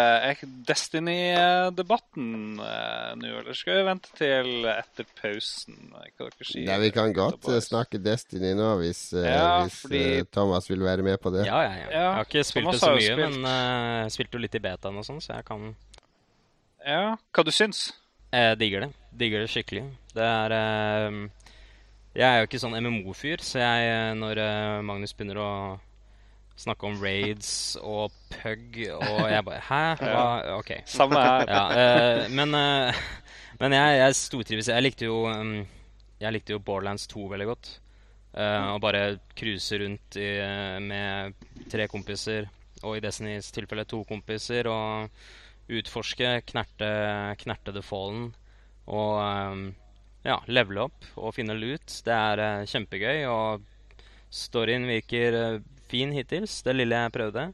Destiny-debatten 0.67 2.59
eh, 2.61 3.15
nå, 3.17 3.31
eller 3.39 3.55
skal 3.57 3.79
vi 3.79 3.85
vente 3.87 4.11
til 4.17 4.67
etter 4.69 5.07
pausen? 5.17 5.77
Hva 5.89 6.03
dere 6.19 6.45
sier? 6.45 6.67
Nei, 6.69 6.75
vi 6.83 6.91
kan 6.93 7.15
godt 7.17 7.47
eh, 7.49 7.57
snakke 7.65 7.97
Destiny 7.97 8.51
nå, 8.57 8.67
hvis, 8.83 9.01
eh, 9.17 9.25
Ja, 9.25 9.63
hvis 9.63 9.79
fordi- 9.87 10.03
eh, 10.19 10.27
Thomas 10.29 10.69
vil 10.69 10.85
være 10.85 11.01
med 11.07 11.17
på 11.23 11.31
det. 11.33 11.47
Ja, 11.49 11.63
ja, 11.65 11.73
ja. 11.81 11.87
Jeg 11.95 12.13
har 12.13 12.29
ikke 12.29 12.43
spilt 12.45 12.67
Thomas 12.67 12.77
det 12.77 12.83
så 12.85 12.91
mye, 12.93 13.09
spilt. 13.09 13.39
men 13.39 13.49
uh, 14.05 14.09
spilte 14.13 14.37
jo 14.37 14.43
litt 14.45 14.59
i 14.59 14.63
betaen 14.67 15.01
og 15.01 15.05
sånn, 15.09 15.21
så 15.25 15.33
jeg 15.39 15.45
kan 15.49 15.75
Ja, 16.85 17.17
hva 17.33 17.43
du 17.43 17.51
syns? 17.51 17.87
Jeg 18.31 18.59
digger 18.61 18.85
det. 18.85 18.91
Digger 19.17 19.39
det 19.41 19.49
skikkelig. 19.49 19.83
Det 20.13 20.23
er 20.29 20.53
uh, 20.53 21.25
Jeg 22.13 22.27
er 22.29 22.37
jo 22.43 22.45
ikke 22.51 22.61
sånn 22.61 22.77
MMO-fyr, 22.85 23.41
så 23.41 23.59
jeg, 23.65 24.15
når 24.21 24.45
Magnus 24.85 25.13
begynner 25.17 25.41
å 25.41 25.51
snakke 26.57 26.89
om 26.89 26.97
raids 27.01 27.77
og 27.83 28.13
pug 28.33 28.77
og 28.97 29.23
jeg 29.29 29.45
bare 29.45 29.63
Hæ? 29.67 29.81
Hva? 30.01 30.27
OK. 30.57 30.71
Samme 30.89 31.21
her. 31.21 31.45
Ja, 31.51 31.63
uh, 31.69 32.31
men 32.33 32.55
uh, 32.57 33.01
men 33.57 33.73
jeg, 33.73 33.97
jeg 33.97 34.17
stortrives. 34.17 34.69
Jeg 34.69 34.85
likte 34.85 35.07
jo 35.07 35.23
um, 35.29 35.59
Jeg 36.21 36.33
likte 36.35 36.53
jo 36.53 36.61
Borderlands 36.63 37.07
2 37.09 37.25
veldig 37.33 37.47
godt. 37.49 37.71
Eh, 38.37 38.65
og 38.69 38.81
bare 38.83 39.17
cruise 39.37 39.77
rundt 39.81 40.17
i, 40.21 40.27
med 40.83 41.33
tre 41.71 41.87
kompiser, 41.89 42.45
og 42.83 42.97
i 42.97 43.01
Destinys 43.01 43.49
tilfelle 43.53 43.85
to 43.89 44.03
kompiser, 44.05 44.69
og 44.69 45.73
utforske, 45.73 46.35
knerte, 46.51 46.89
knerte 47.41 47.73
The 47.73 47.81
Fallen. 47.85 48.27
Og 48.93 49.15
um, 49.21 49.63
ja, 50.25 50.37
levele 50.53 50.85
opp 50.85 51.07
og 51.15 51.33
finne 51.37 51.57
loot. 51.57 51.97
Det 52.05 52.13
er 52.13 52.67
kjempegøy, 52.69 53.25
og 53.31 53.65
storyen 54.29 54.85
virker 54.89 55.39
fin 55.89 56.13
hittils, 56.15 56.61
det 56.65 56.75
lille 56.75 57.01
jeg 57.05 57.15
prøvde. 57.15 57.47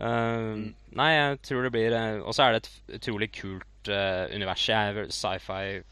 Eh, 0.00 0.52
Nei, 0.96 1.10
jeg 1.12 1.40
tror 1.44 1.66
det 1.66 1.70
blir 1.74 1.92
eh, 1.92 2.22
Og 2.24 2.32
så 2.32 2.46
er 2.46 2.54
det 2.54 2.62
et 2.62 2.94
utrolig 2.96 3.28
kult 3.36 3.90
uh, 3.92 4.24
univers. 4.32 4.68
Jeg 4.68 4.94
er 4.94 5.10
sci-fi 5.12 5.82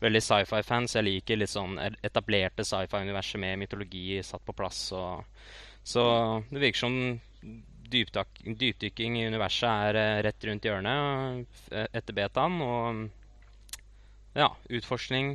Veldig 0.00 0.20
sci-fi-fan, 0.24 0.86
så 0.88 1.00
jeg 1.00 1.08
liker 1.08 1.36
litt 1.36 1.52
sånn 1.52 1.74
etablerte 1.76 2.64
sci-fi-universet 2.64 3.36
med 3.42 3.58
mytologi 3.60 4.22
satt 4.24 4.40
på 4.46 4.54
plass. 4.56 4.78
Og, 4.96 5.26
så 5.84 6.04
det 6.48 6.62
virker 6.62 6.80
som 6.80 6.94
dypdykking 7.90 9.18
i 9.20 9.26
universet 9.28 9.68
er 9.68 9.98
uh, 10.00 10.22
rett 10.24 10.46
rundt 10.48 10.64
hjørnet 10.64 11.60
uh, 11.74 11.84
etter 11.92 12.16
betaen. 12.16 12.56
Og 12.64 14.40
ja, 14.40 14.48
utforskning. 14.70 15.34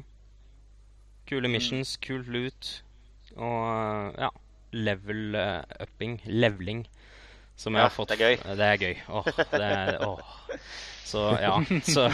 Kule 1.30 1.52
missions, 1.52 1.94
kult 2.02 2.32
loot. 2.34 2.72
Og 3.36 4.18
ja, 4.18 4.32
level 4.72 5.36
eh, 5.36 5.62
upping. 5.86 6.22
Leveling. 6.26 6.86
Som 7.56 7.74
jeg 7.78 7.86
Ja, 7.86 7.88
har 7.88 7.94
fått 7.96 8.10
det 8.12 8.20
er 8.20 8.34
gøy. 8.36 8.58
Det 8.60 8.66
er 8.68 8.78
gøy. 8.82 8.96
Åh, 9.10 9.30
det 9.52 9.62
er, 9.64 9.98
åh. 10.08 10.20
Så 11.06 11.22
ja. 11.40 11.54
Så, 11.86 12.08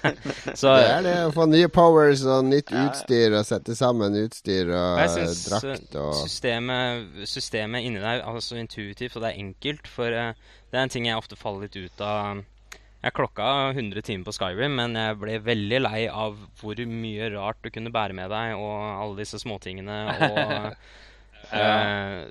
så 0.60 0.72
Det 0.76 0.88
er 0.92 1.02
det 1.06 1.14
å 1.26 1.30
få 1.34 1.46
nye 1.48 1.68
powers 1.72 2.22
og 2.28 2.44
nytt 2.46 2.70
Ja. 2.70 2.84
utstyr 2.90 3.32
og 3.38 3.46
sette 3.48 3.74
sammen 3.74 4.14
utstyr 4.20 4.68
og 4.68 5.00
Jeg 5.00 5.08
eh, 5.08 5.14
synes 5.16 5.44
drakt 5.48 5.96
og 5.98 6.12
systemet, 6.20 7.08
systemet 7.26 7.86
inni 7.88 8.02
der 8.04 8.20
er 8.22 8.40
så 8.44 8.58
intuitivt, 8.60 9.16
og 9.16 9.24
det 9.24 9.32
er 9.32 9.40
enkelt. 9.40 9.88
For 9.90 10.12
eh, 10.12 10.34
det 10.70 10.78
er 10.78 10.84
en 10.84 10.92
ting 10.92 11.08
jeg 11.08 11.16
ofte 11.18 11.38
faller 11.40 11.66
litt 11.66 11.78
ut 11.88 12.04
av. 12.04 12.44
Jeg 13.04 13.12
klokka 13.18 13.48
100 13.74 14.00
timer 14.06 14.24
på 14.28 14.32
Skyrim, 14.32 14.76
men 14.78 14.94
jeg 14.96 15.16
ble 15.20 15.34
veldig 15.44 15.80
lei 15.84 16.04
av 16.08 16.38
hvor 16.60 16.78
mye 16.88 17.26
rart 17.34 17.58
du 17.64 17.68
kunne 17.74 17.92
bære 17.92 18.14
med 18.16 18.30
deg, 18.32 18.54
og 18.56 18.76
alle 19.02 19.18
disse 19.24 19.40
småtingene. 19.42 19.98
Og, 20.28 20.78
eh, 21.52 22.24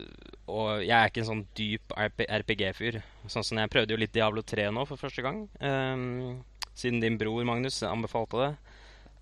og 0.47 0.81
jeg 0.83 0.91
er 0.97 1.09
ikke 1.09 1.21
en 1.23 1.29
sånn 1.29 1.45
dyp 1.55 1.93
RPG-fyr. 1.97 3.01
Sånn 3.31 3.45
som 3.47 3.57
Jeg 3.61 3.69
prøvde 3.71 3.93
jo 3.95 3.97
litt 4.01 4.11
Diablo 4.15 4.41
3 4.41 4.69
nå 4.75 4.85
for 4.89 4.97
første 4.99 5.23
gang. 5.23 5.45
Um, 5.61 6.43
siden 6.75 6.99
din 7.03 7.17
bror 7.17 7.45
Magnus 7.47 7.81
anbefalte 7.87 8.41
det. 8.41 8.51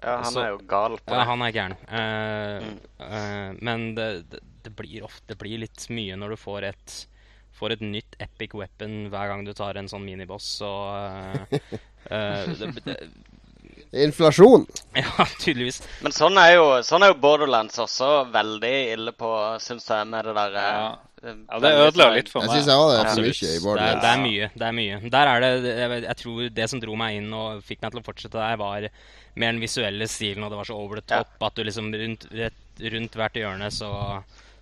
ja, 0.03 0.15
han 0.23 0.31
Så- 0.33 0.41
er 0.41 0.49
jo 0.49 0.57
gal 0.65 0.97
på 0.97 1.13
Ja, 1.13 1.23
han 1.25 1.41
er 1.41 1.51
gæren. 1.51 1.77
Uh, 1.87 2.61
Mm. 2.61 2.79
uh, 2.99 3.53
men 3.61 3.95
det, 3.95 4.29
det, 4.29 4.39
det 4.63 4.75
blir 4.75 5.03
ofte 5.03 5.27
det 5.27 5.37
blir 5.37 5.59
litt 5.59 5.87
mye 5.89 6.15
når 6.17 6.29
du 6.29 6.35
får 6.37 6.63
et 6.63 7.07
Får 7.53 7.73
et 7.73 7.81
nytt 7.81 8.15
epic 8.19 8.53
weapon 8.55 9.09
hver 9.11 9.27
gang 9.27 9.43
du 9.45 9.51
tar 9.53 9.75
en 9.77 9.85
sånn 9.87 10.05
miniboss, 10.05 10.61
og 10.63 10.95
uh, 10.95 11.45
eh, 12.09 12.45
det, 12.57 12.69
det, 12.85 12.95
Inflasjon! 13.93 14.65
Ja, 14.95 15.25
tydeligvis. 15.43 15.81
Men 16.01 16.13
sånn 16.15 16.37
er, 16.39 16.53
jo, 16.55 16.65
sånn 16.87 17.03
er 17.03 17.11
jo 17.11 17.17
Borderlands 17.23 17.75
også 17.83 18.11
veldig 18.31 18.73
ille 18.93 19.11
på, 19.17 19.31
syns 19.59 19.87
jeg, 19.91 20.07
med 20.07 20.25
det 20.29 20.35
der 20.37 20.53
Ja. 20.55 20.75
eh, 21.23 21.33
Ja, 21.51 21.59
det 21.59 21.71
ødela 21.85 22.07
litt 22.15 22.29
for 22.31 22.41
Jeg 22.41 22.49
meg. 22.49 22.55
syns 22.61 22.69
jeg 22.71 22.79
òg 22.79 22.91
det 22.91 22.99
er 23.01 23.09
for 23.11 23.21
mye 23.21 23.27
i 23.27 23.59
Det 23.59 23.83
er, 23.83 23.99
det 24.01 24.11
er 24.11 24.21
mye. 24.23 24.47
det 24.55 24.67
er 24.69 24.77
mye. 24.77 25.09
Der 25.17 25.27
er 25.33 25.39
det 25.43 25.51
jeg, 25.77 26.03
jeg 26.07 26.17
tror 26.23 26.49
det 26.61 26.69
som 26.71 26.79
dro 26.79 26.95
meg 26.95 27.17
inn 27.19 27.33
og 27.33 27.61
fikk 27.67 27.81
meg 27.83 27.91
til 27.91 28.01
å 28.01 28.07
fortsette 28.07 28.39
der, 28.39 28.55
var 28.63 28.87
mer 29.35 29.51
den 29.51 29.61
visuelle 29.61 30.07
stilen, 30.07 30.43
og 30.43 30.51
det 30.51 30.57
var 30.61 30.65
så 30.71 30.75
over 30.79 31.01
the 31.01 31.05
Ja. 31.15 31.23
top 31.23 31.43
at 31.49 31.55
du 31.55 31.63
liksom 31.67 31.91
rundt, 31.93 32.25
rett, 32.31 32.63
rundt 32.95 33.11
hvert 33.19 33.33
hjørne 33.37 33.69
så 33.71 33.91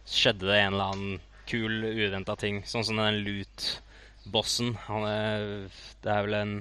skjedde 0.09 0.49
det 0.49 0.57
en 0.65 0.73
eller 0.73 0.91
annen 0.93 1.19
kul, 1.49 1.83
uventa 1.85 2.35
ting. 2.37 2.63
Sånn 2.65 2.83
som 2.85 2.97
den 2.97 3.21
loot-bossen. 3.25 4.73
Det 6.03 6.11
er 6.11 6.25
vel 6.25 6.33
en 6.37 6.53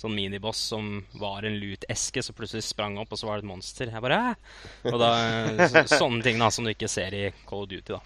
sånn 0.00 0.14
miniboss 0.16 0.60
som 0.72 0.90
var 1.20 1.46
en 1.46 1.58
loot-eske, 1.60 2.22
så 2.22 2.34
plutselig 2.36 2.64
sprang 2.66 2.98
opp, 3.00 3.12
og 3.14 3.20
så 3.20 3.28
var 3.28 3.40
det 3.40 3.46
et 3.46 3.50
monster. 3.50 3.92
Jeg 3.92 4.04
bare 4.04 4.18
Æ! 4.26 4.32
Og 4.92 4.98
da, 5.00 5.12
så, 5.68 5.84
Sånne 5.96 6.24
ting 6.24 6.40
da 6.42 6.50
som 6.52 6.66
du 6.66 6.72
ikke 6.72 6.90
ser 6.90 7.16
i 7.16 7.28
Call 7.48 7.64
of 7.64 7.70
Duty, 7.70 7.94
da. 7.94 8.00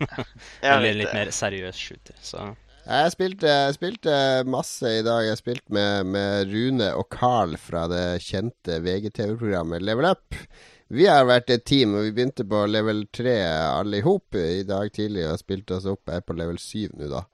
Ja, 0.00 0.28
Eller 0.76 1.02
litt 1.02 1.16
mer 1.16 1.32
seriøs 1.34 1.80
shooter. 1.80 2.16
Så 2.24 2.44
Jeg 2.86 3.12
spilte, 3.16 3.50
jeg 3.50 3.76
spilte 3.76 4.14
masse 4.48 4.94
i 5.00 5.04
dag. 5.06 5.24
Jeg 5.26 5.40
spilte 5.42 5.76
med, 5.76 6.12
med 6.14 6.54
Rune 6.54 6.92
og 6.96 7.08
Carl 7.12 7.56
fra 7.60 7.84
det 7.92 8.06
kjente 8.24 8.80
VGTV-programmet 8.84 9.84
Level 9.84 10.08
Up. 10.12 10.40
Vi 10.88 11.08
har 11.10 11.24
vært 11.26 11.50
et 11.50 11.64
team, 11.66 11.96
og 11.98 12.04
vi 12.06 12.12
begynte 12.14 12.44
på 12.46 12.60
level 12.70 13.08
3 13.10 13.32
alle 13.72 13.98
i 13.98 14.04
hop 14.06 14.36
i 14.38 14.62
dag 14.62 14.92
tidlig 14.94 15.24
og 15.26 15.40
spilte 15.40 15.80
oss 15.80 15.88
opp. 15.90 16.04
Jeg 16.06 16.22
er 16.22 16.28
på 16.28 16.36
level 16.38 16.60
7 16.62 16.94
nå, 16.94 17.08
da. 17.10 17.24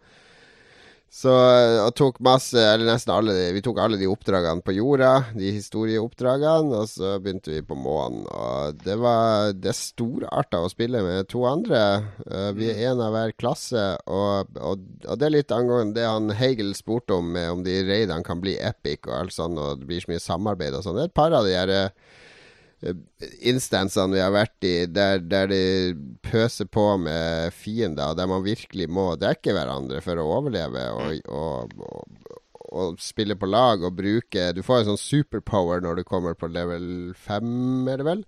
Så 1.12 1.28
og 1.28 1.90
tok 1.92 2.22
masse, 2.24 2.56
eller 2.56 2.88
nesten 2.88 3.12
alle 3.12 3.34
de, 3.36 3.48
Vi 3.52 3.60
tok 3.64 3.82
alle 3.84 3.98
de 4.00 4.06
oppdragene 4.08 4.64
på 4.64 4.72
jorda, 4.72 5.10
de 5.36 5.50
historieoppdragene, 5.58 6.72
og 6.72 6.88
så 6.88 7.18
begynte 7.20 7.52
vi 7.52 7.60
på 7.68 7.76
månen. 7.76 8.24
Og 8.32 8.78
det 8.80 8.96
var 9.02 9.52
Det 9.52 9.74
storarta 9.76 10.62
å 10.64 10.70
spille 10.72 11.02
med 11.04 11.28
to 11.28 11.44
andre. 11.44 11.82
Eh, 12.24 12.48
vi 12.56 12.70
er 12.72 12.80
én 12.88 13.02
av 13.04 13.12
hver 13.12 13.36
klasse, 13.36 13.84
og, 14.08 14.56
og, 14.56 14.88
og 15.04 15.20
det 15.20 15.28
er 15.28 15.36
litt 15.36 15.52
angående 15.52 15.98
det 16.00 16.08
han 16.08 16.32
Hegel 16.38 16.72
spurte 16.78 17.20
om, 17.20 17.28
med 17.36 17.58
om 17.58 17.66
de 17.66 17.76
raidene 17.84 18.24
kan 18.24 18.40
bli 18.40 18.56
epic 18.56 19.04
og 19.10 19.18
alt 19.18 19.36
sånn, 19.36 19.60
og 19.60 19.82
det 19.82 19.90
blir 19.92 20.00
så 20.00 20.14
mye 20.14 20.26
samarbeid 20.30 20.80
og 20.80 20.86
sånn. 20.86 20.96
Det 20.96 21.10
er 21.10 21.12
et 21.12 21.20
par 21.20 21.36
av 21.36 21.44
de 21.44 21.52
her 21.58 21.76
eh, 21.76 22.20
instansene 23.47 24.16
vi 24.16 24.22
har 24.22 24.33
vært 24.35 24.66
i, 24.66 24.74
der, 24.91 25.20
der 25.22 25.51
de 25.51 25.62
pøser 26.24 26.66
på 26.70 26.85
med 27.03 27.55
fiender, 27.55 28.16
der 28.18 28.30
man 28.30 28.45
virkelig 28.47 28.89
må 28.91 29.12
dekke 29.20 29.55
hverandre 29.55 30.03
for 30.05 30.18
å 30.18 30.28
overleve 30.39 30.89
og, 30.97 31.30
og, 31.30 31.76
og, 31.78 32.41
og 32.72 32.99
spille 33.03 33.37
på 33.39 33.51
lag 33.51 33.85
og 33.85 33.95
bruke 33.99 34.49
Du 34.57 34.62
får 34.64 34.83
en 34.83 34.93
sånn 34.93 35.03
superpower 35.05 35.85
når 35.85 36.01
du 36.01 36.09
kommer 36.09 36.35
på 36.39 36.51
level 36.51 37.14
5, 37.26 37.89
er 37.93 38.03
det 38.03 38.09
vel? 38.09 38.26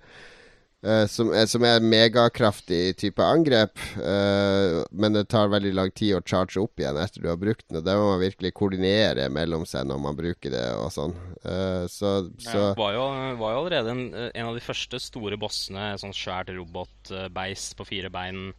Eh, 0.84 1.06
som, 1.08 1.30
er, 1.32 1.46
som 1.48 1.64
er 1.64 1.80
megakraftig 1.80 2.96
type 3.00 3.24
angrep, 3.24 3.80
uh, 3.96 4.82
men 4.92 5.14
det 5.16 5.22
tar 5.32 5.48
veldig 5.48 5.70
lang 5.72 5.92
tid 5.96 6.18
å 6.18 6.20
charge 6.20 6.60
opp 6.60 6.82
igjen 6.82 6.98
etter 7.00 7.24
du 7.24 7.30
har 7.30 7.38
brukt 7.40 7.64
den. 7.70 7.78
og 7.80 7.86
Det 7.86 7.94
må 7.96 8.10
man 8.10 8.20
virkelig 8.20 8.50
koordinere 8.58 9.30
mellom 9.32 9.64
seg 9.68 9.86
når 9.88 10.02
man 10.04 10.18
bruker 10.18 10.52
det 10.52 10.66
og 10.76 10.90
sånn. 10.92 11.14
Uh, 11.40 11.86
så, 11.88 12.12
så 12.36 12.66
var 12.76 12.92
jo, 12.98 13.06
var 13.40 13.54
jo 13.54 13.62
allerede 13.62 13.94
en, 13.94 14.04
en 14.28 14.50
av 14.50 14.58
de 14.58 14.64
første 14.64 15.00
store 15.00 15.38
bossene. 15.40 15.94
Sånn 16.02 16.12
svært 16.16 16.52
robotbeis 16.52 17.70
på 17.78 17.88
fire 17.88 18.12
bein. 18.12 18.50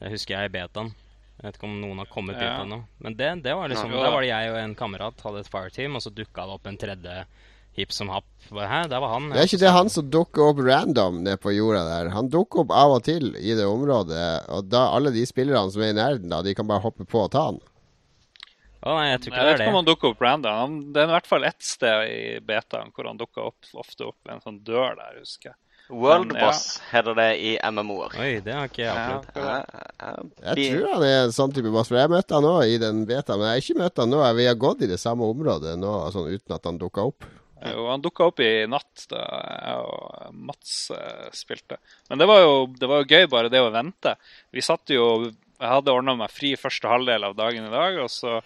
Det 0.00 0.10
husker 0.16 0.40
jeg 0.40 0.50
i 0.50 0.54
betaen. 0.58 0.90
Jeg 1.38 1.46
vet 1.46 1.56
ikke 1.60 1.70
om 1.70 1.78
noen 1.80 2.02
har 2.02 2.10
kommet 2.10 2.34
dit 2.36 2.44
Ja. 2.44 2.64
ennå. 2.64 2.82
Men 2.98 3.14
det, 3.16 3.30
det 3.46 3.54
var 3.56 3.70
liksom, 3.70 3.94
Ja. 3.94 4.02
der 4.08 4.12
var 4.12 4.26
det 4.26 4.28
jeg 4.34 4.50
og 4.50 4.58
en 4.58 4.74
kamerat 4.74 5.22
hadde 5.22 5.40
et 5.40 5.54
fireteam, 5.54 5.94
og 5.96 6.02
så 6.02 6.10
dukka 6.10 6.44
det 6.50 6.58
opp 6.58 6.66
en 6.66 6.82
tredje 6.82 7.14
hipp 7.78 7.92
som 7.94 8.08
happ. 8.12 8.26
Hæ, 8.50 8.88
der 8.90 8.98
var 9.00 9.12
han. 9.14 9.28
Det 9.30 9.38
er 9.38 9.46
ikke 9.48 9.60
det 9.62 9.72
han 9.76 9.88
som 9.92 10.08
dukker 10.10 10.48
opp 10.50 10.58
random 10.66 11.20
nede 11.22 11.38
på 11.40 11.52
jorda 11.54 11.84
der. 11.86 12.10
Han 12.16 12.28
dukker 12.32 12.64
opp 12.64 12.72
av 12.74 12.96
og 12.98 13.04
til 13.06 13.30
i 13.38 13.54
det 13.54 13.66
området, 13.68 14.48
og 14.50 14.66
da 14.72 14.88
alle 14.96 15.12
de 15.14 15.22
spillerne 15.28 15.70
som 15.70 15.82
er 15.86 15.92
i 15.94 15.98
nærheten, 16.00 16.28
da, 16.32 16.42
de 16.42 16.54
kan 16.58 16.66
bare 16.66 16.82
hoppe 16.82 17.06
på 17.06 17.22
og 17.26 17.30
ta 17.34 17.46
han. 17.52 17.60
Å, 18.80 18.94
nei, 18.96 19.08
jeg 19.10 19.20
tror 19.26 19.34
Jeg 19.36 19.44
vet 19.44 19.58
det 19.58 19.64
ikke 19.66 19.72
om 19.74 19.78
han 19.82 19.88
dukker 19.90 20.08
opp 20.14 20.22
random. 20.24 20.76
Det 20.94 21.02
er 21.02 21.10
i 21.10 21.12
hvert 21.14 21.26
fall 21.28 21.44
ett 21.44 21.62
sted 21.62 22.04
i 22.08 22.20
betaen 22.40 22.92
hvor 22.96 23.10
han 23.10 23.18
dukker 23.20 23.50
opp, 23.50 23.58
ofte 23.76 24.06
opp 24.08 24.30
en 24.32 24.40
sånn 24.40 24.62
dør 24.64 24.94
der, 24.96 25.18
husker 25.20 25.52
jeg. 25.52 25.58
World 25.90 26.30
ja. 26.36 26.46
Boss 26.46 26.78
heter 26.92 27.16
det 27.18 27.28
i 27.42 27.56
MMO-er. 27.66 28.12
Oi, 28.22 28.30
det 28.46 28.54
har 28.54 28.68
ikke 28.70 28.84
jeg 28.84 29.16
opplevd. 29.18 29.34
det 29.34 29.42
var- 29.42 30.54
Jeg 30.54 30.70
tror 30.70 30.92
han 30.94 31.02
er 31.02 31.16
en 31.24 31.34
sånn 31.34 31.52
type 31.52 31.72
boss, 31.74 31.88
for 31.90 31.98
jeg 31.98 32.12
møtte 32.12 32.34
han 32.38 32.46
òg 32.46 32.62
i 32.70 32.78
den 32.78 33.04
beta, 33.10 33.36
men 33.36 33.50
jeg 33.50 33.56
har 33.58 33.64
ikke 33.66 33.78
møtt 33.82 33.96
han 33.98 34.10
nå. 34.14 34.20
Vi 34.38 34.46
har 34.46 34.54
gått 34.54 34.82
i 34.82 34.86
det 34.86 35.00
samme 35.02 35.26
området 35.26 35.76
nå, 35.78 35.92
sånn 36.14 36.30
uten 36.30 36.54
at 36.54 36.64
han 36.64 36.78
dukka 36.78 37.04
opp. 37.10 37.24
Jo, 37.68 37.86
han 37.90 38.02
dukka 38.04 38.30
opp 38.30 38.40
i 38.40 38.50
natt 38.70 39.04
da 39.10 39.20
jeg 39.20 39.84
og 39.84 40.34
Mats 40.48 40.74
eh, 40.96 41.28
spilte. 41.36 41.76
Men 42.08 42.22
det 42.22 42.28
var, 42.30 42.40
jo, 42.44 42.58
det 42.80 42.88
var 42.88 43.02
jo 43.02 43.10
gøy, 43.10 43.28
bare 43.32 43.52
det 43.52 43.60
å 43.60 43.72
vente. 43.74 44.16
Vi 44.54 44.64
satt 44.64 44.92
jo 44.94 45.06
Jeg 45.60 45.68
hadde 45.68 45.92
ordna 45.92 46.14
meg 46.16 46.32
fri 46.32 46.54
første 46.56 46.88
halvdel 46.88 47.26
av 47.28 47.34
dagen 47.36 47.66
i 47.68 47.72
dag, 47.72 47.98
og 48.00 48.08
så 48.08 48.38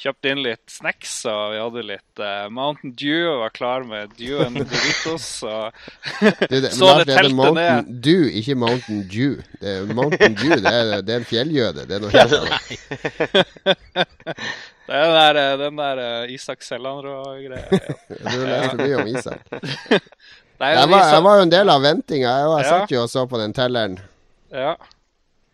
kjøpte 0.00 0.30
inn 0.32 0.40
litt 0.42 0.72
snacks, 0.72 1.12
og 1.30 1.52
vi 1.52 1.58
hadde 1.60 1.82
litt 1.86 2.22
uh, 2.22 2.48
Mountain 2.52 2.94
Dew 2.98 3.28
og 3.30 3.42
var 3.44 3.52
klar 3.54 3.84
med 3.86 4.14
Dew 4.18 4.40
and 4.42 4.58
Doritos. 4.58 5.28
Og 5.46 5.76
Det, 6.50 6.60
det, 6.64 6.72
Så 6.74 6.88
det 6.98 7.06
teltet 7.12 7.36
Mountain 7.36 8.00
Dew, 8.04 8.26
ikke 8.40 8.56
Mountain 8.58 9.04
Dew. 9.12 9.36
Det 9.60 9.76
Mountain 9.94 10.38
Dew, 10.40 10.56
det 10.64 10.72
er, 10.72 10.94
det 11.04 11.14
er 11.14 11.22
en 11.22 11.28
fjelljøde. 11.28 11.86
Det 11.88 11.98
er 11.98 12.04
noe 12.04 12.14
helt 12.16 12.38
annet. 12.40 12.64
det 14.86 14.94
er 14.94 15.04
den 15.04 15.14
der, 15.16 15.38
eh, 15.42 15.56
den 15.62 15.76
der 15.80 16.00
eh, 16.04 16.34
Isak 16.34 16.62
Sellandrå-greia. 16.62 17.80
Du 18.34 18.44
leste 18.46 18.76
mye 18.80 18.98
om 19.00 19.08
Isak. 19.14 19.40
Nei, 20.60 20.70
Jeg 20.76 20.88
var, 20.92 21.08
jeg 21.12 21.22
var 21.26 21.38
jo 21.40 21.46
en 21.48 21.50
del 21.54 21.70
av 21.72 21.80
ventinga. 21.82 22.34
Jeg, 22.40 22.50
var, 22.52 22.60
jeg 22.62 22.68
Ja. 22.70 22.76
satt 22.78 22.92
jo 22.94 23.00
og 23.02 23.08
så 23.10 23.24
på 23.30 23.40
den 23.40 23.52
telleren. 23.56 23.96
Ja, 24.54 24.76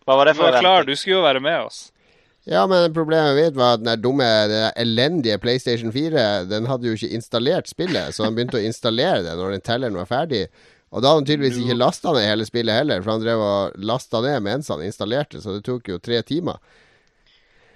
Hva 0.05 0.17
var 0.19 0.29
det 0.29 0.35
du 0.35 0.41
for 0.41 0.45
var 0.51 0.53
event? 0.59 0.67
klar. 0.67 0.85
Du 0.89 0.93
skulle 0.97 1.17
jo 1.21 1.23
være 1.25 1.41
med 1.41 1.61
oss. 1.69 1.79
Ja, 2.49 2.67
men 2.67 2.93
problemet 2.97 3.37
mitt 3.37 3.55
var 3.57 3.75
at 3.77 3.81
den 3.83 3.89
der 3.93 4.01
dumme, 4.01 4.27
den 4.49 4.57
der 4.65 4.73
elendige 4.81 5.37
PlayStation 5.39 5.93
4 5.93 6.47
Den 6.49 6.67
hadde 6.67 6.89
jo 6.89 6.97
ikke 6.97 7.11
installert 7.15 7.69
spillet, 7.69 8.15
så 8.17 8.25
han 8.25 8.35
begynte 8.35 8.57
å 8.59 8.65
installere 8.65 9.23
det 9.27 9.35
når 9.39 9.55
den 9.59 9.65
telleren 9.65 9.99
var 10.01 10.09
ferdig. 10.09 10.47
Og 10.91 11.03
da 11.05 11.13
hadde 11.13 11.21
han 11.21 11.29
tydeligvis 11.29 11.61
ikke 11.63 11.77
lasta 11.79 12.13
ned 12.17 12.25
hele 12.27 12.47
spillet 12.49 12.75
heller, 12.81 13.03
for 13.05 13.13
han 13.15 13.23
drev 13.23 13.45
og 13.45 13.77
lasta 13.87 14.23
ned 14.25 14.41
mens 14.43 14.69
han 14.73 14.83
installerte, 14.83 15.39
så 15.45 15.55
det 15.59 15.63
tok 15.69 15.93
jo 15.93 16.01
tre 16.03 16.21
timer. 16.27 16.59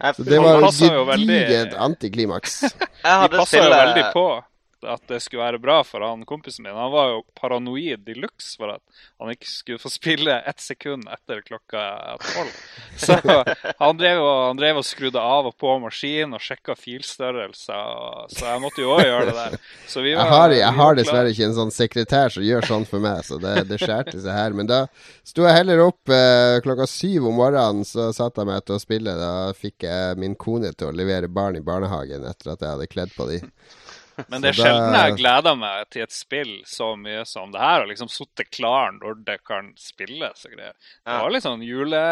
Jeg, 0.05 0.16
Så 0.18 0.24
det 0.28 0.40
var 0.42 0.61
passet 0.61 0.90
gedigent 1.16 1.76
antiklimaks. 1.80 2.59
De 3.05 3.28
passa 3.32 3.62
jo 3.62 3.70
veldig 3.72 4.05
på 4.12 4.24
at 4.89 5.03
det 5.11 5.20
skulle 5.24 5.45
være 5.45 5.61
bra 5.62 5.78
for 5.87 6.05
han 6.05 6.24
kompisen 6.28 6.66
min. 6.66 6.76
Han 6.76 6.93
var 6.93 7.11
jo 7.12 7.22
paranoid 7.39 8.05
de 8.07 8.16
luxe 8.18 8.55
for 8.59 8.74
at 8.76 8.82
han 9.22 9.32
ikke 9.35 9.49
skulle 9.51 9.82
få 9.82 9.93
spille 9.93 10.37
ett 10.41 10.61
sekund 10.61 11.09
etter 11.12 11.43
klokka 11.47 11.85
tolv. 12.22 12.55
Så 13.01 13.18
han 13.82 13.99
drev, 13.99 14.20
og, 14.22 14.41
han 14.51 14.61
drev 14.61 14.80
og 14.80 14.87
skrudde 14.87 15.20
av 15.20 15.49
og 15.51 15.57
på 15.61 15.76
maskinen 15.82 16.37
og 16.37 16.43
sjekka 16.45 16.76
filstørrelser. 16.78 18.28
Så 18.35 18.47
jeg 18.47 18.62
måtte 18.62 18.85
jo 18.85 18.93
òg 18.95 19.05
gjøre 19.05 19.28
det 19.30 19.37
der. 19.39 19.59
Så 19.91 20.05
vi 20.05 20.14
Jeg 20.14 20.30
har, 20.35 20.55
jeg 20.55 20.78
har 20.78 20.99
dessverre 20.99 21.32
ikke 21.32 21.49
en 21.49 21.59
sånn 21.59 21.74
sekretær 21.74 22.35
som 22.35 22.47
gjør 22.47 22.68
sånn 22.68 22.89
for 22.89 23.03
meg, 23.05 23.22
så 23.26 23.39
det, 23.43 23.57
det 23.70 23.80
skjærte 23.82 24.16
seg 24.18 24.30
her. 24.35 24.57
Men 24.57 24.70
da 24.70 24.85
sto 25.26 25.47
jeg 25.47 25.59
heller 25.61 25.85
opp 25.87 26.12
eh, 26.12 26.61
klokka 26.64 26.89
syv 26.91 27.30
om 27.30 27.39
morgenen, 27.41 27.87
så 27.89 28.11
satte 28.16 28.43
jeg 28.43 28.51
meg 28.53 28.66
til 28.66 28.76
å 28.78 28.82
spille. 28.82 29.16
Da 29.18 29.32
fikk 29.59 29.87
jeg 29.89 30.20
min 30.20 30.37
kone 30.39 30.72
til 30.74 30.91
å 30.91 30.97
levere 30.97 31.30
barn 31.32 31.59
i 31.59 31.64
barnehagen 31.64 32.26
etter 32.28 32.55
at 32.55 32.62
jeg 32.62 32.76
hadde 32.76 32.91
kledd 32.91 33.14
på 33.16 33.28
de. 33.30 33.41
Men 34.31 34.43
det 34.45 34.53
er 34.53 34.59
sjelden 34.59 34.95
jeg 34.97 35.17
gleder 35.19 35.57
meg 35.59 35.89
til 35.93 36.05
et 36.05 36.15
spill 36.15 36.53
så 36.69 36.93
mye 36.99 37.25
som 37.29 37.53
det 37.55 37.62
her. 37.62 37.85
Og 37.85 37.91
liksom 37.91 38.11
sittet 38.12 38.51
klar 38.55 38.93
når 38.97 39.23
det 39.27 39.39
kan 39.47 39.73
spilles 39.81 40.45
og 40.47 40.55
greier. 40.55 40.77
Det 41.05 41.17
var 41.25 41.35
litt 41.35 41.47
sånn 41.47 41.65
jule, 41.67 42.03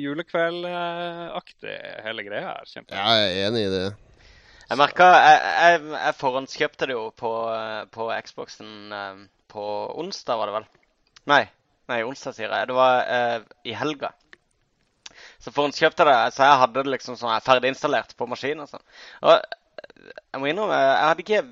julekveldaktig 0.00 1.76
hele 2.06 2.24
greia 2.26 2.46
her, 2.54 2.70
Kjempe. 2.70 2.94
jeg. 2.94 3.00
Ja, 3.00 3.18
jeg 3.18 3.34
er 3.36 3.50
enig 3.50 3.66
i 3.66 3.74
det. 3.74 3.84
Jeg 4.70 4.78
merka 4.78 5.06
jeg, 5.18 5.38
jeg, 5.58 5.78
jeg 5.98 6.16
forhåndskjøpte 6.20 6.86
det 6.86 6.94
jo 6.94 7.06
på, 7.18 7.30
på 7.90 8.04
Xboxen 8.28 8.92
eh, 8.94 9.22
på 9.50 9.64
onsdag, 9.98 10.38
var 10.38 10.46
det 10.50 10.58
vel? 10.60 10.68
Nei, 11.30 11.42
nei 11.90 12.02
onsdag, 12.06 12.36
sier 12.36 12.52
jeg. 12.54 12.68
Det 12.70 12.76
var 12.76 13.00
eh, 13.02 13.38
i 13.66 13.74
helga. 13.74 14.12
Så 15.42 15.50
forhåndskjøpte 15.50 16.06
jeg 16.06 16.12
det, 16.12 16.34
så 16.36 16.46
jeg 16.46 16.60
hadde 16.62 16.84
det 16.84 16.92
liksom 16.94 17.18
sånn 17.18 17.42
ferdig 17.44 17.72
installert 17.74 18.14
på 18.16 18.28
maskinen. 18.30 18.62
og 18.62 18.70
sånn. 18.70 18.86
Og 19.26 19.58
jeg 20.32 20.40
må 20.42 20.48
innrømme, 20.50 20.78
jeg 20.80 21.08
hadde 21.08 21.24
ikke 21.26 21.42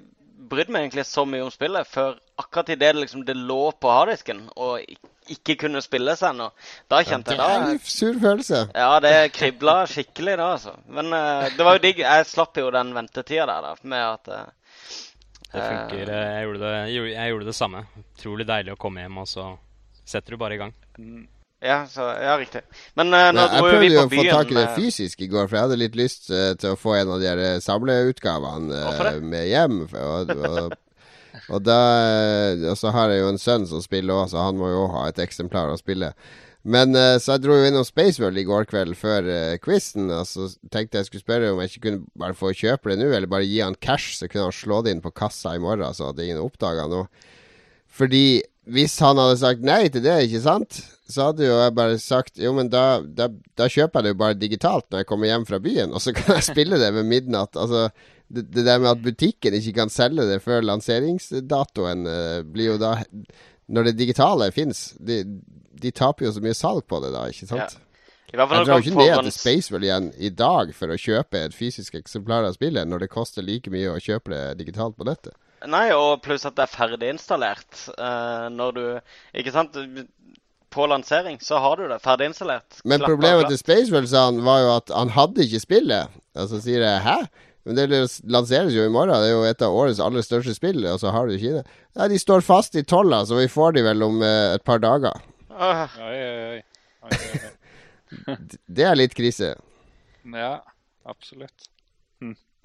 brydd 0.49 0.71
meg 0.73 0.85
egentlig 0.87 1.05
så 1.09 1.25
mye 1.29 1.45
om 1.45 1.51
spillet 1.53 1.87
før 1.91 2.15
akkurat 2.39 2.69
idet 2.71 2.95
det, 2.95 3.01
liksom, 3.03 3.25
det 3.27 3.35
lå 3.37 3.73
på 3.83 3.91
harddisken 3.91 4.45
og 4.57 4.85
ikke 5.29 5.57
kunne 5.61 5.83
spilles 5.85 6.23
ennå. 6.25 6.47
Da 6.89 7.03
kjente 7.05 7.35
Det 7.35 7.37
jeg 7.37 7.57
er 7.57 7.65
da 7.67 7.73
en 7.75 7.81
sur 7.85 8.21
følelse. 8.23 8.61
ja, 8.75 8.93
det 9.05 9.15
kribla 9.37 9.75
skikkelig 9.91 10.37
da, 10.41 10.47
altså. 10.55 10.73
Men 10.89 11.11
uh, 11.13 11.49
det 11.53 11.67
var 11.67 11.77
jo 11.77 11.83
digg. 11.85 11.99
Jeg 12.01 12.29
slapp 12.31 12.57
jo 12.57 12.71
den 12.73 12.95
ventetida 12.97 13.45
der, 13.51 13.67
da, 13.67 13.75
med 13.83 14.05
at 14.07 14.31
uh, 14.33 14.47
Det 15.53 15.65
funker. 15.67 16.13
eh, 16.15 16.31
Jeg 16.39 16.47
gjorde 16.47 16.63
det, 16.63 16.73
jeg 17.13 17.33
gjorde 17.35 17.51
det 17.51 17.57
samme. 17.59 17.83
Utrolig 18.05 18.47
deilig 18.49 18.73
å 18.73 18.81
komme 18.81 19.05
hjem, 19.05 19.19
og 19.21 19.29
så 19.29 19.51
setter 20.09 20.33
du 20.33 20.41
bare 20.41 20.57
i 20.57 20.63
gang. 20.63 20.73
Ja, 21.61 21.87
så, 21.91 22.01
ja, 22.01 22.37
riktig. 22.39 22.61
Men 22.95 23.11
uh, 23.11 23.33
nå 23.35 23.43
Men 23.43 23.43
jeg 23.43 23.51
dro 23.51 23.67
jo 23.67 23.71
prøvde 23.73 23.83
vi 23.83 23.95
jo 23.95 24.03
på 24.03 24.07
å 24.07 24.19
få 24.19 24.25
tak 24.31 24.51
i 24.53 24.57
det 24.57 24.65
eh, 24.65 24.75
fysisk 24.77 25.23
i 25.25 25.31
går, 25.31 25.47
for 25.49 25.59
jeg 25.59 25.67
hadde 25.67 25.79
litt 25.81 25.97
lyst 25.99 26.29
uh, 26.31 26.53
til 26.55 26.75
å 26.75 26.79
få 26.79 26.95
en 27.01 27.15
av 27.17 27.23
de 27.23 27.31
eh, 27.35 27.55
samleutgavene 27.65 28.83
uh, 28.87 29.09
med 29.27 29.49
hjem. 29.51 29.81
Og, 29.91 30.31
og, 30.37 30.77
og, 31.49 31.57
da, 31.67 31.79
og 32.71 32.77
så 32.79 32.93
har 32.95 33.11
jeg 33.11 33.25
jo 33.25 33.33
en 33.33 33.43
sønn 33.43 33.67
som 33.71 33.83
spiller 33.83 34.21
òg, 34.21 34.29
så 34.31 34.45
han 34.47 34.61
må 34.61 34.71
jo 34.71 34.85
ha 34.95 35.09
et 35.09 35.19
eksemplar 35.25 35.73
å 35.73 35.81
spille. 35.81 36.13
Men 36.69 36.93
Så 36.93 37.37
jeg 37.37 37.41
dro 37.45 37.55
jo 37.55 37.69
innom 37.69 37.85
Spaceworld 37.87 38.37
i 38.37 38.43
går 38.45 38.67
kveld 38.69 38.97
før 38.99 39.29
quizen, 39.63 40.11
og 40.13 40.27
så 40.29 40.49
tenkte 40.75 40.99
jeg 40.99 41.07
skulle 41.07 41.23
spørre 41.23 41.53
om 41.55 41.63
jeg 41.63 41.71
ikke 41.71 41.85
kunne 41.87 42.19
bare 42.19 42.37
få 42.37 42.51
kjøpe 42.53 42.91
det 42.91 42.99
nå, 42.99 43.07
eller 43.15 43.31
bare 43.31 43.47
gi 43.47 43.63
han 43.63 43.79
cash, 43.81 44.19
så 44.19 44.29
kunne 44.29 44.51
han 44.51 44.57
slå 44.57 44.83
det 44.85 44.93
inn 44.93 45.03
på 45.03 45.15
kassa 45.17 45.55
i 45.57 45.63
morgen, 45.63 45.95
så 45.97 46.11
hadde 46.11 46.27
ingen 46.27 46.43
oppdaga 46.43 46.85
noe. 46.91 47.07
Fordi 47.99 48.43
hvis 48.69 48.99
han 49.01 49.19
hadde 49.21 49.41
sagt 49.41 49.65
nei 49.65 49.87
til 49.93 50.05
det, 50.05 50.17
ikke 50.27 50.45
sant, 50.45 50.79
så 51.09 51.31
hadde 51.31 51.47
jo 51.47 51.57
jeg 51.57 51.75
bare 51.77 51.97
sagt 52.03 52.41
jo, 52.43 52.53
men 52.57 52.69
da, 52.73 53.01
da, 53.01 53.31
da 53.57 53.69
kjøper 53.73 54.01
jeg 54.01 54.07
det 54.07 54.13
jo 54.13 54.21
bare 54.21 54.39
digitalt 54.39 54.87
når 54.91 55.03
jeg 55.03 55.09
kommer 55.09 55.31
hjem 55.31 55.49
fra 55.49 55.61
byen, 55.65 55.95
og 55.97 56.05
så 56.05 56.13
kan 56.17 56.37
jeg 56.37 56.49
spille 56.51 56.81
det 56.81 56.93
ved 56.97 57.09
midnatt. 57.09 57.57
Altså, 57.57 57.89
det, 58.29 58.45
det 58.53 58.67
der 58.67 58.81
med 58.83 58.93
at 58.93 59.05
butikken 59.05 59.57
ikke 59.57 59.75
kan 59.81 59.93
selge 59.93 60.27
det 60.29 60.43
før 60.45 60.67
lanseringsdatoen, 60.69 62.05
eh, 62.13 62.41
blir 62.45 62.75
jo 62.75 62.81
da 62.81 62.99
Når 63.69 63.85
det 63.85 63.99
digitale 63.99 64.47
fins, 64.53 64.95
de, 64.97 65.19
de 65.77 65.91
taper 65.93 66.25
jo 66.25 66.33
så 66.33 66.41
mye 66.41 66.57
salg 66.57 66.87
på 66.89 67.01
det 67.05 67.13
da, 67.13 67.27
ikke 67.29 67.49
sant? 67.51 67.77
Ja. 67.77 67.85
Jeg 68.29 68.45
drar 68.45 68.69
jo 68.69 68.77
ikke 68.81 68.97
ned 68.97 69.23
til 69.25 69.33
Spacewell 69.33 69.85
igjen 69.87 70.09
i 70.21 70.29
dag 70.29 70.75
for 70.77 70.93
å 70.93 70.97
kjøpe 71.01 71.41
et 71.47 71.57
fysisk 71.57 71.97
eksemplar 71.97 72.45
av 72.45 72.57
spillet, 72.57 72.89
når 72.89 73.05
det 73.05 73.13
koster 73.13 73.45
like 73.45 73.73
mye 73.73 73.95
å 73.95 74.01
kjøpe 74.01 74.33
det 74.35 74.59
digitalt 74.61 74.99
på 74.99 75.07
nettet. 75.09 75.37
Nei, 75.67 75.89
og 75.91 76.21
pluss 76.23 76.47
at 76.47 76.55
det 76.59 76.69
er 76.69 76.71
ferdiginstallert 76.71 77.89
uh, 77.99 78.47
når 78.55 78.77
du 78.77 78.85
Ikke 79.41 79.55
sant? 79.55 79.75
På 80.71 80.87
lansering 80.87 81.41
så 81.43 81.59
har 81.65 81.81
du 81.81 81.87
det 81.89 81.97
ferdiginstallert. 82.05 82.83
Men 82.85 83.01
klapp, 83.01 83.15
problemet 83.15 83.47
klapp. 83.47 83.53
til 83.55 83.61
Spaceworld 83.63 84.11
sa 84.11 84.27
han, 84.29 84.43
var 84.45 84.59
jo 84.63 84.73
at 84.77 84.93
han 84.93 85.13
hadde 85.17 85.47
ikke 85.47 85.63
spillet. 85.65 86.19
Og 86.37 86.51
så 86.51 86.61
sier 86.63 86.85
jeg 86.85 87.05
'hæ?' 87.07 87.47
Men 87.69 87.77
det 87.77 88.21
lanseres 88.25 88.73
jo 88.73 88.85
i 88.87 88.93
morgen. 88.93 89.13
Det 89.21 89.29
er 89.29 89.35
jo 89.35 89.45
et 89.45 89.63
av 89.65 89.75
årets 89.77 89.99
aller 90.01 90.25
største 90.25 90.55
spill, 90.57 90.87
og 90.89 91.01
så 91.03 91.11
har 91.13 91.27
du 91.27 91.35
ikke 91.35 91.59
det. 91.59 91.65
Nei, 91.99 92.07
de 92.09 92.21
står 92.21 92.41
fast 92.41 92.79
i 92.81 92.83
tolla, 92.83 93.27
så 93.29 93.37
vi 93.37 93.49
får 93.49 93.77
de 93.77 93.83
vel 93.85 94.05
om 94.07 94.23
uh, 94.25 94.55
et 94.55 94.65
par 94.65 94.81
dager. 94.81 95.21
Oi, 95.53 95.75
oi, 96.01 96.21
oi. 96.23 96.63
oi, 97.05 97.11
oi, 97.11 97.41
oi. 97.43 98.37
Det 98.79 98.87
er 98.89 98.97
litt 98.97 99.17
krise. 99.17 99.53
Ja, 100.33 100.55
absolutt. 101.05 101.69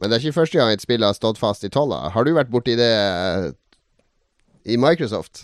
Men 0.01 0.09
det 0.09 0.17
er 0.17 0.23
ikke 0.25 0.41
første 0.41 0.59
gang 0.59 0.73
et 0.73 0.83
spill 0.83 1.05
har 1.05 1.15
stått 1.17 1.41
fast 1.41 1.65
i 1.67 1.71
tolla. 1.73 2.07
Har 2.13 2.25
du 2.25 2.33
vært 2.35 2.51
borti 2.53 2.75
det 2.79 2.93
eh, 2.93 3.51
i 4.73 4.77
Microsoft? 4.79 5.43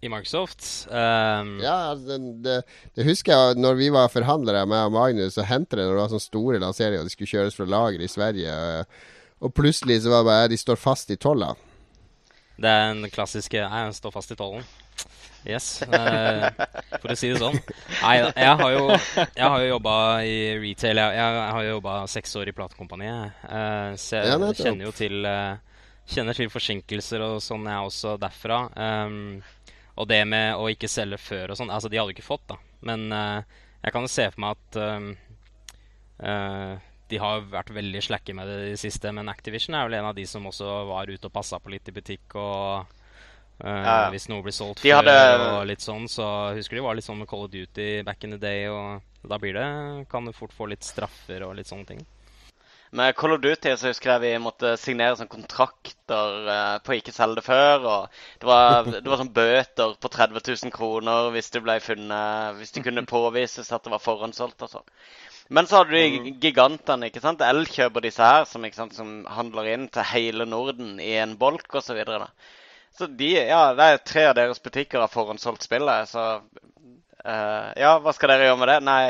I 0.00 0.08
Microsoft 0.08 0.64
Um... 0.88 1.58
Ja, 1.60 1.92
altså, 1.92 2.16
det, 2.16 2.18
det, 2.44 2.58
det 2.96 3.04
husker 3.08 3.32
jeg 3.34 3.60
når 3.60 3.80
vi 3.80 3.88
var 3.92 4.12
forhandlere 4.12 4.66
med 4.68 4.94
Magnus, 4.94 5.38
og 5.40 5.48
hentet 5.48 5.78
det 5.78 5.84
når 5.84 5.96
det 5.96 6.02
var 6.02 6.12
sånne 6.12 6.28
store 6.28 6.60
lanseringer, 6.62 7.02
og 7.02 7.08
de 7.08 7.14
skulle 7.14 7.32
kjøres 7.32 7.58
fra 7.58 7.68
lager 7.68 8.04
i 8.04 8.08
Sverige. 8.08 8.54
eh, 8.80 9.10
Og 9.40 9.52
plutselig 9.56 10.02
så 10.04 10.12
var 10.12 10.22
det 10.24 10.30
bare 10.30 10.52
de 10.52 10.60
står 10.60 10.80
fast 10.80 11.12
i 11.12 11.18
tolla. 11.20 11.54
Det 12.60 12.68
er 12.68 12.92
den 12.92 13.12
klassiske 13.12 13.64
den 13.64 13.96
står 13.96 14.12
fast 14.12 14.32
i 14.32 14.36
tollen. 14.36 14.64
Yes. 15.48 15.82
eh, 15.82 16.46
for 17.00 17.12
å 17.12 17.16
si 17.16 17.30
det 17.32 17.38
sånn. 17.40 17.56
Nei, 18.02 18.16
jeg 18.20 18.56
har 18.60 18.72
jo, 18.74 18.82
jeg 18.92 19.44
har 19.46 19.62
jo 19.62 19.70
jobba 19.70 19.94
i 20.28 20.34
retail. 20.60 21.00
Jeg, 21.00 21.16
jeg 21.16 21.54
har 21.56 21.64
jo 21.64 21.72
jobba 21.76 21.94
seks 22.12 22.36
år 22.40 22.50
i 22.52 22.54
platekompaniet. 22.56 23.40
eh, 23.48 23.94
så 23.96 24.20
jeg 24.20 24.30
Ja, 24.34 24.52
kjenner 24.60 24.88
jo 24.90 24.92
til 24.96 25.24
eh, 25.24 25.56
Kjenner 26.10 26.34
til 26.34 26.48
forsinkelser 26.50 27.22
og 27.22 27.36
sånn, 27.44 27.68
jeg 27.70 27.86
også 27.86 28.16
derfra. 28.18 28.56
Um, 28.74 29.42
og 29.94 30.08
det 30.10 30.24
med 30.26 30.56
å 30.58 30.64
ikke 30.72 30.88
selge 30.90 31.20
før 31.22 31.52
og 31.52 31.58
sånn 31.60 31.70
Altså, 31.70 31.86
de 31.92 32.00
hadde 32.00 32.10
jo 32.10 32.16
ikke 32.16 32.26
fått, 32.26 32.48
da. 32.50 32.56
Men 32.88 33.04
uh, 33.14 33.44
jeg 33.84 33.94
kan 33.94 34.02
jo 34.02 34.10
se 34.10 34.26
for 34.32 34.42
meg 34.42 34.56
at 34.58 34.78
um, 34.82 35.06
uh, 36.24 36.74
de 37.10 37.18
har 37.22 37.44
vært 37.52 37.70
veldig 37.74 38.02
slakke 38.02 38.34
med 38.34 38.46
det 38.50 38.56
i 38.64 38.72
det 38.74 38.80
siste, 38.82 39.10
men 39.14 39.30
Activision 39.30 39.74
er 39.78 39.86
vel 39.88 39.96
en 40.00 40.08
av 40.10 40.18
de 40.18 40.26
som 40.30 40.44
også 40.50 40.66
var 40.90 41.10
ute 41.10 41.26
og 41.30 41.34
passa 41.34 41.58
på 41.62 41.72
litt 41.76 41.88
i 41.90 41.94
butikk. 41.96 42.34
og 42.38 42.90
eh, 43.64 43.82
ja. 43.86 43.98
Hvis 44.12 44.28
noe 44.32 44.44
blir 44.44 44.54
solgt 44.56 44.84
før 44.84 45.10
og 45.10 45.66
litt 45.70 45.84
sånn, 45.84 46.08
så 46.10 46.26
husker 46.56 46.78
de 46.80 46.86
var 46.86 46.98
litt 46.98 47.06
sånn 47.06 47.20
med 47.20 47.30
Call 47.30 47.46
of 47.46 47.52
Duty 47.52 47.90
back 48.06 48.24
in 48.24 48.36
the 48.36 48.40
day. 48.40 48.68
og 48.68 49.02
Da 49.22 49.38
blir 49.38 49.56
det, 49.56 49.68
kan 50.10 50.24
du 50.24 50.32
fort 50.36 50.56
få 50.56 50.70
litt 50.70 50.86
straffer 50.86 51.44
og 51.46 51.56
litt 51.58 51.70
sånne 51.70 51.92
ting. 51.92 52.02
Med 52.92 53.14
Call 53.14 53.36
of 53.36 53.40
Duty 53.40 53.70
så 53.78 53.92
husker 53.92 54.10
jeg 54.10 54.22
vi 54.24 54.30
måtte 54.42 54.72
signere 54.80 55.14
sånn 55.14 55.30
kontrakter 55.30 56.48
uh, 56.48 56.78
på 56.82 56.96
ikke 56.96 57.14
selge 57.14 57.38
det 57.38 57.44
før. 57.46 57.84
Og 57.86 58.22
det 58.42 58.48
var, 58.50 58.88
det 58.96 59.06
var 59.06 59.20
sånn 59.20 59.34
bøter 59.36 59.94
på 60.02 60.10
30 60.10 60.42
000 60.64 60.74
kroner 60.74 61.30
hvis 61.36 61.52
det 61.54 61.62
ble 61.62 61.76
funnet 61.84 62.58
Hvis 62.58 62.74
det 62.74 62.82
kunne 62.88 63.06
påvises 63.06 63.70
at 63.70 63.86
det 63.86 63.94
var 63.94 64.02
forhåndssolgt 64.02 64.66
og 64.66 64.72
sånn. 64.74 64.88
Men 65.54 65.66
så 65.66 65.80
hadde 65.80 65.98
du 65.98 66.32
gigantene, 66.42 67.08
ikke 67.10 67.22
sant? 67.22 67.40
Elkjøp 67.42 67.96
og 67.98 68.04
disse 68.06 68.26
her, 68.26 68.44
som, 68.46 68.66
sant, 68.74 68.94
som 68.94 69.14
handler 69.38 69.70
inn 69.70 69.86
til 69.90 70.06
hele 70.06 70.46
Norden 70.46 70.98
i 71.02 71.16
en 71.18 71.36
bolk 71.38 71.74
osv. 71.78 71.98
Så, 72.98 73.06
de, 73.06 73.30
ja, 73.32 73.62
det 73.76 73.86
er 73.86 74.02
tre 74.04 74.26
av 74.30 74.34
deres 74.38 74.60
butikker 74.62 75.00
har 75.02 75.12
forhåndssolgt 75.12 75.68
spillet. 75.68 76.10
Så 76.10 76.26
Uh, 77.20 77.68
ja, 77.76 77.90
hva 78.00 78.14
skal 78.16 78.30
dere 78.32 78.46
gjøre 78.46 78.58
med 78.62 78.70
det? 78.70 78.76
Nei, 78.86 79.00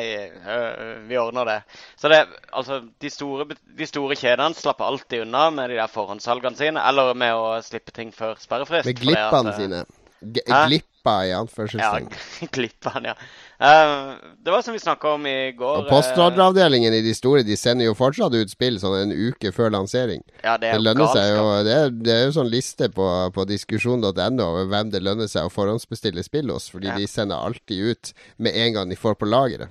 uh, 0.42 0.96
vi 1.06 1.18
ordner 1.20 1.46
det. 1.46 1.58
Så 2.00 2.10
det, 2.10 2.24
altså, 2.50 2.80
de 2.98 3.10
store, 3.12 3.46
de 3.78 3.86
store 3.86 4.16
kjedene 4.18 4.58
slapper 4.58 4.88
alltid 4.88 5.28
unna 5.28 5.44
med 5.54 5.70
de 5.70 5.76
der 5.78 5.92
forhåndssalgene 5.92 6.58
sine, 6.58 6.82
eller 6.90 7.14
med 7.14 7.38
å 7.38 7.52
slippe 7.62 7.94
ting 7.94 8.10
før 8.14 8.34
sperrefrist. 8.42 8.88
Med 8.90 8.98
glippene 8.98 9.54
sine. 9.54 9.84
G 10.20 10.42
glippa 10.42 11.14
i 11.28 11.30
anførselstegn. 11.38 12.10
Ja, 12.10 12.48
glippene, 12.56 13.14
ja. 13.14 13.30
Uh, 13.60 14.16
det 14.40 14.50
var 14.54 14.62
som 14.62 14.72
vi 14.72 14.78
snakka 14.80 15.10
om 15.18 15.26
i 15.28 15.52
går. 15.52 15.82
Og 15.82 15.88
Postordreavdelingen 15.90 16.94
i 16.96 17.02
de 17.04 17.12
store 17.12 17.42
de 17.44 17.58
sender 17.60 17.90
jo 17.90 17.96
fortsatt 17.98 18.32
ut 18.32 18.52
spill 18.52 18.78
sånn 18.80 18.96
en 18.96 19.12
uke 19.12 19.52
før 19.52 19.68
lansering. 19.74 20.22
Ja, 20.40 20.54
Det 20.56 20.70
det 20.72 20.80
lønner 20.80 21.10
seg 21.12 21.28
jo, 21.34 21.44
det 21.66 21.74
er, 21.76 21.92
det 21.92 22.14
er 22.14 22.24
jo 22.24 22.32
sånn 22.38 22.48
liste 22.48 22.88
på, 22.94 23.06
på 23.36 23.44
diskusjon.no 23.50 24.46
over 24.46 24.64
hvem 24.72 24.94
det 24.94 25.02
lønner 25.04 25.28
seg 25.28 25.44
å 25.44 25.52
forhåndsbestille 25.52 26.24
spill 26.24 26.54
hos. 26.54 26.70
Fordi 26.72 26.88
ja. 26.88 26.96
de 26.96 27.08
sender 27.10 27.36
alltid 27.36 27.92
ut 27.92 28.12
med 28.40 28.56
en 28.56 28.78
gang 28.78 28.94
de 28.94 28.96
får 28.96 29.20
på 29.20 29.28
lageret. 29.28 29.68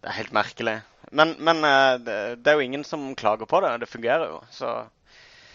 Det 0.00 0.08
er 0.08 0.20
helt 0.22 0.32
merkelig. 0.32 0.78
Men, 1.12 1.36
men 1.36 1.60
uh, 1.60 2.00
det, 2.00 2.18
det 2.40 2.50
er 2.50 2.56
jo 2.56 2.64
ingen 2.70 2.88
som 2.88 3.10
klager 3.20 3.44
på 3.48 3.60
det. 3.66 3.76
Det 3.84 3.92
fungerer 3.92 4.32
jo. 4.32 4.44
så... 4.50 4.78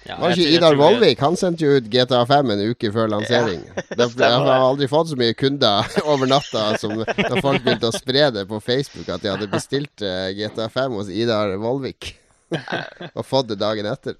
Ja, 0.08 0.18
var 0.18 0.34
ikke 0.34 0.50
Idar 0.50 0.76
Vollvik? 0.80 1.20
Han 1.22 1.36
sendte 1.38 1.68
jo 1.68 1.76
ut 1.78 1.90
GTA 1.94 2.24
5 2.26 2.54
en 2.56 2.64
uke 2.72 2.90
før 2.94 3.12
lansering. 3.12 3.62
Ja, 3.70 4.08
jeg 4.08 4.40
har 4.48 4.64
aldri 4.66 4.88
fått 4.90 5.12
så 5.12 5.18
mye 5.20 5.36
kunder 5.38 5.86
over 6.12 6.30
natta 6.30 6.72
som 6.82 7.04
da 7.04 7.36
folk 7.38 7.62
begynte 7.62 7.92
å 7.92 7.96
spre 7.96 8.32
det 8.34 8.48
på 8.50 8.62
Facebook 8.64 9.12
at 9.14 9.22
de 9.22 9.30
hadde 9.34 9.50
bestilt 9.52 10.02
eh, 10.06 10.32
GTA 10.38 10.72
5 10.74 10.98
hos 10.98 11.12
Idar 11.14 11.54
Vollvik. 11.62 12.16
og 13.18 13.24
fått 13.26 13.52
det 13.52 13.62
dagen 13.62 13.88
etter. 13.88 14.18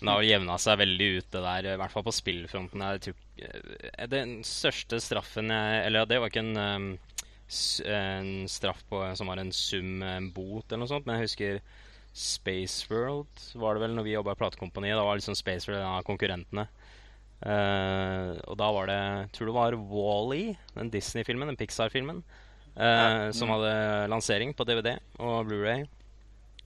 Den 0.00 0.10
har 0.10 0.24
jevna 0.24 0.56
seg 0.60 0.80
veldig 0.80 1.08
ut, 1.18 1.28
det 1.32 1.42
der, 1.44 1.68
i 1.74 1.78
hvert 1.80 1.92
fall 1.92 2.06
på 2.06 2.16
spillfronten. 2.16 2.82
Eh, 2.82 4.06
den 4.10 4.40
største 4.48 5.00
straffen 5.00 5.52
jeg 5.52 5.84
Eller 5.86 6.08
det 6.08 6.18
var 6.20 6.32
ikke 6.32 6.42
en, 6.42 6.56
um, 6.56 6.88
en 7.86 8.32
straff 8.50 8.82
på, 8.90 9.04
som 9.14 9.30
var 9.30 9.42
en 9.42 9.52
sum, 9.54 10.00
en 10.02 10.30
bot 10.34 10.66
eller 10.66 10.82
noe 10.82 10.90
sånt, 10.90 11.06
men 11.06 11.20
jeg 11.20 11.30
husker 11.30 11.62
Spaceworld 12.12 13.42
var 13.54 13.76
det 13.76 13.84
vel 13.84 13.94
når 13.94 14.06
vi 14.06 14.14
jobba 14.16 14.34
i 14.34 14.40
platekompaniet. 14.40 14.98
Da 14.98 15.04
var 15.06 15.18
liksom 15.18 15.36
Spaceworld 15.38 15.78
en 15.78 15.98
av 16.00 16.06
konkurrentene. 16.06 16.66
Uh, 17.40 18.36
og 18.52 18.56
da 18.60 18.66
var 18.76 18.90
det 18.90 18.96
Jeg 19.00 19.28
tror 19.32 19.48
det 19.48 19.56
var 19.56 19.76
Wall-E, 19.88 20.56
den 20.74 20.90
Disney-filmen, 20.92 21.48
den 21.48 21.56
Pixar-filmen, 21.56 22.18
uh, 22.76 23.30
som 23.32 23.52
hadde 23.54 23.70
lansering 24.12 24.52
på 24.56 24.66
DVD 24.68 24.98
og 25.22 25.46
Blu-ray. 25.48 25.86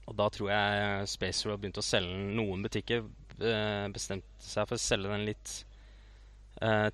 Og 0.09 0.17
da 0.19 0.27
tror 0.33 0.51
jeg 0.51 1.13
Spaceworld 1.13 1.63
begynte 1.63 1.85
å 1.85 1.87
selge 1.87 2.17
den. 2.17 2.35
Noen 2.41 2.65
butikker 2.65 3.05
uh, 3.05 3.87
bestemte 3.95 4.43
seg 4.43 4.67
for 4.67 4.79
å 4.79 4.85
selge 4.89 5.13
den 5.13 5.29
litt 5.31 5.61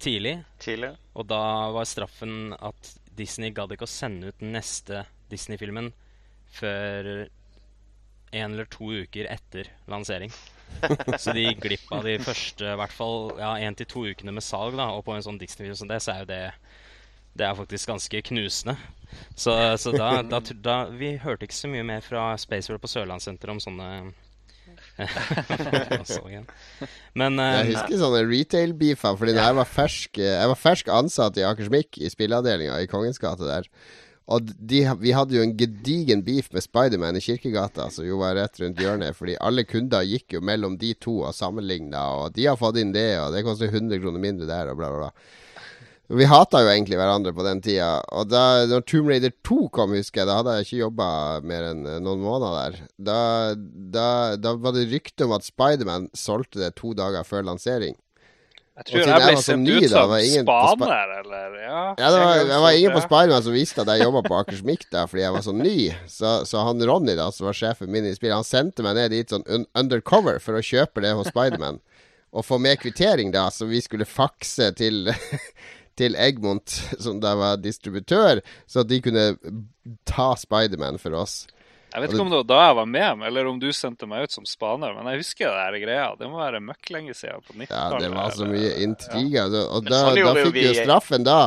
tidlig. 0.00 0.38
tidlig. 0.58 0.88
Og 1.20 1.26
da 1.28 1.68
var 1.70 1.84
straffen 1.86 2.54
at 2.56 2.94
Disney 3.14 3.52
gadd 3.54 3.74
ikke 3.74 3.84
å 3.84 3.90
sende 3.92 4.30
ut 4.32 4.38
den 4.40 4.54
neste 4.56 5.02
Disney-filmen 5.30 5.92
før 6.56 7.28
en 8.30 8.54
eller 8.54 8.68
to 8.70 8.92
uker 9.02 9.28
etter 9.30 9.70
lansering. 9.90 10.32
så 11.22 11.34
de 11.34 11.48
gikk 11.48 11.64
glipp 11.64 11.88
av 11.92 12.06
de 12.06 12.14
første 12.22 12.66
i 12.66 12.78
hvert 12.78 12.94
fall 12.94 13.32
ja, 13.40 13.56
én 13.58 13.74
til 13.78 13.88
to 13.90 14.04
ukene 14.06 14.34
med 14.36 14.46
salg. 14.46 14.78
da, 14.78 14.92
Og 14.94 15.04
på 15.06 15.16
en 15.16 15.26
sånn 15.26 15.40
Disney-video 15.40 15.78
som 15.78 15.90
det, 15.90 15.98
så 16.04 16.14
er 16.14 16.24
jo 16.24 16.30
det 16.30 16.44
det 17.38 17.46
er 17.46 17.54
faktisk 17.54 17.88
ganske 17.88 18.22
knusende. 18.26 18.74
Så, 19.34 19.52
så 19.78 19.92
da, 19.94 20.22
da, 20.22 20.40
da, 20.62 20.74
Vi 20.94 21.16
hørte 21.22 21.46
ikke 21.46 21.56
så 21.56 21.70
mye 21.70 21.84
mer 21.86 22.02
fra 22.04 22.36
Spaceworld 22.38 22.82
på 22.82 22.90
Sørlandssenteret 22.90 23.54
om 23.54 23.62
sånne 23.62 23.88
Men 27.18 27.38
uh, 27.40 27.46
Jeg 27.58 27.72
husker 27.72 27.96
sånne 27.98 28.22
retail-beefer, 28.28 29.16
fordi 29.18 29.34
ja. 29.34 29.48
jeg 29.48 29.56
var 29.58 29.68
fersk 29.68 30.20
Jeg 30.22 30.52
var 30.52 30.58
fersk 30.58 30.90
ansatt 30.94 31.40
i 31.40 31.46
Akersmik, 31.46 31.98
i 31.98 32.10
spilleavdelinga 32.12 32.78
i 32.82 32.90
Kongens 32.90 33.20
gate 33.22 33.46
der. 33.48 33.68
Og 34.30 34.46
de, 34.46 34.84
vi 35.02 35.12
hadde 35.16 35.34
jo 35.34 35.42
en 35.42 35.56
gedigen 35.58 36.22
beef 36.26 36.52
med 36.54 36.62
Spiderman 36.62 37.18
i 37.18 37.22
Kirkegata, 37.24 37.88
som 37.90 38.06
jo 38.06 38.20
var 38.20 38.36
rett 38.38 38.60
rundt 38.62 38.78
hjørnet. 38.78 39.16
Fordi 39.18 39.34
alle 39.42 39.66
kunder 39.66 40.06
gikk 40.06 40.36
jo 40.36 40.42
mellom 40.44 40.76
de 40.78 40.92
to 41.02 41.16
og 41.24 41.34
sammenligna, 41.34 42.04
og 42.22 42.36
de 42.36 42.46
har 42.46 42.58
fått 42.60 42.78
inn 42.78 42.94
det, 42.94 43.12
og 43.18 43.34
det 43.34 43.42
koster 43.46 43.72
100 43.72 43.98
kroner 44.02 44.22
mindre 44.22 44.46
der, 44.50 44.70
og 44.70 44.78
bla, 44.78 44.92
bla, 44.94 45.08
bla. 45.08 45.38
Vi 46.10 46.26
hata 46.26 46.58
jo 46.64 46.70
egentlig 46.72 46.96
hverandre 46.98 47.30
på 47.34 47.44
den 47.46 47.60
tida. 47.62 48.00
Og 48.18 48.26
da 48.32 48.66
når 48.66 48.82
Tomb 48.90 49.10
Raider 49.12 49.30
2 49.46 49.58
kom, 49.74 49.92
husker 49.94 50.22
jeg, 50.22 50.28
da 50.30 50.38
hadde 50.40 50.54
jeg 50.56 50.66
ikke 50.66 50.80
jobba 50.80 51.10
mer 51.46 51.68
enn 51.68 51.84
eh, 51.86 52.00
noen 52.02 52.22
måneder 52.24 52.56
der. 52.56 52.88
Da, 53.10 53.18
da, 53.94 54.06
da 54.34 54.56
var 54.58 54.74
det 54.74 54.88
rykte 54.90 55.28
om 55.28 55.36
at 55.38 55.46
Spiderman 55.46 56.08
solgte 56.18 56.64
det 56.64 56.72
to 56.80 56.96
dager 56.98 57.26
før 57.26 57.46
lansering. 57.46 57.94
Jeg 58.80 59.04
tror 59.04 59.10
jeg, 59.12 59.24
ble 59.26 59.42
sendt 59.44 59.68
ut 59.68 59.86
som 59.92 60.12
spaner, 60.16 61.10
eller 61.18 61.56
ja. 61.60 61.80
ja 62.00 62.12
det 62.14 62.20
var, 62.22 62.38
jeg 62.38 62.60
var 62.64 62.76
ingen 62.78 62.94
på 62.96 63.02
Spiderman 63.04 63.42
som 63.44 63.52
visste 63.52 63.84
at 63.84 63.90
jeg 63.92 64.06
jobba 64.06 64.22
på 64.24 64.38
Akersmik 64.38 64.86
da, 64.88 65.02
fordi 65.10 65.24
jeg 65.26 65.34
var 65.34 65.44
så 65.44 65.52
ny. 65.56 65.74
Så, 66.08 66.30
så, 66.48 66.62
han 66.64 66.80
Ronny, 66.88 67.12
da, 67.18 67.26
som 67.36 67.50
var 67.50 67.58
sjefen 67.58 67.92
min 67.92 68.08
i 68.08 68.14
spillet, 68.16 68.38
han 68.38 68.48
sendte 68.48 68.86
meg 68.86 68.96
ned 68.96 69.12
dit 69.12 69.34
sånn 69.34 69.44
un 69.52 69.68
undercover 69.76 70.40
for 70.40 70.56
å 70.56 70.64
kjøpe 70.64 71.04
det 71.04 71.12
hos 71.18 71.28
Spiderman. 71.28 71.82
og 72.36 72.46
få 72.46 72.60
med 72.62 72.80
kvittering, 72.80 73.34
da, 73.34 73.48
som 73.52 73.68
vi 73.68 73.82
skulle 73.84 74.08
fakse 74.08 74.70
til 74.78 75.12
til 76.00 76.16
Egmont, 76.16 76.72
som 77.02 77.20
da 77.20 77.34
var 77.36 77.60
distributør, 77.60 78.40
så 78.64 78.84
at 78.84 78.88
de 78.88 79.02
kunne 79.04 79.26
ta 80.08 80.32
Spiderman 80.38 80.96
for 81.02 81.18
oss. 81.18 81.42
Jeg 81.90 82.02
vet 82.04 82.12
ikke 82.14 82.22
om 82.22 82.30
det 82.30 82.38
var 82.38 82.46
da 82.46 82.60
jeg 82.62 82.76
var 82.78 82.86
med, 82.86 83.24
eller 83.26 83.48
om 83.50 83.58
du 83.58 83.66
sendte 83.74 84.06
meg 84.06 84.28
ut 84.28 84.34
som 84.34 84.46
spaner, 84.46 84.94
men 84.94 85.08
jeg 85.10 85.24
husker 85.24 85.50
det 85.50 85.64
her 85.64 85.78
greia. 85.82 86.06
Det 86.20 86.28
må 86.30 86.38
være 86.38 86.62
møkk 86.62 86.92
lenge 86.94 87.16
siden 87.18 87.42
på 87.42 87.56
90-tallet. 87.56 87.96
Ja, 87.96 87.98
det 88.04 88.10
var 88.14 88.36
så 88.36 88.46
mye 88.46 88.70
intriger. 88.84 89.56
Ja. 89.56 89.64
Og 89.66 89.88
da, 89.88 90.00
sånn 90.06 90.20
da 90.22 90.34
fikk 90.38 90.54
vi 90.54 90.66
jo 90.68 90.76
straffen 90.78 91.26
da 91.26 91.40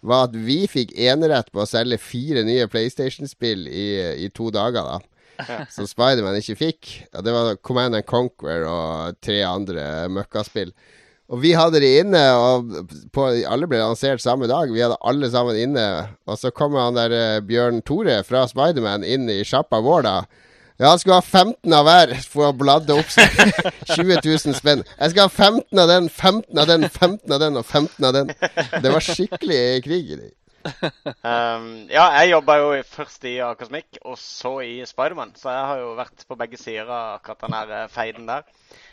var 0.00 0.30
at 0.30 0.36
vi 0.36 0.62
fikk 0.70 0.94
enerett 0.96 1.50
på 1.52 1.60
å 1.60 1.68
selge 1.68 2.00
fire 2.00 2.44
nye 2.46 2.68
PlayStation-spill 2.72 3.66
i, 3.68 3.88
i, 4.24 4.30
to 4.32 4.48
dager, 4.54 4.86
da. 4.86 5.00
Ja. 5.40 5.58
Som 5.72 5.88
Spiderman 5.88 6.36
ikke 6.40 6.56
fikk. 6.60 6.88
Ja, 7.12 7.22
det 7.24 7.32
var 7.36 7.60
Command 7.64 7.96
and 7.96 8.08
Conquer 8.08 8.64
og 8.68 9.20
tre 9.24 9.38
andre 9.44 9.84
møkkaspill. 10.12 10.72
Og 11.30 11.38
vi 11.44 11.52
hadde 11.54 11.78
de 11.82 11.90
inne, 12.00 12.20
og 12.34 12.72
på, 13.14 13.28
alle 13.46 13.68
ble 13.70 13.78
lansert 13.78 14.22
samme 14.22 14.48
dag. 14.50 14.72
Vi 14.74 14.82
hadde 14.82 14.98
alle 15.06 15.30
sammen 15.30 15.58
inne. 15.58 15.86
Og 16.26 16.40
så 16.40 16.50
kommer 16.50 16.82
han 16.88 16.98
der 16.98 17.14
uh, 17.14 17.42
Bjørn 17.46 17.78
Tore 17.86 18.20
fra 18.26 18.48
Spiderman 18.50 19.06
inn 19.06 19.30
i 19.30 19.44
sjappa 19.46 19.78
vår, 19.84 20.08
da. 20.08 20.16
Ja, 20.80 20.88
han 20.88 20.98
skulle 20.98 21.20
ha 21.20 21.22
15 21.22 21.74
av 21.76 21.84
hver 21.84 22.14
for 22.24 22.48
å 22.48 22.56
bladde 22.56 22.96
opp 22.96 23.10
seg. 23.12 23.30
20 23.92 24.22
000 24.24 24.58
spenn. 24.58 24.82
Jeg 24.96 25.12
skal 25.12 25.28
ha 25.28 25.30
15 25.30 25.82
av 25.82 25.90
den, 25.92 26.08
15 26.08 26.62
av 26.62 26.70
den, 26.70 26.88
15 26.88 27.34
av 27.36 27.42
den 27.44 27.60
og 27.60 27.66
15 27.66 28.06
av 28.08 28.16
den. 28.16 28.34
Det 28.80 28.94
var 28.96 29.04
skikkelig 29.04 29.64
krig 29.84 30.14
i 30.16 30.20
det. 30.22 30.30
Um, 31.24 31.66
ja, 31.88 32.06
jeg 32.18 32.32
jobba 32.32 32.56
jo 32.60 32.72
først 32.88 33.24
i 33.28 33.36
Akosmikk 33.44 34.00
og 34.02 34.18
så 34.20 34.54
i 34.64 34.80
Spiderman. 34.88 35.36
Så 35.38 35.52
jeg 35.52 35.68
har 35.70 35.84
jo 35.84 35.92
vært 36.00 36.26
på 36.28 36.38
begge 36.40 36.60
sider 36.60 36.88
av 36.88 37.20
akkurat 37.20 37.44
den 37.46 37.76
eh, 37.76 37.86
feiden 37.92 38.26
der. 38.28 38.48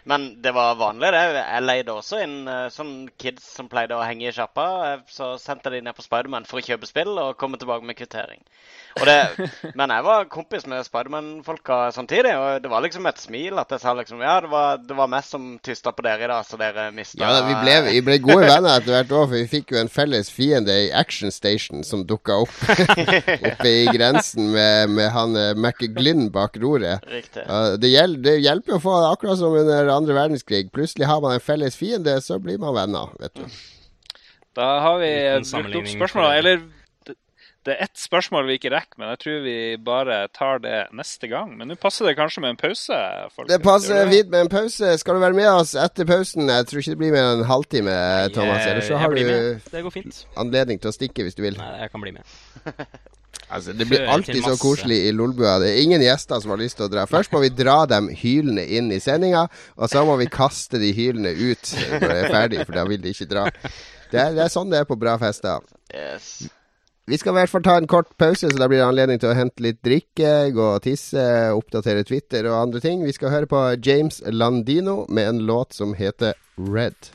Men 0.08 0.30
det 0.42 0.54
var 0.56 0.78
vanlig, 0.80 1.12
det. 1.14 1.24
Jeg 1.38 1.66
leide 1.68 1.96
også 1.98 2.22
inn 2.24 2.38
Sånne 2.48 2.72
sånn 2.74 2.92
kids 3.20 3.46
som 3.58 3.68
pleide 3.72 3.96
å 3.98 4.04
henge 4.06 4.30
i 4.30 4.34
sjappa. 4.34 4.68
Eh, 4.92 5.06
så 5.12 5.34
sendte 5.42 5.72
de 5.74 5.82
ned 5.84 5.96
på 5.98 6.06
Spiderman 6.06 6.48
for 6.48 6.62
å 6.62 6.66
kjøpe 6.66 6.88
spill 6.90 7.14
og 7.20 7.38
komme 7.40 7.60
tilbake 7.60 7.86
med 7.88 7.98
kvittering. 8.00 8.42
Det, 8.98 9.48
men 9.78 9.92
jeg 9.94 10.06
var 10.06 10.28
kompis 10.32 10.66
med 10.70 10.86
Spiderman-folka 10.86 11.92
samtidig, 11.94 12.34
og 12.38 12.64
det 12.64 12.72
var 12.72 12.84
liksom 12.86 13.06
et 13.10 13.20
smil 13.22 13.60
at 13.62 13.72
jeg 13.74 13.84
sa 13.84 13.94
liksom 13.98 14.24
Ja, 14.24 14.40
det 14.42 14.50
var, 14.52 14.80
det 14.82 14.98
var 14.98 15.10
meg 15.12 15.26
som 15.28 15.46
tysta 15.64 15.94
på 15.94 16.06
dere 16.06 16.26
i 16.26 16.30
dag, 16.32 16.46
så 16.48 16.60
dere 16.60 16.88
mista 16.96 17.22
Ja, 17.22 17.44
vi 17.46 17.58
ble, 17.62 17.76
vi 17.92 18.02
ble, 18.06 18.18
gode 18.24 18.48
venner 18.50 18.80
etter 18.80 18.96
hvert 18.96 19.14
òg, 19.14 19.28
for 19.28 19.36
vi 19.38 19.46
fikk 19.52 19.76
jo 19.76 19.82
en 19.82 19.92
felles 19.92 20.32
fiende 20.34 20.74
i 20.88 20.90
Action 20.98 21.34
Station 21.34 21.86
som 21.86 22.06
dukka 22.10 22.40
opp 22.46 22.56
oppe 23.52 23.70
i 23.70 23.86
grensen 23.94 24.52
med, 24.56 24.96
med 24.98 25.12
han 25.14 25.38
uh, 25.38 25.52
McGlynn 25.54 26.32
bak 26.34 26.58
roret. 26.62 27.06
Riktig. 27.12 27.46
Det, 27.78 27.92
hjel, 27.92 28.18
det, 28.24 28.38
hjelper 28.44 28.78
å 28.78 28.82
få 28.82 28.96
akkurat 29.12 29.40
som 29.40 29.56
under 29.58 29.92
andre 29.98 30.16
verdenskrig. 30.18 30.72
Plutselig 30.74 31.10
har 31.10 31.22
man 31.24 31.36
en 31.36 31.44
felles 31.44 31.78
fiende, 31.80 32.18
så 32.24 32.40
blir 32.42 32.62
man 32.62 32.76
venner, 32.78 33.14
vet 33.22 33.36
du. 33.38 33.46
Da 34.58 34.72
har 34.82 35.00
vi 35.02 35.14
brukt 35.52 35.80
opp 35.82 35.90
spørsmålet. 35.92 36.40
Eller 36.42 36.62
det 37.68 37.74
er 37.76 37.84
ett 37.84 38.00
spørsmål 38.00 38.46
vi 38.48 38.56
ikke 38.56 38.70
rekker, 38.72 38.96
men 39.02 39.10
jeg 39.12 39.20
tror 39.26 39.42
vi 39.44 39.56
bare 39.84 40.22
tar 40.32 40.62
det 40.64 40.78
neste 40.96 41.28
gang. 41.28 41.52
Men 41.60 41.68
nå 41.68 41.76
passer 41.76 42.08
det 42.08 42.16
kanskje 42.16 42.46
med 42.46 42.56
en 42.56 42.60
pause? 42.62 43.00
Folk. 43.36 43.50
Det 43.52 43.60
passer 43.66 44.08
fint 44.08 44.32
med 44.32 44.46
en 44.46 44.52
pause. 44.54 44.94
Skal 45.02 45.18
du 45.18 45.24
være 45.26 45.36
med 45.36 45.50
oss 45.52 45.76
etter 45.76 46.08
pausen? 46.08 46.48
Jeg 46.48 46.70
tror 46.70 46.80
ikke 46.80 46.96
det 46.96 47.02
blir 47.04 47.14
mer 47.18 47.28
enn 47.28 47.44
en 47.44 47.52
halvtime, 47.52 47.98
Thomas. 48.38 48.64
Eller 48.64 48.88
så 48.88 49.02
har 49.02 49.12
du 49.12 49.28
anledning 50.40 50.80
til 50.80 50.94
å 50.94 50.96
stikke 50.96 51.28
hvis 51.28 51.36
du 51.36 51.44
vil. 51.44 51.60
Nei, 51.60 51.74
jeg 51.84 51.92
kan 51.92 52.08
bli 52.08 52.16
med. 52.16 52.38
Altså, 53.50 53.74
Det 53.74 53.86
blir 53.88 54.08
alltid 54.12 54.44
så 54.44 54.58
koselig 54.60 54.98
i 55.08 55.12
Lolbua. 55.16 55.58
Det 55.64 55.70
er 55.72 55.82
ingen 55.82 56.04
gjester 56.04 56.42
som 56.44 56.52
har 56.52 56.60
lyst 56.60 56.78
til 56.80 56.88
å 56.88 56.92
dra. 56.92 57.06
Først 57.08 57.32
må 57.32 57.40
vi 57.46 57.54
dra 57.56 57.86
dem 57.88 58.10
hylende 58.12 58.66
inn 58.68 58.92
i 58.92 59.00
sendinga, 59.00 59.46
og 59.78 59.92
så 59.92 60.04
må 60.08 60.18
vi 60.20 60.28
kaste 60.32 60.82
de 60.82 60.92
hylende 60.96 61.32
ut 61.32 61.72
når 61.78 62.04
det 62.04 62.20
er 62.20 62.36
ferdig, 62.36 62.66
for 62.66 62.76
da 62.76 62.84
vil 62.90 63.02
de 63.04 63.16
ikke 63.16 63.30
dra. 63.32 63.48
Det 64.12 64.20
er, 64.20 64.36
det 64.36 64.46
er 64.46 64.52
sånn 64.52 64.72
det 64.72 64.84
er 64.84 64.88
på 64.90 65.00
bra 65.00 65.16
fester. 65.22 65.64
Yes. 65.94 66.48
Vi 67.08 67.16
skal 67.16 67.32
i 67.32 67.38
hvert 67.38 67.52
fall 67.54 67.64
ta 67.64 67.78
en 67.80 67.88
kort 67.88 68.10
pause, 68.20 68.50
så 68.52 68.60
da 68.60 68.68
blir 68.68 68.82
det 68.82 68.88
anledning 68.90 69.20
til 69.24 69.32
å 69.32 69.38
hente 69.38 69.64
litt 69.64 69.80
drikke, 69.86 70.52
gå 70.52 70.66
og 70.74 70.82
tisse, 70.84 71.24
oppdatere 71.56 72.04
Twitter 72.04 72.50
og 72.52 72.58
andre 72.66 72.82
ting. 72.84 73.06
Vi 73.08 73.16
skal 73.16 73.32
høre 73.32 73.48
på 73.48 73.62
James 73.80 74.20
Landino 74.28 75.06
med 75.08 75.30
en 75.32 75.40
låt 75.48 75.78
som 75.78 75.96
heter 75.96 76.36
Red. 76.60 77.14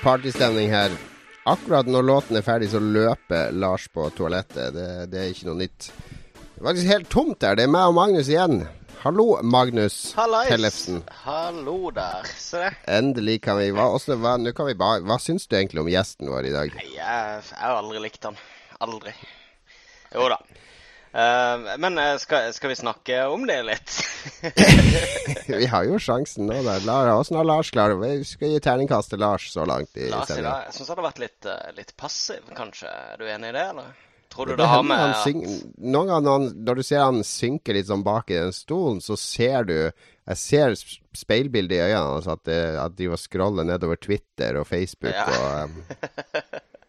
Partystemning 0.00 0.70
her. 0.72 0.94
Akkurat 1.48 1.88
når 1.90 2.04
låten 2.06 2.38
er 2.38 2.44
ferdig, 2.46 2.68
så 2.70 2.78
løper 2.78 3.50
Lars 3.52 3.88
på 3.90 4.06
toalettet. 4.16 4.72
Det, 4.76 4.86
det 5.10 5.18
er 5.24 5.32
ikke 5.32 5.48
noe 5.50 5.58
nytt. 5.64 5.88
Det 5.90 6.60
er 6.62 6.68
faktisk 6.68 6.92
helt 6.92 7.10
tomt 7.10 7.40
der. 7.42 7.58
Det 7.58 7.64
er 7.66 7.72
meg 7.74 7.90
og 7.90 7.96
Magnus 7.98 8.30
igjen. 8.30 8.62
Hallo, 9.02 9.24
Magnus 9.42 10.12
Hallais. 10.14 10.46
Tellefsen. 10.52 11.00
Hallo 11.24 11.90
der. 11.90 12.28
Se 12.38 12.60
det. 12.62 12.68
Endelig 12.86 13.40
kan 13.42 13.58
vi 13.58 13.72
Hva, 13.74 13.88
også, 13.96 14.14
hva, 14.22 14.36
nå 14.38 14.52
kan 14.54 14.68
vi 14.68 14.76
bare, 14.78 15.00
hva 15.02 15.16
syns 15.18 15.48
du 15.50 15.56
egentlig 15.58 15.82
om 15.82 15.90
gjesten 15.90 16.30
vår 16.30 16.46
i 16.46 16.52
dag? 16.54 16.76
Nei, 16.78 16.86
Jeg 16.94 17.40
jeg 17.48 17.58
har 17.58 17.80
aldri 17.80 18.04
likt 18.04 18.28
han. 18.30 18.38
Aldri. 18.86 19.16
Jo 20.14 20.28
da. 20.30 20.38
Eh, 21.12 21.76
men 21.78 21.98
eh, 21.98 22.14
skal, 22.16 22.52
skal 22.56 22.72
vi 22.72 22.76
snakke 22.76 23.24
om 23.28 23.42
det 23.46 23.58
litt? 23.68 23.96
vi 25.46 25.66
har 25.68 25.84
jo 25.84 25.98
sjansen 26.00 26.48
nå, 26.48 26.62
da. 26.64 27.00
Åssen 27.18 27.36
har 27.36 27.44
Lars 27.48 27.70
klart 27.74 27.98
det? 28.00 28.14
Vi 28.22 28.30
skal 28.30 28.54
gi 28.54 28.62
terningkast 28.64 29.12
til 29.12 29.20
Lars 29.20 29.50
så 29.52 29.66
langt 29.68 29.92
i 30.00 30.08
Lars 30.08 30.32
dag. 30.32 30.40
Jeg 30.40 30.78
syns 30.78 30.88
han 30.88 31.02
har 31.02 31.08
vært 31.10 31.20
litt, 31.20 31.50
eh, 31.52 31.68
litt 31.76 31.92
passiv, 32.00 32.48
kanskje. 32.56 32.88
Er 32.88 33.20
du 33.20 33.28
enig 33.28 33.52
i 33.52 33.56
det, 33.58 33.66
eller? 33.74 33.92
Tror 34.32 34.48
du 34.48 34.54
Det 34.54 34.62
det 34.62 34.70
har 34.70 34.82
med 34.88 34.96
at 34.96 35.26
Noen 35.36 36.08
ganger 36.08 36.22
når, 36.24 36.32
han, 36.32 36.44
når 36.64 36.78
du 36.78 36.82
ser 36.88 37.02
han 37.04 37.18
synke 37.28 37.74
litt 37.76 37.90
sånn 37.90 38.04
bak 38.06 38.32
i 38.32 38.38
den 38.38 38.54
stolen, 38.56 39.02
så 39.04 39.12
ser 39.20 39.68
du 39.68 39.74
Jeg 39.76 40.38
ser 40.40 40.72
speilbildet 41.12 41.76
i 41.76 41.82
øynene 41.82 42.14
hans, 42.14 42.30
at, 42.32 42.48
at 42.48 42.96
de 42.96 43.10
var 43.12 43.20
scroller 43.20 43.68
nedover 43.68 44.00
Twitter 44.00 44.56
og 44.56 44.64
Facebook 44.70 45.12
Ja. 45.12 45.26
og 45.28 45.68
um, 45.68 45.82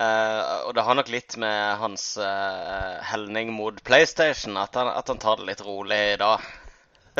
Eh, 0.00 0.56
og 0.64 0.72
det 0.76 0.84
har 0.86 0.96
nok 0.96 1.10
litt 1.12 1.36
med 1.40 1.76
hans 1.82 2.14
uh, 2.16 2.96
helning 3.04 3.52
mot 3.52 3.76
PlayStation 3.84 4.56
at 4.56 4.78
han, 4.78 4.88
at 4.88 5.12
han 5.12 5.20
tar 5.20 5.42
det 5.42 5.50
litt 5.50 5.62
rolig 5.66 5.98
i 6.14 6.18
dag. 6.20 6.44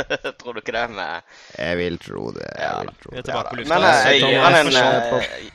Tror 0.40 0.56
du 0.56 0.62
ikke 0.62 0.72
det? 0.72 0.86
med... 0.96 1.32
Jeg 1.58 1.76
vil 1.80 1.98
tro 2.00 2.30
det. 2.32 2.46
Jeg 2.56 2.64
Ja 2.64 2.76
vil 2.80 2.92
tro 3.02 3.16
det. 3.16 3.24
Ja. 3.28 3.42
Men 3.58 3.88
eh, 3.88 4.04
jeg 4.08 4.22
gir 4.24 4.44
han 4.46 4.60
en 4.62 5.50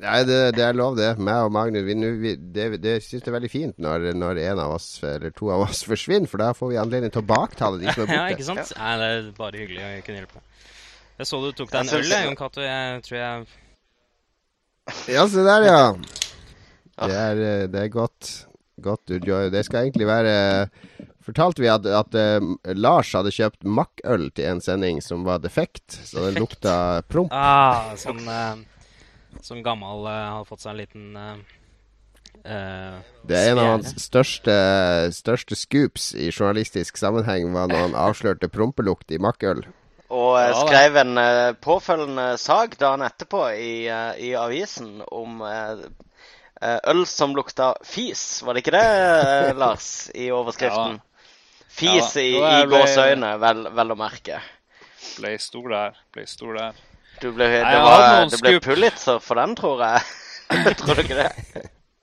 Nei, 0.00 0.20
det, 0.24 0.36
det 0.56 0.62
er 0.64 0.72
lov, 0.72 0.94
det. 0.96 1.10
Meg 1.20 1.44
og 1.44 1.50
Magnus 1.52 1.82
vi, 1.84 1.94
vi, 2.22 2.30
det, 2.54 2.70
det 2.80 2.94
syns 3.04 3.20
det 3.20 3.28
er 3.28 3.34
veldig 3.34 3.50
fint 3.52 3.82
når, 3.84 4.06
når 4.16 4.38
en 4.46 4.62
av 4.62 4.72
oss, 4.78 4.86
eller 5.04 5.34
to 5.36 5.50
av 5.52 5.66
oss, 5.66 5.82
forsvinner, 5.90 6.30
for 6.30 6.40
da 6.40 6.54
får 6.56 6.72
vi 6.72 6.78
anledning 6.80 7.12
til 7.12 7.20
å 7.20 7.28
baktale 7.28 7.82
de 7.82 7.92
som 7.92 8.06
er 8.06 8.14
Ja, 8.16 8.22
ikke 8.32 8.46
sant? 8.48 8.72
Nei, 8.78 8.94
det 9.02 9.10
er 9.10 9.28
bare 9.36 9.60
hyggelig 9.60 9.84
å 9.84 9.90
kunne 10.06 10.22
hjelpe. 10.22 10.42
Jeg 11.20 11.28
så 11.28 11.42
du 11.44 11.50
tok 11.52 11.74
deg 11.74 11.82
en 11.82 11.92
øl, 11.98 12.16
Jon 12.30 12.40
Cato. 12.40 12.64
Jeg 12.64 13.04
tror 13.10 13.20
jeg 13.20 13.44
Ja, 15.18 15.28
se 15.28 15.44
der, 15.44 15.68
ja. 15.68 15.84
Det 17.00 17.16
er, 17.16 17.42
eh, 17.48 17.66
det 17.70 17.84
er 17.84 17.92
godt. 17.92 18.30
Godt. 18.80 19.12
Det 19.52 19.64
skal 19.64 19.86
egentlig 19.88 20.06
være 20.08 20.68
Fortalte 21.20 21.60
vi 21.62 21.68
at, 21.68 21.84
at 21.84 22.16
uh, 22.16 22.46
Lars 22.74 23.12
hadde 23.12 23.30
kjøpt 23.30 23.66
makkøl 23.68 24.30
til 24.34 24.48
en 24.48 24.62
sending 24.64 25.02
som 25.04 25.26
var 25.28 25.42
defekt, 25.44 25.92
så 26.08 26.24
den 26.24 26.40
lukta 26.40 26.74
promp. 27.12 27.30
Ah, 27.30 27.92
som, 28.00 28.18
uh, 28.24 28.56
Som 29.44 29.60
gammel 29.62 30.08
uh, 30.08 30.14
hadde 30.38 30.48
fått 30.48 30.64
seg 30.64 30.72
en 30.72 30.80
liten 30.80 31.44
Det 32.40 33.36
er 33.36 33.50
en 33.50 33.60
av 33.60 33.68
hans 33.74 33.92
største, 34.00 34.54
største 35.12 35.58
scoops 35.60 36.14
i 36.16 36.30
journalistisk 36.32 36.96
sammenheng, 36.96 37.52
var 37.52 37.68
når 37.68 37.84
han 37.84 37.98
avslørte 38.08 38.48
prompelukt 38.48 39.12
i 39.12 39.20
makkøl. 39.20 39.66
Og 40.10 40.38
Ja 40.40 40.56
skrev 40.56 40.96
en 41.04 41.20
påfølgende 41.62 42.32
sak 42.40 42.78
dagen 42.80 43.04
etterpå 43.06 43.44
i, 43.54 43.74
i 44.24 44.32
avisen 44.40 45.04
om 45.12 45.44
øl 46.62 47.06
som 47.08 47.34
lukta 47.36 47.72
fis. 47.86 48.42
Var 48.44 48.56
det 48.56 48.64
ikke 48.64 48.74
det, 48.76 48.84
eh, 48.84 49.56
Lars, 49.56 50.10
i 50.14 50.30
overskriften? 50.34 51.00
Fis 51.70 52.16
Ja, 52.16 52.22
i, 52.22 52.30
i 52.36 52.68
gåseøyne, 52.68 53.34
vel, 53.40 53.64
vel 53.76 53.94
å 53.94 53.98
merke. 53.98 54.40
Ble 55.16 55.36
stor 55.40 55.68
der. 55.72 56.00
Ble 56.12 56.26
stor 56.28 56.58
der. 56.58 56.80
Du 57.20 57.30
ble, 57.36 57.46
det, 57.52 57.80
var, 57.84 58.26
det 58.32 58.40
ble. 58.40 58.54
Pulitzer 58.64 59.20
for 59.22 59.40
den, 59.40 59.54
tror 59.56 59.82
jeg. 59.84 60.00
tror 60.80 60.98
du 60.98 61.04
ikke 61.04 61.20
det? 61.20 61.30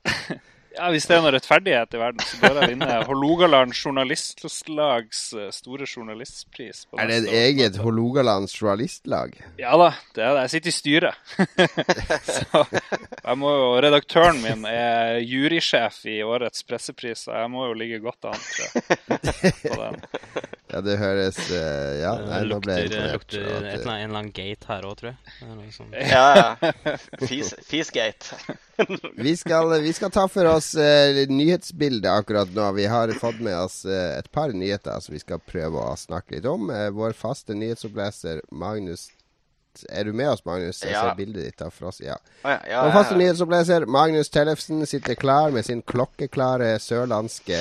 Ja, 0.77 0.89
Hvis 0.93 1.07
det 1.09 1.15
er 1.17 1.23
noe 1.25 1.31
rettferdighet 1.33 1.95
i 1.97 1.99
verden, 2.01 2.21
så 2.21 2.37
bør 2.41 2.59
jeg 2.61 2.71
vinne 2.75 2.97
Hålogaland 3.07 3.73
Journalistlags 3.73 5.21
eh, 5.33 5.47
store 5.55 5.87
journalistpris. 5.89 6.83
på 6.85 6.99
Er 7.01 7.09
det 7.09 7.17
et 7.23 7.31
eget 7.41 7.79
Hålogaland 7.81 8.49
journalistlag? 8.53 9.33
Ja 9.57 9.73
da, 9.81 9.89
det 10.13 10.23
er 10.27 10.37
det. 10.37 10.45
Jeg 10.45 10.53
sitter 10.53 10.69
i 10.69 10.75
styret. 10.77 11.15
så 12.37 12.63
jeg 12.69 13.39
må 13.41 13.53
jo, 13.55 13.71
Redaktøren 13.87 14.41
min 14.43 14.67
er 14.69 15.17
jurysjef 15.25 16.03
i 16.13 16.19
årets 16.25 16.61
pressepris, 16.67 17.25
så 17.25 17.39
jeg 17.41 17.51
må 17.53 17.65
jo 17.71 17.77
ligge 17.81 17.99
godt 18.03 18.29
an 18.29 18.37
tror 18.37 18.69
jeg, 18.69 19.57
på 19.65 19.81
den. 19.81 20.01
Ja, 20.67 20.81
det 20.83 20.97
høres 20.99 21.37
eh, 21.55 22.01
Ja, 22.01 22.09
nei, 22.19 22.41
nå 22.49 22.57
ble 22.59 22.75
jeg 22.75 22.89
lukter, 22.91 23.05
imponert. 23.07 23.13
lukter 23.15 23.67
et 23.71 23.85
en 23.85 23.87
eller 23.87 24.19
annen 24.19 24.31
gate 24.35 24.67
her 24.67 24.83
òg, 24.83 24.97
tror 24.99 25.13
jeg. 25.13 26.09
Ja, 26.11 26.25
ja. 26.35 26.71
Fis, 27.29 27.53
Fisgate. 27.63 28.35
Vi 29.15 29.33
skal, 29.39 29.71
vi 29.81 29.93
skal 29.95 30.11
ta 30.13 30.25
for 30.29 30.49
oss 30.51 30.66
eh, 30.75 31.23
nyhetsbildet 31.29 32.09
akkurat 32.11 32.49
nå. 32.55 32.71
Vi 32.75 32.85
har 32.85 33.11
fått 33.19 33.39
med 33.39 33.55
oss 33.57 33.85
eh, 33.85 34.17
et 34.19 34.27
par 34.31 34.51
nyheter 34.53 34.99
som 35.01 35.13
vi 35.13 35.19
skal 35.23 35.39
prøve 35.39 35.79
å 35.79 35.95
snakke 35.97 36.35
litt 36.35 36.45
om. 36.49 36.69
Eh, 36.73 36.89
vår 36.95 37.13
faste 37.17 37.55
nyhetsoppleser 37.55 38.41
Magnus 38.51 39.09
Er 39.93 40.05
du 40.05 40.13
med 40.13 40.25
oss, 40.31 40.41
Magnus? 40.45 40.79
Jeg 40.81 40.91
Ja. 40.95 41.01
ser 41.03 41.15
bildet 41.15 41.43
ditt 41.45 41.61
av 41.61 41.69
Frost. 41.69 42.01
Ja. 42.01 42.15
Å 42.43 42.49
ja, 42.49 42.61
ja, 42.67 42.79
Vår 42.87 42.95
faste 42.95 43.15
nyhetsoppleser 43.19 43.85
Magnus 43.85 44.29
Tellefsen 44.33 44.81
sitter 44.89 45.13
klar 45.15 45.51
med 45.53 45.65
sin 45.65 45.83
klokkeklare 45.83 46.79
sørlandske 46.81 47.59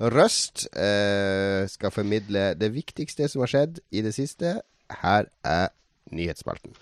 røst. 0.00 0.64
Eh, 0.72 1.66
skal 1.68 1.92
formidle 1.92 2.54
det 2.56 2.72
viktigste 2.72 3.28
som 3.28 3.44
har 3.44 3.52
skjedd 3.52 3.80
i 3.92 4.00
det 4.00 4.14
siste. 4.16 4.62
Her 5.02 5.28
er 5.44 5.68
nyhetsspalten. 6.10 6.72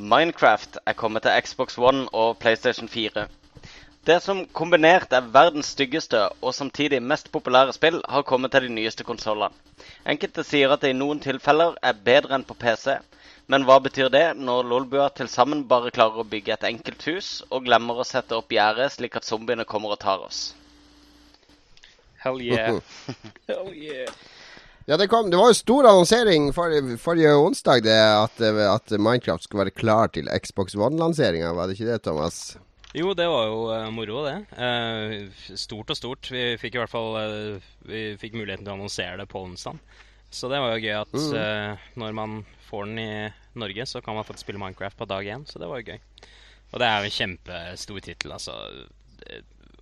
Minecraft 0.00 0.78
er 0.86 0.96
kommet 0.96 1.22
til 1.26 1.36
Xbox 1.44 1.76
One 1.78 2.08
og 2.16 2.38
PlayStation 2.40 2.88
4. 2.88 3.26
Det 4.06 4.16
som 4.24 4.46
kombinert 4.56 5.12
er 5.12 5.26
verdens 5.34 5.74
styggeste 5.74 6.22
og 6.40 6.54
samtidig 6.56 7.02
mest 7.02 7.28
populære 7.32 7.74
spill, 7.76 8.00
har 8.08 8.22
kommet 8.22 8.52
til 8.52 8.64
de 8.64 8.72
nyeste 8.72 9.04
konsollene. 9.04 9.52
Enkelte 10.08 10.44
sier 10.44 10.72
at 10.72 10.80
det 10.80 10.94
i 10.94 10.96
noen 10.96 11.20
tilfeller 11.20 11.76
er 11.84 12.00
bedre 12.08 12.38
enn 12.38 12.46
på 12.48 12.56
PC. 12.56 12.96
Men 13.52 13.66
hva 13.68 13.76
betyr 13.84 14.08
det 14.14 14.24
når 14.40 14.70
Lolbua 14.72 15.10
til 15.12 15.28
sammen 15.28 15.66
bare 15.68 15.92
klarer 15.92 16.24
å 16.24 16.28
bygge 16.32 16.56
et 16.56 16.66
enkelt 16.70 17.04
hus, 17.10 17.30
og 17.50 17.68
glemmer 17.68 18.00
å 18.00 18.08
sette 18.08 18.38
opp 18.40 18.56
gjerdet 18.56 18.92
slik 18.96 19.20
at 19.20 19.28
zombiene 19.28 19.68
kommer 19.68 19.92
og 19.92 20.00
tar 20.00 20.24
oss? 20.24 20.54
Hell 22.24 22.40
yeah. 22.40 22.80
Hell 23.52 23.68
yeah. 23.76 24.08
Ja, 24.90 24.96
det, 24.96 25.06
kom, 25.06 25.28
det 25.30 25.38
var 25.38 25.52
jo 25.52 25.54
stor 25.54 25.86
annonsering 25.86 26.48
forrige, 26.50 26.96
forrige 26.98 27.30
onsdag 27.38 27.84
det 27.84 27.94
at, 27.94 28.40
at 28.42 28.90
Minecraft 28.98 29.44
skulle 29.46 29.68
være 29.68 29.74
klar 29.78 30.10
til 30.10 30.26
Xbox 30.42 30.74
One-lanseringa. 30.74 31.52
Var 31.54 31.68
det 31.70 31.76
ikke 31.76 31.92
det, 31.92 31.98
Thomas? 32.02 32.56
Jo, 32.98 33.12
det 33.14 33.28
var 33.30 33.44
jo 33.46 33.60
uh, 33.70 33.84
moro, 33.94 34.24
det. 34.26 34.34
Uh, 34.58 35.54
stort 35.54 35.94
og 35.94 35.98
stort. 36.00 36.32
Vi 36.34 36.56
fikk 36.58 36.74
i 36.74 36.80
hvert 36.82 36.90
fall 36.90 37.14
uh, 37.14 37.68
Vi 37.86 38.00
fikk 38.18 38.34
muligheten 38.34 38.64
til 38.64 38.72
å 38.72 38.80
annonsere 38.80 39.20
det 39.20 39.28
på 39.30 39.44
onsdag. 39.46 39.78
Så 40.26 40.50
det 40.50 40.58
var 40.58 40.74
jo 40.74 40.82
gøy 40.82 40.96
at 40.98 41.14
Mm. 41.14 41.86
når 42.02 42.18
man 42.18 42.34
får 42.66 42.90
den 42.90 42.98
i 42.98 43.62
Norge, 43.62 43.86
så 43.86 44.02
kan 44.02 44.18
man 44.18 44.26
faktisk 44.26 44.48
spille 44.48 44.58
Minecraft 44.58 44.98
på 44.98 45.06
dag 45.06 45.22
én. 45.22 45.46
Så 45.46 45.62
det 45.62 45.70
var 45.70 45.78
jo 45.78 45.94
gøy. 45.94 46.02
Og 46.72 46.82
det 46.82 46.90
er 46.90 46.98
jo 46.98 47.12
en 47.12 47.18
kjempestor 47.20 48.02
tittel, 48.02 48.34
altså. 48.34 48.58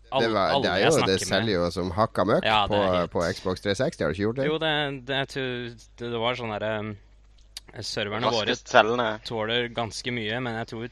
Det, 0.09 0.23
det, 0.25 0.31
var, 0.33 0.55
det 0.65 0.71
er 0.73 0.85
jo, 0.87 1.03
det 1.05 1.19
selger 1.21 1.55
jo 1.59 1.67
som 1.75 1.91
hakka 1.93 2.25
møkk 2.29 2.47
Ja, 2.49 2.63
på, 2.71 2.79
helt- 2.81 3.13
på 3.13 3.25
Xbox 3.29 3.61
360. 3.65 4.05
Har 4.05 4.09
du 4.09 4.17
ikke 4.17 4.25
gjort 4.25 4.41
det? 4.41 4.47
Jo, 4.49 4.57
det, 4.63 4.73
det, 5.09 5.21
det, 5.37 6.09
det 6.15 6.23
var 6.23 6.39
sånn 6.39 6.55
derre 6.55 6.73
Serverne 7.85 8.31
våre 8.33 9.11
tåler 9.29 9.69
ganske 9.77 10.13
mye, 10.17 10.39
men 10.41 10.57
jeg 10.63 10.71
tror 10.71 10.87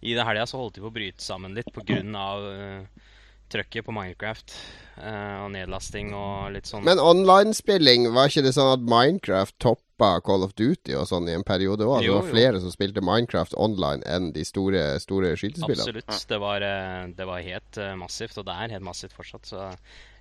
i 0.00 0.14
det 0.16 0.24
helga 0.24 0.46
så 0.48 0.56
holdt 0.56 0.78
de 0.78 0.84
på 0.86 0.88
å 0.88 0.94
bryte 0.94 1.20
sammen 1.20 1.52
litt 1.52 1.68
pga. 1.76 2.00
Uh, 2.00 3.08
trøkket 3.50 3.84
på 3.84 3.92
Minecraft 3.92 4.54
uh, 5.02 5.44
og 5.44 5.50
nedlasting 5.56 6.14
og 6.16 6.52
litt 6.54 6.70
sånn. 6.70 6.86
Men 6.86 7.02
online-spilling, 7.02 8.08
var 8.14 8.30
ikke 8.30 8.46
det 8.46 8.54
sånn 8.56 8.72
at 8.76 8.84
Minecraft 8.86 9.58
toppa 10.00 10.20
Call 10.24 10.44
of 10.44 10.54
Duty 10.56 10.94
og 10.96 11.06
sånn 11.08 11.28
i 11.28 11.36
en 11.36 11.44
periode 11.46 11.84
òg? 11.84 12.00
Det 12.02 12.10
var 12.10 12.20
var 12.20 12.28
jo. 12.28 12.32
flere 12.32 12.60
som 12.62 12.72
spilte 12.72 13.02
Minecraft 13.04 13.56
online 13.60 14.04
enn 14.08 14.30
de 14.34 14.44
store, 14.46 14.82
store 15.02 15.34
skytespillene. 15.36 15.84
Absolutt. 15.84 16.28
Det 16.28 16.40
var, 16.40 16.64
eh, 16.64 17.08
det 17.16 17.26
var 17.28 17.44
helt 17.44 17.78
eh, 17.78 17.94
massivt, 17.98 18.38
og 18.40 18.46
det 18.48 18.56
er 18.56 18.76
helt 18.76 18.86
massivt 18.86 19.16
fortsatt. 19.16 19.46
Så 19.46 19.70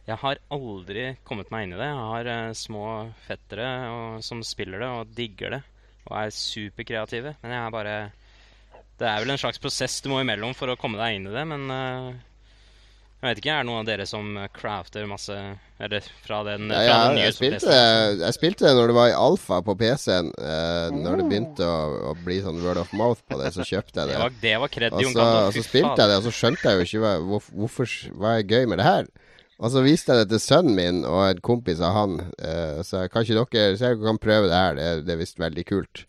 jeg 0.08 0.18
har 0.22 0.40
aldri 0.52 1.10
kommet 1.28 1.52
meg 1.54 1.68
inn 1.68 1.76
i 1.76 1.80
det. 1.80 1.90
Jeg 1.90 2.08
har 2.14 2.32
eh, 2.36 2.54
små 2.58 2.86
fettere 3.28 3.70
og, 3.90 4.24
som 4.26 4.44
spiller 4.44 4.84
det 4.84 4.94
og 5.00 5.14
digger 5.16 5.58
det, 5.58 5.62
og 6.08 6.16
er 6.24 6.34
superkreative. 6.36 7.36
Men 7.44 7.56
jeg 7.56 7.66
er 7.66 7.76
bare 7.76 8.00
Det 9.00 9.08
er 9.08 9.22
vel 9.24 9.32
en 9.32 9.40
slags 9.40 9.62
prosess 9.64 10.02
du 10.04 10.10
må 10.12 10.20
imellom 10.20 10.52
for 10.54 10.68
å 10.68 10.80
komme 10.80 11.00
deg 11.00 11.16
inn 11.16 11.30
i 11.30 11.36
det, 11.36 11.46
men 11.48 11.70
jeg 13.20 13.28
vet 13.34 13.40
ikke, 13.42 13.52
er 13.52 13.64
det 13.64 13.68
noen 13.68 13.82
av 13.82 13.88
dere 13.90 14.06
som 14.08 14.28
crafter 14.56 15.08
masse 15.10 15.36
Eller 15.80 16.06
fra 16.24 16.38
den, 16.48 16.70
Ja, 16.72 16.78
fra 16.80 16.84
ja, 16.88 17.00
den 17.10 17.18
nye 17.20 17.26
jeg, 17.28 17.36
spilte, 17.36 17.78
jeg 18.22 18.36
spilte 18.38 18.68
det 18.68 18.74
når 18.78 18.92
det 18.92 18.96
var 19.00 19.10
i 19.12 19.16
alfa 19.16 19.62
på 19.64 19.76
PC-en. 19.80 20.30
Eh, 20.40 20.90
Når 20.96 21.22
det 21.22 21.26
begynte 21.30 21.68
å, 21.68 21.80
å 22.12 22.14
bli 22.24 22.40
sånn 22.44 22.60
word 22.64 22.80
of 22.84 22.92
mouth 22.96 23.22
på 23.28 23.40
det, 23.42 23.52
så 23.56 23.64
kjøpte 23.68 24.00
jeg 24.02 24.10
Det 24.12 24.14
det. 24.16 24.20
var, 24.24 24.38
det 24.44 24.54
var 24.64 24.74
kredd, 24.76 24.94
Og 25.00 25.04
så, 25.14 25.26
og 25.48 25.54
så 25.56 25.64
spilte 25.68 25.96
jeg 26.04 26.12
det, 26.14 26.18
og 26.22 26.28
så 26.30 26.36
skjønte 26.40 26.64
jeg 26.70 26.80
jo 26.80 26.88
ikke 26.90 27.04
hva, 27.06 27.14
hvor, 27.32 27.50
hvorfor, 27.64 27.96
hva 28.20 28.38
er 28.40 28.48
gøy 28.48 28.70
med 28.72 28.80
det 28.84 28.88
her. 28.88 29.10
Og 29.60 29.74
så 29.74 29.82
viste 29.84 30.16
jeg 30.16 30.24
det 30.24 30.30
til 30.38 30.40
sønnen 30.40 30.76
min 30.80 31.02
og 31.04 31.20
en 31.26 31.42
kompis 31.44 31.82
av 31.84 31.92
han. 31.98 32.14
eh, 32.40 32.80
så 32.88 33.04
kan 33.12 33.28
ikke 33.28 33.52
dere 33.52 33.76
se 33.80 33.92
kan 34.00 34.20
prøve 34.24 34.48
det 34.48 34.56
her, 34.64 34.76
det, 34.80 34.88
det 35.08 35.16
er 35.16 35.20
visst 35.24 35.40
veldig 35.44 35.66
kult. 35.68 36.06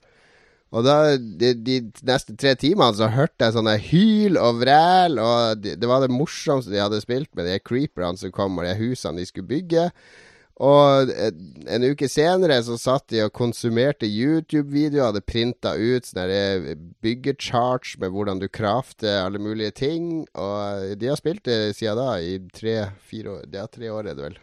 Og 0.71 0.87
da, 0.87 1.17
de, 1.19 1.51
de 1.67 1.77
neste 2.07 2.37
tre 2.39 2.55
timene 2.59 2.95
så 2.95 3.09
hørte 3.11 3.43
jeg 3.43 3.57
sånne 3.57 3.75
hyl 3.89 4.39
og 4.39 4.61
vræl, 4.63 5.19
og 5.19 5.63
det, 5.65 5.77
det 5.83 5.91
var 5.91 6.05
det 6.05 6.13
morsomste 6.15 6.71
de 6.71 6.83
hadde 6.83 7.03
spilt 7.03 7.31
med 7.35 7.49
de 7.51 7.59
creeperne 7.59 8.21
som 8.21 8.31
kom, 8.35 8.59
og 8.61 8.69
de 8.69 8.77
husene 8.79 9.19
de 9.19 9.27
skulle 9.27 9.51
bygge. 9.51 9.89
Og 10.61 11.11
eh, 11.11 11.33
en 11.73 11.87
uke 11.89 12.07
senere 12.11 12.59
så 12.63 12.77
satt 12.79 13.09
de 13.11 13.23
og 13.25 13.33
konsumerte 13.37 14.07
YouTube-videoer, 14.07 15.09
hadde 15.09 15.25
printa 15.25 15.73
ut 15.75 16.07
sånne 16.07 16.27
der 16.29 16.85
byggecharts 17.03 17.97
med 18.03 18.13
hvordan 18.13 18.43
du 18.43 18.47
crafter 18.53 19.25
alle 19.25 19.41
mulige 19.43 19.73
ting. 19.81 20.13
Og 20.37 20.95
de 21.01 21.11
har 21.11 21.19
spilt 21.19 21.47
det 21.49 21.75
siden 21.81 21.99
da, 21.99 22.13
i 22.21 22.37
tre-fire 22.55 23.39
år. 23.39 23.51
Ja, 23.57 23.67
tre 23.73 23.91
år 23.91 24.13
er 24.13 24.15
det 24.15 24.29
vel. 24.29 24.41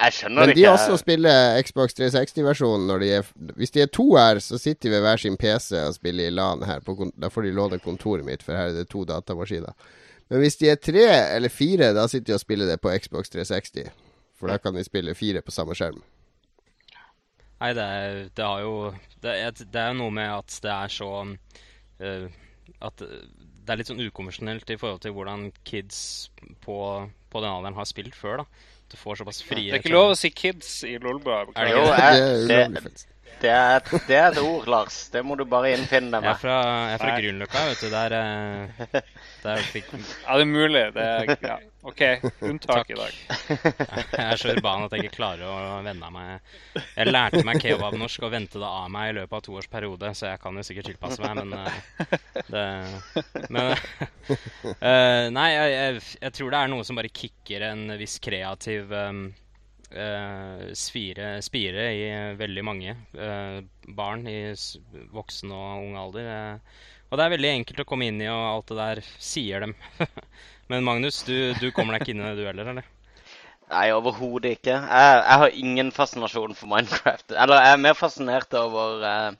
Jeg 0.00 0.14
skjønner 0.16 0.40
Men 0.40 0.48
det 0.48 0.56
de 0.56 0.62
ikke. 0.64 0.72
også 0.72 0.96
spiller 1.00 1.62
Xbox 1.66 1.96
360-versjonen 1.98 2.86
når 2.88 3.02
de 3.02 3.08
er 3.18 3.32
Hvis 3.58 3.74
de 3.74 3.82
er 3.84 3.90
to 3.92 4.06
her, 4.16 4.38
så 4.40 4.58
sitter 4.58 4.88
de 4.88 4.94
ved 4.94 5.02
hver 5.04 5.20
sin 5.20 5.36
PC 5.40 5.72
og 5.76 5.96
spiller 5.96 6.30
i 6.30 6.32
LAN 6.32 6.64
her. 6.64 6.80
På, 6.84 6.96
da 7.20 7.28
får 7.28 7.48
de 7.48 7.56
låne 7.56 7.78
kontoret 7.84 8.24
mitt, 8.24 8.42
for 8.42 8.56
her 8.56 8.70
er 8.70 8.78
det 8.78 8.88
to 8.88 9.04
datamaskiner. 9.04 9.76
Men 10.30 10.44
hvis 10.44 10.56
de 10.56 10.70
er 10.70 10.80
tre 10.80 11.04
eller 11.36 11.52
fire, 11.52 11.92
da 11.92 12.06
sitter 12.08 12.32
de 12.32 12.38
og 12.38 12.40
spiller 12.40 12.70
det 12.70 12.78
på 12.80 12.92
Xbox 12.96 13.28
360. 13.34 13.90
For 14.38 14.48
da 14.48 14.56
kan 14.62 14.74
de 14.74 14.84
spille 14.86 15.14
fire 15.18 15.42
på 15.44 15.52
samme 15.52 15.76
skjerm. 15.76 16.00
Nei, 17.60 17.74
det, 17.76 17.84
er, 17.84 18.20
det 18.32 18.44
har 18.46 18.62
jo 18.64 18.74
det 19.20 19.36
er, 19.36 19.52
det 19.52 19.80
er 19.82 19.96
noe 19.98 20.14
med 20.16 20.30
at 20.32 20.54
det 20.64 20.70
er 20.72 20.92
så 20.94 21.10
uh, 21.28 22.28
At 22.80 23.02
det 23.04 23.74
er 23.74 23.76
litt 23.76 23.90
sånn 23.90 24.00
ukonvensjonelt 24.00 24.70
i 24.72 24.78
forhold 24.80 25.02
til 25.04 25.12
hvordan 25.12 25.50
kids 25.68 26.30
på, 26.64 26.78
på 27.28 27.42
den 27.44 27.50
alderen 27.50 27.76
har 27.76 27.88
spilt 27.90 28.16
før. 28.16 28.40
da. 28.40 28.69
Du 28.90 28.96
får 28.98 29.20
såpass 29.20 29.42
frie 29.46 29.70
Det 29.70 29.78
er 29.78 29.84
ikke 29.84 29.94
lov 29.94 30.12
å 30.14 30.18
si 30.18 30.32
kids 30.34 30.72
i 30.88 30.96
Lolbua. 30.98 31.44
Er 31.54 31.68
det 31.68 31.74
Jo, 31.76 31.84
jeg, 31.86 31.96
det 31.96 32.02
er 32.02 32.20
det, 32.20 32.60
ulovlig, 32.64 32.82
faktisk. 32.88 33.09
Det, 33.40 33.50
er 33.50 33.78
et, 33.78 33.90
det 34.08 34.16
er 34.18 34.26
et 34.30 34.38
ord, 34.42 34.68
Lars. 34.70 34.96
Det 35.12 35.22
må 35.26 35.36
du 35.38 35.44
bare 35.48 35.72
innfinne 35.74 36.12
deg 36.12 36.24
Jeg 36.24 36.30
er 36.30 36.34
med. 36.34 36.40
fra, 36.42 36.56
jeg 36.90 36.94
er 36.94 37.02
fra 37.02 37.16
grunnløkka, 37.16 37.64
Grünerløkka, 37.64 37.66
vet 37.70 37.80
du. 37.80 37.88
Der, 37.94 38.14
eh, 38.20 39.02
der 39.44 39.66
fikk 39.72 39.90
Ja, 39.96 40.36
det 40.36 40.44
er 40.44 40.50
mulig. 40.50 40.84
Det 40.94 41.06
er, 41.06 41.34
ja. 41.48 41.58
OK, 41.88 42.02
unntak 42.44 42.90
i 42.92 42.96
dag. 42.98 43.14
Jeg 43.48 44.20
er 44.20 44.36
så 44.36 44.52
urban 44.52 44.84
at 44.84 44.92
jeg 44.92 45.06
ikke 45.06 45.16
klarer 45.16 45.48
å 45.48 45.78
venne 45.86 46.10
meg 46.12 46.82
Jeg 46.98 47.08
lærte 47.08 47.40
meg 47.48 47.62
kebabnorsk 47.64 48.26
og 48.28 48.34
vendte 48.34 48.60
det 48.60 48.68
av 48.68 48.90
meg 48.92 49.14
i 49.14 49.16
løpet 49.16 49.38
av 49.38 49.44
to 49.46 49.56
års 49.56 49.70
periode, 49.72 50.10
så 50.18 50.28
jeg 50.34 50.42
kan 50.42 50.60
jo 50.60 50.66
sikkert 50.66 50.90
tilpasse 50.90 51.24
meg, 51.24 51.40
men 51.40 51.56
eh, 51.56 52.18
det 52.52 52.66
Men 53.48 53.72
eh, 53.72 55.30
Nei, 55.32 55.48
jeg, 55.56 56.02
jeg 56.20 56.36
tror 56.36 56.52
det 56.52 56.60
er 56.60 56.74
noe 56.74 56.84
som 56.84 57.00
bare 57.00 57.12
kicker 57.22 57.64
en 57.70 57.86
viss 58.00 58.18
kreativ 58.22 58.92
um, 58.92 59.30
eh, 59.90 60.70
svire, 60.78 61.32
spire 61.44 61.86
i 61.96 62.06
veldig 62.38 62.64
mange 62.66 62.94
eh, 63.14 63.58
barn 63.96 64.26
i 64.30 64.38
voksen 65.14 65.52
og 65.56 65.84
ung 65.86 65.98
alder. 66.00 66.30
eh. 66.30 66.86
og 67.10 67.18
det 67.18 67.26
er 67.26 67.34
veldig 67.36 67.52
enkelt 67.56 67.82
å 67.84 67.88
komme 67.90 68.08
inn 68.10 68.22
i, 68.22 68.30
og 68.30 68.46
alt 68.52 68.72
det 68.72 68.78
der 68.80 69.02
sier 69.18 69.66
dem. 69.66 69.74
Men 70.70 70.86
Magnus, 70.86 71.22
du, 71.26 71.52
du 71.58 71.70
kommer 71.74 71.96
deg 71.96 72.04
ikke 72.06 72.14
inn 72.16 72.24
i 72.24 72.30
det 72.30 72.38
du 72.38 72.46
heller, 72.46 72.72
eller? 72.74 72.90
Nei, 73.70 73.86
overhodet 73.94 74.56
ikke. 74.56 74.74
Jeg, 74.74 75.18
jeg 75.20 75.40
har 75.42 75.58
ingen 75.62 75.92
fascinasjon 75.94 76.56
for 76.58 76.70
Minecraft. 76.72 77.36
Eller 77.38 77.62
jeg 77.62 77.76
er 77.76 77.84
mer 77.84 77.98
fascinert 77.98 78.56
over 78.58 79.04
eh, 79.06 79.30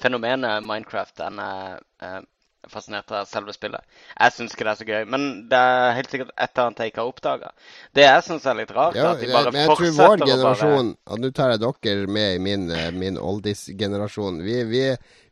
fenomenet 0.00 0.64
Minecraft 0.64 1.20
enn 1.26 1.42
jeg 1.42 1.76
er 2.08 2.24
fascinert 2.72 3.10
av 3.14 3.26
selve 3.30 3.52
spillet. 3.54 3.84
Jeg 4.18 4.34
syns 4.36 4.54
ikke 4.54 4.64
det 4.66 4.72
er 4.72 4.78
så 4.80 4.86
gøy, 4.88 5.04
men 5.12 5.26
det 5.50 5.58
er 5.58 5.94
helt 5.98 6.10
sikkert 6.12 6.32
et 6.34 6.50
eller 6.50 6.64
annet 6.66 6.82
jeg 6.82 6.92
ikke 6.92 7.02
har 7.02 7.10
oppdaga. 7.12 7.50
Det 7.96 8.06
jeg 8.06 8.24
syns 8.26 8.46
er 8.46 8.58
litt 8.60 8.72
rart, 8.76 8.96
Ja, 8.98 9.12
at 9.12 9.20
de 9.22 9.28
bare 9.28 9.28
jeg, 9.28 9.34
bare 9.34 9.52
men 9.52 9.62
jeg 9.62 9.76
tror 9.76 9.94
vår 9.98 10.24
generasjon 10.26 10.90
Og 11.06 11.22
nå 11.22 11.30
tar 11.36 11.54
jeg 11.54 11.62
dere 11.66 12.10
med 12.18 12.34
i 12.34 12.42
min, 12.42 12.66
eh, 12.70 12.90
min 12.94 13.18
oldies-generasjon 13.18 14.42
Vi, 14.44 14.56
vi, 14.70 14.82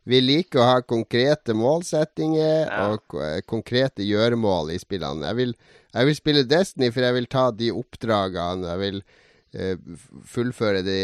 vi 0.05 0.21
liker 0.21 0.61
å 0.61 0.69
ha 0.69 0.79
konkrete 0.81 1.55
målsettinger 1.57 2.65
Ja. 2.69 2.87
og 2.91 3.19
eh, 3.21 3.41
konkrete 3.47 4.05
gjøremål 4.05 4.71
i 4.75 4.79
spillene. 4.81 5.27
Jeg 5.31 5.35
vil, 5.41 5.53
jeg 5.93 6.05
vil 6.09 6.17
spille 6.17 6.47
Destiny, 6.49 6.91
for 6.91 7.05
jeg 7.07 7.13
vil 7.19 7.27
ta 7.31 7.49
de 7.51 7.71
oppdragene. 7.71 8.67
Jeg 8.73 8.83
vil 8.83 9.03
fullføre 10.27 10.81
de, 10.85 10.97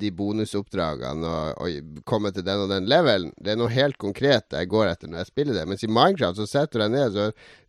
de 0.00 0.10
bonusoppdragene 0.14 1.28
og, 1.28 1.62
og 1.62 2.02
komme 2.08 2.32
til 2.34 2.44
den 2.46 2.64
og 2.64 2.72
den 2.72 2.88
levelen. 2.90 3.32
Det 3.40 3.54
er 3.54 3.60
noe 3.60 3.72
helt 3.72 3.98
konkret 4.00 4.54
jeg 4.54 4.70
går 4.72 4.90
etter 4.92 5.10
når 5.10 5.22
jeg 5.22 5.30
spiller 5.30 5.58
det. 5.58 5.66
Mens 5.70 5.84
i 5.86 5.90
Minecraft 5.90 6.40
så 6.40 6.48
setter 6.50 6.80
du 6.80 6.84
deg 6.84 6.94
ned 6.94 7.16
Så 7.16 7.28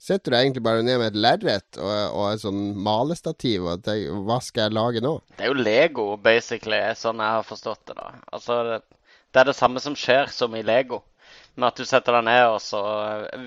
setter 0.10 0.32
du 0.32 0.36
deg 0.36 0.42
egentlig 0.44 0.66
bare 0.68 0.86
ned 0.86 1.00
med 1.02 1.14
et 1.14 1.22
lerret 1.26 1.80
og, 1.80 1.94
og 2.12 2.28
et 2.32 2.44
sånn 2.44 2.62
malestativ 2.86 3.70
og 3.70 3.86
tenker 3.86 4.22
Hva 4.28 4.40
skal 4.44 4.68
jeg 4.68 4.78
lage 4.78 5.04
nå? 5.06 5.18
Det 5.38 5.48
er 5.48 5.54
jo 5.54 5.66
Lego, 5.66 6.08
basically, 6.22 6.82
sånn 7.00 7.24
jeg 7.24 7.38
har 7.40 7.48
forstått 7.48 7.92
det. 7.92 7.98
da. 8.00 8.12
Altså, 8.36 8.62
det 9.36 9.42
er 9.42 9.50
det 9.52 9.58
samme 9.58 9.82
som 9.84 9.98
skjer 10.00 10.32
som 10.32 10.56
i 10.56 10.64
Lego. 10.66 11.02
Med 11.56 11.70
at 11.70 11.78
du 11.80 11.88
setter 11.88 12.18
deg 12.18 12.26
ned, 12.28 12.46
og 12.52 12.58
så 12.60 12.82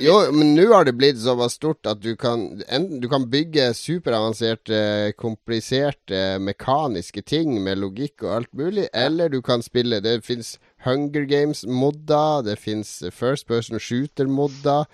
Jo, 0.01 0.15
men 0.33 0.55
nå 0.57 0.65
har 0.73 0.87
det 0.89 0.95
blitt 0.97 1.19
såpass 1.21 1.59
stort 1.59 1.89
at 1.91 2.01
du 2.01 2.15
kan, 2.17 2.47
enten, 2.65 3.03
du 3.03 3.09
kan 3.13 3.27
bygge 3.29 3.67
superavanserte, 3.77 4.79
kompliserte 5.21 6.39
mekaniske 6.41 7.21
ting 7.29 7.59
med 7.65 7.83
logikk 7.83 8.25
og 8.25 8.35
alt 8.39 8.53
mulig, 8.57 8.87
eller 8.97 9.29
du 9.29 9.43
kan 9.45 9.65
spille 9.65 10.01
Det 10.01 10.23
fins 10.25 10.57
Hunger 10.87 11.27
Games-modder, 11.29 12.47
det 12.47 12.57
fins 12.63 13.03
First 13.13 13.49
Person 13.49 13.81
Shooter-modder, 13.83 14.87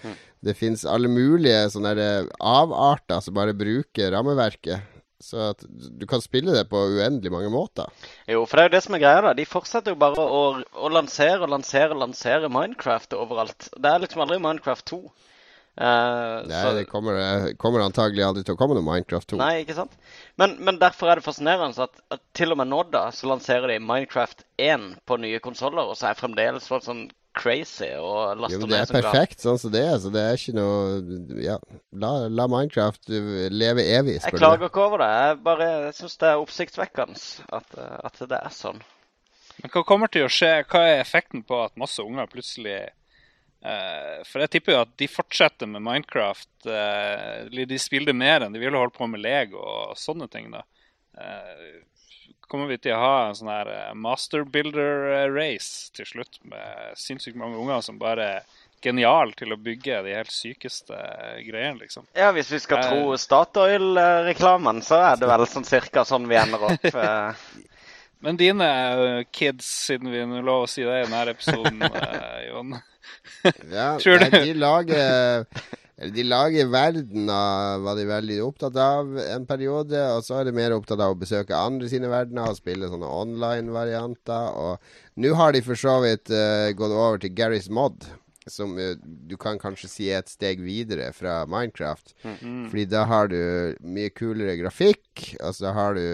det 0.45 0.57
fins 0.59 0.82
alle 0.89 1.09
mulige 1.12 1.69
sånne 1.70 1.95
avarter 2.41 3.23
som 3.23 3.36
bare 3.36 3.55
bruker 3.57 4.11
rammeverket. 4.16 4.94
Så 5.25 5.41
at 5.51 5.65
du 5.65 6.05
kan 6.11 6.21
spille 6.21 6.53
det 6.53 6.67
på 6.69 6.77
uendelig 6.99 7.33
mange 7.33 7.51
måter. 7.53 7.89
Jo, 8.29 8.43
for 8.45 8.59
det 8.61 8.65
er 8.65 8.69
jo 8.69 8.75
det 8.77 8.83
som 8.85 8.97
er 8.99 9.05
greia. 9.07 9.23
da. 9.25 9.33
De 9.39 9.47
fortsetter 9.49 9.95
jo 9.95 10.01
bare 10.01 10.21
å, 10.21 10.43
å 10.61 10.91
lansere 10.93 11.41
og 11.43 11.53
lansere 11.55 11.95
og 11.95 12.03
lansere 12.03 12.51
Minecraft 12.53 13.17
overalt. 13.17 13.71
Det 13.73 13.91
er 13.93 14.03
liksom 14.05 14.25
aldri 14.27 14.41
Minecraft 14.45 14.85
2. 14.93 15.01
Uh, 15.75 16.45
Nei, 16.47 16.61
så- 16.63 16.75
det 16.77 16.85
kommer, 16.87 17.17
kommer 17.59 17.83
antagelig 17.83 18.23
aldri 18.23 18.45
til 18.47 18.55
å 18.55 18.59
komme 18.61 18.77
noe 18.77 18.87
Minecraft 18.87 19.33
2. 19.33 19.39
Nei, 19.41 19.65
ikke 19.65 19.75
sant? 19.75 19.97
Men, 20.39 20.55
men 20.63 20.79
derfor 20.79 21.11
er 21.11 21.19
det 21.19 21.27
fascinerende 21.27 21.89
at, 21.89 21.99
at 22.15 22.23
til 22.39 22.55
og 22.55 22.61
med 22.61 22.71
nå 22.71 22.85
da, 22.93 23.09
så 23.11 23.27
lanserer 23.33 23.73
de 23.73 23.81
Minecraft 23.83 24.45
1 24.63 24.85
på 25.09 25.19
nye 25.25 25.41
konsoller, 25.43 25.83
og 25.89 25.99
så 25.99 26.13
er 26.13 26.21
fremdeles 26.21 26.69
folk 26.71 26.87
sånn 26.87 27.09
crazy 27.36 27.90
og 27.98 28.39
laster 28.40 28.56
Jo, 28.56 28.66
det 28.69 28.77
er 28.77 28.81
ned 28.81 28.89
som 28.89 28.94
glad. 28.97 29.06
perfekt 29.11 29.44
sånn 29.44 29.59
som 29.61 29.73
det 29.74 29.82
er, 29.85 29.94
så 30.02 30.11
det 30.15 30.23
er 30.24 30.39
ikke 30.39 30.55
noe 30.56 31.39
Ja, 31.44 31.56
la, 31.93 32.12
la 32.31 32.47
Minecraft 32.51 33.11
uh, 33.11 33.47
leve 33.52 33.85
evig, 33.98 34.19
Jeg 34.23 34.39
klager 34.39 34.69
ikke 34.70 34.85
over 34.86 35.02
det. 35.05 35.11
Jeg 35.27 35.39
bare 35.51 35.70
syns 35.98 36.19
det 36.23 36.31
er 36.31 36.43
oppsiktsvekkende 36.43 37.20
at, 37.59 37.78
eh, 37.78 37.97
at 38.11 38.20
det 38.31 38.39
er 38.40 38.55
sånn. 38.55 38.82
Men 39.62 39.70
hva 39.70 39.85
kommer 39.86 40.11
til 40.11 40.27
å 40.27 40.31
skje? 40.32 40.52
Hva 40.66 40.81
er 40.89 41.01
effekten 41.05 41.44
på 41.47 41.61
at 41.62 41.77
masse 41.78 42.02
unger 42.02 42.27
plutselig 42.27 42.78
eh, 43.62 44.16
For 44.27 44.43
jeg 44.43 44.51
tipper 44.56 44.74
jo 44.74 44.81
at 44.82 44.94
de 44.98 45.06
fortsetter 45.11 45.70
med 45.70 45.85
Minecraft. 45.86 46.51
eh, 46.66 47.66
de 47.70 47.78
spiller 47.78 48.16
mer 48.16 48.43
enn 48.43 48.55
de 48.55 48.62
ville 48.62 48.81
holdt 48.81 48.97
på 48.98 49.06
med 49.11 49.23
Lego 49.23 49.61
og 49.62 49.98
sånne 50.01 50.27
ting. 50.32 50.51
da. 50.51 50.65
Eh, 51.15 51.82
kommer 52.51 52.66
vi 52.71 52.79
til 52.79 52.95
å 52.97 53.01
ha 53.03 53.15
en 53.29 53.35
sånn 53.39 53.51
her 53.53 53.71
eh, 53.73 53.95
master 53.95 54.45
builder-race 54.45 55.91
til 55.97 56.07
slutt, 56.07 56.39
med 56.51 56.95
sinnssykt 56.99 57.37
mange 57.41 57.59
unger 57.61 57.81
som 57.85 57.99
bare 58.01 58.29
er 58.39 58.47
geniale 58.85 59.33
til 59.33 59.55
å 59.55 59.57
bygge 59.57 60.03
de 60.05 60.12
helt 60.12 60.33
sykeste 60.35 60.97
greiene, 61.47 61.79
liksom. 61.81 62.05
Ja, 62.12 62.33
hvis 62.37 62.51
vi 62.53 62.59
skal 62.61 62.83
Eh. 62.83 62.89
tro 62.91 63.15
Statoil-reklamen, 63.16 64.83
så 64.85 64.99
er 65.12 65.16
det 65.21 65.29
vel 65.31 65.47
sånn 65.49 65.65
cirka 65.65 66.05
sånn 66.05 66.29
vi 66.29 66.37
ender 66.37 66.66
opp. 66.69 66.85
eh. 66.95 67.47
Men 68.25 68.37
dine 68.41 68.69
eh, 68.69 69.25
kids, 69.33 69.65
siden 69.89 70.12
vi 70.12 70.25
nå 70.29 70.43
lov 70.45 70.65
å 70.65 70.69
si 70.69 70.85
det 70.85 71.01
i 71.01 71.07
denne 71.07 71.25
episoden, 71.33 71.83
eh, 71.89 72.49
Jon 72.51 72.77
Ja, 73.73 73.97
nei, 74.05 74.31
du? 74.31 74.39
de 74.45 74.55
lager 74.55 75.47
De 76.12 76.24
lager 76.26 76.66
verden 76.68 77.31
av 77.32 77.85
var 77.86 77.97
de 77.97 78.05
veldig 78.09 78.40
opptatt 78.44 78.76
av 78.81 79.14
en 79.22 79.47
periode, 79.48 80.01
og 80.12 80.24
så 80.26 80.40
er 80.40 80.48
de 80.48 80.56
mer 80.56 80.74
opptatt 80.76 81.01
av 81.01 81.14
å 81.14 81.20
besøke 81.20 81.56
andre 81.56 81.89
sine 81.89 82.10
verdener 82.12 82.51
og 82.51 82.59
spille 82.59 82.90
sånne 82.90 83.09
online-varianter. 83.22 84.59
Og 84.60 85.22
nå 85.22 85.32
har 85.39 85.55
de 85.55 85.62
for 85.64 85.81
så 85.81 85.97
vidt 86.05 86.32
uh, 86.35 86.68
gått 86.76 86.93
over 86.93 87.22
til 87.22 87.32
Garys 87.36 87.70
Mod, 87.72 88.05
som 88.51 88.74
uh, 88.76 88.93
du 89.01 89.36
kan 89.40 89.60
kanskje 89.62 89.90
si 89.93 90.10
er 90.10 90.20
et 90.20 90.32
steg 90.32 90.60
videre 90.64 91.09
fra 91.16 91.44
Minecraft. 91.48 92.12
Fordi 92.72 92.85
da 92.90 93.06
har 93.09 93.32
du 93.32 93.40
mye 93.81 94.12
kulere 94.12 94.59
grafikk, 94.60 95.31
og 95.40 95.56
så 95.56 95.72
har 95.76 95.97
du 95.97 96.05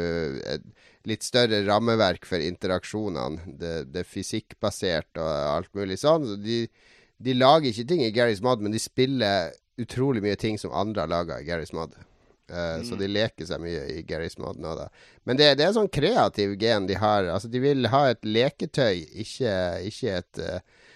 et 0.44 0.68
litt 1.08 1.24
større 1.24 1.62
rammeverk 1.64 2.28
for 2.28 2.42
interaksjonene. 2.44 3.56
Det, 3.58 3.74
det 3.90 4.04
er 4.04 4.12
fysikkbasert 4.12 5.18
og 5.18 5.30
alt 5.56 5.72
mulig 5.74 5.98
sånn. 6.02 6.28
Så 6.28 6.36
de, 6.44 6.60
de 7.20 7.36
lager 7.36 7.72
ikke 7.72 7.88
ting 7.88 8.04
i 8.04 8.12
Garys 8.14 8.42
Mod, 8.44 8.62
men 8.62 8.74
de 8.74 8.82
spiller 8.82 9.50
utrolig 9.82 10.22
mye 10.24 10.38
ting 10.40 10.58
som 10.60 10.74
andre 10.76 11.04
har 11.04 11.12
laga 11.12 11.40
i 11.40 11.46
Garys 11.48 11.72
Mod. 11.76 11.96
Eh, 12.50 12.82
Så 12.86 12.98
de 12.98 13.08
leker 13.08 13.46
seg 13.46 13.62
mye 13.62 13.86
i 13.94 14.02
Garys 14.06 14.38
Mod 14.38 14.58
nå, 14.60 14.74
da. 14.78 14.88
Men 15.28 15.38
det, 15.38 15.52
det 15.60 15.66
er 15.68 15.74
sånn 15.76 15.90
kreativ 15.92 16.56
gen 16.60 16.88
de 16.90 16.98
har. 16.98 17.28
Altså, 17.30 17.50
de 17.52 17.62
vil 17.62 17.90
ha 17.92 18.04
et 18.10 18.22
leketøy, 18.26 19.04
ikke, 19.24 19.56
ikke 19.90 20.16
et 20.18 20.42
uh, 20.42 20.86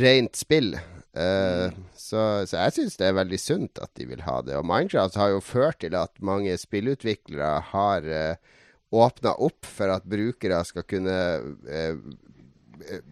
rent 0.00 0.36
spill. 0.36 0.74
Eh, 1.10 1.66
så, 1.96 2.46
så 2.46 2.60
jeg 2.66 2.76
syns 2.76 3.00
det 3.00 3.08
er 3.08 3.16
veldig 3.18 3.40
sunt 3.40 3.80
at 3.82 3.92
de 3.98 4.06
vil 4.12 4.24
ha 4.26 4.40
det. 4.46 4.58
Og 4.60 4.66
Minecraft 4.68 5.18
har 5.18 5.32
jo 5.34 5.44
ført 5.44 5.80
til 5.82 5.96
at 5.98 6.12
mange 6.22 6.54
spillutviklere 6.60 7.54
har 7.72 8.10
uh, 8.10 8.58
åpna 8.90 9.36
opp 9.40 9.66
for 9.66 9.94
at 9.94 10.08
brukere 10.10 10.60
skal 10.66 10.84
kunne 10.90 11.16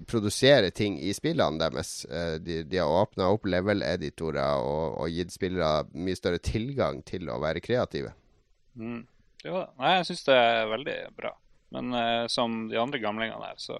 produsere 0.08 0.70
ting 0.74 0.98
i 1.00 1.12
spillene 1.16 1.60
deres. 1.60 2.04
Eh, 2.04 2.36
de, 2.42 2.62
de 2.68 2.80
har 2.80 2.94
åpna 3.02 3.28
opp 3.34 3.46
level-editorer 3.48 4.62
og, 4.64 4.98
og 5.02 5.12
gitt 5.12 5.34
spillere 5.34 5.86
mye 5.94 6.18
større 6.18 6.40
tilgang 6.42 7.02
til 7.06 7.30
å 7.30 7.38
være 7.42 7.62
kreative. 7.64 8.14
Mm. 8.78 9.04
Jo 9.44 9.60
da. 9.60 9.68
Nei, 9.78 9.92
jeg 9.98 10.08
syns 10.10 10.26
det 10.26 10.38
er 10.38 10.72
veldig 10.72 10.96
bra. 11.18 11.32
Men 11.74 11.94
uh, 11.94 12.26
som 12.32 12.66
de 12.70 12.78
andre 12.80 13.00
gamlingene 13.02 13.50
her, 13.50 13.58
så, 13.60 13.78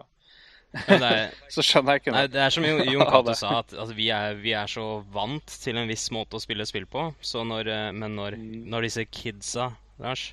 Ja, 0.75 0.99
er, 0.99 1.31
så 1.55 1.65
skjønner 1.65 1.97
jeg 1.97 2.03
ikke 2.03 2.13
Nei, 2.13 2.25
noe. 2.27 2.33
det 2.35 2.43
er 2.45 2.53
som 2.53 2.67
Jon 2.93 3.07
Cato 3.09 3.35
sa, 3.39 3.55
at, 3.63 3.73
altså, 3.73 3.97
vi, 3.97 4.11
er, 4.15 4.37
vi 4.43 4.53
er 4.59 4.69
så 4.71 4.87
vant 5.15 5.55
til 5.63 5.81
en 5.81 5.89
viss 5.89 6.09
måte 6.15 6.37
å 6.39 6.43
spille 6.45 6.67
spill 6.69 6.87
på. 6.91 7.09
Så 7.25 7.45
når, 7.49 7.73
eh, 7.73 7.89
men 7.97 8.19
når, 8.19 8.37
når 8.69 8.89
disse 8.91 9.07
kidsa, 9.09 9.73
Lars, 10.03 10.29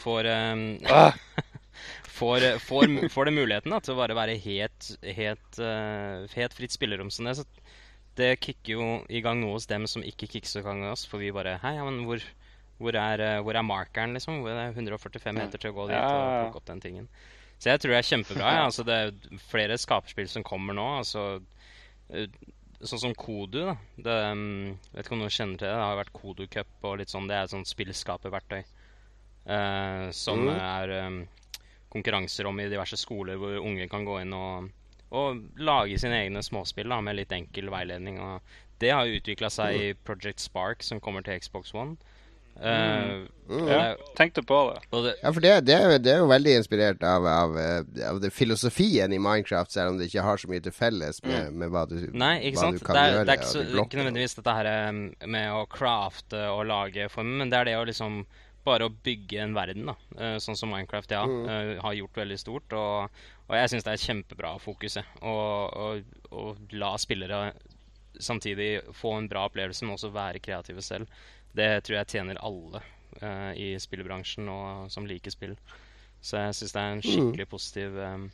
får 0.00 0.30
um, 0.54 0.62
Ah, 0.88 1.18
får, 2.18 2.46
får, 2.66 3.08
får 3.14 3.28
det 3.28 3.34
muligheten 3.36 3.72
da, 3.74 3.80
til 3.80 3.94
å 3.94 4.00
bare 4.00 4.16
være 4.18 4.36
helt, 4.44 4.90
helt, 5.16 5.58
uh, 5.60 6.26
helt 6.36 6.54
fritt 6.58 6.74
spillerom 6.74 7.10
Sånn 7.10 7.30
det, 7.30 7.36
så 7.40 7.46
det 8.20 8.30
kicker 8.44 8.74
jo 8.76 8.86
i 9.08 9.22
gang 9.24 9.40
noe 9.40 9.54
hos 9.56 9.66
dem 9.70 9.86
som 9.88 10.02
ikke 10.04 10.28
kicker 10.28 10.48
så 10.50 10.60
i 10.60 10.66
gang 10.66 10.82
hos 10.84 10.98
oss. 11.00 11.06
For 11.08 11.22
vi 11.22 11.30
bare 11.32 11.54
Hei, 11.62 11.76
ja, 11.78 11.84
men 11.88 12.02
hvor, 12.04 12.20
hvor, 12.76 12.96
er, 13.00 13.22
hvor 13.40 13.56
er 13.56 13.64
markeren, 13.64 14.12
liksom? 14.18 14.42
Hvor 14.44 14.52
er 14.52 14.68
det 14.74 14.76
145 14.76 15.32
meter 15.38 15.62
til 15.62 15.72
å 15.72 15.76
gå 15.78 15.86
dit 15.88 15.96
og 15.96 16.26
plukke 16.42 16.60
opp 16.60 16.66
den 16.68 16.82
tingen? 16.84 17.06
Så 17.62 17.70
jeg 17.70 17.80
tror 17.80 17.94
det 17.94 17.98
er 18.02 18.08
kjempebra. 18.10 18.50
Ja. 18.58 18.62
Altså, 18.66 18.82
det 18.84 18.94
er 18.98 19.38
flere 19.48 19.76
skaperspill 19.78 20.26
som 20.28 20.42
kommer 20.44 20.74
nå. 20.76 20.84
Altså, 20.98 21.24
eh, 22.10 22.26
sånn 22.82 23.00
som 23.06 23.12
Kodu. 23.14 23.60
da. 23.70 23.76
Det, 23.96 24.16
um, 24.34 24.72
vet 24.92 25.06
ikke 25.06 25.14
om 25.14 25.20
noen 25.22 25.30
kjenner 25.32 25.60
til 25.60 25.68
det. 25.70 25.76
Det 25.78 25.84
har 25.86 26.00
vært 26.00 26.12
Kodu 26.16 26.42
Cup 26.50 26.88
og 26.90 26.96
litt 26.98 27.12
sånn. 27.14 27.28
Det 27.30 27.36
er 27.38 27.46
et 27.46 27.54
sånt 27.54 27.70
spillskaperverktøy. 27.70 28.64
uh, 29.46 30.10
som 30.14 30.42
Mm. 30.44 30.58
er 30.58 30.92
um, 31.06 31.20
konkurranser 31.92 32.48
om 32.48 32.60
i 32.60 32.70
diverse 32.72 32.98
skoler 33.00 33.40
hvor 33.40 33.60
unge 33.60 33.88
kan 33.92 34.06
gå 34.08 34.22
inn 34.22 34.32
og, 34.36 34.70
og 35.12 35.42
lage 35.60 36.00
sine 36.00 36.22
egne 36.24 36.42
småspill 36.44 36.92
da, 36.92 37.00
med 37.04 37.20
litt 37.20 37.34
enkel 37.36 37.68
veiledning. 37.72 38.20
Og 38.22 38.40
det 38.82 38.94
har 38.94 39.12
utvikla 39.18 39.52
seg 39.52 39.78
i 39.78 39.92
Project 40.06 40.42
Spark, 40.42 40.82
som 40.82 41.00
kommer 41.00 41.24
til 41.26 41.38
Xbox 41.42 41.74
One. 41.76 41.98
Uh, 42.52 43.24
mm. 43.48 43.68
er- 43.68 43.96
tenkte 44.16 44.42
på 44.44 44.56
det. 44.68 44.82
det, 44.92 45.14
Ja, 45.22 45.30
for 45.32 45.40
det, 45.40 45.52
det, 45.64 45.74
er, 45.74 45.92
jo- 45.92 45.98
det 46.04 46.12
er 46.12 46.18
jo 46.20 46.26
veldig 46.28 46.56
inspirert 46.60 47.02
av, 47.02 47.26
av, 47.26 47.56
eh, 47.58 48.08
av 48.10 48.20
det 48.20 48.30
filosofien 48.30 49.12
i 49.12 49.18
Minecraft, 49.18 49.72
selv 49.72 49.94
om 49.94 49.98
det 49.98 50.10
ikke 50.10 50.24
har 50.26 50.36
så 50.36 50.50
mye 50.52 50.60
til 50.60 50.74
felles 50.76 51.22
med, 51.24 51.48
med 51.56 51.72
hva, 51.72 51.86
du, 51.88 51.96
Nei, 52.12 52.34
ikke 52.50 52.60
hva 52.60 52.66
sant? 52.66 52.78
du 52.78 52.84
kan 52.84 52.98
det, 52.98 53.02
er, 53.02 53.14
gjøre. 53.14 53.24
det 53.24 53.32
er 53.32 53.40
ikke, 53.40 53.52
så, 53.54 53.64
ikke 53.86 54.00
nødvendigvis 54.02 54.36
dette 54.36 54.56
her 54.58 54.70
um, 54.90 55.00
med 55.32 55.48
å 55.56 55.64
crafte 55.72 56.44
og 56.52 56.66
lage 56.68 57.08
former, 57.14 57.40
men 57.40 57.54
det 57.54 57.62
er 57.62 57.70
det 57.70 57.78
å 57.80 57.86
liksom 57.88 58.20
bare 58.64 58.86
å 58.86 58.94
bygge 59.04 59.40
en 59.42 59.54
verden, 59.56 59.86
da. 59.90 59.94
Eh, 60.18 60.36
sånn 60.42 60.56
som 60.56 60.70
Minecraft 60.70 61.10
ja, 61.10 61.24
Mm. 61.26 61.48
eh, 61.48 61.80
har 61.82 61.94
gjort 61.98 62.16
veldig 62.22 62.38
stort. 62.38 62.72
Og, 62.72 63.10
og 63.48 63.56
jeg 63.58 63.70
syns 63.72 63.84
det 63.84 63.92
er 63.92 64.04
kjempebra 64.06 64.54
fokus. 64.60 64.98
å 65.22 66.56
la 66.72 66.96
spillere 66.98 67.52
samtidig 68.20 68.80
få 68.94 69.14
en 69.18 69.28
bra 69.28 69.46
opplevelse, 69.48 69.84
men 69.84 69.96
også 69.96 70.12
være 70.12 70.40
kreative 70.40 70.82
selv. 70.82 71.08
Det 71.54 71.82
tror 71.84 71.98
jeg 71.98 72.06
tjener 72.14 72.38
alle 72.40 72.80
uh, 73.22 73.52
i 73.58 73.74
spillbransjen 73.80 74.48
og 74.48 74.90
som 74.92 75.06
liker 75.08 75.30
spill. 75.34 75.56
Så 76.22 76.38
jeg 76.38 76.54
syns 76.54 76.72
det 76.72 76.80
er 76.82 76.92
en 76.94 77.02
skikkelig 77.02 77.48
positiv 77.50 77.96
um, 77.98 78.28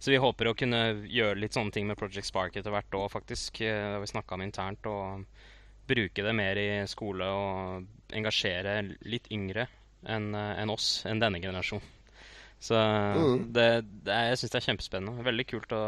Så 0.00 0.10
vi 0.10 0.16
håper 0.16 0.48
å 0.48 0.54
kunne 0.56 0.78
gjøre 1.04 1.36
litt 1.38 1.52
sånne 1.52 1.72
ting 1.74 1.86
med 1.86 1.98
Project 2.00 2.26
Spark 2.26 2.56
etter 2.56 2.72
hvert 2.72 2.96
òg, 2.96 3.10
faktisk. 3.12 3.58
Det 3.60 3.68
har 3.74 4.00
vi 4.00 4.06
snakka 4.10 4.34
om 4.38 4.42
internt. 4.44 4.86
Og 4.86 5.24
bruke 5.88 6.22
det 6.24 6.34
mer 6.36 6.56
i 6.60 6.68
skole 6.90 7.24
og 7.28 8.14
engasjere 8.14 8.78
litt 9.08 9.26
yngre 9.32 9.66
enn 10.06 10.34
en 10.36 10.70
oss, 10.74 11.02
enn 11.08 11.20
denne 11.22 11.40
generasjonen. 11.40 11.90
Så 12.64 12.74
Mm. 12.78 13.52
det, 13.52 13.64
det 14.04 14.12
er, 14.14 14.28
jeg 14.30 14.38
syns 14.40 14.52
det 14.54 14.60
er 14.60 14.66
kjempespennende. 14.72 15.24
Veldig 15.26 15.46
kult 15.50 15.72
å 15.76 15.82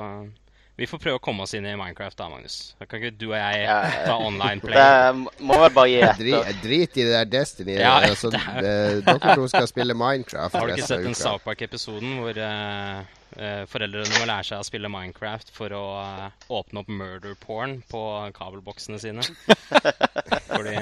Vi 0.77 0.85
får 0.85 0.99
prøve 1.01 1.17
å 1.17 1.21
komme 1.25 1.41
oss 1.47 1.55
inn 1.57 1.65
i 1.65 1.71
Minecraft 1.73 2.19
da, 2.21 2.27
Magnus. 2.29 2.75
Da 2.77 2.85
kan 2.85 3.01
ikke 3.01 3.17
du 3.17 3.31
og 3.31 3.37
jeg 3.39 3.63
Ja, 3.65 3.77
ta 4.05 4.17
online 4.21 4.61
play? 4.65 4.77
Det 4.77 5.45
må 5.49 5.57
vel 5.63 5.71
bare 5.73 5.89
gi 5.89 6.01
etter. 6.05 6.51
drit 6.61 6.99
i 7.01 7.07
det 7.07 7.15
der 7.15 7.31
Destiny. 7.33 7.79
Ja, 7.81 7.95
altså, 8.05 8.29
det 8.35 8.43
er- 8.45 9.01
dere 9.07 9.37
to 9.39 9.47
skal 9.49 9.67
spille 9.71 9.97
Minecraft 9.97 10.53
Har 10.61 10.67
du 10.69 10.75
ikke 10.75 10.85
sett 10.91 11.01
den 11.07 11.17
uka. 11.17 11.23
South 11.23 11.45
Park-episoden 11.49 12.19
hvor 12.21 12.37
eh, 12.37 13.01
eh, 13.01 13.16
foreldrene 13.69 14.19
må 14.19 14.27
lære 14.29 14.47
seg 14.49 14.63
å 14.63 14.67
spille 14.67 14.89
Minecraft 14.93 15.51
for 15.55 15.73
å 15.77 15.83
eh, 16.01 16.47
åpne 16.57 16.83
opp 16.83 16.89
murder 16.89 17.37
porn 17.41 17.79
på 17.91 18.03
kabelboksene 18.37 19.01
sine? 19.03 19.25
Fordi 20.51 20.77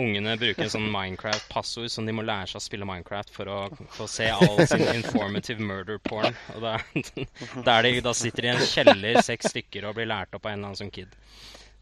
ungene 0.00 0.36
bruker 0.40 0.66
en 0.66 0.72
sånn 0.72 0.88
Minecraft-passord 0.90 1.92
som 1.94 2.08
de 2.08 2.16
må 2.16 2.24
lære 2.26 2.50
seg 2.50 2.60
å 2.60 2.64
spille 2.64 2.88
Minecraft 2.88 3.32
for 3.34 3.50
å 3.50 3.58
få 3.94 4.08
se 4.10 4.30
all 4.34 4.64
sin 4.66 4.86
informative 4.94 5.62
murder 5.62 6.00
porn. 6.02 6.34
Og 6.56 6.64
da, 6.64 6.76
da, 7.66 7.78
er 7.78 7.88
de, 7.88 7.98
da 8.04 8.14
sitter 8.18 8.48
de 8.48 8.50
i 8.50 8.54
en 8.56 8.64
kjeller, 8.74 9.20
seks 9.26 9.52
stykker, 9.54 9.86
og 9.88 9.98
blir 9.98 10.10
lært 10.10 10.34
opp 10.34 10.46
av 10.46 10.54
en 10.54 10.58
eller 10.58 10.72
annen 10.72 10.82
sånn 10.84 10.94
kid. 10.94 11.12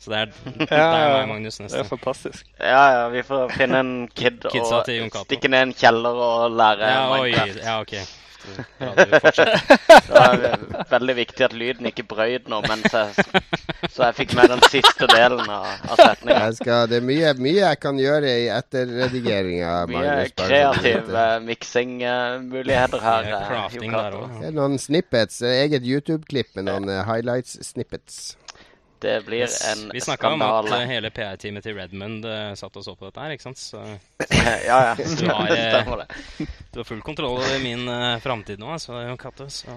Så 0.02 0.10
det 0.10 0.18
er, 0.18 0.32
det 0.58 0.66
er 0.74 1.12
meg, 1.14 1.28
Magnus, 1.30 1.60
Det 1.62 1.78
er 1.78 1.86
fantastisk. 1.86 2.48
Ja, 2.58 2.82
ja, 2.90 3.02
vi 3.12 3.22
får 3.22 3.52
finne 3.54 3.82
en 3.84 3.92
kid 4.10 4.42
Kidsa 4.50 4.80
og 4.82 5.20
stikke 5.28 5.50
ned 5.52 5.60
i 5.60 5.66
en 5.68 5.74
kjeller 5.78 6.18
og 6.26 6.56
lære 6.58 6.88
Ja, 6.90 7.04
oi, 7.20 7.30
ja, 7.62 7.76
ok. 7.84 7.94
Det 8.42 10.18
er 10.18 10.56
veldig 10.90 11.14
viktig 11.16 11.44
at 11.46 11.54
lyden 11.56 11.86
ikke 11.90 12.04
brøyd 12.10 12.48
nå, 12.50 12.58
mens 12.68 12.88
jeg, 12.92 13.26
så 13.92 14.08
jeg 14.08 14.16
fikk 14.18 14.34
med 14.38 14.50
den 14.52 14.62
siste 14.72 15.08
delen 15.10 15.42
av, 15.46 15.66
av 15.92 16.00
setninga. 16.00 16.50
Det 16.90 16.98
er 16.98 17.06
mye, 17.06 17.32
mye 17.38 17.60
jeg 17.62 17.80
kan 17.82 18.00
gjøre 18.02 18.34
i 18.42 18.48
etterredigeringa. 18.52 19.72
Mye 19.92 20.16
kreative 20.36 21.26
miksingmuligheter 21.46 23.00
her. 23.06 23.30
Det 23.30 23.32
er. 23.32 24.18
Det 24.42 24.50
er 24.50 24.56
noen 24.56 24.78
snippets. 24.82 25.42
eh, 25.42 25.60
Eget 25.62 25.84
YouTube-klipp 25.86 26.56
med 26.58 26.66
noen 26.70 26.88
eh, 26.90 27.02
highlights-snippets. 27.08 28.36
Det 29.02 29.16
blir 29.26 29.48
en 29.70 29.88
Vi 29.92 30.00
snakka 30.00 30.30
om 30.36 30.42
at 30.46 30.70
eh, 30.70 30.84
hele 30.92 31.10
PR-teamet 31.10 31.66
til 31.66 31.74
Redmond 31.74 32.26
uh, 32.28 32.52
satt 32.58 32.76
og 32.78 32.84
så 32.86 32.94
på 32.94 33.08
dette 33.08 33.24
her, 33.24 33.34
ikke 33.34 33.48
sant? 33.48 33.58
Så 33.58 33.82
Ja, 34.68 34.78
ja. 34.92 34.94
Du 34.94 35.26
har, 35.26 35.52
uh, 35.98 36.46
du 36.70 36.80
har 36.80 36.86
full 36.86 37.02
kontroll 37.02 37.40
over 37.40 37.58
min 37.64 37.82
uh, 37.90 38.20
framtid 38.22 38.62
nå, 38.62 38.70
altså, 38.78 39.00
Jon 39.02 39.18
Cato. 39.18 39.48
Så 39.50 39.74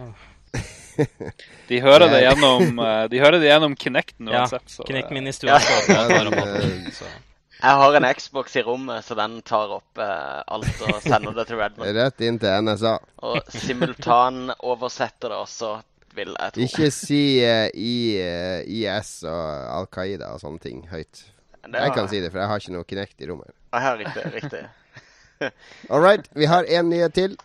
De 1.68 1.82
hører 1.82 2.08
det 2.08 2.22
gjennom, 2.24 2.78
de 3.12 3.20
hører 3.20 3.42
det 3.42 3.50
gjennom 3.50 3.74
Kinecten 3.76 4.30
ja, 4.32 4.46
uansett. 4.46 4.70
så, 4.72 4.86
knekk 4.88 5.10
eh, 5.10 5.16
min 5.18 5.28
i 5.28 5.34
stua. 5.36 5.58
Ja. 5.60 6.06
Ja. 6.08 7.10
Jeg 7.56 7.80
har 7.82 7.98
en 7.98 8.08
Xbox 8.14 8.56
i 8.56 8.62
rommet, 8.64 9.06
så 9.06 9.16
den 9.18 9.40
tar 9.42 9.72
opp 9.78 10.00
eh, 10.02 10.40
alt 10.54 10.82
og 10.86 11.02
sender 11.04 11.36
det 11.36 11.48
til 11.50 11.60
Redmond. 11.60 11.92
Rett 11.98 12.24
inn 12.28 12.40
til 12.42 12.68
NSA. 12.68 12.96
Og 13.26 13.52
simultanoversetter 13.56 15.34
det 15.34 15.40
også, 15.40 15.72
vil 16.16 16.34
jeg 16.34 16.56
tro. 16.56 16.66
Ikke 16.68 16.90
si 16.94 17.22
uh, 17.44 17.68
I, 17.74 17.96
uh, 18.22 18.60
IS 18.66 19.18
og 19.28 19.44
Al 19.80 19.90
Qaida 19.92 20.34
og 20.36 20.42
sånne 20.44 20.64
ting 20.64 20.86
høyt. 20.92 21.26
Jeg 21.66 21.94
kan 21.96 22.08
si 22.10 22.22
det, 22.22 22.30
for 22.32 22.44
jeg 22.44 22.50
har 22.52 22.62
ikke 22.62 22.76
noe 22.76 22.86
Kinect 22.88 23.22
i 23.26 23.30
rommet. 23.30 23.54
Jeg 23.74 23.82
har 23.82 23.98
riktig. 23.98 24.26
riktig. 24.36 24.64
All 25.92 26.02
right, 26.02 26.28
vi 26.38 26.46
har 26.46 26.64
én 26.70 26.92
nyhet 26.94 27.14
til. 27.18 27.38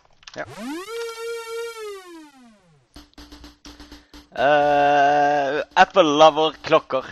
Eh, 4.31 5.61
Apple 5.75 6.03
lover 6.21 6.55
klokker. 6.63 7.05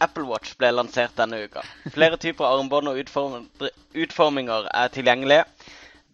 Apple 0.00 0.26
Watch 0.28 0.56
ble 0.60 0.74
lansert 0.74 1.16
denne 1.16 1.38
uka. 1.46 1.62
Flere 1.94 2.18
typer 2.20 2.44
armbånd 2.50 2.90
og 2.90 2.98
utform 3.00 3.46
utforminger 3.96 4.68
er 4.74 4.92
tilgjengelige. 4.92 5.46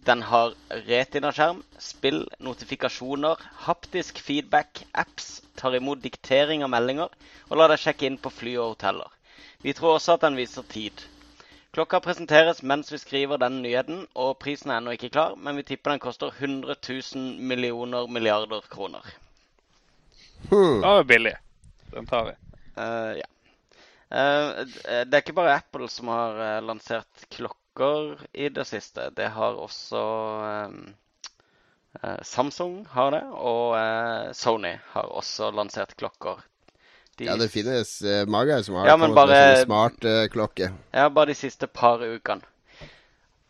Den 0.04 0.22
har 0.22 0.54
retina-skjerm, 0.68 1.62
spill, 1.78 2.24
notifikasjoner, 2.42 3.38
haptisk 3.68 4.18
feedback, 4.18 4.82
apps, 4.92 5.42
tar 5.54 5.76
imot 5.78 6.02
diktering 6.02 6.64
av 6.66 6.72
meldinger 6.74 7.12
og 7.48 7.60
lar 7.60 7.70
deg 7.70 7.78
sjekke 7.78 8.08
inn 8.08 8.18
på 8.18 8.32
fly 8.34 8.56
og 8.56 8.72
hoteller. 8.72 9.12
Vi 9.62 9.74
tror 9.78 10.00
også 10.00 10.16
at 10.16 10.24
den 10.26 10.40
viser 10.40 10.66
tid. 10.66 11.04
Klokka 11.72 12.02
presenteres 12.02 12.64
mens 12.66 12.90
vi 12.90 12.98
skriver 12.98 13.38
denne 13.38 13.62
nyheten, 13.62 14.02
og 14.18 14.34
prisen 14.42 14.74
er 14.74 14.82
ennå 14.82 14.96
ikke 14.96 15.12
klar, 15.14 15.38
men 15.38 15.56
vi 15.60 15.68
tipper 15.70 15.94
den 15.94 16.02
koster 16.02 16.34
100 16.34 16.74
000 16.82 17.38
millioner 17.52 18.10
milliarder 18.10 18.66
kroner. 18.74 19.06
Hmm. 20.50 20.82
Den 20.82 20.88
var 20.88 21.06
billig. 21.14 21.36
Den 21.94 22.10
tar 22.10 22.26
vi. 22.32 22.36
Uh, 22.74 23.14
ja. 23.22 23.30
Uh, 24.10 24.66
det 25.06 25.14
er 25.14 25.22
ikke 25.22 25.38
bare 25.38 25.54
Apple 25.62 25.86
som 25.88 26.10
har 26.10 26.60
lansert 26.66 27.28
lansert 27.38 27.61
klokker 27.74 28.26
i 28.32 28.48
det 28.48 28.64
siste. 28.64 29.10
Det 29.10 29.28
har 29.28 29.54
også 29.54 30.02
eh, 30.44 30.68
eh, 32.02 32.22
Samsung 32.22 32.86
har 32.90 33.10
det, 33.10 33.24
og 33.32 33.76
eh, 33.78 34.32
Sony 34.32 34.78
har 34.92 35.12
også 35.12 35.50
lansert 35.50 35.96
klokker. 35.96 36.36
De, 37.18 37.24
Ja, 37.24 37.36
det 37.36 37.50
finnes 37.52 38.02
uh, 38.02 38.24
mange 38.26 38.62
som 38.64 38.74
har 38.74 38.86
Ja, 38.88 38.92
kommet 38.96 39.14
bare, 39.14 39.28
med 39.28 39.58
smart 39.66 39.98
sånne 40.00 40.12
smartklokke. 40.24 40.70
Ja, 40.92 41.08
bare 41.10 41.26
de 41.26 41.34
siste 41.34 41.66
par 41.66 42.00
ukene. 42.00 42.40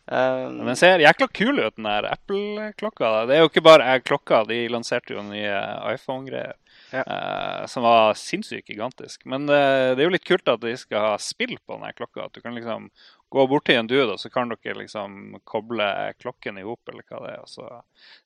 Um, 0.04 0.56
Men 0.58 0.66
den 0.66 0.76
ser 0.76 0.98
jækla 0.98 1.28
kul 1.30 1.60
ut, 1.60 1.76
den 1.76 1.86
der 1.86 2.08
Apple-klokka. 2.10 3.26
Det 3.30 3.36
er 3.36 3.44
jo 3.44 3.48
ikke 3.52 3.62
bare 3.62 3.86
eh, 3.86 4.00
klokka. 4.02 4.42
De 4.48 4.64
lanserte 4.68 5.14
jo 5.14 5.22
nye 5.22 5.54
iPhone-greier. 5.92 6.58
Ja. 6.90 7.04
Uh, 7.06 7.66
som 7.70 7.86
var 7.86 8.18
sinnssykt 8.18 8.68
gigantisk. 8.68 9.22
Men 9.30 9.46
uh, 9.46 9.94
det 9.94 10.02
er 10.02 10.08
jo 10.08 10.16
litt 10.16 10.26
kult 10.26 10.50
at 10.50 10.60
de 10.60 10.74
skal 10.76 11.12
ha 11.12 11.14
spill 11.22 11.54
på 11.62 11.78
den 11.78 11.94
klokka. 11.94 12.26
At 12.26 12.34
du 12.34 12.42
kan 12.42 12.58
liksom 12.58 12.90
gå 13.32 13.46
bort 13.48 13.64
til 13.64 13.78
en 13.80 13.88
dude, 13.88 14.12
og 14.12 14.20
så 14.20 14.28
kan 14.32 14.50
dere 14.52 14.76
liksom 14.82 15.38
koble 15.48 15.86
klokken 16.20 16.58
i 16.60 16.64
hop, 16.66 16.82
eller 16.92 17.04
hva 17.08 17.20
det 17.24 17.30
er, 17.32 17.44
og 17.44 17.48
så 17.48 17.68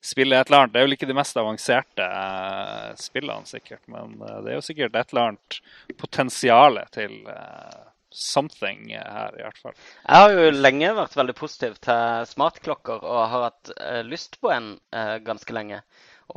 spille 0.03 0.35
et 0.35 0.49
eller 0.49 0.65
annet. 0.65 0.73
Det 0.73 0.81
er 0.81 0.87
vel 0.87 0.95
ikke 0.97 1.07
de 1.07 1.15
mest 1.15 1.39
avanserte 1.39 2.07
eh, 2.07 2.89
spillene, 2.99 3.47
sikkert, 3.47 3.85
men 3.93 4.17
eh, 4.19 4.41
det 4.43 4.51
er 4.51 4.59
jo 4.59 4.65
sikkert 4.67 4.99
et 4.99 5.13
eller 5.13 5.31
annet 5.31 5.59
potensial 6.01 6.81
til 6.91 7.15
eh, 7.31 7.79
something 8.11 8.91
her, 8.97 9.39
i 9.39 9.45
hvert 9.45 9.63
fall. 9.63 9.79
Jeg 10.03 10.25
har 10.25 10.35
jo 10.35 10.51
lenge 10.57 10.91
vært 10.99 11.17
veldig 11.21 11.37
positiv 11.39 11.79
til 11.87 12.27
smartklokker 12.27 13.07
og 13.07 13.23
har 13.31 13.49
hatt 13.49 13.73
lyst 14.07 14.39
på 14.41 14.51
en 14.51 14.71
ganske 15.27 15.53
lenge. 15.53 15.81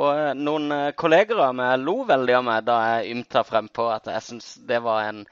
Og 0.03 0.37
noen 0.37 0.75
kolleger 0.99 1.41
av 1.41 1.55
meg 1.57 1.79
lo 1.81 2.03
veldig 2.07 2.35
av 2.37 2.45
meg 2.47 2.67
da 2.67 2.77
jeg 2.91 3.15
ymta 3.15 3.47
frem 3.47 3.71
på 3.73 3.87
at 3.95 4.11
jeg 4.13 4.27
syns 4.27 4.51
det 4.69 4.83
var 4.85 5.07
en 5.07 5.25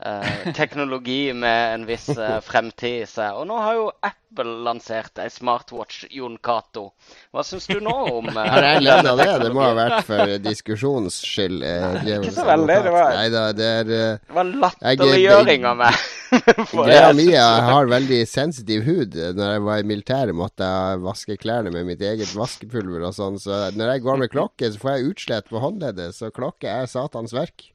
eh, 0.00 0.52
teknologi 0.56 1.32
med 1.32 1.74
en 1.74 1.86
viss 1.88 2.08
eh, 2.14 2.40
fremtid 2.48 3.02
i 3.02 3.06
seg. 3.08 3.36
Og 3.38 3.46
nå 3.50 3.58
har 3.60 3.76
jo 3.78 3.86
Apple 4.04 4.56
lansert 4.66 5.20
ei 5.22 5.28
smartwatch, 5.30 6.04
Jon 6.10 6.34
Cato. 6.42 6.88
Hva 7.30 7.44
syns 7.46 7.68
du 7.70 7.78
nå 7.84 7.94
om 8.16 8.30
eh, 8.32 8.48
Har 8.50 8.66
jeg 8.72 8.82
ledd 8.86 9.06
av 9.12 9.20
det? 9.22 9.28
Det 9.44 9.52
må 9.54 9.62
ha 9.62 9.74
vært 9.78 10.08
for 10.08 10.34
diskusjonens 10.42 11.20
skyld. 11.22 11.62
Eh, 11.62 12.00
Ikke 12.18 12.34
så 12.34 12.46
veldig, 12.48 12.80
det 12.88 12.94
var- 12.96 13.14
Neida, 13.20 13.44
det 13.54 13.70
er 13.70 13.94
eh, 14.00 14.18
Det 14.26 14.38
var 14.40 14.52
latterliggjøring 14.66 15.68
av 15.70 15.80
meg. 15.84 16.02
Greia 16.74 17.12
mi 17.14 17.28
er 17.30 17.36
jeg 17.36 17.66
har 17.68 17.86
veldig 17.92 18.16
sensitiv 18.26 18.82
hud. 18.88 19.14
Når 19.38 19.52
jeg 19.52 19.62
var 19.68 19.78
i 19.78 19.86
militæret, 19.86 20.34
måtte 20.34 20.66
jeg 20.66 21.02
vaske 21.04 21.36
klærne 21.38 21.70
med 21.70 21.86
mitt 21.86 22.02
eget 22.02 22.32
vaskepulver 22.34 23.06
og 23.06 23.14
sånn. 23.14 23.38
Så 23.38 23.60
når 23.78 23.92
jeg 23.94 24.02
går 24.08 24.18
med 24.24 24.32
klokke, 24.32 24.72
så 24.74 24.82
får 24.82 24.96
jeg 24.96 25.12
utslett 25.12 25.52
på 25.52 25.62
håndleddet. 25.62 26.16
Så 26.16 26.32
klokke 26.34 26.66
er 26.74 26.90
Satans 26.90 27.36
verk. 27.36 27.68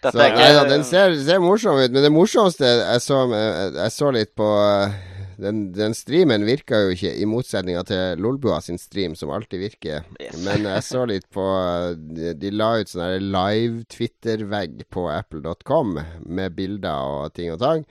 Så, 0.00 0.16
er 0.16 0.36
ja, 0.38 0.64
den 0.64 0.84
ser, 0.88 1.14
ser 1.20 1.42
morsom 1.44 1.76
ut, 1.76 1.92
men 1.92 2.04
det 2.04 2.12
morsomste 2.14 2.64
jeg 2.64 3.04
så, 3.04 3.22
eh, 3.36 3.74
jeg 3.76 3.92
så 3.92 4.12
litt 4.16 4.32
på 4.38 4.46
eh, 4.64 4.94
den, 5.40 5.60
den 5.72 5.94
streamen 5.96 6.44
virka 6.48 6.78
jo 6.84 6.94
ikke, 6.94 7.12
i 7.16 7.26
motsetning 7.28 7.78
til 7.88 8.20
Lolbua 8.20 8.60
sin 8.64 8.78
stream, 8.80 9.16
som 9.16 9.32
alltid 9.32 9.62
virker. 9.62 10.06
Yes. 10.20 10.38
Men 10.44 10.66
jeg 10.68 10.86
så 10.86 11.04
litt 11.08 11.28
på 11.32 11.44
eh, 11.56 11.90
De, 11.96 12.32
de 12.38 12.52
la 12.54 12.70
ut 12.80 12.92
sånn 12.92 13.28
live 13.32 13.84
Twitter-vegg 13.92 14.86
på 14.92 15.08
apple.com 15.12 15.98
med 16.26 16.56
bilder 16.56 17.20
og 17.20 17.36
ting 17.36 17.52
og 17.54 17.60
tang. 17.62 17.84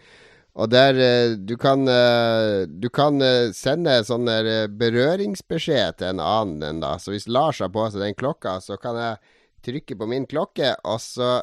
Og 0.60 0.69
der 0.72 0.98
eh, 0.99 1.36
du 1.38 1.56
kan 1.61 1.88
eh, 1.88 2.65
Du 2.68 2.90
kan 2.94 3.22
eh, 3.23 3.52
sende 3.56 3.99
sånn 4.06 4.27
eh, 4.31 4.68
berøringsbeskjed 4.68 5.99
til 6.02 6.14
en 6.14 6.23
annen 6.23 6.65
enn 6.72 6.84
da. 6.84 6.98
Så 6.99 7.14
hvis 7.15 7.30
Lars 7.30 7.61
har 7.64 7.72
på 7.73 7.86
seg 7.90 8.03
den 8.03 8.18
klokka, 8.18 8.60
så 8.64 8.80
kan 8.81 8.99
jeg 8.99 9.22
trykke 9.65 9.98
på 9.99 10.07
min 10.07 10.26
klokke, 10.30 10.73
og 10.88 11.02
så 11.03 11.41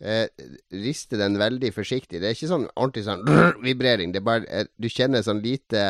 eh, 0.00 0.26
riste 0.72 1.20
den 1.20 1.38
veldig 1.40 1.72
forsiktig. 1.76 2.20
Det 2.20 2.30
er 2.30 2.36
ikke 2.36 2.50
sånn 2.50 2.68
ordentlig 2.74 3.06
sånn 3.08 3.26
vibrering. 3.66 4.14
Det 4.14 4.22
er 4.22 4.30
bare 4.30 4.48
eh, 4.48 4.70
Du 4.80 4.88
kjenner 4.90 5.24
sånn 5.26 5.44
lite 5.44 5.84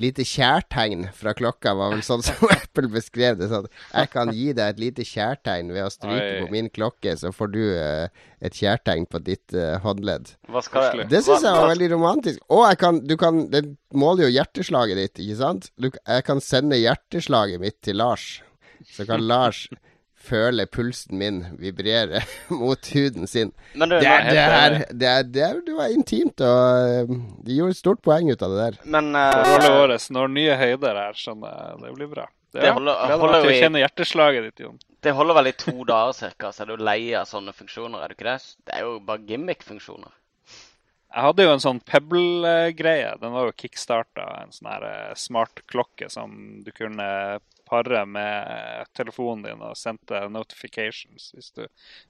lite 0.00 0.24
kjærtegn 0.24 1.08
fra 1.16 1.32
klokka, 1.36 1.72
var 1.76 1.92
vel 1.94 2.02
sånn 2.06 2.22
som 2.24 2.46
Apple 2.54 2.90
beskrev 2.92 3.38
det. 3.40 3.50
Sånn, 3.50 3.66
jeg 3.92 4.10
kan 4.12 4.32
gi 4.34 4.50
deg 4.56 4.74
et 4.74 4.82
lite 4.82 5.06
kjærtegn 5.06 5.72
ved 5.74 5.86
å 5.86 5.92
stryke 5.92 6.28
Oi. 6.28 6.38
på 6.44 6.54
min 6.54 6.70
klokke, 6.72 7.16
så 7.18 7.32
får 7.34 7.52
du 7.54 7.60
eh, 7.74 8.22
et 8.40 8.56
kjærtegn 8.56 9.08
på 9.10 9.22
ditt 9.26 9.56
eh, 9.56 9.76
håndledd. 9.84 10.34
Det 11.10 11.22
syns 11.26 11.44
jeg 11.46 11.58
var 11.58 11.72
veldig 11.72 11.90
romantisk. 11.94 12.40
Og 12.48 12.64
jeg 12.68 12.80
kan, 12.80 13.02
du 13.04 13.16
kan 13.20 13.42
Det 13.50 13.64
måler 13.96 14.28
jo 14.28 14.34
hjerteslaget 14.38 15.00
ditt, 15.00 15.22
ikke 15.26 15.40
sant? 15.40 15.70
Du, 15.80 15.90
jeg 15.90 16.26
kan 16.26 16.42
sende 16.44 16.78
hjerteslaget 16.80 17.62
mitt 17.62 17.80
til 17.84 18.00
Lars. 18.00 18.40
Så 18.94 19.04
kan 19.08 19.22
Lars 19.26 19.66
føle 20.20 20.66
pulsen 20.68 21.16
min 21.20 21.38
vibrere 21.60 22.20
mot 22.60 22.90
huden 22.94 23.26
sin. 23.30 23.52
Men 23.74 23.88
du, 23.92 23.96
Det, 24.00 24.08
er, 24.10 24.26
det, 24.28 24.42
er, 24.42 24.76
det, 24.90 25.08
er, 25.08 25.22
det, 25.24 25.44
er, 25.46 25.60
det 25.66 25.76
var 25.78 25.94
intimt, 25.94 26.42
og 26.44 26.90
eh, 26.90 27.14
de 27.46 27.56
gjorde 27.56 27.76
et 27.76 27.80
stort 27.80 28.02
poeng 28.04 28.28
ut 28.32 28.42
av 28.44 28.52
det 28.54 28.66
der. 28.66 28.78
Men 28.96 29.10
uh, 29.16 29.96
når 30.12 30.34
nye 30.36 30.58
høyder 30.60 31.02
er 31.06 31.16
skjønner 31.18 31.56
jeg. 31.56 31.80
Det 31.86 31.96
blir 31.96 32.12
bra. 32.12 32.28
Det 32.52 32.70
holder- 32.74 33.02
Gleder 33.06 33.20
holder 33.22 33.34
meg 33.36 33.44
til 33.46 33.52
å 33.54 33.58
kjenne 33.64 33.82
hjerteslaget 33.84 34.46
ditt, 34.48 34.62
Jon. 34.66 34.78
det 35.06 35.12
holder 35.14 35.36
vel 35.38 35.48
i 35.52 35.56
to 35.64 35.74
dager 35.86 36.16
cirka, 36.18 36.50
så 36.52 36.64
er 36.64 36.72
du 36.72 36.82
lei 36.82 37.12
av 37.14 37.28
sånne 37.30 37.54
funksjoner, 37.54 38.02
er 38.02 38.10
du 38.10 38.16
ikke 38.18 38.26
det? 38.26 38.38
Det 38.66 38.74
er 38.74 38.82
jo 38.88 38.96
bare 39.06 39.22
gimmick-funksjoner. 39.28 40.16
Jeg 41.10 41.24
hadde 41.26 41.42
jo 41.46 41.52
en 41.56 41.62
sånn 41.62 41.80
Pebble-greie. 41.82 43.14
Den 43.18 43.32
var 43.34 43.48
jo 43.48 43.54
kickstarta. 43.58 44.26
En 44.44 44.52
sånn 44.54 44.68
her 44.70 44.84
eh, 44.86 45.14
smartklokke 45.18 46.06
som 46.12 46.36
du 46.62 46.70
kunne 46.76 47.06
pare 47.70 48.02
med 48.08 48.90
telefonen 48.98 49.46
din 49.46 49.62
og 49.62 49.78
sendte 49.78 50.24
notifications 50.32 51.30
hvis 51.36 51.52
du 51.56 51.64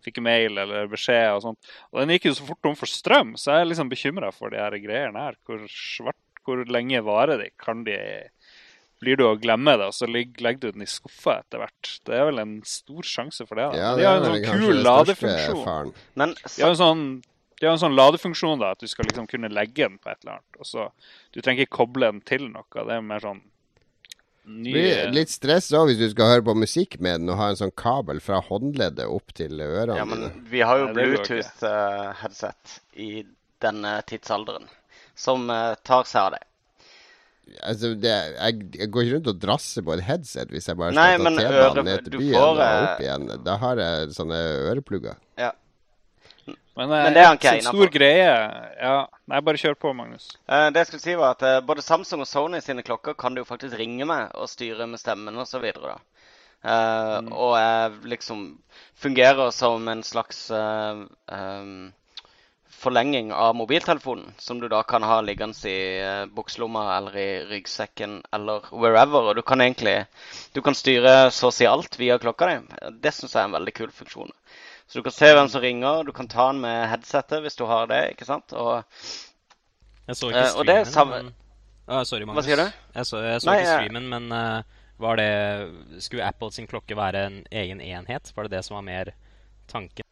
fikk 0.05 0.23
mail 0.25 0.59
eller 0.65 0.89
beskjed 0.91 1.35
og 1.35 1.45
sånt. 1.45 1.71
Og 1.93 2.03
den 2.03 2.17
gikk 2.17 2.31
jo 2.31 2.37
så 2.39 2.49
fort 2.49 2.63
tom 2.65 2.79
for 2.79 2.91
strøm, 2.91 3.37
så 3.37 3.59
jeg 3.59 3.67
er 3.67 3.71
liksom 3.71 3.93
bekymra 3.93 4.33
for 4.35 4.55
de 4.55 4.61
her 4.63 4.77
greiene 4.83 5.29
her. 5.29 5.39
Hvor 5.47 5.63
svart, 5.71 6.21
hvor 6.47 6.65
lenge 6.73 7.05
varer 7.07 7.45
de? 7.45 7.51
Kan 7.61 7.85
de 7.87 7.99
blir 9.01 9.17
du 9.17 9.25
å 9.25 9.37
glemme 9.41 9.77
det, 9.81 9.89
og 9.89 9.97
så 9.97 10.07
legger 10.11 10.59
du 10.61 10.69
den 10.75 10.85
i 10.85 10.89
skuffa 10.91 11.39
etter 11.41 11.63
hvert. 11.63 11.93
Det 12.05 12.17
er 12.17 12.27
vel 12.29 12.43
en 12.43 12.57
stor 12.69 13.07
sjanse 13.09 13.47
for 13.49 13.57
det. 13.57 13.71
da. 13.73 13.79
Ja, 13.81 13.93
de 13.97 14.03
det 14.03 14.09
har 14.09 14.19
er 14.19 14.21
en 14.21 14.35
vel 14.35 14.45
sånn 14.45 14.61
kul 14.61 14.83
ladefunksjon. 14.85 15.93
Men, 16.21 16.35
så... 16.45 16.53
De 16.59 16.67
har 16.67 16.75
en 16.75 16.81
sånn, 16.81 17.07
de 17.61 17.69
har 17.69 17.77
en 17.77 17.83
sånn 17.85 17.97
ladefunksjon 17.97 18.61
da, 18.61 18.75
at 18.77 18.85
du 18.85 18.91
skal 18.93 19.09
liksom 19.09 19.29
kunne 19.31 19.53
legge 19.53 19.87
den 19.87 19.97
på 20.01 20.13
et 20.13 20.21
eller 20.21 20.37
annet. 20.37 20.61
Og 20.61 20.69
så, 20.69 20.91
Du 21.33 21.41
trenger 21.41 21.65
ikke 21.65 21.79
koble 21.81 22.13
den 22.13 22.21
til 22.29 22.45
noe. 22.51 22.69
Det 22.77 22.99
er 22.99 23.09
mer 23.09 23.25
sånn 23.25 23.41
ny 24.45 24.73
Det 24.73 24.75
blir 24.75 25.13
litt 25.15 25.33
stress 25.33 25.71
òg 25.77 25.91
hvis 25.91 26.01
du 26.01 26.09
skal 26.13 26.35
høre 26.35 26.47
på 26.47 26.55
musikk 26.59 26.99
med 27.03 27.21
den 27.21 27.33
og 27.33 27.41
ha 27.41 27.51
en 27.53 27.59
sånn 27.61 27.75
kabel 27.77 28.23
fra 28.25 28.41
håndleddet 28.47 29.07
opp 29.07 29.35
til 29.37 29.61
ørene 29.61 29.99
Ja, 29.99 30.07
men 30.09 30.31
vi 30.51 30.63
har 30.65 30.81
jo. 30.83 30.91
Bluetooth-headset 30.97 32.79
i 32.97 33.11
denne 33.61 33.99
tidsalderen 34.09 34.69
som 35.21 35.51
eh, 35.53 35.75
tar 35.85 36.07
seg 36.09 36.29
av 36.29 36.37
det. 36.37 36.45
Altså, 37.67 37.95
det, 37.99 38.11
jeg, 38.37 38.67
jeg 38.79 38.91
går 38.95 39.05
ikke 39.05 39.15
rundt 39.17 39.31
og 39.33 39.41
drasser 39.43 39.85
på 39.85 39.95
et 39.97 40.05
headset 40.07 40.53
hvis 40.55 40.69
jeg 40.71 40.79
bare 40.79 40.95
Nei, 40.95 41.09
skal 41.17 41.35
ta 41.35 41.49
T-banen 41.49 41.89
ned 41.89 42.05
til 42.07 42.21
byen 42.21 42.37
får, 42.37 42.45
og 42.47 42.61
eh, 42.65 42.85
opp 42.85 43.03
igjen. 43.05 43.27
Da 43.47 43.57
har 43.65 43.83
jeg 43.83 44.13
sånne 44.17 44.39
øreplugger. 44.71 45.19
Ja. 45.41 45.51
Men, 46.47 46.87
Men 46.87 46.95
eh, 47.01 47.09
det 47.17 47.23
er 47.25 47.29
han 47.29 47.41
ikke 47.41 47.57
en 47.59 47.67
stor 47.67 47.91
greie 47.93 48.29
ja, 48.81 48.95
Nei, 49.31 49.43
bare 49.47 49.61
kjør 49.63 49.77
på, 49.79 49.93
Magnus. 49.95 50.33
Eh, 50.51 50.69
det 50.75 50.83
jeg 50.83 50.91
skulle 50.91 51.05
si 51.05 51.19
var 51.19 51.37
at 51.37 51.45
eh, 51.47 51.61
Både 51.67 51.85
Samsung 51.87 52.25
og 52.25 52.29
Sony 52.29 52.59
sine 52.65 52.83
klokker 52.87 53.15
kan 53.19 53.37
du 53.37 53.45
jo 53.45 53.49
faktisk 53.49 53.79
ringe 53.79 54.09
med 54.09 54.35
og 54.35 54.51
styre 54.51 54.89
med 54.91 55.03
stemmen 55.03 55.39
osv. 55.39 55.69
Uh, 55.71 55.95
Mm. 56.61 57.33
Og 57.33 57.55
eh, 57.57 57.93
liksom 58.05 58.59
fungerer 58.95 59.51
som 59.51 59.89
en 59.89 60.03
slags 60.05 60.51
eh, 60.51 60.99
em, 61.33 61.93
forlenging 62.69 63.33
av 63.33 63.55
mobiltelefonen, 63.57 64.35
som 64.39 64.61
du 64.61 64.69
da 64.69 64.83
kan 64.83 65.03
ha 65.03 65.21
liggende 65.21 65.69
i 65.69 66.01
uh, 66.01 66.27
bukselomma 66.33 66.85
eller 66.97 67.17
i 67.17 67.29
ryggsekken 67.45 68.23
eller 68.33 68.69
wherever. 68.73 69.31
Og 69.31 69.37
du 69.37 69.43
kan 69.43 69.61
egentlig 69.61 70.07
du 70.53 70.61
kan 70.65 70.77
styre 70.77 71.31
så 71.31 71.49
å 71.49 71.55
si 71.55 71.69
alt 71.69 71.99
via 72.01 72.19
klokka 72.19 72.49
di. 72.49 72.59
Det 73.05 73.13
syns 73.13 73.35
jeg 73.35 73.43
er 73.43 73.51
en 73.51 73.57
veldig 73.59 73.75
kul 73.77 73.91
funksjon. 73.93 74.33
Så 74.91 74.99
du 74.99 75.05
kan 75.07 75.15
se 75.15 75.29
hvem 75.31 75.49
som 75.53 75.63
ringer, 75.63 76.03
du 76.05 76.11
kan 76.13 76.27
ta 76.29 76.49
den 76.51 76.61
med 76.65 76.89
headsetet 76.91 77.45
hvis 77.45 77.55
du 77.59 77.63
har 77.71 77.87
det. 77.87 78.01
ikke 78.17 78.27
sant? 78.27 78.53
Og 78.59 78.83
Jeg 80.09 80.17
så 80.19 80.31
ikke 80.33 80.41
Eh, 80.49 80.57
og 80.59 80.67
det 80.67 80.75
er 80.81 80.85
samme- 80.91 81.23
men... 81.23 81.35
Ah, 81.87 82.03
sorry, 82.05 82.25
Magnus. 82.27 82.45
sier 82.45 82.57
du? 82.59 82.65
Jeg 82.95 83.07
så, 83.07 83.21
jeg 83.23 83.41
så 83.43 83.47
Nei, 83.51 83.57
ikke 83.61 83.69
jeg- 83.71 83.85
streamen, 83.85 84.09
men 84.11 84.33
uh, 84.33 84.63
var 84.99 85.17
det 85.17 86.03
Skulle 86.03 86.27
Apple 86.27 86.51
sin 86.53 86.67
klokke 86.67 86.97
være 86.99 87.23
en 87.27 87.39
egen 87.53 87.81
enhet? 87.81 88.33
Var 88.37 88.43
det 88.49 88.51
det 88.57 88.65
som 88.67 88.75
var 88.77 88.83
mer 88.83 89.13
tanken? 89.69 90.05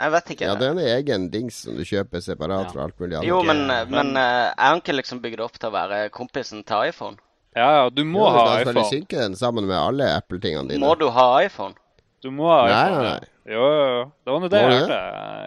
jeg 0.00 0.12
vet 0.14 0.30
ikke. 0.32 0.44
Ja, 0.48 0.54
det 0.56 0.66
er 0.66 0.70
en 0.70 0.78
egen 0.78 1.26
dings 1.30 1.54
som 1.66 1.74
du 1.76 1.82
kjøper 1.84 2.22
separat 2.24 2.66
Ja. 2.66 2.70
fra 2.72 2.84
alt 2.86 2.98
mulig 2.98 3.16
annet. 3.18 3.28
Jo, 3.28 3.42
men, 3.42 3.66
men 3.90 4.16
uh, 4.16 4.48
er 4.56 4.70
han 4.70 4.80
ikke 4.80 4.94
liksom 4.96 5.20
bygd 5.20 5.40
opp 5.44 5.58
til 5.60 5.68
å 5.68 5.72
være 5.74 6.08
kompisen 6.14 6.62
til 6.64 6.88
iPhone? 6.88 7.18
Ja, 7.54 7.66
ja, 7.82 7.90
du 7.90 8.04
må 8.04 8.20
Jo, 8.22 8.30
ha 8.38 8.46
skal 8.62 8.72
du 8.74 8.80
iPhone. 8.80 8.88
synke 8.94 9.18
den 9.20 9.34
sammen 9.36 9.66
med 9.66 9.76
alle 9.76 10.06
Apple-tingene 10.16 10.68
dine. 10.70 10.80
Må 10.80 10.94
du 10.98 11.10
ha 11.10 11.26
iPhone? 11.44 11.74
Du 12.20 12.30
må 12.34 12.48
ha 12.52 12.62
iPhone. 12.68 12.96
nei, 13.00 13.04
ja. 13.08 13.12
nei. 13.20 13.28
Jo, 13.50 13.60
jo, 13.66 13.84
jo. 13.90 14.00
Det 14.24 14.32
var 14.34 14.42
nå 14.44 14.48
det 14.52 14.58
jeg 14.60 14.72
hørte. 14.76 14.98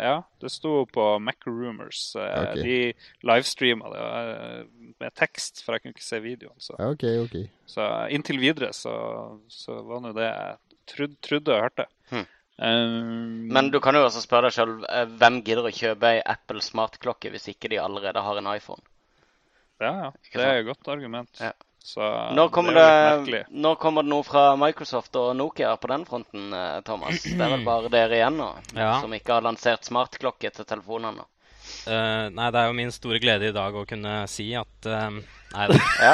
Ja, 0.03 0.13
det 0.43 0.49
sto 0.51 0.71
på 0.91 1.03
Mac 1.23 1.45
Rumors. 1.47 1.99
Eh, 2.19 2.53
De 2.59 2.77
livestreama 3.29 3.91
det 3.93 4.01
eh, 4.33 4.63
med 5.03 5.13
tekst, 5.15 5.61
for 5.63 5.75
jeg 5.77 5.83
kunne 5.85 5.95
ikke 5.95 6.07
se 6.07 6.19
videoen. 6.23 6.57
Så, 6.59 6.75
okay, 6.83 7.19
OK, 7.21 7.35
OK. 7.45 7.67
så 7.69 7.87
inntil 8.11 8.41
videre 8.41 8.73
så, 8.75 8.93
så 9.47 9.77
var 9.87 10.01
nå 10.03 10.11
det 10.17 10.25
jeg 10.27 10.79
trodde, 10.93 11.19
trodde 11.29 11.55
jeg 11.55 11.67
hørte. 11.67 11.85
Hmm. 12.11 12.25
Um, 12.57 13.47
Men 13.53 13.71
du 13.73 13.79
kan 13.81 13.95
jo 13.97 14.03
også 14.05 14.21
spørre 14.21 14.49
deg 14.51 14.57
sjøl 14.57 14.73
hvem 15.17 15.39
gidder 15.45 15.65
å 15.69 15.73
kjøpe 15.73 16.11
ei 16.11 16.19
Apple 16.35 16.61
smartklokke 16.61 17.31
hvis 17.33 17.47
ikke 17.53 17.71
de 17.71 17.79
allerede 17.81 18.21
har 18.21 18.37
en 18.41 18.49
iPhone? 18.51 18.83
Ja, 19.81 19.93
ja. 20.05 20.09
Det 20.33 20.43
er 20.43 20.59
et 20.61 20.67
godt 20.67 20.87
argument. 20.93 21.31
Ja. 21.41 21.49
Så 21.84 21.99
Når 22.34 22.47
kommer 22.55 22.73
det 22.77 23.31
det, 23.31 23.39
når 23.51 23.76
kommer 23.76 24.05
det 24.05 24.10
noe 24.14 24.23
fra 24.23 24.43
Microsoft 24.55 25.15
og 25.19 25.34
Nokia 25.35 25.73
på 25.76 25.89
den 25.91 26.05
fronten, 26.07 26.45
eh, 26.55 26.77
Thomas? 26.88 27.19
Det 27.26 27.35
er 27.35 27.51
vel 27.57 27.65
bare 27.72 27.91
dere 27.91 28.15
igjen 28.22 28.38
nå 28.39 28.49
Ja. 28.77 29.01
som 29.03 29.11
ikke 29.14 29.35
har 29.35 29.43
lansert 29.43 29.84
smartklokke 29.89 30.51
til 30.55 30.65
telefonene? 30.69 31.26
Uh, 31.88 32.27
nei, 32.31 32.47
det 32.51 32.60
er 32.60 32.69
jo 32.69 32.76
min 32.76 32.91
store 32.91 33.19
glede 33.23 33.49
i 33.49 33.55
dag 33.55 33.76
å 33.76 33.84
kunne 33.88 34.14
si 34.31 34.49
at 34.55 34.88
uh, 34.88 35.10
Nei, 35.53 35.68
det 35.72 35.80
Ja. 35.99 36.14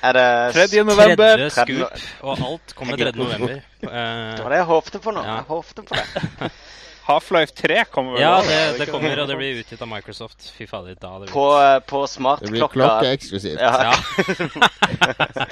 Er 0.00 0.16
det 0.16 0.26
3. 0.56 0.82
november. 0.84 1.36
tredje 1.36 1.50
skup, 1.52 1.96
scoop, 2.00 2.24
og 2.24 2.44
alt 2.48 2.74
kommer 2.76 2.96
3. 3.00 3.12
november. 3.20 3.60
Uh, 3.84 3.90
Det 4.36 4.44
var 4.46 4.54
det 4.56 4.62
jeg 4.62 4.68
håpte 4.72 5.00
på 5.04 5.12
nå. 5.16 5.24
Ja. 5.28 5.36
Jeg 5.42 5.48
håpte 5.52 5.84
på 5.84 6.00
det. 6.00 6.50
Half-Life 7.04 7.52
3 7.52 7.84
kommer 7.92 8.14
vel 8.16 8.22
ja, 8.22 8.42
det, 8.42 8.78
det 8.78 8.86
kommer, 8.88 9.18
og 9.20 9.28
det 9.28 9.36
blir 9.36 9.58
utgitt 9.60 9.82
av 9.84 9.88
Microsoft. 9.90 10.46
Fy 10.56 10.64
fader, 10.68 10.94
da 10.96 11.10
det 11.20 11.26
blir... 11.26 11.32
På, 11.34 11.44
eh, 11.60 11.76
på 11.84 11.98
Det 12.00 12.06
blir 12.06 12.12
smartklokka 12.14 12.72
klokkeeksklusivt. 12.78 13.60
Ja. 13.60 13.90
ja. 13.90 13.96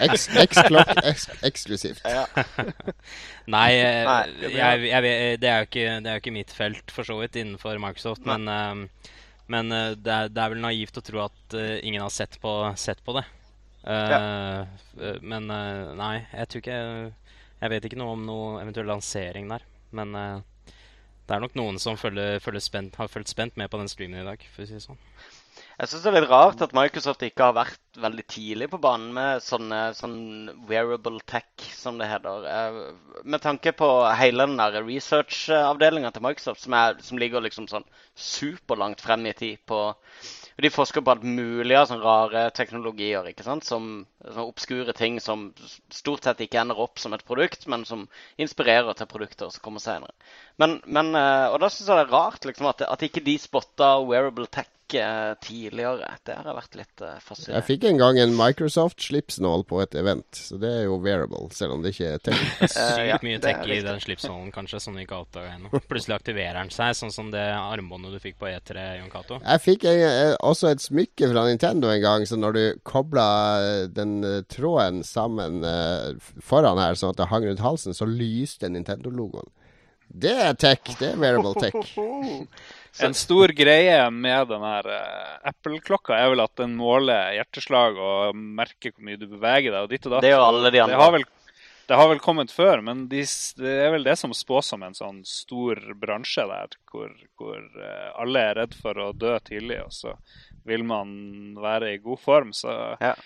X-klokk 0.46 0.92
eksklusivt. 1.44 2.00
ja. 2.08 2.24
Nei, 3.54 3.68
eh, 3.76 4.00
Nei, 4.08 4.22
det 4.30 4.46
blir- 4.46 4.56
jeg, 4.56 4.86
jeg, 4.88 5.40
det, 5.42 5.50
er 5.50 5.58
jo 5.58 5.68
ikke, 5.68 5.84
det 6.00 6.08
er 6.08 6.16
jo 6.16 6.22
ikke 6.24 6.36
mitt 6.38 6.54
felt, 6.56 6.94
for 6.94 7.08
så 7.08 7.18
vidt, 7.20 7.36
innenfor 7.42 7.76
Microsoft. 7.84 8.24
Nei. 8.24 8.38
Men, 8.38 8.48
eh, 8.56 9.12
men 9.52 9.76
eh, 9.76 9.90
det, 9.98 10.14
er, 10.16 10.32
det 10.32 10.44
er 10.46 10.54
vel 10.54 10.64
naivt 10.64 10.96
å 11.02 11.04
tro 11.04 11.26
at 11.26 11.58
eh, 11.58 11.76
ingen 11.84 12.00
har 12.04 12.14
sett 12.14 12.40
på, 12.40 12.54
sett 12.80 13.04
på 13.04 13.18
det. 13.18 13.26
Uh, 13.82 13.92
ja. 14.14 15.14
Men 15.26 15.50
uh, 15.50 15.90
nei, 15.98 16.20
jeg 16.30 16.46
tror 16.52 16.60
ikke 16.60 16.76
Jeg 17.58 17.70
vet 17.72 17.86
ikke 17.88 17.98
noe 17.98 18.12
om 18.14 18.20
noe 18.22 18.60
eventuell 18.62 18.86
lansering 18.86 19.48
der. 19.50 19.64
Men 19.92 20.14
eh, 20.16 20.40
det 21.28 21.36
er 21.36 21.44
nok 21.44 21.54
noen 21.58 21.78
som 21.82 21.98
følger, 22.00 22.40
følger 22.42 22.64
spent, 22.64 22.98
har 22.98 23.10
fulgt 23.10 23.30
spent 23.30 23.56
med 23.60 23.70
på 23.70 23.78
den 23.80 23.90
streamen 23.90 24.22
i 24.22 24.26
dag. 24.26 24.42
for 24.54 24.64
å 24.64 24.68
si 24.68 24.78
det 24.78 24.84
sånn. 24.84 25.00
Jeg 25.78 25.88
syns 25.88 26.02
det 26.04 26.10
er 26.10 26.14
litt 26.16 26.30
rart 26.30 26.62
at 26.64 26.74
Microsoft 26.76 27.22
ikke 27.26 27.46
har 27.48 27.54
vært 27.56 27.98
veldig 28.00 28.24
tidlig 28.30 28.68
på 28.72 28.80
banen 28.82 29.12
med 29.16 29.42
sånne 29.44 29.80
sånn 29.96 30.18
wearable 30.68 31.20
tech, 31.28 31.64
som 31.76 31.98
det 32.00 32.08
heter. 32.10 32.46
Eh, 32.48 32.78
Med 33.24 33.42
tanke 33.44 33.72
på 33.76 33.88
hele 34.18 34.46
den 34.46 34.60
der 34.60 34.80
research-avdelinga 34.84 36.12
til 36.12 36.24
Microsoft, 36.24 36.62
som, 36.64 36.76
er, 36.76 37.00
som 37.04 37.20
ligger 37.20 37.44
liksom 37.44 37.68
sånn 37.70 37.86
superlangt 38.14 39.00
frem 39.04 39.26
i 39.26 39.34
tid 39.36 39.62
på 39.68 39.80
De 40.60 40.70
forsker 40.70 41.00
på 41.00 41.14
alt 41.14 41.24
mulig 41.24 41.76
av 41.78 41.86
sånne 41.88 42.04
rare 42.04 42.42
teknologier, 42.56 43.28
ikke 43.30 43.46
sant? 43.46 43.64
som 43.64 43.86
sånne 44.20 44.44
obskure 44.44 44.92
ting 44.96 45.18
som 45.22 45.48
stort 45.92 46.26
sett 46.26 46.42
ikke 46.44 46.60
ender 46.60 46.80
opp 46.82 47.00
som 47.00 47.16
et 47.16 47.24
produkt, 47.24 47.64
men 47.72 47.86
som 47.88 48.04
inspirerer 48.36 48.92
til 48.98 49.08
produkter 49.08 49.52
som 49.54 49.64
kommer 49.64 49.82
senere. 49.84 50.12
Men, 50.60 50.80
men, 50.84 51.14
eh, 51.16 51.48
og 51.48 51.58
da 51.62 51.72
syns 51.72 51.88
jeg 51.88 52.02
det 52.02 52.06
er 52.06 52.14
rart 52.14 52.44
liksom, 52.48 52.68
at, 52.68 52.84
at 52.84 53.06
ikke 53.08 53.24
de 53.24 53.38
spotta 53.40 53.94
wearable 54.04 54.50
tech 54.52 54.68
tidligere. 55.42 56.12
Det 56.22 56.36
har 56.38 56.54
vært 56.54 56.76
litt 56.78 57.02
uh, 57.02 57.32
Jeg 57.48 57.64
fikk 57.66 57.88
en 57.88 57.98
gang 57.98 58.20
en 58.22 58.36
Microsoft-slipsnål 58.38 59.64
på 59.68 59.80
et 59.82 59.96
event, 59.98 60.28
så 60.36 60.60
det 60.60 60.70
er 60.82 60.86
jo 60.86 61.00
wearable, 61.02 61.48
selv 61.56 61.76
om 61.76 61.82
det 61.84 61.94
ikke 61.96 62.14
er 62.14 62.24
tech. 62.30 62.46
Sykt 62.62 62.92
Eh, 62.92 63.06
ja, 63.08 63.18
mye 63.22 63.38
tech 63.42 63.62
i 63.68 63.80
den 63.84 64.00
slipsnålen, 64.00 64.50
kanskje, 64.54 64.80
som 64.80 64.96
du 64.96 65.02
ikke 65.02 65.16
har 65.16 65.26
oppdaga 65.26 65.54
ennå. 65.56 65.70
Plutselig 65.88 66.16
aktiverer 66.18 66.58
den 66.60 66.72
seg, 66.74 66.94
sånn 66.98 67.14
som 67.14 67.30
det 67.32 67.44
armbåndet 67.54 68.14
du 68.16 68.20
fikk 68.22 68.38
på 68.40 68.50
E3, 68.50 68.84
Jon 69.00 69.10
Cato. 69.12 69.38
Jeg 69.42 69.64
fikk 69.64 69.86
en, 69.90 70.02
eh, 70.08 70.34
også 70.44 70.72
et 70.72 70.84
smykke 70.84 71.30
fra 71.32 71.46
Nintendo 71.48 71.90
en 71.92 72.04
gang, 72.04 72.26
så 72.28 72.38
når 72.40 72.58
du 72.58 72.62
kobla 72.88 73.26
eh, 73.62 73.88
den 73.92 74.20
eh, 74.26 74.42
tråden 74.50 75.02
sammen 75.06 75.62
eh, 75.66 76.12
foran 76.42 76.80
her, 76.82 76.98
sånn 76.98 77.14
at 77.14 77.22
det 77.22 77.30
hang 77.32 77.48
rundt 77.48 77.64
halsen, 77.64 77.96
så 77.96 78.08
lyste 78.08 78.70
Nintendo-logoen. 78.72 79.50
Det 80.12 80.32
er 80.44 80.56
tech. 80.60 80.84
Det 80.98 81.14
er 81.14 81.20
wearable 81.20 81.54
tech. 81.56 81.76
En 83.00 83.14
stor 83.16 83.48
greie 83.56 83.98
med 84.12 84.48
den 84.50 84.64
her 84.66 84.88
uh, 84.92 85.36
Apple-klokka 85.48 86.16
er 86.18 86.32
vel 86.34 86.42
at 86.44 86.52
den 86.60 86.74
måler 86.76 87.32
hjerteslag 87.38 87.96
og 87.96 88.36
merker 88.36 88.92
hvor 88.92 89.06
mye 89.06 89.20
du 89.20 89.24
beveger 89.30 89.72
deg. 89.72 89.80
og 89.86 89.92
ditt 89.92 90.08
og 90.08 90.16
datt. 90.16 90.26
Det 90.26 90.32
er 90.32 90.36
jo 90.36 90.44
alle 90.50 90.72
de 90.74 90.82
andre. 90.82 90.98
Det 90.98 91.00
har 91.00 91.14
vel, 91.16 91.26
det 91.88 92.00
har 92.02 92.10
vel 92.12 92.22
kommet 92.24 92.52
før, 92.52 92.84
men 92.84 93.06
de, 93.08 93.24
det 93.62 93.74
er 93.86 93.94
vel 93.96 94.04
det 94.04 94.18
som 94.20 94.34
spås 94.36 94.72
som 94.74 94.84
en 94.84 94.96
sånn 94.98 95.22
stor 95.28 95.80
bransje 96.02 96.44
der, 96.50 96.76
hvor, 96.92 97.14
hvor 97.40 97.60
uh, 97.80 98.10
alle 98.20 98.44
er 98.50 98.58
redd 98.60 98.76
for 98.76 99.00
å 99.00 99.12
dø 99.16 99.38
tidlig, 99.46 99.80
og 99.86 99.96
så 99.96 100.16
vil 100.68 100.84
man 100.86 101.14
være 101.58 101.94
i 101.94 102.02
god 102.02 102.20
form. 102.20 102.52
Så 102.56 102.76
Ja. 103.00 103.16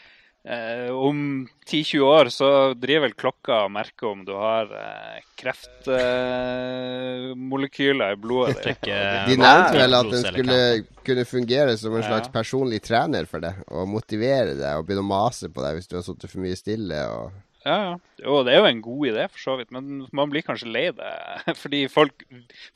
Eh, 0.47 0.95
om 0.95 1.49
10-20 1.67 2.01
år 2.01 2.29
så 2.31 2.75
driver 2.79 3.09
vel 3.09 3.15
klokka 3.19 3.65
og 3.65 3.71
merker 3.75 4.07
om 4.13 4.21
du 4.23 4.31
har 4.39 4.71
eh, 4.79 5.19
kreftmolekyler 5.41 8.13
i 8.15 8.19
blodet 8.23 8.63
ditt. 8.63 8.87
De 8.87 9.35
nevnte 9.41 9.75
vel 9.75 9.95
at 9.99 10.11
den 10.13 10.23
skulle 10.29 10.61
kunne 11.07 11.25
fungere 11.27 11.77
som 11.81 11.97
en 11.99 12.07
slags 12.07 12.29
personlig 12.31 12.79
trener 12.87 13.27
for 13.27 13.41
deg, 13.43 13.55
og 13.67 13.91
motivere 13.91 14.55
deg 14.55 14.79
og 14.79 14.87
begynne 14.87 15.03
å 15.03 15.15
mase 15.17 15.51
på 15.51 15.59
deg 15.65 15.75
hvis 15.81 15.91
du 15.91 15.99
har 15.99 16.07
sittet 16.07 16.31
for 16.31 16.39
mye 16.47 16.57
stille. 16.59 16.99
og... 17.11 17.27
Ja, 17.67 17.77
ja. 17.83 17.95
Jo, 18.23 18.39
det 18.47 18.55
er 18.55 18.61
jo 18.63 18.69
en 18.71 18.81
god 18.85 19.07
idé, 19.11 19.25
for 19.35 19.43
så 19.43 19.57
vidt, 19.59 19.73
men 19.75 20.07
man 20.15 20.31
blir 20.33 20.45
kanskje 20.47 20.71
lei 20.71 20.85
det. 20.95 21.11
Fordi 21.63 21.83
folk, 21.93 22.23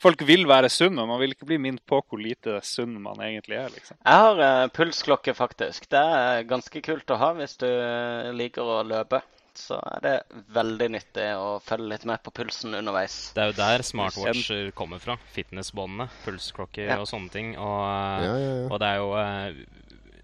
folk 0.03 0.21
vil 0.27 0.43
være 0.51 0.69
sunn, 0.69 0.99
og 0.99 1.07
man 1.09 1.21
vil 1.23 1.31
ikke 1.33 1.47
bli 1.49 1.57
minnet 1.63 1.85
på 1.89 2.01
hvor 2.03 2.19
lite 2.21 2.59
sunn 2.67 2.97
man 3.01 3.23
egentlig 3.23 3.57
er. 3.61 3.71
liksom. 3.73 3.97
Jeg 4.03 4.25
har 4.27 4.41
uh, 4.43 4.69
pulsklokke, 4.75 5.33
faktisk. 5.37 5.87
Det 5.89 6.01
er 6.21 6.43
ganske 6.51 6.83
kult 6.83 7.15
å 7.15 7.21
ha 7.23 7.31
hvis 7.39 7.55
du 7.63 7.69
eh, 7.71 8.29
liker 8.35 8.67
å 8.67 8.81
løpe. 8.85 9.23
Så 9.57 9.75
er 9.83 10.03
det 10.05 10.13
veldig 10.55 10.85
nyttig 10.93 11.25
å 11.35 11.57
følge 11.63 11.89
litt 11.91 12.05
med 12.07 12.21
på 12.23 12.31
pulsen 12.31 12.71
underveis. 12.77 13.17
Det 13.35 13.41
er 13.43 13.49
jo 13.51 13.57
der 13.57 13.83
smartwatcher 13.83 14.69
kommer 14.77 15.01
fra. 15.03 15.17
Fitnessbåndene, 15.35 16.07
pulsklokker 16.23 16.87
Ja. 16.87 16.99
og 17.03 17.09
sånne 17.11 17.33
ting. 17.33 17.49
Og, 17.59 17.81
Ja, 18.23 18.31
ja, 18.31 18.53
ja. 18.61 18.67
og 18.71 18.79
det 18.79 18.91
er 18.93 19.01
jo 19.01 19.09
eh, 19.19 19.65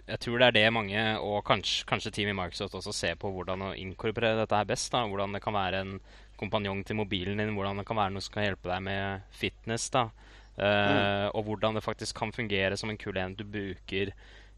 Jeg 0.07 0.19
tror 0.23 0.39
det 0.39 0.47
er 0.47 0.55
det 0.55 0.73
mange, 0.73 1.01
og 1.19 1.41
kanskje, 1.43 1.83
kanskje 1.89 2.11
team 2.15 2.29
i 2.31 2.35
Microsoft 2.37 2.77
også, 2.79 2.93
ser 2.95 3.15
på 3.19 3.27
hvordan 3.33 3.65
å 3.67 3.73
inkorporere 3.75 4.37
dette 4.39 4.55
her 4.55 4.65
best. 4.69 4.91
da, 4.93 5.01
Hvordan 5.05 5.33
det 5.35 5.41
kan 5.43 5.53
være 5.53 5.81
en 5.83 5.99
kompanjong 6.39 6.85
til 6.87 6.95
mobilen 6.95 7.37
din, 7.41 7.51
hvordan 7.57 7.77
det 7.81 7.85
kan 7.89 7.97
være 7.99 8.13
noe 8.15 8.21
som 8.23 8.33
kan 8.37 8.45
hjelpe 8.47 8.69
deg 8.71 8.81
med 8.87 9.21
fitness. 9.31 9.89
da, 9.91 10.09
Eh, 10.57 11.29
Og 11.35 11.43
hvordan 11.45 11.75
det 11.75 11.83
faktisk 11.85 12.15
kan 12.17 12.31
fungere 12.31 12.75
som 12.75 12.89
en 12.89 12.97
kul 12.97 13.15
en 13.17 13.35
du 13.35 13.43
bruker 13.43 14.09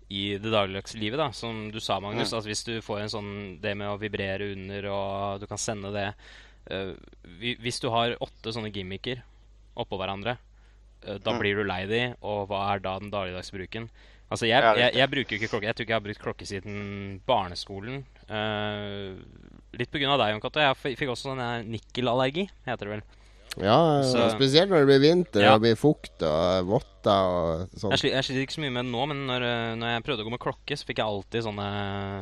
i 0.10 0.38
det 0.40 0.52
dagligdagse 0.52 0.96
livet. 0.98 1.18
da, 1.18 1.32
Som 1.32 1.72
du 1.72 1.80
sa, 1.82 2.00
Magnus. 2.00 2.32
at 2.32 2.46
Hvis 2.46 2.64
du 2.64 2.80
får 2.80 3.02
en 3.02 3.10
sånn 3.10 3.60
det 3.62 3.76
med 3.76 3.88
å 3.90 4.00
vibrere 4.00 4.54
under, 4.54 4.86
og 4.90 5.40
du 5.42 5.46
kan 5.48 5.58
sende 5.58 5.92
det 5.92 6.14
uh, 6.72 6.94
Hvis 7.38 7.82
du 7.82 7.90
har 7.90 8.16
åtte 8.22 8.54
sånne 8.54 8.72
gimmicker 8.72 9.24
oppå 9.76 9.98
hverandre, 10.00 10.38
uh, 11.06 11.18
da 11.18 11.32
Mm. 11.34 11.40
blir 11.40 11.56
du 11.56 11.64
lei 11.66 11.86
de, 11.86 12.16
og 12.22 12.48
hva 12.48 12.76
er 12.76 12.80
da 12.80 12.98
den 13.00 13.12
dagligdagse 13.12 13.52
bruken? 13.52 13.90
Altså, 14.30 14.46
jeg, 14.46 14.62
jeg, 14.78 14.94
jeg 14.94 15.10
bruker 15.10 15.36
jo 15.36 15.38
ikke 15.40 15.50
klokke. 15.50 15.66
Jeg 15.66 15.76
tror 15.76 15.86
ikke 15.86 15.94
jeg 15.96 16.00
har 16.00 16.08
brukt 16.08 16.22
klokke 16.24 16.46
siden 16.46 17.22
barneskolen. 17.26 18.04
Uh, 18.30 19.16
litt 19.78 19.96
av 19.96 20.20
deg, 20.22 20.34
Jon 20.36 20.42
Cato. 20.44 20.62
Jeg 20.62 20.98
fikk 21.00 21.10
også 21.16 21.32
sånn 21.32 21.42
eh, 21.42 21.64
nikkelallergi, 21.66 22.44
heter 22.68 22.86
det 22.90 22.94
vel. 23.00 23.04
Ja, 23.60 24.04
Så- 24.06 24.28
spesielt 24.36 24.70
når 24.70 24.84
det 24.86 24.88
blir 24.92 25.02
vinter 25.02 25.42
Ja. 25.42 25.56
og 25.56 25.62
blir 25.62 25.76
fukt 25.76 26.22
og 26.22 26.68
votter 26.70 27.10
og 27.10 27.70
sånn. 27.74 27.92
Jeg, 27.98 28.12
jeg 28.14 28.24
sliter 28.28 28.44
ikke 28.46 28.54
så 28.60 28.62
mye 28.62 28.72
med 28.76 28.86
det 28.86 28.92
nå, 28.94 29.08
men 29.10 29.24
når, 29.28 29.42
eh, 29.48 29.76
når 29.82 29.94
jeg 29.96 30.04
prøvde 30.06 30.22
å 30.22 30.28
gå 30.30 30.34
med 30.36 30.44
klokke, 30.46 30.78
så 30.78 30.86
fikk 30.86 31.02
jeg 31.02 31.10
alltid 31.10 31.44
sånne, 31.48 31.68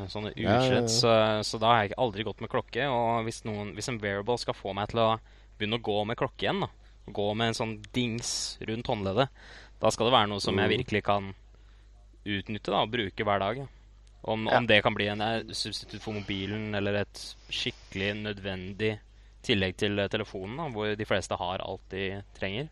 sånne 0.09 0.31
Ja, 0.37 0.47
ja, 0.47 0.53
ja. 0.53 0.59
utslett. 0.63 0.89
Så, 0.95 1.11
så 1.43 1.59
da 1.59 1.67
har 1.73 1.81
jeg 1.87 1.97
aldri 1.99 2.23
gått 2.23 2.39
med 2.41 2.49
klokke. 2.49 2.87
Og 2.87 3.25
hvis, 3.27 3.43
noen, 3.43 3.73
hvis 3.75 3.89
en 3.91 3.99
wearable 3.99 4.37
skal 4.39 4.55
få 4.55 4.73
meg 4.73 4.87
til 4.89 4.99
å 5.03 5.09
begynne 5.59 5.79
å 5.79 5.83
gå 5.83 6.05
med 6.07 6.17
klokke 6.17 6.47
igjen, 6.47 6.63
da, 6.63 6.69
gå 7.11 7.27
med 7.35 7.51
en 7.51 7.59
sånn 7.59 7.75
dings 7.91 8.57
rundt 8.63 8.87
håndleddet, 8.87 9.27
da 9.83 9.91
skal 9.91 10.07
det 10.07 10.15
være 10.15 10.29
noe 10.31 10.39
som 10.39 10.55
jeg 10.57 10.69
Mm. 10.71 10.77
virkelig 10.79 11.03
kan 11.03 11.33
utnytte 12.27 12.73
da, 12.73 12.83
og 12.83 12.93
bruke 12.93 13.27
hver 13.27 13.43
dag. 13.43 13.65
Om, 14.27 14.47
Ja. 14.49 14.57
om 14.57 14.65
det 14.67 14.81
kan 14.83 14.95
bli 14.97 15.07
en 15.07 15.21
eh, 15.21 15.43
substitutt 15.55 16.01
for 16.03 16.17
mobilen, 16.17 16.73
eller 16.75 17.03
et 17.03 17.21
skikkelig 17.53 18.09
nødvendig 18.25 18.97
tillegg 19.45 19.77
til 19.79 19.99
eh, 19.99 20.09
telefonen, 20.11 20.57
da, 20.59 20.65
hvor 20.73 20.95
de 20.99 21.07
fleste 21.07 21.37
har 21.39 21.63
alt 21.63 21.85
de 21.93 22.09
trenger. 22.39 22.67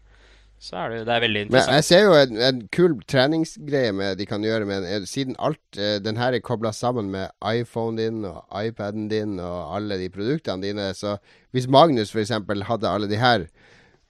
Så 0.59 0.77
er 0.79 0.89
det, 0.89 0.99
det 1.05 1.13
er 1.13 1.19
veldig 1.21 1.41
Men 1.51 1.67
jeg 1.75 1.83
ser 1.83 2.03
jo 2.05 2.13
en, 2.15 2.37
en 2.41 2.59
kul 2.71 2.93
treningsgreie 3.11 3.91
med 3.93 4.15
de 4.17 4.25
kan 4.25 4.43
gjøre 4.43 4.65
med 4.65 4.85
Siden 5.05 5.35
alt 5.37 5.77
eh, 5.77 5.97
den 5.99 6.17
her 6.17 6.33
er 6.33 6.39
kobla 6.39 6.71
sammen 6.71 7.11
med 7.11 7.27
iPhonen 7.43 7.99
din 7.99 8.21
og 8.25 8.39
iPaden 8.55 9.09
din 9.11 9.35
og 9.43 9.75
alle 9.75 9.97
de 9.99 10.09
produktene 10.09 10.63
dine, 10.63 10.93
så 10.95 11.17
hvis 11.51 11.67
Magnus 11.67 12.11
f.eks. 12.15 12.31
hadde 12.69 12.89
alle 12.89 13.09
de 13.11 13.19
her, 13.19 13.45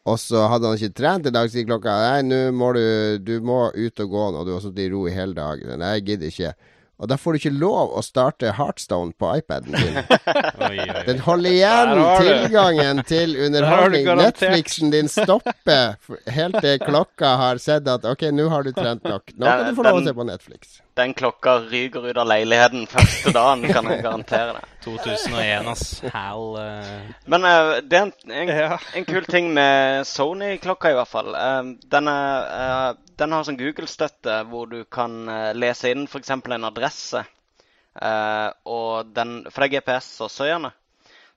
og 0.06 0.20
så 0.22 0.46
hadde 0.52 0.70
han 0.70 0.78
ikke 0.78 0.98
trent 1.00 1.28
i 1.30 1.34
dag, 1.34 1.50
sier 1.50 1.66
klokka 1.66 1.96
Nei, 2.04 2.22
nå 2.28 2.40
må 2.54 2.72
du 2.78 2.84
Du 3.26 3.36
må 3.46 3.72
ut 3.74 4.04
og 4.04 4.12
gå 4.12 4.26
nå, 4.36 4.44
du 4.46 4.54
har 4.54 4.64
sittet 4.64 4.86
i 4.86 4.90
ro 4.94 5.06
i 5.10 5.14
hele 5.16 5.34
dagen. 5.38 5.74
Nei, 5.82 5.96
jeg 5.98 6.06
gidder 6.12 6.34
ikke. 6.34 6.54
Og 6.96 7.10
da 7.12 7.18
får 7.20 7.36
du 7.36 7.40
ikke 7.42 7.52
lov 7.60 7.92
å 8.00 8.02
starte 8.06 8.54
Heartstone 8.56 9.12
på 9.20 9.32
iPaden 9.42 9.76
din. 9.76 9.98
Oi, 10.66 10.78
oi, 10.80 10.86
oi. 10.88 11.02
Den 11.10 11.20
holder 11.26 11.52
igjen 11.52 11.92
tilgangen 12.24 13.02
til 13.08 13.36
underholdning. 13.48 14.08
Netflixen 14.22 14.94
din 14.94 15.12
stopper 15.12 15.98
helt 16.32 16.62
til 16.64 16.80
klokka 16.82 17.36
har 17.42 17.60
sett 17.62 17.90
at 17.92 18.08
OK, 18.08 18.30
nå 18.32 18.48
har 18.54 18.64
du 18.64 18.72
trent 18.76 19.04
nok. 19.04 19.36
Nå 19.36 19.46
kan 19.46 19.68
du 19.68 19.78
få 19.78 19.88
lov 19.90 20.00
å 20.00 20.06
se 20.08 20.16
på 20.16 20.28
Netflix. 20.28 20.80
Den 20.96 21.12
klokka 21.14 21.58
ryker 21.68 22.08
ut 22.08 22.18
av 22.22 22.30
leiligheten 22.32 22.86
første 22.88 23.34
dagen, 23.36 23.66
kan 23.68 23.92
jeg 23.92 24.00
garantere 24.06 24.56
deg. 24.56 24.72
2001, 24.86 25.68
ass. 25.74 25.86
Hal 26.14 26.56
Uh... 26.56 27.12
Men 27.26 27.44
uh, 27.44 27.82
det 27.84 27.98
er 27.98 28.06
en, 28.06 28.14
en, 28.30 28.78
en 28.96 29.06
kul 29.08 29.26
ting 29.28 29.50
med 29.54 30.06
Sony-klokka, 30.08 30.94
i 30.94 30.98
hvert 30.98 31.12
fall. 31.12 31.34
Uh, 31.36 31.74
den, 31.92 32.08
er, 32.08 32.46
eh, 32.56 33.05
den 33.20 33.36
har 33.36 33.46
sånn 33.48 33.60
Google-støtte 33.60 34.42
hvor 34.50 34.70
du 34.72 34.82
kan 34.92 35.30
eh, 35.32 35.52
lese 35.56 35.92
inn 35.94 36.06
f.eks. 36.10 36.32
en 36.36 36.68
adresse. 36.68 37.24
Eh, 37.96 38.50
og 38.68 39.14
den, 39.16 39.38
for 39.50 39.64
det 39.64 39.70
er 39.70 39.76
GPS 39.78 40.10
og 40.26 40.34
søyene. 40.34 40.74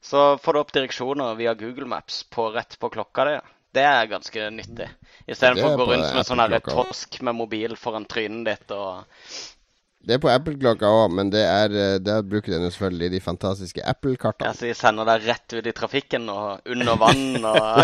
Så 0.00 0.38
får 0.42 0.54
du 0.54 0.60
opp 0.60 0.74
direksjoner 0.74 1.38
via 1.38 1.54
Google 1.58 1.88
Maps 1.90 2.22
på, 2.30 2.50
rett 2.54 2.78
på 2.78 2.90
klokka 2.94 3.24
di. 3.28 3.36
Det 3.74 3.84
er 3.84 4.10
ganske 4.10 4.50
nyttig. 4.54 4.88
Istedenfor 5.26 5.74
å 5.74 5.78
gå 5.78 5.86
rundt 5.90 6.06
rundt 6.08 6.14
med 6.16 6.26
sånn 6.26 6.44
tosk 6.64 7.20
med 7.26 7.36
mobil 7.36 7.76
foran 7.76 8.06
trynet 8.08 8.46
ditt 8.48 8.74
og 8.74 9.02
Det 9.98 10.14
er 10.14 10.20
på 10.22 10.30
Apple-klokka 10.30 10.88
òg, 10.94 11.10
men 11.18 11.30
det 11.34 11.42
er, 11.42 11.72
eh, 11.74 11.96
der 11.98 12.22
bruker 12.22 12.54
den 12.54 12.64
jo 12.64 12.70
selvfølgelig 12.70 13.10
de 13.16 13.20
fantastiske 13.20 13.82
Apple-kartene. 13.82 14.46
Ja, 14.46 14.54
så 14.54 14.68
de 14.68 14.76
sender 14.78 15.08
deg 15.08 15.26
rett 15.26 15.56
ut 15.56 15.66
i 15.66 15.74
trafikken 15.74 16.28
og 16.32 16.70
under 16.70 17.00
vann 17.00 17.44
og 17.44 17.82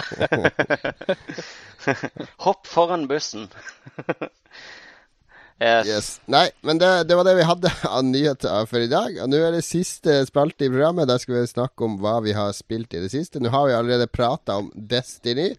Hopp 2.46 2.70
foran 2.70 3.08
bussen. 3.10 3.50
yes. 5.60 5.90
Yes. 5.90 6.08
Nei, 6.30 6.46
men 6.64 6.78
det, 6.80 6.92
det 7.10 7.18
var 7.18 7.26
det 7.28 7.34
vi 7.40 7.48
hadde 7.50 7.72
av 7.96 8.06
nyheter 8.06 8.70
for 8.70 8.86
i 8.86 8.88
dag. 8.88 9.18
Og 9.24 9.28
nå 9.28 9.42
er 9.42 9.58
det 9.58 9.64
siste 9.66 10.16
spalte 10.30 10.64
i 10.68 10.72
programmet. 10.72 11.10
Der 11.10 11.20
skal 11.20 11.40
vi 11.40 11.50
snakke 11.50 11.84
om 11.84 11.98
hva 12.00 12.20
vi 12.24 12.32
har 12.38 12.54
spilt 12.56 12.94
i 12.94 13.02
det 13.04 13.10
siste. 13.12 13.42
Nå 13.42 13.52
har 13.52 13.68
vi 13.68 13.76
allerede 13.76 14.08
prata 14.08 14.62
om 14.62 14.70
Destiny. 14.72 15.50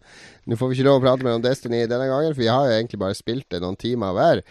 Nå 0.48 0.58
får 0.58 0.72
vi 0.72 0.80
ikke 0.80 0.88
lov 0.88 0.98
å 0.98 1.06
prate 1.06 1.28
mer 1.28 1.38
om 1.38 1.46
Destiny 1.46 1.84
denne 1.84 2.10
gangen, 2.10 2.34
for 2.34 2.42
vi 2.42 2.50
har 2.50 2.66
jo 2.66 2.80
egentlig 2.80 3.04
bare 3.04 3.20
spilt 3.20 3.48
det 3.52 3.62
noen 3.62 3.78
timer 3.78 4.16
hver. 4.16 4.42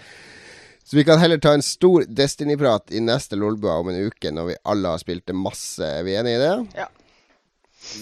Så 0.85 0.97
vi 0.99 1.03
kan 1.03 1.17
heller 1.17 1.41
ta 1.41 1.55
en 1.57 1.65
stor 1.65 2.03
Destiny-prat 2.05 2.91
i 2.93 2.99
neste 3.01 3.37
Lolbua 3.39 3.79
om 3.81 3.89
en 3.89 4.03
uke, 4.05 4.29
når 4.29 4.51
vi 4.51 4.57
alle 4.69 4.91
har 4.93 5.01
spilt 5.01 5.25
det 5.25 5.33
masse. 5.33 5.81
Er 5.81 6.05
vi 6.05 6.13
enige 6.13 6.37
i 6.37 6.43
det? 6.43 6.83
Ja. 6.83 6.85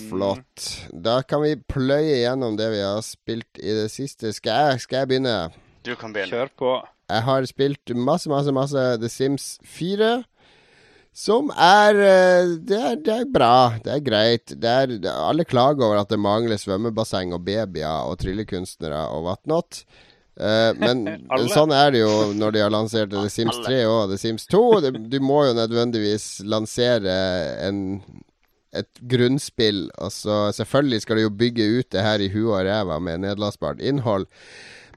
Flott. 0.09 0.65
Da 0.91 1.21
kan 1.23 1.45
vi 1.45 1.55
pløye 1.55 2.19
gjennom 2.19 2.57
det 2.59 2.67
vi 2.73 2.81
har 2.83 2.99
spilt 3.07 3.61
i 3.63 3.71
det 3.77 3.87
siste. 3.93 4.33
Skal 4.35 4.67
jeg, 4.67 4.83
skal 4.83 5.03
jeg 5.03 5.11
begynne? 5.13 5.37
Du 5.87 5.93
kan 5.99 6.11
begynne. 6.11 6.35
Kjør 6.35 6.53
på. 6.59 6.75
Jeg 7.13 7.27
har 7.29 7.47
spilt 7.47 7.95
masse, 7.95 8.31
masse, 8.31 8.51
masse 8.55 8.85
The 8.99 9.11
Sims 9.11 9.47
4. 9.63 10.13
Som 11.13 11.51
er 11.53 11.99
eh, 12.03 12.53
det, 12.67 12.79
er 12.79 12.95
det 12.99 13.15
er 13.15 13.27
bra. 13.31 13.55
Det 13.79 13.95
er 13.95 14.03
greit. 14.03 14.55
Det 14.59 14.75
er, 14.83 14.97
alle 15.13 15.47
klager 15.47 15.87
over 15.87 16.01
at 16.01 16.11
det 16.11 16.19
mangler 16.19 16.59
svømmebasseng 16.59 17.31
og 17.31 17.45
babyer 17.47 18.09
og 18.09 18.17
tryllekunstnere 18.23 19.05
og 19.13 19.29
whatnot. 19.29 19.85
Eh, 20.39 20.71
men, 20.81 21.05
sånn 21.53 21.73
er 21.75 21.93
det 21.93 22.03
jo 22.03 22.11
når 22.37 22.55
de 22.55 22.63
har 22.65 22.73
lansert 22.73 23.13
The 23.13 23.29
Sims 23.31 23.59
3 23.65 23.83
og 23.89 24.11
The 24.11 24.19
Sims 24.21 24.47
2. 24.51 24.63
Du, 24.85 24.91
du 25.15 25.17
må 25.23 25.43
jo 25.47 25.55
nødvendigvis 25.57 26.27
lansere 26.49 27.15
en, 27.67 27.81
et 28.73 29.03
grunnspill. 29.13 29.87
Og 30.01 30.13
så 30.15 30.45
selvfølgelig 30.57 31.03
skal 31.05 31.19
du 31.19 31.27
jo 31.27 31.33
bygge 31.43 31.71
ut 31.79 31.91
det 31.93 32.05
her 32.05 32.23
i 32.23 32.31
huet 32.33 32.53
og 32.53 32.63
ræva 32.69 33.01
med 33.03 33.25
nedlastbart 33.25 33.83
innhold. 33.83 34.29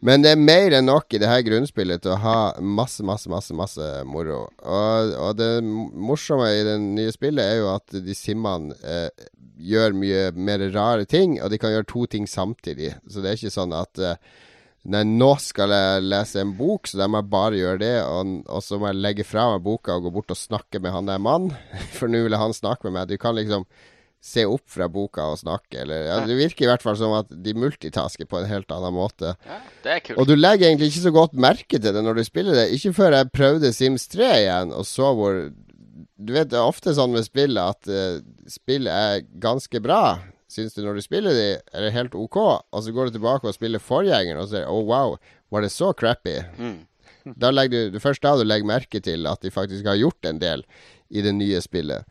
Men 0.05 0.21
det 0.21 0.35
er 0.35 0.41
mer 0.41 0.75
enn 0.77 0.91
nok 0.91 1.15
i 1.17 1.21
det 1.21 1.29
her 1.31 1.45
grunnspillet 1.47 2.03
til 2.05 2.13
å 2.13 2.21
ha 2.21 2.41
masse, 2.61 3.05
masse, 3.07 3.31
masse 3.33 3.55
masse 3.57 3.87
moro. 4.09 4.43
Og, 4.61 5.15
og 5.17 5.39
det 5.39 5.65
morsomme 5.65 6.51
i 6.53 6.67
det 6.67 6.77
nye 6.83 7.15
spillet 7.15 7.41
er 7.41 7.63
jo 7.63 7.71
at 7.73 7.97
de 8.05 8.17
simmene 8.17 8.77
eh, 8.85 9.09
gjør 9.57 9.97
mye 9.97 10.27
mer 10.37 10.67
rare 10.75 11.07
ting, 11.09 11.39
og 11.41 11.49
de 11.53 11.61
kan 11.61 11.73
gjøre 11.73 11.89
to 11.89 12.05
ting 12.13 12.29
samtidig. 12.29 12.93
Så 13.09 13.25
det 13.25 13.33
er 13.33 13.41
ikke 13.41 13.55
sånn 13.57 13.73
at 13.77 14.03
eh, 14.03 14.21
Nei, 14.87 15.03
nå 15.09 15.33
skal 15.43 15.73
jeg 15.75 16.07
lese 16.07 16.43
en 16.43 16.55
bok, 16.59 16.87
så 16.87 17.01
da 17.01 17.09
må 17.11 17.19
jeg 17.23 17.31
bare 17.33 17.59
gjøre 17.59 17.81
det. 17.83 17.95
Og, 18.07 18.39
og 18.47 18.63
så 18.63 18.79
må 18.79 18.91
jeg 18.93 19.01
legge 19.01 19.27
fra 19.27 19.49
meg 19.53 19.65
boka 19.67 19.97
og 19.97 20.07
gå 20.07 20.15
bort 20.15 20.31
og 20.35 20.39
snakke 20.39 20.81
med 20.83 20.95
han 20.95 21.11
der 21.11 21.23
mannen. 21.23 21.57
For 21.97 22.11
nå 22.11 22.23
vil 22.27 22.39
han 22.39 22.55
snakke 22.55 22.89
med 22.89 23.01
meg. 23.01 23.11
Du 23.11 23.19
kan 23.21 23.35
liksom 23.39 23.67
se 24.27 24.43
opp 24.49 24.65
fra 24.73 24.89
boka 24.91 25.27
og 25.31 25.41
snakke. 25.41 25.81
Eller, 25.85 26.07
ja, 26.09 26.21
det 26.27 26.39
virker 26.39 26.67
i 26.67 26.71
hvert 26.71 26.85
fall 26.85 26.97
som 26.99 27.15
at 27.19 27.31
de 27.31 27.55
multitasker 27.59 28.29
på 28.29 28.41
en 28.41 28.49
helt 28.51 28.73
annen 28.75 28.97
måte. 28.97 29.35
Ja, 29.47 29.59
det 29.85 29.93
er 29.93 30.01
kult. 30.07 30.21
Og 30.23 30.31
du 30.31 30.35
legger 30.39 30.69
egentlig 30.69 30.91
ikke 30.91 31.05
så 31.05 31.15
godt 31.15 31.37
merke 31.47 31.79
til 31.79 31.95
det 31.95 32.03
når 32.03 32.19
du 32.19 32.25
spiller 32.27 32.59
det. 32.59 32.71
Ikke 32.75 32.95
før 32.97 33.19
jeg 33.19 33.33
prøvde 33.35 33.75
Sims 33.77 34.09
3 34.13 34.33
igjen 34.41 34.75
og 34.75 34.87
så 34.89 35.13
hvor 35.17 35.47
Du 36.17 36.33
vet, 36.33 36.49
det 36.49 36.57
er 36.57 36.65
ofte 36.65 36.95
sånn 36.97 37.13
med 37.13 37.27
spill 37.27 37.59
at 37.61 37.91
uh, 37.93 38.23
spill 38.49 38.89
er 38.89 39.21
ganske 39.41 39.83
bra, 39.85 40.17
syns 40.51 40.77
du, 40.77 40.83
når 40.85 40.99
du 40.99 41.05
spiller 41.05 41.35
de, 41.37 41.47
er 41.59 41.87
det 41.87 41.95
helt 41.95 42.15
OK, 42.19 42.39
og 42.39 42.83
så 42.83 42.95
går 42.95 43.09
du 43.09 43.17
tilbake 43.17 43.49
og 43.49 43.57
spiller 43.57 43.83
forgjengeren 43.83 44.43
og 44.43 44.51
sier 44.53 44.69
oh, 44.71 44.85
wow, 44.87 45.17
var 45.53 45.65
det 45.67 45.73
så 45.75 45.93
crappy? 45.97 46.39
Mm. 46.59 46.85
Da 47.43 47.51
legger 47.51 47.89
du, 47.89 47.97
det 47.97 48.03
først 48.05 48.23
da 48.23 48.37
du 48.39 48.45
legger 48.47 48.69
merke 48.69 49.01
til 49.03 49.27
at 49.27 49.43
de 49.43 49.51
faktisk 49.51 49.89
har 49.91 49.99
gjort 49.99 50.29
en 50.29 50.39
del 50.39 50.61
i 51.11 51.25
det 51.25 51.33
nye 51.35 51.59
spillet. 51.63 52.07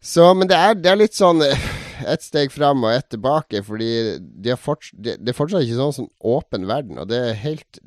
Så, 0.00 0.24
men 0.36 0.48
det 0.48 0.56
er, 0.56 0.78
det 0.80 0.88
er 0.88 1.00
litt 1.00 1.16
sånn 1.16 1.42
eh, 1.44 1.66
ett 2.08 2.24
steg 2.24 2.52
fram 2.52 2.84
og 2.84 2.92
ett 2.92 3.10
tilbake, 3.12 3.60
fordi 3.64 3.90
de 4.20 4.56
forts 4.60 4.92
det, 4.96 5.18
de 5.20 5.32
er 5.32 5.36
fortsatt 5.36 5.64
ikke 5.64 5.78
sånn 5.78 5.96
som 5.98 6.08
åpen 6.24 6.64
verden, 6.68 7.00
og 7.00 7.08
det 7.12 7.20
er 7.20 7.42
helt 7.44 7.80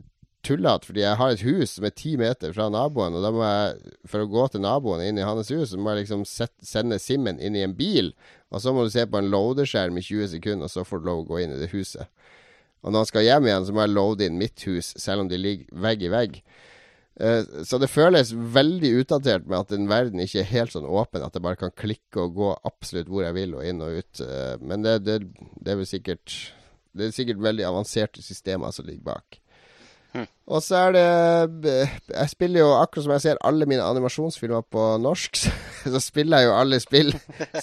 tullete, 0.47 0.87
fordi 0.87 1.03
jeg 1.03 1.19
har 1.19 1.33
et 1.33 1.43
hus 1.45 1.75
som 1.75 1.87
er 1.87 1.93
ti 1.95 2.15
meter 2.19 2.53
fra 2.55 2.69
naboen, 2.73 3.17
og 3.17 3.25
da 3.25 3.31
må 3.35 3.43
jeg, 3.45 3.95
for 4.09 4.23
å 4.23 4.29
gå 4.31 4.45
til 4.53 4.63
naboen 4.63 5.03
inn 5.03 5.19
i 5.19 5.27
hans 5.27 5.51
hus, 5.53 5.73
så 5.73 5.79
må 5.79 5.93
jeg 5.93 6.05
liksom 6.05 6.23
set, 6.29 6.53
sende 6.65 6.99
Simmen 7.03 7.41
inn 7.43 7.57
i 7.57 7.65
en 7.65 7.75
bil, 7.77 8.13
og 8.53 8.63
så 8.63 8.73
må 8.73 8.85
du 8.85 8.93
se 8.93 9.03
på 9.07 9.19
en 9.19 9.29
loaderskjerm 9.33 9.99
i 9.99 10.05
20 10.05 10.31
sekunder, 10.37 10.69
og 10.69 10.73
så 10.73 10.87
får 10.87 11.03
du 11.03 11.09
lov 11.09 11.25
å 11.25 11.27
gå 11.33 11.43
inn 11.43 11.55
i 11.57 11.59
det 11.61 11.71
huset. 11.73 12.07
Og 12.85 12.93
når 12.93 13.03
han 13.03 13.09
skal 13.09 13.25
hjem 13.25 13.49
igjen, 13.49 13.67
så 13.67 13.75
må 13.75 13.83
jeg 13.83 13.93
loade 13.95 14.27
inn 14.27 14.39
mitt 14.39 14.63
hus, 14.69 14.93
selv 15.01 15.25
om 15.25 15.31
de 15.31 15.39
ligger 15.41 15.83
vegg 15.83 16.05
i 16.07 16.11
vegg. 16.13 16.41
Uh, 17.17 17.63
så 17.65 17.79
det 17.81 17.89
føles 17.89 18.29
veldig 18.31 18.91
utdatert 19.01 19.47
med 19.49 19.57
at 19.63 19.73
en 19.73 19.89
verden 19.89 20.21
ikke 20.21 20.43
er 20.43 20.51
helt 20.51 20.75
sånn 20.75 20.85
åpen, 20.85 21.25
at 21.25 21.33
jeg 21.33 21.43
bare 21.43 21.59
kan 21.59 21.73
klikke 21.73 22.27
og 22.27 22.37
gå 22.37 22.51
absolutt 22.69 23.09
hvor 23.09 23.25
jeg 23.25 23.35
vil, 23.39 23.57
og 23.57 23.65
inn 23.65 23.81
og 23.83 23.97
ut. 23.97 24.21
Uh, 24.21 24.53
men 24.61 24.85
det, 24.85 24.99
det, 25.07 25.17
det, 25.57 25.73
er 25.73 25.81
vel 25.81 25.89
sikkert 25.89 26.37
Det 26.93 27.09
er 27.09 27.17
sikkert 27.17 27.41
veldig 27.43 27.65
avanserte 27.67 28.23
systemer 28.25 28.73
som 28.73 28.85
ligger 28.87 29.09
bak. 29.09 29.41
Og 30.47 30.63
så 30.63 30.87
er 30.87 30.93
det 30.95 31.71
Jeg 32.13 32.29
spiller 32.31 32.63
jo 32.63 32.69
akkurat 32.77 33.05
som 33.05 33.13
jeg 33.17 33.23
ser 33.25 33.41
alle 33.45 33.67
mine 33.69 33.83
animasjonsfilmer 33.83 34.65
på 34.71 34.85
norsk, 35.03 35.41
så 35.93 36.01
spiller 36.03 36.43
jeg 36.43 36.49
jo 36.49 36.57
alle 36.57 36.79
spill 36.83 37.13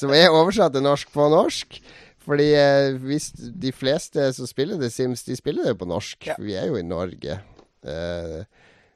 som 0.00 0.12
er 0.14 0.32
oversatt 0.32 0.76
til 0.76 0.84
norsk, 0.84 1.12
på 1.14 1.28
norsk. 1.32 1.80
Fordi 2.24 2.50
eh, 2.56 2.96
hvis 3.04 3.30
de 3.36 3.72
fleste 3.72 4.30
som 4.32 4.48
spiller 4.48 4.80
The 4.80 4.88
Sims, 4.92 5.26
de 5.26 5.36
spiller 5.36 5.66
det 5.66 5.74
jo 5.74 5.80
på 5.82 5.88
norsk. 5.90 6.28
Ja. 6.30 6.38
Vi 6.40 6.54
er 6.56 6.70
jo 6.70 6.78
i 6.80 6.86
Norge. 6.86 7.40
Eh, 7.84 8.44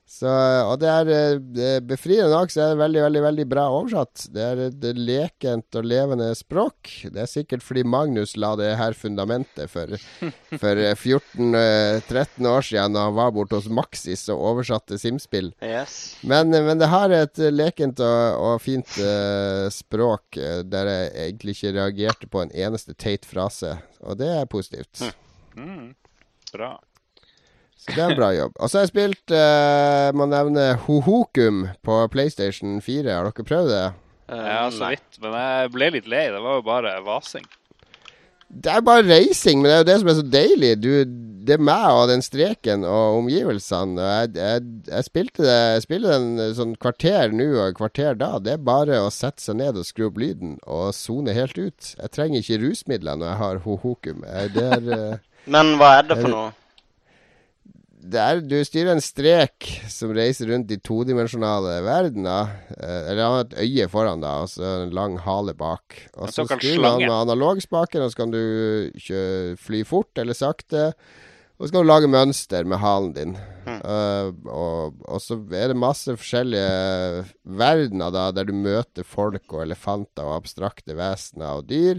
så, 0.09 0.31
og 0.65 0.79
det 0.81 0.89
er, 0.89 1.09
eh, 1.13 1.41
det 1.53 1.65
er 1.69 1.83
befriende 1.85 2.33
nok 2.33 2.49
så 2.49 2.63
er 2.65 2.71
det 2.73 2.81
veldig, 2.81 3.01
veldig 3.05 3.23
veldig 3.27 3.45
bra 3.51 3.67
oversatt. 3.77 4.23
Det 4.33 4.41
er 4.41 4.63
et 4.71 4.87
lekent 4.97 5.77
og 5.77 5.85
levende 5.85 6.31
språk. 6.39 6.95
Det 7.13 7.21
er 7.21 7.29
sikkert 7.29 7.67
fordi 7.67 7.85
Magnus 7.85 8.33
la 8.41 8.55
det 8.57 8.71
her 8.81 8.97
fundamentet 8.97 9.69
for, 9.69 9.93
for 10.63 10.81
14-13 10.97 12.49
år 12.49 12.67
siden 12.71 12.97
da 12.97 13.05
han 13.11 13.19
var 13.21 13.37
borte 13.37 13.61
hos 13.61 13.69
Maxis 13.69 14.25
og 14.33 14.47
oversatte 14.55 14.97
Simspill. 14.97 15.53
Yes. 15.61 16.17
Men, 16.25 16.57
men 16.57 16.81
det 16.81 16.89
har 16.89 17.13
et 17.13 17.45
lekent 17.53 18.01
og, 18.01 18.41
og 18.49 18.65
fint 18.65 18.97
uh, 19.05 19.69
språk 19.73 20.41
der 20.73 20.89
jeg 20.95 21.15
egentlig 21.27 21.59
ikke 21.59 21.77
reagerte 21.77 22.33
på 22.33 22.47
en 22.47 22.55
eneste 22.57 22.97
teit 22.97 23.29
frase, 23.29 23.77
og 24.01 24.17
det 24.23 24.33
er 24.41 24.49
positivt. 24.49 25.05
Mm. 25.59 25.93
Bra. 26.49 26.79
Så 27.79 27.95
det 27.95 28.03
er 28.03 28.11
en 28.11 28.19
bra 28.19 28.33
jobb. 28.35 28.57
Og 28.59 28.71
så 28.71 28.81
har 28.81 28.87
jeg 28.89 28.91
spilt 28.91 29.35
uh, 29.35 30.09
Må 30.19 30.27
nevne 30.27 30.73
Hohokum 30.89 31.69
på 31.87 32.01
PlayStation 32.11 32.81
4. 32.83 33.07
Har 33.15 33.29
dere 33.29 33.47
prøvd 33.47 33.71
det? 33.71 33.87
Ja, 34.29 34.67
så 34.75 34.91
vidt. 34.91 35.23
Men 35.23 35.39
jeg 35.39 35.71
ble 35.73 35.93
litt 35.95 36.11
lei. 36.11 36.27
Det 36.35 36.43
var 36.43 36.59
jo 36.59 36.67
bare 36.67 36.99
vasing. 37.07 37.47
Det 38.49 38.73
er 38.73 38.81
bare 38.81 39.05
racing, 39.05 39.61
men 39.61 39.69
det 39.69 39.75
er 39.75 39.81
jo 39.83 39.87
det 39.91 39.97
som 40.01 40.09
er 40.09 40.17
så 40.17 40.25
deilig. 40.33 40.71
Du, 40.81 40.91
det 41.49 41.57
er 41.59 41.65
meg 41.69 41.87
og 41.93 42.07
den 42.09 42.23
streken 42.25 42.85
og 42.89 43.19
omgivelsene. 43.23 44.01
Og 44.01 44.09
jeg, 44.09 44.31
jeg, 44.39 44.63
jeg 44.89 45.07
spilte 45.09 45.45
det 45.45 45.57
Jeg 45.57 45.85
spiller 45.85 46.15
den 46.17 46.55
sånn 46.57 46.73
kvarter 46.81 47.35
nå 47.37 47.49
og 47.61 47.77
kvarter 47.77 48.17
da. 48.21 48.35
Det 48.41 48.55
er 48.57 48.69
bare 48.71 49.03
å 49.05 49.11
sette 49.13 49.45
seg 49.45 49.61
ned 49.61 49.77
og 49.81 49.89
skru 49.89 50.07
opp 50.09 50.21
lyden 50.21 50.57
og 50.65 50.95
sone 50.97 51.37
helt 51.37 51.61
ut. 51.61 51.93
Jeg 51.93 52.15
trenger 52.17 52.41
ikke 52.41 52.63
rusmidler 52.65 53.21
når 53.21 53.31
jeg 53.31 53.41
har 53.45 53.61
hohokum. 53.69 54.25
Det 54.57 54.71
er 54.79 54.91
eh, 54.97 55.27
Men 55.55 55.77
hva 55.81 55.99
er 56.01 56.09
det 56.09 56.19
for 56.23 56.33
noe? 56.33 56.49
Det 58.09 58.21
er, 58.23 58.41
du 58.41 58.57
styrer 58.65 58.95
en 58.95 59.03
strek 59.05 59.69
som 59.93 60.13
reiser 60.17 60.49
rundt 60.53 60.73
i 60.73 60.81
todimensjonale 60.81 61.79
verdener. 61.87 62.53
Eh, 62.79 63.01
eller 63.11 63.23
han 63.23 63.37
har 63.37 63.47
et 63.47 63.57
øye 63.65 63.89
foran 63.93 64.25
deg, 64.25 64.45
og 64.45 64.53
så 64.53 64.75
en 64.85 64.95
lang 64.97 65.19
hale 65.25 65.55
bak. 65.59 65.99
Og 66.17 66.33
så 66.33 66.47
styrer 66.49 66.85
han 66.87 67.05
med 67.05 67.17
analogspaken, 67.17 68.05
og 68.05 68.13
så 68.13 68.23
kan 68.23 68.35
du 68.35 68.43
fly 69.61 69.83
fort 69.89 70.21
eller 70.21 70.37
sakte. 70.37 70.93
Og 71.59 71.67
så 71.67 71.75
kan 71.75 71.83
du 71.83 71.91
lage 71.91 72.11
mønster 72.11 72.67
med 72.71 72.79
halen 72.79 73.13
din. 73.17 73.35
Eh, 73.67 74.29
og, 74.47 75.01
og 75.03 75.21
så 75.23 75.41
er 75.59 75.73
det 75.73 75.79
masse 75.79 76.15
forskjellige 76.15 77.25
verdener 77.59 78.15
da, 78.15 78.29
der 78.33 78.47
du 78.47 78.55
møter 78.55 79.07
folk 79.07 79.51
og 79.51 79.65
elefanter 79.67 80.29
og 80.29 80.39
abstrakte 80.39 80.97
vesener 80.99 81.59
og 81.59 81.67
dyr. 81.69 81.99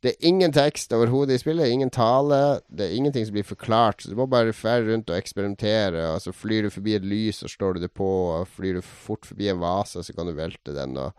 Det 0.00 0.14
er 0.14 0.28
ingen 0.30 0.52
tekst 0.56 0.94
overhodet 0.96 1.34
i 1.36 1.40
spillet, 1.42 1.68
ingen 1.68 1.90
tale. 1.92 2.60
Det 2.72 2.86
er 2.86 2.94
ingenting 2.96 3.26
som 3.28 3.34
blir 3.36 3.44
forklart. 3.44 4.00
Så 4.00 4.08
du 4.08 4.16
må 4.16 4.24
bare 4.32 4.54
fære 4.56 4.86
rundt 4.86 5.10
og 5.12 5.18
eksperimentere. 5.18 6.06
Og 6.14 6.22
så 6.24 6.32
flyr 6.32 6.64
du 6.64 6.70
forbi 6.72 6.94
et 6.96 7.04
lys, 7.04 7.42
og 7.44 7.52
slår 7.52 7.76
du 7.76 7.82
det 7.84 7.92
på. 7.92 8.08
Og 8.38 8.48
flyr 8.48 8.78
du 8.78 8.86
fort 8.86 9.28
forbi 9.28 9.50
en 9.52 9.60
vase, 9.60 10.00
så 10.00 10.16
kan 10.16 10.30
du 10.30 10.32
velte 10.38 10.72
den. 10.76 10.96
Og 10.96 11.12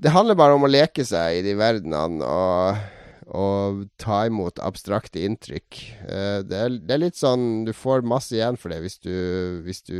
Det 0.00 0.14
handler 0.14 0.38
bare 0.38 0.54
om 0.54 0.62
å 0.64 0.70
leke 0.70 1.04
seg 1.04 1.40
i 1.40 1.42
de 1.44 1.56
verdenene 1.58 2.24
og, 2.24 2.78
og 3.30 3.84
ta 4.00 4.24
imot 4.26 4.58
abstrakte 4.62 5.22
inntrykk. 5.22 5.78
Eh, 6.02 6.40
det, 6.46 6.56
er, 6.56 6.78
det 6.82 6.96
er 6.96 7.02
litt 7.04 7.18
sånn 7.18 7.64
Du 7.68 7.70
får 7.76 8.02
masse 8.06 8.34
igjen 8.34 8.58
for 8.58 8.72
det 8.74 8.80
hvis 8.82 8.98
du, 9.04 9.12
hvis 9.66 9.84
du 9.86 9.96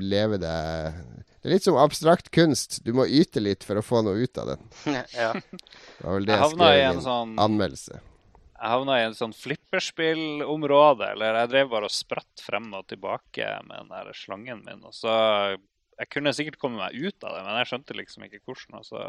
lever 0.00 0.42
det 0.42 0.58
Det 0.92 1.48
er 1.48 1.54
litt 1.54 1.64
som 1.64 1.80
abstrakt 1.80 2.28
kunst. 2.34 2.82
Du 2.84 2.92
må 2.96 3.08
yte 3.08 3.40
litt 3.40 3.64
for 3.64 3.80
å 3.80 3.84
få 3.84 4.02
noe 4.04 4.20
ut 4.20 4.42
av 4.42 4.52
den. 4.52 4.68
ja. 5.16 5.32
Det 5.32 6.04
var 6.04 6.18
vel 6.18 6.28
det 6.28 6.36
Jeg 6.36 6.44
jeg 6.44 6.54
skrev 6.54 6.76
i 6.76 6.84
en 6.84 6.94
min 6.98 7.08
sånn 7.08 7.34
anmeldelse. 7.46 8.04
Jeg 8.58 8.74
havna 8.74 8.98
i 8.98 9.06
en 9.06 9.16
sånn 9.16 9.34
flipperspillområde. 9.38 11.12
Eller 11.14 11.42
jeg 11.44 11.52
drev 11.54 11.72
bare 11.72 11.88
og 11.88 11.94
spratt 11.94 12.44
frem 12.44 12.68
og 12.74 12.88
tilbake 12.90 13.48
med 13.68 13.84
den 13.84 13.92
der 13.94 14.14
slangen 14.18 14.64
min. 14.66 14.84
Og 14.84 14.96
så 14.96 15.14
Jeg 15.98 16.12
kunne 16.12 16.30
sikkert 16.36 16.60
komme 16.62 16.78
meg 16.78 16.94
ut 16.94 17.24
av 17.26 17.32
det, 17.34 17.40
men 17.42 17.56
jeg 17.58 17.68
skjønte 17.72 17.94
liksom 17.98 18.26
ikke 18.26 18.44
hvordan. 18.44 18.76
Og 18.78 18.84
så 18.86 19.08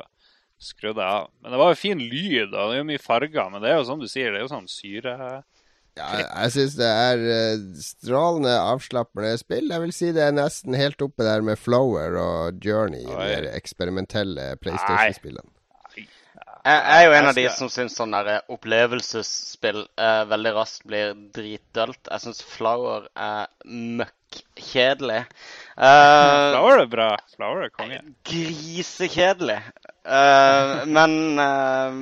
skrudde 0.60 1.04
jeg 1.04 1.22
av. 1.24 1.30
Men 1.42 1.54
det 1.54 1.62
var 1.62 1.72
jo 1.72 1.80
fin 1.80 2.02
lyd, 2.02 2.52
og 2.52 2.60
det 2.60 2.76
er 2.76 2.82
jo 2.82 2.90
mye 2.92 3.02
farger. 3.04 3.50
Men 3.54 3.64
det 3.64 3.72
er 3.72 3.80
jo 3.80 3.88
som 3.88 4.02
du 4.02 4.08
sier, 4.12 4.34
det 4.34 4.42
er 4.42 4.48
jo 4.48 4.54
sånn 4.56 4.70
syre... 4.72 5.16
Ja, 5.98 6.10
jeg 6.16 6.52
syns 6.54 6.76
det 6.80 6.88
er 6.88 7.22
eh, 7.34 7.62
strålende 7.84 8.54
avslappende 8.62 9.34
spill. 9.42 9.68
Jeg 9.74 9.84
vil 9.84 9.92
si 9.92 10.12
det 10.16 10.22
er 10.30 10.36
nesten 10.38 10.78
helt 10.80 11.02
oppe 11.04 11.26
der 11.28 11.44
med 11.44 11.60
Flower 11.60 12.16
og 12.22 12.64
Journey, 12.64 13.04
de 13.04 13.18
Oi. 13.18 13.40
de 13.44 13.52
eksperimentelle 13.58 14.54
PlayStation-spillene. 14.62 15.50
Jeg 16.70 16.80
er 16.94 17.06
jo 17.06 17.14
en 17.16 17.28
av 17.30 17.38
de 17.38 17.46
som 17.56 17.70
syns 17.72 17.96
sånn 17.96 18.14
opplevelsesspill 18.52 19.80
eh, 19.80 20.24
veldig 20.30 20.52
raskt 20.58 20.84
blir 20.88 21.14
dritdølt. 21.36 22.02
Jeg 22.12 22.24
syns 22.26 22.44
Flower 22.46 23.08
er 23.16 23.48
møkkjedelig. 23.66 25.22
Uh, 25.80 26.52
Flower 26.52 26.84
er 26.84 26.92
bra. 26.92 27.08
Flower 27.36 27.64
er 27.66 27.72
konge. 27.74 28.02
Grisekjedelig. 28.28 29.62
Eh, 30.10 30.86
men 30.90 31.12
uh, 31.40 31.98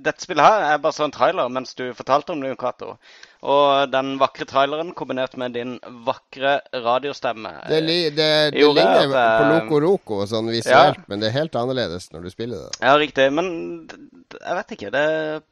dette 0.00 0.24
spillet 0.24 0.44
her 0.44 0.62
er 0.70 0.78
bare 0.80 0.96
så 0.96 1.04
en 1.06 1.12
trailer 1.12 1.50
mens 1.52 1.74
du 1.76 1.90
fortalte 1.96 2.32
om 2.32 2.40
det, 2.44 2.54
Cato. 2.60 2.94
Og 3.40 3.88
den 3.88 4.18
vakre 4.20 4.44
traileren 4.44 4.90
kombinert 4.92 5.32
med 5.40 5.54
din 5.56 5.78
vakre 6.04 6.58
radiostemme 6.76 7.54
Det, 7.70 7.78
li, 7.80 7.94
det, 8.12 8.26
det 8.52 8.60
gjorde 8.60 8.82
ligner 8.82 9.14
at, 9.16 9.38
på 9.40 9.46
eh, 9.46 9.52
Loco 9.54 9.80
Roco 9.80 10.18
sånn 10.28 10.50
visuelt, 10.52 11.00
men 11.08 11.22
det 11.22 11.30
er 11.30 11.38
helt 11.38 11.56
annerledes 11.56 12.10
når 12.12 12.26
du 12.26 12.32
spiller 12.34 12.66
det. 12.66 12.80
Ja, 12.84 12.98
riktig. 13.00 13.30
Men 13.32 13.48
jeg 14.36 14.58
vet 14.60 14.74
ikke. 14.76 14.92
Det 14.92 15.06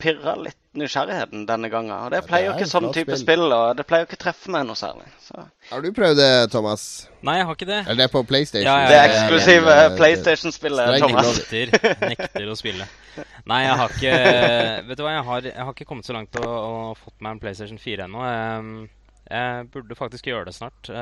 pirra 0.04 0.36
litt 0.36 0.58
nysgjerrigheten 0.78 1.46
denne 1.48 1.70
gangen. 1.72 1.94
Og 1.96 2.12
det 2.12 2.20
Ja, 2.20 2.26
pleier 2.28 2.50
jo 2.50 2.56
ikke 2.58 2.68
sånn 2.70 2.90
type 2.92 3.16
spill. 3.16 3.22
spill, 3.24 3.52
og 3.56 3.78
det 3.80 3.86
pleier 3.88 4.04
jo 4.04 4.10
ikke 4.10 4.18
å 4.20 4.24
treffe 4.26 4.52
meg 4.52 4.66
noe 4.68 4.78
særlig. 4.78 5.08
Så. 5.24 5.48
Har 5.72 5.82
du 5.82 5.88
prøvd 5.96 6.20
det, 6.20 6.28
Thomas? 6.52 6.84
Nei, 7.24 7.38
jeg 7.40 7.48
har 7.48 7.56
ikke 7.56 7.70
det. 7.72 7.80
Eller 7.86 7.98
det 8.02 8.04
er 8.04 8.12
på 8.12 8.22
PlayStation? 8.28 8.68
Ja, 8.68 8.76
ja, 8.84 8.88
Det 8.92 8.98
ja, 9.00 9.08
eksklusive 9.08 9.74
eh, 9.74 9.96
PlayStation-spillet, 9.96 11.00
Thomas. 11.02 11.40
Nekter, 12.02 12.48
å 12.52 12.56
spille. 12.58 12.86
Nei, 13.48 13.60
jeg 13.64 13.76
har 13.80 13.94
ikke 13.96 14.14
Vet 14.88 14.98
du 15.00 15.04
hva, 15.06 15.12
jeg 15.16 15.24
har, 15.30 15.48
jeg 15.50 15.64
har 15.68 15.72
ikke 15.74 15.88
kommet 15.88 16.06
så 16.08 16.16
langt 16.16 16.36
og, 16.40 16.48
og 16.48 16.98
fått 17.00 17.18
meg 17.24 17.36
en 17.36 17.42
PlayStation 17.42 17.78
4 17.82 18.06
ennå. 18.08 18.24
Jeg, 18.28 18.88
jeg 19.32 19.68
burde 19.74 19.98
faktisk 19.98 20.30
gjøre 20.30 20.48
det 20.50 20.56
snart. 20.56 20.92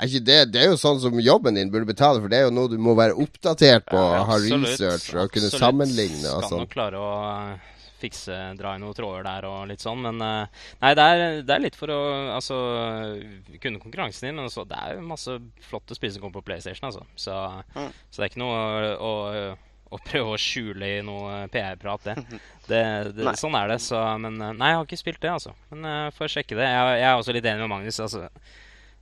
Ikke 0.00 0.20
det, 0.24 0.38
det 0.54 0.60
er 0.62 0.70
jo 0.70 0.78
sånn 0.80 1.00
som 1.02 1.18
jobben 1.20 1.56
din 1.58 1.70
burde 1.72 1.88
betale, 1.88 2.20
for 2.22 2.30
det 2.32 2.38
er 2.40 2.46
jo 2.46 2.54
noe 2.56 2.70
du 2.72 2.78
må 2.80 2.94
være 2.96 3.16
oppdatert 3.20 3.88
på, 3.90 3.98
Ja, 4.00 4.22
ha 4.28 4.36
research 4.40 5.10
og 5.18 5.32
kunne 5.34 5.50
absolutt. 5.50 5.58
sammenligne 5.60 6.30
og 6.30 6.44
Skal 6.46 6.48
sånn. 6.54 6.62
nok 6.64 6.72
klare 6.72 7.00
å 7.02 7.10
eh, 7.26 7.66
fikse, 8.00 8.36
dra 8.56 8.76
i 8.78 8.80
noen 8.80 8.96
tråder 8.96 9.26
der 9.26 9.44
og 9.50 9.66
litt 9.68 9.82
sånn, 9.84 10.00
men 10.06 10.22
eh, 10.24 10.62
Nei, 10.80 10.92
det 10.96 11.04
er, 11.04 11.24
det 11.44 11.56
er 11.56 11.64
litt 11.66 11.76
for 11.76 11.92
å 11.92 11.98
altså 12.38 12.60
kunne 13.60 13.82
konkurransen 13.82 14.30
din, 14.30 14.38
men 14.38 14.48
også, 14.48 14.64
det 14.70 14.78
er 14.80 14.94
jo 14.96 15.04
masse 15.10 15.36
flotte 15.68 15.98
spill 15.98 16.14
som 16.14 16.24
kommer 16.24 16.38
på 16.40 16.46
PlayStation, 16.48 16.88
altså. 16.88 17.04
Så, 17.20 17.36
Mm. 17.74 17.90
så 18.08 18.22
det 18.22 18.24
er 18.24 18.32
ikke 18.32 18.40
noe 18.46 18.62
å, 18.96 19.10
å, 19.10 19.12
å 19.90 19.98
prøve 19.98 20.34
å 20.36 20.38
skjule 20.38 20.86
i 20.86 21.00
noe 21.02 21.48
PR-prat, 21.50 22.04
det. 22.08 22.40
det, 22.68 22.82
det 23.16 23.32
sånn 23.40 23.56
er 23.58 23.72
det. 23.72 23.78
Så, 23.82 23.98
men 24.22 24.36
nei, 24.38 24.68
jeg 24.70 24.78
har 24.80 24.86
ikke 24.86 24.98
spilt 25.00 25.20
det, 25.24 25.32
altså. 25.34 25.54
Men 25.72 25.86
uh, 25.88 26.10
får 26.14 26.30
sjekke 26.36 26.58
det. 26.58 26.68
Jeg, 26.70 26.98
jeg 27.02 27.08
er 27.10 27.16
også 27.18 27.34
litt 27.34 27.48
enig 27.50 27.64
med 27.66 27.72
Magnus. 27.74 27.98
altså. 28.04 28.28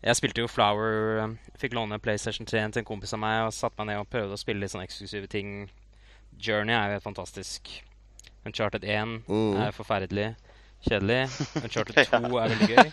Jeg 0.00 0.14
spilte 0.14 0.40
jo 0.44 0.48
Flower, 0.48 1.34
fikk 1.58 1.72
låne 1.74 1.98
PlayStation 1.98 2.46
3 2.46 2.60
til 2.72 2.80
en 2.84 2.86
kompis 2.86 3.12
av 3.16 3.20
meg 3.20 3.48
og 3.48 3.52
satte 3.56 3.80
meg 3.82 3.90
ned 3.90 4.00
og 4.04 4.08
prøvde 4.12 4.36
å 4.36 4.40
spille 4.40 4.62
litt 4.62 4.70
sånne 4.72 4.86
eksklusive 4.86 5.26
ting. 5.32 5.48
Journey 6.38 6.72
er 6.76 6.92
jo 6.92 6.98
helt 7.00 7.06
fantastisk. 7.08 7.72
Uncharted 8.46 8.84
1 8.86 9.16
Mm. 9.26 9.56
er 9.66 9.74
forferdelig. 9.74 10.28
Kjedelig. 10.86 11.24
Uncharted 11.64 11.98
2 12.14 12.38
er 12.38 12.54
veldig 12.54 12.68
gøy. 12.70 12.88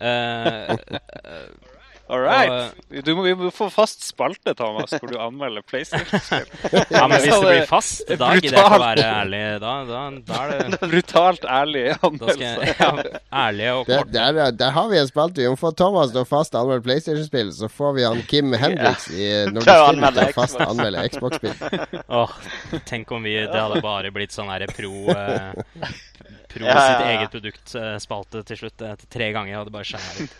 Uh, 0.00 0.72
All 2.10 2.22
right. 2.24 2.74
Du 3.06 3.12
må, 3.14 3.22
vi 3.22 3.34
må 3.38 3.50
få 3.54 3.68
fast 3.70 4.02
spalte, 4.02 4.54
Thomas, 4.58 4.90
hvor 4.98 5.12
du 5.12 5.16
anmelder 5.22 5.62
PlayStation-spill. 5.62 6.48
ja, 6.96 7.04
men 7.06 7.16
hvis 7.22 7.30
det 7.30 7.40
blir 7.44 7.66
fast, 7.70 8.02
da 8.10 8.32
gidder 8.34 8.56
jeg 8.58 8.64
ikke 8.66 8.80
å 8.80 8.80
være 8.82 9.06
ærlig. 9.06 9.42
Da, 9.62 9.74
da, 9.86 10.00
da 10.26 10.40
er 10.42 10.54
det 10.74 10.80
Brutalt 10.92 11.46
ærlig 11.46 11.84
anmeldelse. 12.00 12.74
ja, 12.74 12.90
ærlig 13.44 13.70
og 13.76 13.86
Der, 13.92 14.02
kort. 14.02 14.12
der, 14.16 14.40
der 14.64 14.74
har 14.76 14.90
vi 14.90 15.00
en 15.00 15.10
spalte. 15.12 15.44
Vi 15.44 15.52
må 15.54 15.60
få 15.60 15.70
Thomas 15.78 16.10
til 16.14 16.24
å 16.24 16.26
fast 16.28 16.58
anmelde 16.58 16.84
PlayStation-spill. 16.88 17.54
Så 17.54 17.70
får 17.70 17.96
vi 18.00 18.06
han 18.08 18.22
Kim 18.30 18.50
i 18.54 18.60
å 18.60 19.50
når 19.54 19.62
du 19.62 19.70
stiller 19.70 20.16
til 20.18 20.26
å 20.26 20.32
fast 20.42 20.60
anmelde 20.66 21.06
Xbox-spill. 21.14 21.56
Åh, 22.20 22.36
tenk 22.90 23.10
om 23.14 23.22
vi 23.26 23.36
Det 23.46 23.54
hadde 23.56 23.80
bare 23.84 24.10
blitt 24.14 24.34
sånn 24.34 24.50
her 24.50 24.66
pro 24.74 24.92
eh, 25.14 25.94
Pro 26.50 26.66
Ja, 26.66 26.74
ja, 26.74 26.82
sitt 26.82 27.06
eget 27.06 27.30
produkt-spalte 27.34 28.42
til 28.48 28.58
slutt. 28.64 28.82
Etter 28.82 29.06
tre 29.12 29.28
ganger 29.36 29.60
hadde 29.60 29.70
bare 29.74 29.86
skjæret 29.86 30.24
ut. 30.24 30.32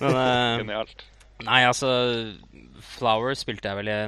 Men 0.00 0.16
eh, 0.18 0.58
Genialt. 0.64 1.04
Nei, 1.46 1.62
altså 1.68 1.90
Flower 2.94 3.34
spilte 3.38 3.70
jeg 3.70 3.78
vel 3.80 3.90
i 3.92 3.98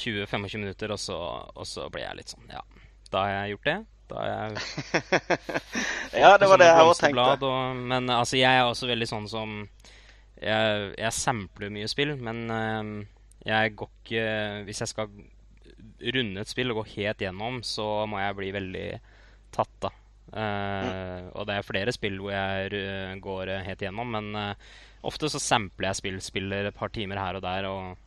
20-25 0.00 0.60
minutter, 0.62 0.92
og 0.94 1.00
så, 1.02 1.16
og 1.54 1.66
så 1.66 1.88
ble 1.92 2.04
jeg 2.04 2.20
litt 2.20 2.34
sånn 2.34 2.52
Ja, 2.52 2.62
da 3.10 3.24
har 3.24 3.32
jeg 3.34 3.56
gjort 3.56 3.70
det. 3.70 3.78
Da 4.10 4.20
har 4.20 4.28
jeg 4.30 4.60
Ja, 6.22 6.34
det 6.38 6.50
var 6.50 6.60
det 6.60 6.68
jeg 6.70 6.86
òg 6.86 6.94
tenkte. 6.98 7.48
Og, 7.48 7.80
men 7.92 8.10
altså, 8.10 8.38
jeg 8.38 8.50
er 8.50 8.66
også 8.66 8.90
veldig 8.90 9.08
sånn 9.10 9.28
som 9.30 9.56
Jeg, 10.40 10.92
jeg 10.98 11.14
sampler 11.16 11.74
mye 11.74 11.90
spill, 11.90 12.14
men 12.18 12.44
uh, 12.50 12.92
jeg 13.46 13.74
går 13.78 13.90
ikke 14.00 14.26
Hvis 14.68 14.82
jeg 14.84 14.92
skal 14.94 15.12
runde 16.16 16.40
et 16.40 16.48
spill 16.48 16.72
og 16.72 16.80
gå 16.80 16.86
helt 16.96 17.22
gjennom, 17.24 17.60
så 17.66 18.06
må 18.08 18.20
jeg 18.22 18.36
bli 18.38 18.52
veldig 18.56 18.84
tatt, 19.52 19.74
da. 19.82 19.90
mm. 20.32 21.26
Og 21.34 21.44
det 21.48 21.56
er 21.56 21.66
flere 21.66 21.92
spill 21.92 22.16
hvor 22.22 22.32
jeg 22.32 23.18
går 23.20 23.52
eh, 23.52 23.66
helt 23.66 23.84
gjennom, 23.84 24.14
men 24.14 24.30
eh, 24.38 24.70
ofte 25.06 25.30
så 25.32 25.40
sampler 25.42 25.90
jeg 25.90 26.00
spill, 26.00 26.20
spiller 26.24 26.68
et 26.68 26.76
par 26.76 26.92
timer 26.94 27.20
her 27.20 27.38
og 27.38 27.44
der. 27.44 27.68
og 27.70 27.98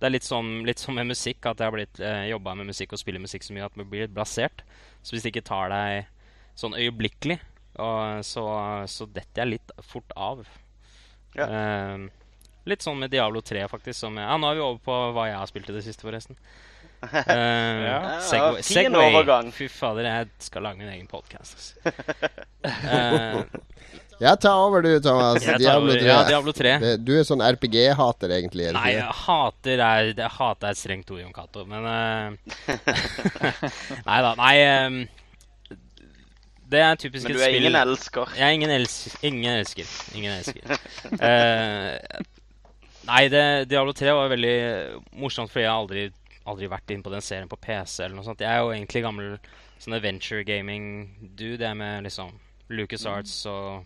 det 0.00 0.08
er 0.08 0.14
litt 0.16 0.26
sånn, 0.26 0.50
litt 0.66 0.82
sånn 0.82 0.98
med 0.98 1.12
musikk, 1.12 1.46
at 1.46 1.60
jeg 1.60 1.70
har 1.70 1.72
blitt 1.72 2.00
eh, 2.02 2.26
jobba 2.28 2.56
med 2.58 2.68
musikk 2.68 2.92
og 2.92 3.00
spiller 3.00 3.22
musikk 3.22 3.46
så 3.46 3.54
mye 3.56 3.68
at 3.68 3.78
man 3.78 3.88
blir 3.88 4.04
litt 4.04 4.12
blasert. 4.12 4.64
Så 5.00 5.14
hvis 5.14 5.24
det 5.24 5.30
ikke 5.32 5.46
tar 5.46 5.70
deg 5.72 6.10
sånn 6.58 6.76
øyeblikkelig, 6.76 7.38
og, 7.80 8.20
så, 8.26 8.44
så 8.90 9.06
detter 9.10 9.44
jeg 9.44 9.52
litt 9.54 9.72
fort 9.86 10.12
av. 10.18 10.44
Ja. 11.38 11.46
Eh, 11.46 12.04
litt 12.70 12.84
sånn 12.84 13.00
med 13.00 13.14
Diablo 13.14 13.42
3, 13.44 13.64
faktisk. 13.70 13.98
Som 14.02 14.18
jeg, 14.20 14.26
ja, 14.26 14.36
nå 14.38 14.50
er 14.50 14.58
vi 14.58 14.64
over 14.66 14.82
på 14.84 15.00
hva 15.16 15.28
jeg 15.30 15.40
har 15.40 15.50
spilt 15.50 15.72
i 15.72 15.76
det 15.78 15.84
siste, 15.86 16.06
forresten. 16.06 16.38
Uh, 17.04 17.80
Ja. 17.88 17.98
Segway. 18.24 18.62
Segway. 18.64 19.50
Fy 19.52 19.68
fader, 19.68 20.08
jeg 20.08 20.30
skal 20.46 20.64
lage 20.64 20.80
min 20.80 20.92
egen 20.92 21.08
podkast. 21.10 21.74
Uh, 22.64 23.44
Ja, 24.20 24.36
ta 24.36 24.52
over 24.62 24.82
du, 24.82 25.00
Thomas. 25.02 25.42
jeg 25.44 25.58
Diablo 25.58 25.92
3. 25.92 26.06
Ja, 26.06 26.20
Diablo 26.28 26.52
3. 26.54 26.74
Det, 26.82 26.92
du 27.04 27.12
er 27.18 27.26
sånn 27.26 27.42
RPG-hater, 27.44 28.32
egentlig. 28.36 28.68
Nei, 28.76 28.94
jeg 28.96 29.16
hater 29.24 29.82
er, 29.82 30.10
jeg 30.12 30.30
hater 30.36 30.68
er 30.68 30.76
et 30.76 30.80
strengt 30.80 31.10
ord, 31.10 31.20
Jon 31.22 31.34
Cato, 31.34 31.64
men 31.68 31.88
uh... 31.90 32.32
Nei 34.08 34.20
da. 34.26 34.34
Nei 34.40 34.54
um... 34.86 35.00
Det 36.74 36.80
er 36.80 36.96
typisk 36.98 37.28
Men 37.28 37.36
du 37.36 37.42
er 37.44 37.56
ingen 37.58 37.76
elsker. 37.78 38.30
Jeg 38.38 38.46
er 38.46 38.54
ingen, 38.56 38.72
els 38.72 38.94
ingen 39.22 39.58
elsker. 39.58 39.90
Ingen 40.16 40.38
elsker. 40.38 40.78
uh... 41.18 42.22
nei, 43.10 43.24
det, 43.32 43.44
Diablo 43.70 43.94
3 43.96 44.14
var 44.16 44.32
veldig 44.32 44.56
morsomt, 45.20 45.52
fordi 45.52 45.66
jeg 45.66 45.72
har 45.72 45.82
aldri, 45.82 46.06
aldri 46.50 46.70
vært 46.72 46.94
inne 46.94 47.06
på 47.06 47.12
den 47.12 47.24
serien 47.24 47.50
på 47.50 47.60
PC. 47.60 48.06
eller 48.06 48.16
noe 48.18 48.26
sånt. 48.26 48.42
Jeg 48.46 48.52
er 48.52 48.62
jo 48.62 48.72
egentlig 48.76 49.04
gammel 49.04 49.36
sånn 49.82 49.98
adventure 49.98 50.46
gaming-dude. 50.46 51.60
Jeg 51.60 51.70
er 51.74 51.78
med 51.78 52.06
liksom 52.06 52.32
Lucas 52.72 53.04
Arts 53.06 53.34
og 53.50 53.84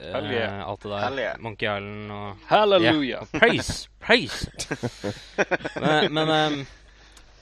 Hell 0.00 0.26
yeah. 0.30 0.60
alt 0.68 0.82
det 0.82 0.90
der. 0.92 1.04
Hell 1.06 1.18
yeah. 1.18 1.38
Monkey 1.40 1.66
Island 1.66 2.12
og 2.12 2.42
Halleluja. 2.50 3.20
Yeah. 3.22 3.26
Praise! 3.32 3.88
Praise! 4.00 4.50
men 5.82 6.12
men 6.14 6.28
um, 6.28 6.66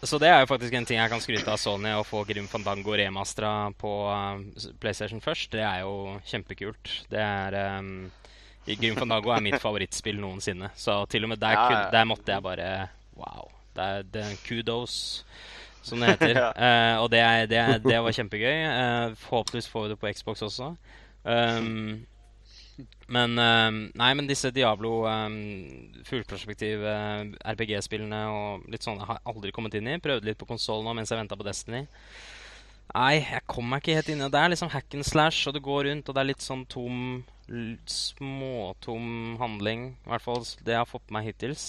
Så 0.04 0.18
det 0.20 0.28
er 0.28 0.40
jo 0.42 0.46
faktisk 0.50 0.74
en 0.76 0.84
ting 0.86 0.98
jeg 1.00 1.10
kan 1.10 1.20
skryte 1.24 1.48
av 1.50 1.56
Sony. 1.60 1.90
Å 1.96 2.04
få 2.04 2.24
Grim 2.28 2.46
Fandango 2.50 2.92
remastera 2.96 3.70
på 3.80 3.92
uh, 4.12 4.68
PlayStation 4.82 5.20
først, 5.24 5.50
det 5.56 5.62
er 5.64 5.80
jo 5.86 6.18
kjempekult. 6.28 6.92
Det 7.10 7.20
er 7.24 7.56
um, 7.80 8.10
Grim 8.68 8.96
Fandango 9.00 9.32
er 9.34 9.42
mitt 9.44 9.58
favorittspill 9.62 10.20
noensinne. 10.20 10.70
Så 10.76 10.98
til 11.12 11.24
og 11.24 11.32
med 11.34 11.40
der, 11.42 11.56
Ja, 11.56 11.66
kun- 11.68 11.78
ja. 11.80 11.90
der 11.96 12.04
måtte 12.08 12.32
jeg 12.36 12.42
bare 12.44 12.70
Wow. 13.16 13.50
Det 13.74 13.82
er, 13.84 14.02
det 14.14 14.22
er 14.22 14.36
kudos, 14.46 15.24
som 15.82 16.00
det 16.00 16.14
heter. 16.14 16.36
Ja. 16.44 16.50
uh, 16.96 17.02
og 17.02 17.10
det, 17.10 17.18
er, 17.20 17.46
det, 17.50 17.58
er, 17.58 17.78
det 17.82 17.98
var 18.04 18.12
kjempegøy. 18.14 18.56
Uh, 18.70 19.16
forhåpentligvis 19.24 19.68
får 19.72 19.82
vi 19.88 19.94
det 19.94 19.98
på 20.04 20.12
Xbox 20.14 20.42
også. 20.46 20.74
Um, 21.24 22.04
men 23.14 23.38
ehm, 23.38 23.80
Nei, 23.94 24.10
men 24.18 24.26
disse 24.28 24.50
Diablo 24.54 25.04
um, 25.06 25.36
fullperspektiv 26.08 26.82
eh, 26.88 27.26
RPG-spillene 27.54 28.22
og 28.32 28.64
litt 28.72 28.86
sånne 28.86 29.06
har 29.06 29.20
jeg 29.20 29.34
aldri 29.34 29.52
kommet 29.54 29.76
inn 29.78 29.90
i. 29.92 29.98
Prøvde 30.02 30.26
litt 30.26 30.40
på 30.40 30.48
konsoll 30.48 30.82
nå 30.84 30.94
mens 30.96 31.12
jeg 31.12 31.20
venta 31.20 31.38
på 31.38 31.46
Destiny. 31.46 31.84
Nei, 32.94 33.12
jeg 33.20 33.44
kom 33.50 33.68
meg 33.70 33.82
ikke 33.82 33.96
helt 33.98 34.10
inn 34.12 34.20
i 34.20 34.24
det. 34.26 34.32
Det 34.34 34.42
er 34.42 34.52
liksom 34.52 34.72
hack 34.74 34.96
and 34.98 35.06
slash, 35.06 35.46
og 35.48 35.54
du 35.56 35.60
går 35.64 35.88
rundt, 35.88 36.08
og 36.08 36.16
det 36.16 36.22
er 36.24 36.30
litt 36.32 36.44
sånn 36.44 36.66
tom 36.70 36.98
Småtom 37.90 39.36
handling. 39.40 39.90
I 40.06 40.12
hvert 40.12 40.24
fall 40.24 40.44
det 40.64 40.72
jeg 40.72 40.80
har 40.80 40.88
fått 40.88 41.10
med 41.10 41.18
meg 41.18 41.26
hittils. 41.28 41.64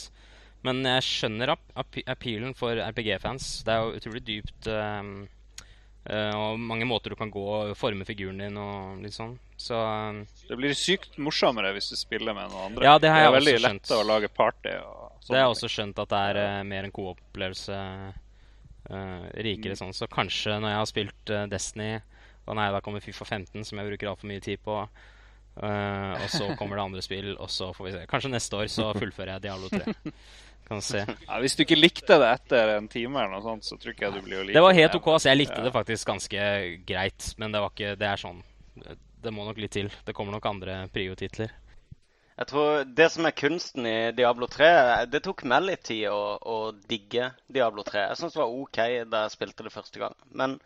Men 0.66 0.80
jeg 0.88 1.04
skjønner 1.06 1.52
ap 1.54 1.64
ap 1.78 1.98
appealen 2.10 2.56
for 2.58 2.80
RPG-fans. 2.80 3.50
Det 3.68 3.74
er 3.74 3.84
jo 3.84 4.00
utrolig 4.00 4.24
dypt. 4.26 4.70
eh, 4.72 5.10
og 6.06 6.60
mange 6.62 6.86
måter 6.86 7.14
du 7.14 7.18
kan 7.18 7.32
gå 7.34 7.42
og 7.42 7.72
forme 7.80 8.06
figuren 8.06 8.38
din 8.44 8.58
og 8.62 9.00
litt 9.02 9.16
sånn. 9.16 9.38
Så 9.58 9.78
um, 9.80 10.20
Det 10.50 10.58
blir 10.60 10.76
sykt 10.78 11.18
morsommere 11.18 11.72
hvis 11.74 11.90
du 11.90 11.96
spiller 11.98 12.36
med 12.38 12.52
noen 12.52 12.68
andre. 12.72 12.86
Ja, 12.86 13.00
det 13.02 13.10
har 13.10 13.24
jeg 13.24 13.32
er 13.32 13.38
veldig 13.40 13.56
også 13.56 13.64
skjønt. 13.66 13.88
lett 13.90 13.96
å 13.98 14.04
lage 14.10 14.30
party. 14.30 14.76
Og 14.84 15.26
Det 15.26 15.34
har 15.38 15.44
jeg 15.46 15.56
også 15.56 15.72
skjønt 15.78 16.04
at 16.04 16.12
det 16.14 16.22
er 16.30 16.42
uh, 16.44 16.60
mer 16.68 16.86
en 16.86 16.94
co-opplevelse. 16.94 17.80
uh, 18.92 19.26
rikere 19.48 19.78
sånn. 19.80 19.96
Så 19.98 20.06
kanskje 20.12 20.60
når 20.60 20.76
jeg 20.76 20.82
har 20.82 20.92
spilt 20.92 21.34
uh, 21.34 21.46
Destiny, 21.50 21.92
og 22.46 22.58
nei, 22.60 22.70
da 22.74 22.82
kommer 22.86 23.02
Fifa 23.02 23.26
15, 23.26 23.64
som 23.66 23.80
jeg 23.82 23.90
bruker 23.90 24.12
altfor 24.12 24.30
mye 24.30 24.44
tid 24.44 24.62
på, 24.62 24.76
eh, 25.58 26.12
og 26.22 26.28
så 26.30 26.52
kommer 26.60 26.78
det 26.78 26.84
andre 26.84 27.02
spill, 27.02 27.32
og 27.42 27.50
så 27.50 27.72
får 27.74 27.88
vi 27.88 27.94
se. 27.96 28.04
Kanskje 28.12 28.30
neste 28.30 28.60
år 28.60 28.70
så 28.70 28.92
fullfører 29.02 29.32
jeg 29.34 29.46
Diablo 29.48 29.72
3. 29.74 30.14
Kan 30.68 30.82
se. 30.82 31.04
Ja, 31.28 31.40
hvis 31.44 31.56
du 31.56 31.62
ikke 31.66 31.78
likte 31.78 32.18
det 32.22 32.30
etter 32.40 32.76
en 32.78 32.88
time, 32.90 33.20
eller 33.22 33.36
noe 33.38 33.44
sånt, 33.46 33.66
så 33.68 33.78
tror 33.78 33.94
ikke 33.94 34.08
jeg 34.08 34.16
du 34.18 34.22
blir 34.26 34.40
å 34.42 34.46
like 34.48 34.58
Det 34.58 34.64
var 34.66 34.74
helt 34.80 34.96
OK. 34.98 35.12
Så 35.20 35.30
jeg 35.30 35.38
likte 35.44 35.60
Ja. 35.60 35.66
det 35.68 35.74
faktisk 35.76 36.08
ganske 36.10 36.48
greit. 36.90 37.28
Men 37.38 37.52
det 37.54 37.62
var 37.62 37.70
ikke 37.76 37.96
Det 38.00 38.08
er 38.10 38.18
sånn 38.22 38.42
Det 39.26 39.34
må 39.34 39.46
nok 39.46 39.58
litt 39.62 39.72
til. 39.78 39.90
Det 40.06 40.14
kommer 40.18 40.34
nok 40.36 40.46
andre 40.50 40.80
prio-titler. 40.94 41.54
Jeg 42.36 42.48
tror 42.50 42.84
Det 42.84 43.08
som 43.14 43.26
er 43.30 43.32
kunsten 43.32 43.86
i 43.88 44.12
Diablo 44.12 44.48
3 44.52 45.06
Det 45.08 45.22
tok 45.24 45.46
meg 45.48 45.64
litt 45.70 45.84
tid 45.88 46.10
å, 46.12 46.36
å 46.42 46.58
digge 46.90 47.30
Diablo 47.48 47.86
3. 47.88 48.10
Jeg 48.10 48.18
syns 48.20 48.34
det 48.36 48.42
var 48.42 48.58
OK 48.58 48.82
da 49.14 49.22
jeg 49.24 49.36
spilte 49.38 49.64
det 49.64 49.72
første 49.74 50.02
gang. 50.02 50.18
Men 50.36 50.58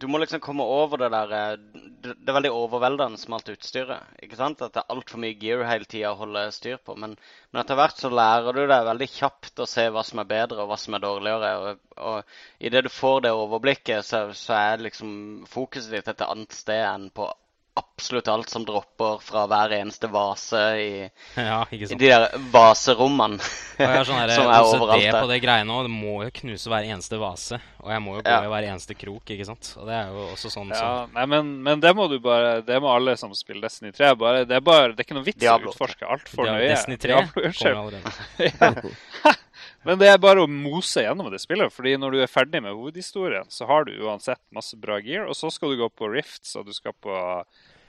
du 0.00 0.06
må 0.10 0.18
liksom 0.18 0.40
komme 0.42 0.64
over 0.66 0.98
det 1.02 1.10
der 1.14 1.32
eh, 1.36 1.58
Det 2.02 2.14
det 2.18 2.30
er 2.30 2.34
veldig 2.34 2.50
overveldende 2.50 3.18
med 3.30 3.36
alt 3.36 3.50
utstyret. 3.52 4.08
ikke 4.22 4.38
sant? 4.38 4.62
At 4.64 4.74
det 4.74 4.80
er 4.82 4.94
altfor 4.94 5.20
mye 5.22 5.36
gear 5.38 5.62
hele 5.68 5.86
tida 5.86 6.10
å 6.10 6.18
holde 6.18 6.42
styr 6.54 6.80
på. 6.82 6.96
Men, 6.98 7.14
men 7.52 7.60
etter 7.62 7.78
hvert 7.78 8.00
så 8.02 8.10
lærer 8.10 8.56
du 8.56 8.62
deg 8.64 8.88
veldig 8.88 9.08
kjapt 9.12 9.62
å 9.62 9.68
se 9.70 9.84
hva 9.94 10.02
som 10.06 10.22
er 10.22 10.30
bedre 10.32 10.64
og 10.64 10.72
hva 10.72 10.78
som 10.80 10.96
er 10.98 11.04
dårligere. 11.04 11.52
Og, 11.62 11.84
og 12.10 12.66
idet 12.70 12.82
du 12.86 12.90
får 12.90 13.22
det 13.26 13.34
overblikket, 13.38 14.08
så, 14.08 14.24
så 14.34 14.58
er 14.58 14.82
liksom 14.88 15.12
fokuset 15.50 15.94
ditt 15.94 16.10
et 16.10 16.26
annet 16.26 16.58
sted 16.58 16.82
enn 16.88 17.06
på 17.14 17.30
absolutt 17.78 18.28
alt 18.28 18.50
som 18.52 18.64
dropper 18.68 19.20
fra 19.24 19.46
hver 19.48 19.72
eneste 19.78 20.08
vase 20.12 20.60
i, 20.76 20.88
Ja, 21.40 21.62
ikke 21.70 21.88
i 21.94 21.96
de 21.96 22.08
der 22.10 22.26
vaserommene 22.52 23.38
Og 23.40 23.80
jeg 23.80 24.06
sånn 24.06 24.06
som 24.10 24.18
er 24.20 24.32
overalt 24.36 24.82
overalt 24.82 25.16
på 25.22 25.30
det 25.30 25.38
greiene. 25.44 25.78
Det 25.86 25.92
må 25.94 26.18
jo 26.26 26.32
knuse 26.42 26.68
hver 26.72 26.84
eneste 26.90 27.18
vase. 27.22 27.58
Og 27.82 27.88
jeg 27.94 28.02
må 28.04 28.16
jo 28.18 28.24
gå 28.26 28.28
Ja. 28.34 28.42
i 28.44 28.50
hver 28.52 28.66
eneste 28.68 28.94
krok, 28.98 29.24
ikke 29.32 29.46
sant. 29.48 29.72
Og 29.80 29.88
det 29.88 29.96
er 29.96 30.12
jo 30.12 30.26
også 30.34 30.52
sånn 30.52 30.74
som 30.76 31.14
nei, 31.16 31.24
men, 31.32 31.54
men 31.64 31.80
det 31.82 31.94
må 31.96 32.06
du 32.12 32.18
bare 32.22 32.58
Det 32.66 32.76
må 32.84 32.92
alle 32.92 33.16
som 33.20 33.32
spiller 33.34 33.64
Destiny 33.68 33.92
3. 33.96 34.12
Bare, 34.20 34.44
det, 34.44 34.58
er 34.60 34.66
bare, 34.66 34.92
det 34.92 35.00
er 35.02 35.08
ikke 35.08 35.18
noe 35.20 35.26
vits 35.30 35.40
Diablo. 35.42 35.72
å 35.72 35.74
utforske 35.74 36.06
altfor 36.16 36.46
Ja, 36.50 36.58
nøye. 36.58 36.68
Destiny 36.74 37.00
3 37.00 37.14
Diablo, 37.16 37.52
kommer 37.56 37.80
allerede. 37.86 38.96
Men 39.84 39.98
det 39.98 40.08
er 40.12 40.18
bare 40.22 40.44
å 40.44 40.48
mose 40.50 41.02
gjennom 41.02 41.30
det 41.32 41.40
spillet. 41.42 41.72
Fordi 41.74 41.96
når 41.98 42.12
du 42.14 42.20
er 42.22 42.30
ferdig 42.30 42.60
med 42.62 42.72
hovedhistorien, 42.76 43.48
så 43.50 43.66
har 43.66 43.84
du 43.88 43.92
uansett 44.06 44.38
masse 44.54 44.76
bra 44.78 45.00
gear, 45.02 45.26
og 45.26 45.34
så 45.34 45.50
skal 45.50 45.74
du 45.74 45.80
gå 45.82 45.88
på 45.90 46.10
Rifts, 46.12 46.54
og 46.56 46.66
du 46.68 46.72
skal 46.76 46.94
på 47.02 47.16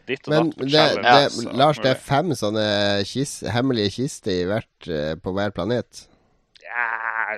ditt 0.10 0.26
og 0.28 0.34
Men 0.34 0.49
datt. 0.49 0.57
på 0.57 0.65
det, 0.65 0.88
det, 1.03 1.48
og 1.48 1.53
Lars, 1.61 1.78
det 1.84 1.91
er 1.94 2.02
fem 2.02 2.34
sånne 2.36 2.65
kis, 3.07 3.38
hemmelige 3.53 3.94
kister 3.99 4.34
i 4.34 4.48
hvert, 4.49 4.88
eh, 4.90 5.14
på 5.22 5.32
hver 5.38 5.53
planet. 5.56 6.07
Ja, 6.64 6.88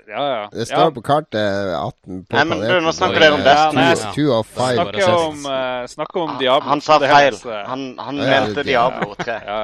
ja. 0.07 0.23
ja. 0.23 0.44
Det 0.53 0.65
står 0.69 0.86
ja. 0.88 0.91
på 0.95 1.02
kartet 1.03 1.73
18 1.76 2.23
på 2.30 2.38
Nei, 2.38 2.44
men 2.45 2.60
planeten. 2.61 2.84
nå 2.88 2.91
snakker 2.95 3.19
dere 3.26 3.36
om 3.36 3.44
Destiny. 3.44 3.86
two- 3.91 4.14
Two 4.15 4.32
of 4.38 4.48
five. 4.48 4.77
Snakker 4.80 5.15
om, 5.19 5.45
uh, 5.45 5.88
snakke 5.91 6.22
om 6.23 6.38
Diablo. 6.40 6.69
Han 6.69 6.82
sa 6.86 6.98
feil. 7.03 7.36
eh, 7.36 7.64
Han, 7.68 7.84
han 7.99 8.18
Ja, 8.23 8.30
mente 8.45 8.64
Diablo 8.64 9.15
3. 9.19 9.36
ja. 9.45 9.60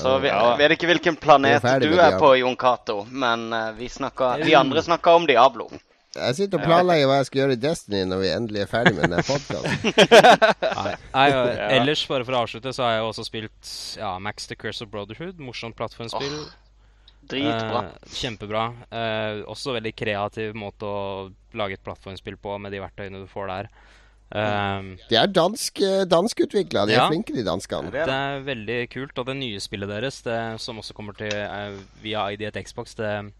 Så 0.00 0.18
vi 0.22 0.28
Ja. 0.28 0.56
vet 0.56 0.74
ikke 0.76 0.88
hvilken 0.90 1.16
planet 1.20 1.64
er 1.64 1.80
du 1.80 1.92
er 1.98 2.18
på, 2.18 2.34
Jon 2.38 2.56
Cato, 2.56 3.04
men 3.10 3.52
eh, 3.52 3.72
vi, 3.78 3.88
snakker, 3.88 4.44
vi 4.44 4.54
andre 4.54 4.82
snakker 4.82 5.18
om 5.20 5.26
Diablo. 5.26 5.68
Jeg 6.12 6.34
sitter 6.36 6.60
og 6.60 6.66
planlegger 6.68 7.06
hva 7.08 7.14
jeg 7.22 7.26
skal 7.30 7.38
gjøre 7.40 7.54
i 7.56 7.60
Destiny 7.62 8.02
når 8.04 8.18
vi 8.20 8.28
endelig 8.34 8.60
er 8.60 8.68
ferdig 8.68 8.90
med 8.98 9.06
denne 9.08 9.22
podkasten. 9.24 9.94
Ellers, 11.78 12.02
bare 12.10 12.26
for 12.28 12.36
å 12.36 12.42
avslutte, 12.44 12.72
så 12.76 12.84
har 12.84 12.98
jeg 12.98 13.06
også 13.06 13.24
spilt 13.24 13.70
ja, 13.96 14.10
Max 14.20 14.44
The 14.50 14.58
Curse 14.60 14.84
of 14.84 14.90
Brotherhood. 14.92 15.40
Morsomt 15.40 15.76
plattformspill. 15.78 16.36
Dritbra. 17.32 17.84
Eh, 17.86 18.12
kjempebra. 18.18 18.66
Eh, 18.92 19.40
også 19.48 19.72
veldig 19.78 19.94
kreativ 19.96 20.56
måte 20.58 20.84
å 20.84 21.00
lage 21.56 21.78
et 21.78 21.84
plattformspill 21.86 22.36
på 22.42 22.58
med 22.60 22.74
de 22.74 22.82
verktøyene 22.82 23.22
du 23.22 23.28
får 23.30 23.48
der. 23.52 23.70
Eh, 24.34 24.82
De 25.10 25.16
er 25.20 25.26
dansk, 25.28 25.80
danskutvikla. 26.08 26.86
De 26.88 26.94
er 26.96 27.08
flinke, 27.08 27.34
de 27.36 27.44
danskene. 27.44 27.90
Det 27.92 28.06
er 28.08 28.40
veldig 28.46 28.78
kult. 28.92 29.18
Og 29.18 29.26
det 29.26 29.36
nye 29.36 29.60
spillet 29.60 29.88
deres, 29.92 30.22
det, 30.24 30.38
som 30.60 30.78
også 30.80 30.94
kommer 30.96 31.12
til 31.18 31.32
uh, 31.32 31.76
via 32.02 32.30
ID 32.32 32.42
et 32.48 32.62
Xbox, 32.66 32.94
det 32.98 33.32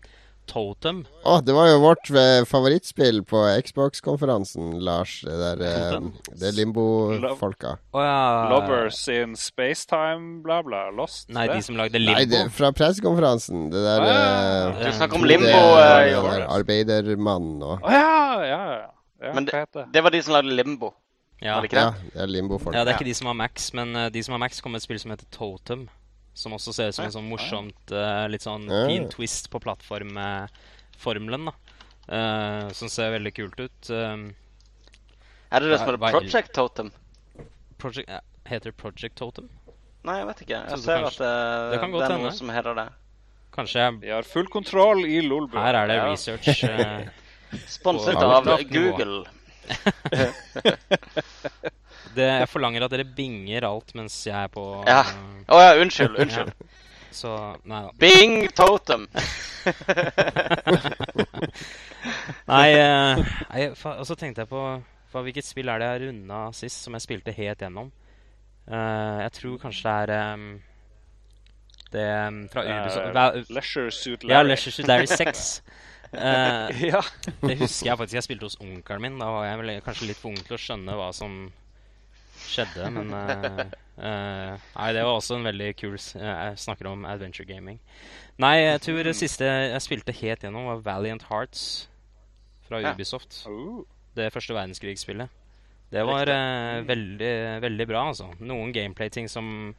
Totem. 0.51 1.05
Oh, 1.25 1.39
det 1.41 1.55
var 1.55 1.69
jo 1.71 1.77
vårt 1.85 2.09
eh, 2.19 2.43
favorittspill 2.51 3.21
på 3.31 3.45
Xbox-konferansen, 3.63 4.73
Lars. 4.83 5.21
Det 5.23 5.37
der 5.39 5.61
eh, 5.63 6.01
Det 6.35 6.49
er 6.49 6.57
Limbo-folka. 6.57 7.77
Oh, 7.95 8.03
ja 8.03 8.49
Lovers 8.51 8.99
in 9.09 9.37
spacetime, 9.39 10.43
bla, 10.43 10.59
bla. 10.67 10.89
Lost. 10.91 11.29
Nei, 11.31 11.47
det. 11.47 11.61
de 11.61 11.67
som 11.69 11.79
lagde 11.79 11.95
Nei, 12.03 12.25
Limbo. 12.25 12.35
det, 12.35 12.51
fra 12.59 12.73
pressekonferansen. 12.75 13.69
Det 13.71 13.85
der 13.87 14.03
Ah, 14.03 14.73
uh, 14.75 14.83
Du 14.83 14.91
snakker 14.99 15.17
om 15.23 15.25
Limbo, 15.31 15.47
det- 15.47 15.55
eh, 15.55 16.03
det 16.03 16.13
Jon. 16.17 16.27
der 16.33 16.47
Arbeidermann 16.59 17.63
og 17.63 17.79
Å 17.87 17.95
ja, 17.95 18.43
ja, 18.43 18.61
ja. 18.81 18.91
Ja 19.23 19.33
Men 19.35 19.45
det? 19.47 19.67
Det 19.93 20.03
var 20.03 20.11
de 20.11 20.23
som 20.23 20.35
lagde 20.35 20.51
Limbo. 20.57 20.93
Ja. 21.43 21.55
Var 21.57 21.63
det 21.65 21.71
ikke 21.73 21.81
Ja, 21.81 21.91
det? 21.91 22.13
Ja, 22.15 22.23
er 22.23 22.27
Limbo-folk. 22.31 22.75
ja, 22.77 22.85
det 22.85 22.93
er 22.93 22.99
ikke 23.01 23.09
de 23.11 23.15
som 23.19 23.27
har 23.27 23.35
Max, 23.35 23.73
men 23.75 23.97
eh, 23.97 24.09
de 24.15 24.23
som 24.23 24.33
har 24.37 24.39
Max, 24.39 24.61
kommer 24.61 24.77
et 24.79 24.83
spill 24.87 24.99
som 25.03 25.11
heter 25.11 25.27
Totem. 25.35 25.89
Som 26.35 26.53
også 26.57 26.73
ser 26.73 26.89
ut 26.89 26.95
som 26.97 27.05
en 27.05 27.13
sånn 27.13 27.27
morsomt, 27.29 27.91
uh, 27.93 28.27
litt 28.31 28.41
sånn 28.41 28.63
Ja. 28.71 28.87
fin 28.89 29.09
twist 29.13 29.51
på 29.53 29.61
plattformformelen. 29.61 31.51
Eh, 32.09 32.69
som 32.73 32.89
ser 32.89 33.11
veldig 33.19 33.35
kult 33.37 33.61
ut. 33.61 33.91
Um, 33.91 34.35
Er 35.53 35.61
det 35.61 35.69
det 35.71 35.79
som 35.79 35.89
heter 35.91 35.99
Project 36.11 36.53
Totem? 36.55 36.91
Project, 37.79 38.09
heter 38.49 38.71
det 38.71 38.77
Project 38.77 39.17
Totem? 39.17 39.51
Nei, 40.05 40.17
jeg 40.19 40.27
vet 40.27 40.41
ikke. 40.47 40.63
Jeg 40.71 40.79
ser 40.79 40.99
kanskje- 40.99 41.07
at 41.07 41.19
det, 41.19 41.71
det 41.77 41.81
kan 41.81 41.93
det 41.93 42.03
er 42.11 42.19
noe 42.19 42.33
som 42.33 42.49
heter 42.49 42.75
det. 42.75 42.89
Kanskje 43.53 43.75
jeg 43.85 44.01
Vi 44.01 44.09
har 44.11 44.23
full 44.23 44.47
kontroll 44.49 45.05
i 45.05 45.21
Lolbu. 45.21 45.59
Her 45.59 45.75
er 45.75 45.87
det 45.87 45.97
Ja. 45.97 46.11
research. 46.11 46.65
eh, 47.53 47.59
Sponset 47.69 48.17
av. 48.17 48.49
Google. 48.71 49.23
det, 52.17 52.27
jeg 52.27 52.49
forlanger 52.51 52.85
at 52.85 52.93
dere 52.93 53.07
binger 53.07 53.65
alt 53.69 53.95
mens 53.97 54.17
jeg 54.27 54.35
er 54.37 54.51
på 54.53 54.65
Ja. 54.89 55.03
Oh, 55.49 55.61
ja, 55.63 55.77
unnskyld. 55.81 56.19
Unnskyld. 56.25 56.53
Så 57.13 57.31
Nei 57.69 57.83
da. 57.85 57.91
Bing 58.01 58.49
Totem. 58.57 59.07
Nei, 62.49 62.69
eh, 62.75 63.21
nei 63.53 63.67
fa- 63.79 63.99
og 64.01 64.07
så 64.09 64.17
tenkte 64.19 64.43
jeg 64.43 64.51
på 64.51 64.63
fa, 65.13 65.23
hvilket 65.23 65.47
spill 65.47 65.69
er 65.71 65.79
det 65.83 65.89
jeg 65.91 66.03
runda 66.07 66.41
sist 66.57 66.83
som 66.83 66.97
jeg 66.97 67.05
spilte 67.05 67.35
helt 67.37 67.63
gjennom. 67.63 67.93
Uh, 68.67 69.19
jeg 69.25 69.33
tror 69.39 69.57
kanskje 69.59 69.93
det 70.09 70.17
er 70.17 70.35
um, 70.35 70.45
det 71.93 72.05
um, 72.29 72.37
fra 72.53 72.63
Ubisoft 72.63 73.17
uh, 73.17 73.55
Leisure 73.57 73.91
Suit 73.91 74.23
Larry. 74.25 74.33
Ja, 74.37 74.43
Leisure 74.47 74.73
Suit 74.73 74.87
Larry 74.89 75.07
6. 75.23 75.63
Eh, 76.13 76.83
ja. 76.93 77.01
det 77.41 77.57
husker 77.63 77.89
jeg 77.89 77.99
faktisk 77.99 78.19
jeg 78.19 78.27
spilte 78.27 78.49
hos 78.49 78.59
onkelen 78.61 79.05
min. 79.07 79.21
Da 79.21 79.31
var 79.33 79.47
jeg 79.49 79.61
vel 79.63 79.75
kanskje 79.85 80.09
litt 80.11 80.21
for 80.21 80.33
ung 80.33 80.41
til 80.41 80.57
å 80.59 80.61
skjønne 80.61 80.97
hva 80.99 81.11
som 81.17 81.39
skjedde, 82.43 82.89
men 82.93 83.13
eh, 83.17 83.61
eh, 83.63 84.65
Nei, 84.75 84.89
det 84.97 85.05
var 85.07 85.15
også 85.15 85.39
en 85.39 85.47
veldig 85.47 85.69
kul 85.79 85.95
eh, 85.95 86.27
Jeg 86.27 86.59
snakker 86.65 86.91
om 86.91 87.07
adventure 87.09 87.47
gaming. 87.49 87.79
Nei, 88.43 88.57
jeg 88.65 88.83
tror 88.89 89.07
det 89.07 89.17
siste 89.17 89.47
jeg 89.47 89.85
spilte 89.85 90.17
helt 90.23 90.45
gjennom, 90.45 90.69
var 90.73 90.85
Valiant 90.87 91.25
Hearts 91.31 91.87
fra. 92.67 92.83
Ubisoft. 92.93 93.45
Oh. 93.49 93.85
Det 94.17 94.33
første 94.33 94.57
verdenskrigsspillet. 94.57 95.41
Det 95.93 96.03
var 96.09 96.29
eh, 96.33 96.83
veldig, 96.89 97.33
veldig 97.63 97.87
bra, 97.89 98.07
altså. 98.13 98.31
Noen 98.41 98.73
gameplay-ting 98.75 99.31
som 99.31 99.73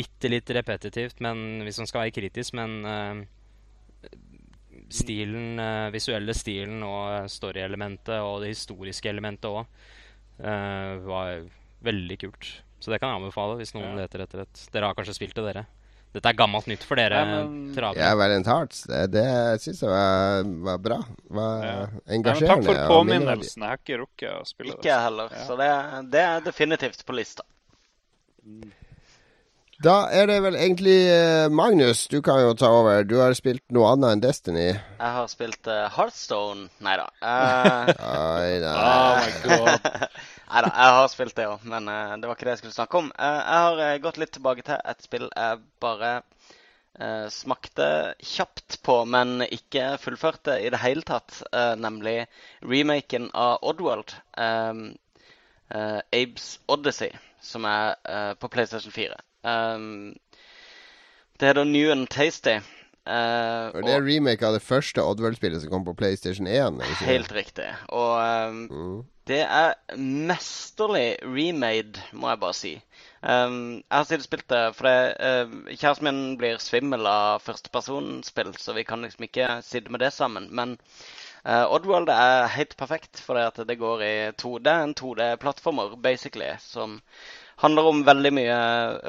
Bitte 0.00 0.30
litt 0.30 0.48
repetitivt, 0.56 1.18
men 1.20 1.60
hvis 1.66 1.76
man 1.80 1.88
skal 1.88 2.06
være 2.06 2.14
kritisk, 2.16 2.54
men 2.56 2.76
eh, 2.88 3.18
stilen, 4.90 5.58
eh, 5.60 5.90
visuelle 5.94 6.34
stilen 6.34 6.82
og 6.82 7.28
story-elementet 7.30 8.18
og 8.20 8.40
det 8.42 8.52
historiske 8.54 9.08
elementet 9.10 9.50
òg 9.50 9.66
var 10.40 11.42
veldig 11.84 12.16
kult. 12.22 12.46
Så 12.80 12.88
det 12.90 12.98
kan 13.00 13.10
jeg 13.12 13.20
anbefale 13.20 13.58
hvis 13.58 13.74
noen 13.74 13.90
Ja. 13.92 14.02
leter 14.06 14.22
etter 14.24 14.40
et 14.46 14.68
Dere 14.72 14.86
har 14.88 14.94
kanskje 14.94 15.14
spilt 15.18 15.34
det, 15.34 15.44
dere? 15.44 15.66
Dette 16.14 16.26
er 16.26 16.32
gammelt 16.34 16.66
nytt 16.66 16.82
for 16.82 16.96
dere. 16.96 17.12
ja, 17.14 17.24
men- 17.44 17.74
travere. 17.74 17.98
Ja, 18.00 18.14
Valiant 18.16 18.46
Hearts. 18.46 18.82
Det, 18.88 19.10
det 19.12 19.60
syns 19.60 19.80
jeg 19.82 19.90
var, 19.90 20.42
var 20.42 20.78
bra. 20.78 20.98
Var 21.28 21.62
Ja. 21.64 21.86
engasjerende. 22.08 22.40
Ja, 22.40 22.54
takk 22.56 22.64
for 22.64 22.88
påminnelsen. 22.88 23.62
Jeg 23.62 23.68
har 23.68 23.76
ikke 23.76 23.98
rukket 24.00 24.32
å 24.40 24.46
spille 24.48 24.70
det. 24.72 24.78
Ikke 24.80 24.90
jeg 24.90 25.02
heller. 25.04 25.28
Ja. 25.30 25.44
Så 25.46 25.56
det, 25.60 26.10
det 26.10 26.20
er 26.20 26.40
definitivt 26.40 27.04
på 27.06 27.14
lista. 27.14 27.42
Da 29.80 29.94
er 30.12 30.26
det 30.28 30.34
vel 30.44 30.56
egentlig 30.60 30.96
eh, 31.08 31.46
Magnus, 31.48 32.02
du 32.12 32.18
kan 32.20 32.40
jo 32.42 32.50
ta 32.58 32.68
over. 32.68 33.00
Du 33.08 33.14
har 33.16 33.32
spilt 33.38 33.62
noe 33.72 33.88
annet 33.94 34.12
enn 34.12 34.22
Destiny. 34.24 34.66
Jeg 34.74 35.12
har 35.16 35.28
spilt 35.32 35.70
uh, 35.72 35.86
Heartstone. 35.94 36.66
Nei 36.84 36.96
da. 37.00 37.06
Uh, 37.24 37.88
Oi, 37.88 38.58
nei. 38.60 38.74
Oh 38.76 39.14
my 39.22 39.30
god. 39.46 39.88
Nei 40.50 40.62
da, 40.66 40.72
jeg 40.74 40.96
har 40.98 41.08
spilt 41.12 41.36
det 41.38 41.46
òg, 41.48 41.64
men 41.72 41.88
uh, 41.88 42.12
det 42.20 42.28
var 42.28 42.36
ikke 42.36 42.48
det 42.50 42.54
jeg 42.56 42.60
skulle 42.64 42.76
snakke 42.76 43.00
om. 43.00 43.08
Eh, 43.14 43.38
jeg 43.38 43.62
har 43.64 43.80
eh, 43.86 43.96
gått 44.04 44.18
litt 44.20 44.32
tilbake 44.34 44.64
til 44.66 44.80
et 44.92 45.04
spill 45.06 45.28
jeg 45.30 45.60
bare 45.80 46.10
eh, 46.18 47.26
smakte 47.32 47.86
kjapt 48.34 48.80
på, 48.84 48.96
men 49.14 49.46
ikke 49.46 49.92
fullførte 50.02 50.58
i 50.60 50.68
det 50.74 50.82
hele 50.82 51.06
tatt. 51.06 51.38
eh, 51.54 51.72
nemlig 51.78 52.16
remaken 52.66 53.30
av 53.32 53.62
Oddworld. 53.70 54.12
Eh, 54.36 54.84
Abes 56.18 56.52
Odyssey, 56.66 57.14
som 57.40 57.64
er 57.70 57.94
eh, 58.10 58.32
på 58.34 58.50
PlayStation 58.50 58.92
4. 58.92 59.14
Um, 59.44 60.14
det 61.40 61.48
heter 61.48 61.64
New 61.64 61.90
and 61.92 62.08
Tasty. 62.12 62.58
Uh, 63.08 63.70
Og 63.74 63.82
det 63.86 63.94
er 63.96 64.04
remake 64.04 64.44
av 64.46 64.52
det 64.54 64.62
første 64.62 65.02
Oddworld-spillet 65.02 65.62
som 65.62 65.70
kom 65.72 65.84
på 65.86 65.94
PlayStation 65.96 66.46
1. 66.46 66.52
er 66.52 66.70
det 66.76 66.90
ikke 66.90 66.98
det? 67.00 67.08
Helt 67.14 67.32
riktig. 67.32 67.68
Og 67.88 68.12
um, 68.50 68.58
Mm. 68.70 68.98
det 69.26 69.40
er 69.46 69.72
mesterlig 69.96 71.16
remade, 71.24 72.02
må 72.12 72.28
jeg 72.28 72.40
bare 72.40 72.54
si. 72.54 72.74
Um, 73.22 73.80
jeg 73.80 73.96
har 73.96 74.04
siden 74.04 74.22
spilt 74.24 74.46
det 74.52 74.60
fordi 74.76 74.92
uh, 75.20 75.56
kjæresten 75.76 76.04
min 76.10 76.36
blir 76.40 76.60
svimmel 76.60 77.06
av 77.06 77.40
førstepersonspill, 77.44 78.52
så 78.58 78.72
vi 78.76 78.84
kan 78.84 79.02
liksom 79.02 79.24
ikke 79.26 79.48
sitte 79.62 79.90
med 79.92 80.00
det 80.04 80.12
sammen. 80.12 80.48
Men 80.54 80.76
uh, 81.46 81.64
Oddworld 81.72 82.08
er 82.12 82.46
helt 82.52 82.76
perfekt, 82.76 83.20
for 83.20 83.40
at 83.40 83.56
det 83.68 83.78
går 83.80 84.02
i 84.06 84.14
to 84.36 84.58
Det 84.58 84.72
er 84.72 84.82
en 84.84 84.94
2D-plattformer, 84.94 85.96
basically, 86.02 86.52
som 86.60 87.00
handler 87.60 87.88
om 87.90 88.04
veldig 88.06 88.32
mye 88.36 88.58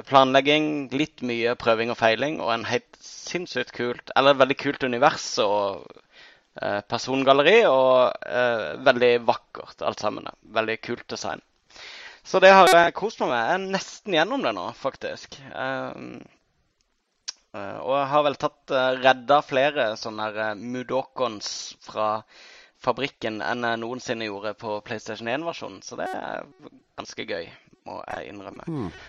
planlegging, 0.08 0.66
litt 0.96 1.24
mye 1.28 1.56
prøving 1.60 1.94
og 1.94 2.00
feiling, 2.00 2.40
og 2.44 2.54
en 2.56 2.68
helt 2.68 2.90
sinnssykt 3.02 3.72
kult 3.76 4.12
Eller 4.18 4.40
veldig 4.40 4.58
kult 4.60 4.84
univers 4.84 5.28
og 5.44 5.86
eh, 6.60 6.82
persongalleri, 6.88 7.62
og 7.70 8.28
eh, 8.28 8.68
veldig 8.84 9.14
vakkert 9.28 9.86
alt 9.88 10.04
sammen. 10.04 10.28
Veldig 10.60 10.78
kult 10.84 11.08
design. 11.12 11.44
Så 12.24 12.40
det 12.44 12.52
har 12.54 12.70
jeg 12.70 12.94
kost 12.98 13.22
meg 13.24 13.32
med. 13.32 13.42
Jeg 13.42 13.56
er 13.56 13.74
nesten 13.78 14.16
gjennom 14.16 14.44
det 14.46 14.54
nå, 14.54 14.68
faktisk. 14.78 15.40
Um, 15.56 16.20
eh, 17.56 17.80
og 17.82 17.96
jeg 17.98 18.10
har 18.14 18.26
vel 18.28 18.38
tatt 18.44 18.76
uh, 18.76 18.92
redda 19.00 19.40
flere 19.46 19.88
sånne 20.00 20.28
her, 20.28 20.42
uh, 20.52 20.60
Mudokons 20.76 21.50
fra 21.82 22.12
fabrikken 22.82 23.42
enn 23.46 23.66
jeg 23.66 23.82
noensinne 23.82 24.30
gjorde 24.30 24.54
på 24.62 24.78
PlayStation 24.86 25.30
1-versjonen. 25.34 25.82
Så 25.86 25.98
det 26.00 26.12
er 26.14 26.46
ganske 27.00 27.26
gøy, 27.26 27.50
må 27.88 27.98
jeg 28.08 28.30
innrømme. 28.32 28.66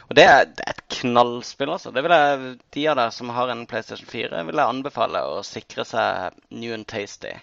Og 0.08 0.16
det 0.16 0.24
er, 0.24 0.46
det 0.48 0.64
er 0.66 0.72
et 0.76 0.84
knallspill, 1.00 1.72
altså. 1.74 1.92
Det 1.92 2.02
vil 2.06 2.14
jeg, 2.16 2.52
de 2.76 2.84
av 2.88 2.96
dere 3.00 3.12
som 3.14 3.32
har 3.36 3.52
en 3.52 3.66
PlayStation 3.68 4.08
4, 4.08 4.42
vil 4.48 4.60
jeg 4.62 4.74
anbefale 4.76 5.22
å 5.28 5.42
sikre 5.46 5.84
seg 5.88 6.38
New 6.56 6.72
and 6.74 6.88
Tasty. 6.88 7.34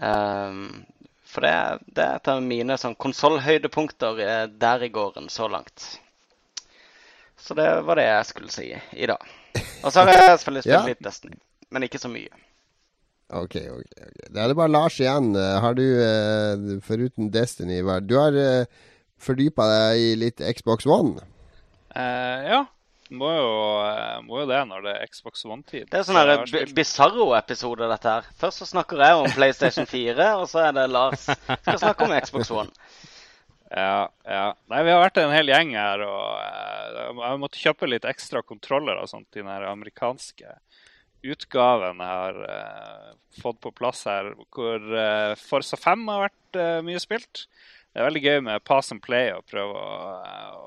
Um, 0.00 0.84
for 1.26 1.44
det, 1.44 1.52
det 1.96 2.04
er 2.06 2.16
et 2.20 2.30
av 2.32 2.42
mine 2.44 2.76
sånn 2.80 2.96
konsollhøydepunkter 3.00 4.20
eh, 4.24 4.42
der 4.62 4.84
i 4.86 4.90
gården 4.94 5.28
så 5.32 5.48
langt. 5.52 5.86
Så 7.36 7.54
det 7.58 7.66
var 7.84 7.98
det 8.00 8.06
jeg 8.08 8.28
skulle 8.30 8.52
si 8.54 8.70
i 8.72 9.06
dag. 9.10 9.22
Og 9.84 9.90
så 9.92 10.02
har 10.02 10.12
jeg 10.14 10.38
selvfølgelig 10.38 10.64
spilt 10.64 10.72
Ja. 10.72 10.82
litt 10.88 11.04
Destiny, 11.04 11.36
men 11.70 11.84
ikke 11.86 12.00
så 12.00 12.08
mye. 12.12 12.32
Ok, 13.34 13.56
ok. 13.58 13.88
ok. 14.06 14.18
Da 14.30 14.44
er 14.44 14.52
det 14.52 14.56
bare 14.56 14.70
Lars 14.70 14.96
igjen. 15.02 15.32
Eh, 15.36 15.56
Har 15.60 15.74
du, 15.74 15.82
eh, 15.82 16.80
foruten 16.86 17.30
Destiny 17.34 17.80
Du 18.06 18.14
har 18.20 18.36
fordypa 19.22 19.66
deg 19.70 20.02
i 20.02 20.14
litt 20.20 20.42
Xbox 20.58 20.86
One? 20.88 21.20
Eh, 21.96 22.48
ja. 22.50 22.62
må 23.16 23.30
jo, 23.32 23.50
eh, 23.86 24.16
må 24.26 24.42
jo 24.42 24.46
det 24.50 24.60
når 24.68 24.86
det 24.86 24.94
er 24.94 25.10
Xbox 25.12 25.44
One-tid. 25.48 25.88
Det 25.90 26.02
er 26.02 26.06
sånn 26.08 26.74
Bizarro-episode, 26.76 27.88
dette 27.92 28.16
her. 28.18 28.30
Først 28.40 28.62
så 28.62 28.70
snakker 28.74 29.02
jeg 29.02 29.20
om 29.22 29.28
PlayStation 29.36 29.88
4, 29.88 30.32
og 30.40 30.48
så 30.50 30.66
er 30.68 30.76
det 30.76 30.88
Lars 30.92 31.28
skal 31.30 31.80
snakke 31.80 32.08
om 32.08 32.16
Xbox 32.20 32.52
One. 32.54 32.72
Ja, 33.66 34.06
ja. 34.22 34.52
Nei, 34.70 34.84
vi 34.86 34.92
har 34.94 35.00
vært 35.02 35.16
en 35.18 35.32
hel 35.34 35.48
gjeng 35.50 35.72
her, 35.74 35.98
og 36.06 36.36
uh, 36.38 37.08
jeg 37.18 37.40
måtte 37.42 37.58
kjøpe 37.58 37.88
litt 37.90 38.04
ekstra 38.06 38.38
kontroller 38.46 39.00
og 39.02 39.08
sånt 39.10 39.26
i 39.34 39.42
den 39.42 39.50
amerikanske 39.50 40.52
utgaven 41.26 42.02
jeg 42.02 42.12
har 42.20 42.38
uh, 42.46 43.14
fått 43.40 43.58
på 43.64 43.72
plass 43.76 44.04
her, 44.08 44.32
hvor 44.54 44.78
uh, 44.78 45.34
Forza 45.40 45.78
5 45.80 46.04
har 46.12 46.26
vært 46.28 46.60
uh, 46.60 46.78
mye 46.86 47.02
spilt. 47.02 47.46
Det 47.96 48.02
er 48.02 48.08
veldig 48.10 48.24
gøy 48.26 48.42
med 48.44 48.64
pass 48.68 48.92
and 48.92 49.00
play 49.00 49.30
og 49.32 49.46
prøve 49.48 49.72
å, 49.72 50.00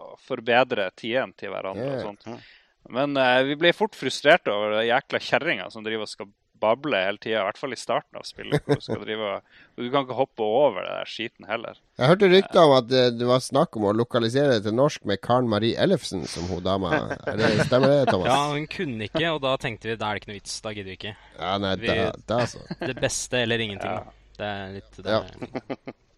å 0.09 0.15
forbedre 0.25 0.87
tidene 0.97 1.37
til 1.37 1.53
hverandre. 1.53 1.85
Yeah. 1.85 1.99
og 2.01 2.23
sånt. 2.25 2.49
Men 2.89 3.13
vi 3.45 3.53
blir 3.59 3.75
fort 3.77 3.93
frustrert 3.93 4.49
over 4.49 4.79
jækla 4.81 5.19
kjerringa 5.21 5.67
som 5.69 5.83
driver 5.85 6.07
og 6.07 6.09
skal 6.09 6.31
bable 6.59 6.99
hele 6.99 7.19
tida, 7.21 7.41
i 7.41 7.47
hvert 7.47 7.59
fall 7.59 7.73
i 7.73 7.79
starten 7.79 8.19
av 8.19 8.25
spillet. 8.27 8.63
hvor 8.65 8.79
Du 8.79 8.83
skal 8.83 9.03
drive, 9.03 9.29
og 9.29 9.43
du 9.83 9.87
kan 9.91 10.05
ikke 10.05 10.17
hoppe 10.17 10.45
over 10.45 10.83
det 10.83 10.95
der 10.97 11.11
skiten 11.11 11.47
heller. 11.49 11.79
Jeg 11.99 12.11
hørte 12.11 12.31
rykter 12.33 12.61
om 12.63 12.75
at 12.77 12.89
det 12.89 13.29
var 13.29 13.43
snakk 13.43 13.79
om 13.79 13.87
å 13.89 13.93
lokalisere 13.95 14.57
det 14.57 14.65
til 14.67 14.75
norsk 14.75 15.07
med 15.09 15.21
Karen 15.25 15.49
Marie 15.51 15.77
Ellefsen 15.79 16.25
som 16.29 16.49
hun 16.51 16.63
dama. 16.65 16.91
Er 17.29 17.39
det, 17.39 17.53
stemmer 17.69 17.95
det, 17.95 18.03
Thomas? 18.11 18.29
Ja, 18.33 18.41
hun 18.53 18.67
kunne 18.71 19.09
ikke, 19.09 19.25
og 19.31 19.41
da 19.45 19.55
tenkte 19.61 19.91
vi 19.91 19.97
da 19.99 20.09
er 20.11 20.17
det 20.17 20.23
ikke 20.23 20.33
noe 20.33 20.41
vits. 20.41 20.59
Da 20.65 20.75
gidder 20.75 20.91
vi 20.91 20.99
ikke. 20.99 21.15
Ja, 21.39 21.55
nei, 21.61 21.73
vi, 21.81 21.95
da, 21.95 22.11
da 22.33 22.43
så. 22.49 22.65
Det 22.81 22.95
beste 22.99 23.43
eller 23.45 23.65
ingenting. 23.65 23.97
Ja. 23.97 24.15
Det 24.39 24.53
er 24.55 24.77
litt 24.77 25.01
det 25.03 25.17
ja. 25.17 25.95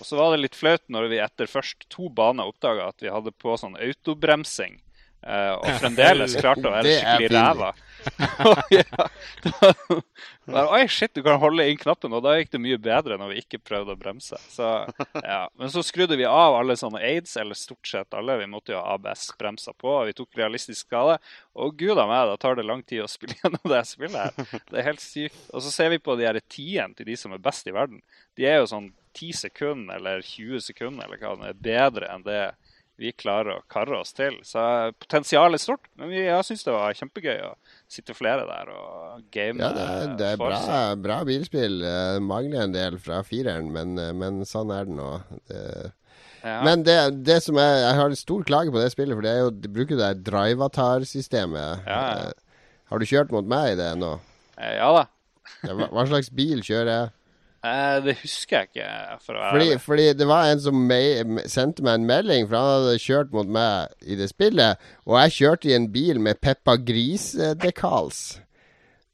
Og 0.00 0.08
så 0.08 0.18
var 0.18 0.32
det 0.32 0.42
litt 0.42 0.58
flaut 0.58 0.82
når 0.92 1.08
vi 1.12 1.20
etter 1.22 1.50
først 1.50 1.86
to 1.92 2.08
baner 2.10 2.48
oppdaga 2.50 2.90
at 2.90 3.04
vi 3.04 3.12
hadde 3.12 3.34
på 3.38 3.56
sånn 3.60 3.78
autobremsing. 3.78 4.80
Uh, 5.24 5.56
og 5.56 5.80
fremdeles 5.80 6.36
klarte 6.42 6.68
å 6.68 6.74
være 6.74 6.98
skikkelig 6.98 7.30
ræva. 7.32 7.72
ja, 8.70 9.06
Oi, 10.76 10.88
shit, 10.88 11.14
du 11.14 11.22
kan 11.24 11.38
holde 11.40 11.64
inn 11.68 11.78
knappen. 11.80 12.12
Og 12.12 12.20
da 12.24 12.34
gikk 12.36 12.52
det 12.52 12.60
mye 12.60 12.78
bedre 12.80 13.16
når 13.20 13.32
vi 13.32 13.40
ikke 13.40 13.62
prøvde 13.64 13.94
å 13.94 14.00
bremse. 14.00 14.36
Så, 14.52 14.72
ja. 15.16 15.40
Men 15.60 15.72
så 15.72 15.82
skrudde 15.86 16.18
vi 16.20 16.26
av 16.28 16.58
alle 16.58 16.76
sånne 16.76 17.00
aids, 17.00 17.36
eller 17.40 17.56
stort 17.56 17.88
sett 17.88 18.16
alle. 18.16 18.36
Vi 18.42 18.50
måtte 18.52 18.74
jo 18.74 18.82
ha 18.82 18.98
ABS-bremser 18.98 19.76
på. 19.80 19.88
og 20.02 20.10
Vi 20.10 20.16
tok 20.18 20.40
realistisk 20.40 20.84
skade. 20.84 21.16
Og 21.56 21.78
gud 21.80 21.96
a 21.96 22.04
meg, 22.10 22.28
da 22.28 22.36
tar 22.40 22.58
det 22.58 22.66
lang 22.68 22.84
tid 22.84 23.04
å 23.04 23.08
spille 23.10 23.38
gjennom 23.40 23.72
det 23.72 23.80
spillet 23.88 24.20
her. 24.20 24.60
Det 24.68 24.82
er 24.82 24.88
helt 24.90 25.04
sykt. 25.04 25.40
Og 25.54 25.64
så 25.64 25.72
ser 25.72 25.94
vi 25.94 26.02
på 26.02 26.18
de 26.20 26.28
her 26.28 26.40
tiende 26.44 27.00
til 27.00 27.08
de 27.08 27.16
som 27.20 27.32
er 27.32 27.42
best 27.42 27.70
i 27.70 27.74
verden. 27.74 28.04
De 28.36 28.44
er 28.50 28.60
jo 28.60 28.68
sånn 28.68 28.92
10 29.14 29.32
sekunder 29.38 29.96
eller 29.96 30.24
20 30.26 30.60
sekunder 30.60 31.06
eller 31.06 31.20
hva 31.22 31.36
det 31.38 31.52
er 31.52 31.60
bedre 31.68 32.08
enn 32.10 32.24
det 32.26 32.40
vi 33.00 33.10
klarer 33.16 33.56
å 33.56 33.64
karre 33.70 33.98
oss 33.98 34.14
til. 34.14 34.36
Så 34.46 34.60
potensialet 35.02 35.58
er 35.58 35.62
stort. 35.62 35.88
Men 35.98 36.12
jeg 36.14 36.46
syns 36.46 36.62
det 36.66 36.74
var 36.74 36.94
kjempegøy 36.98 37.40
å 37.48 37.50
sitte 37.90 38.14
flere 38.14 38.46
der 38.46 38.70
og 38.74 39.24
game. 39.34 39.58
Ja, 39.62 39.72
det 39.74 39.88
er, 39.88 40.14
det 40.20 40.28
er 40.34 40.40
bra, 40.40 40.60
bra, 41.02 41.18
bilspill. 41.26 41.80
Det 41.82 42.22
mangler 42.24 42.68
en 42.68 42.76
del 42.76 42.98
fra 43.02 43.22
fireren, 43.26 43.72
men, 43.74 43.98
men 44.20 44.44
sånn 44.48 44.72
er 44.74 44.86
det 44.88 44.96
nå. 44.98 45.10
Det, 45.50 45.64
ja. 46.44 46.58
Men 46.66 46.84
det, 46.84 46.98
det, 47.24 47.38
som 47.40 47.56
er 47.56 47.78
Jeg 47.80 47.98
har 47.98 48.12
en 48.12 48.20
stor 48.20 48.46
klage 48.46 48.72
på 48.72 48.80
det 48.80 48.92
spillet, 48.92 49.16
for 49.16 49.26
det 49.26 49.32
er 49.32 49.42
jo, 49.46 49.50
de 49.64 49.74
bruker 49.74 49.98
det 49.98 50.12
drivatar-systemet. 50.28 51.84
Ja, 51.88 52.00
ja. 52.20 52.32
Har 52.92 53.00
du 53.00 53.08
kjørt 53.08 53.32
mot 53.34 53.48
meg 53.48 53.72
i 53.72 53.78
det 53.80 53.90
nå? 53.98 54.14
Eh, 54.60 54.76
ja 54.76 54.90
da. 54.94 55.06
hva, 55.64 55.88
hva 55.88 56.04
slags 56.06 56.30
bil 56.30 56.60
kjører 56.62 56.92
jeg? 56.92 57.12
Eh, 57.64 57.98
det 58.04 58.18
husker 58.20 58.58
jeg 58.58 58.68
ikke. 58.68 58.88
For 59.24 59.40
fordi, 59.50 59.78
fordi, 59.80 60.06
det 60.12 60.26
var 60.28 60.50
en 60.52 60.60
som 60.60 60.82
sendte 61.48 61.84
meg 61.86 62.00
en 62.00 62.08
melding, 62.08 62.48
for 62.48 62.60
han 62.60 62.84
hadde 62.84 63.02
kjørt 63.02 63.32
mot 63.32 63.48
meg 63.48 63.94
i 64.04 64.18
det 64.20 64.28
spillet. 64.32 64.80
Og 65.08 65.16
jeg 65.22 65.36
kjørte 65.38 65.70
i 65.70 65.76
en 65.78 65.90
bil 65.92 66.20
med 66.20 66.40
Peppa 66.44 66.76
Gris-dekals. 66.76 68.24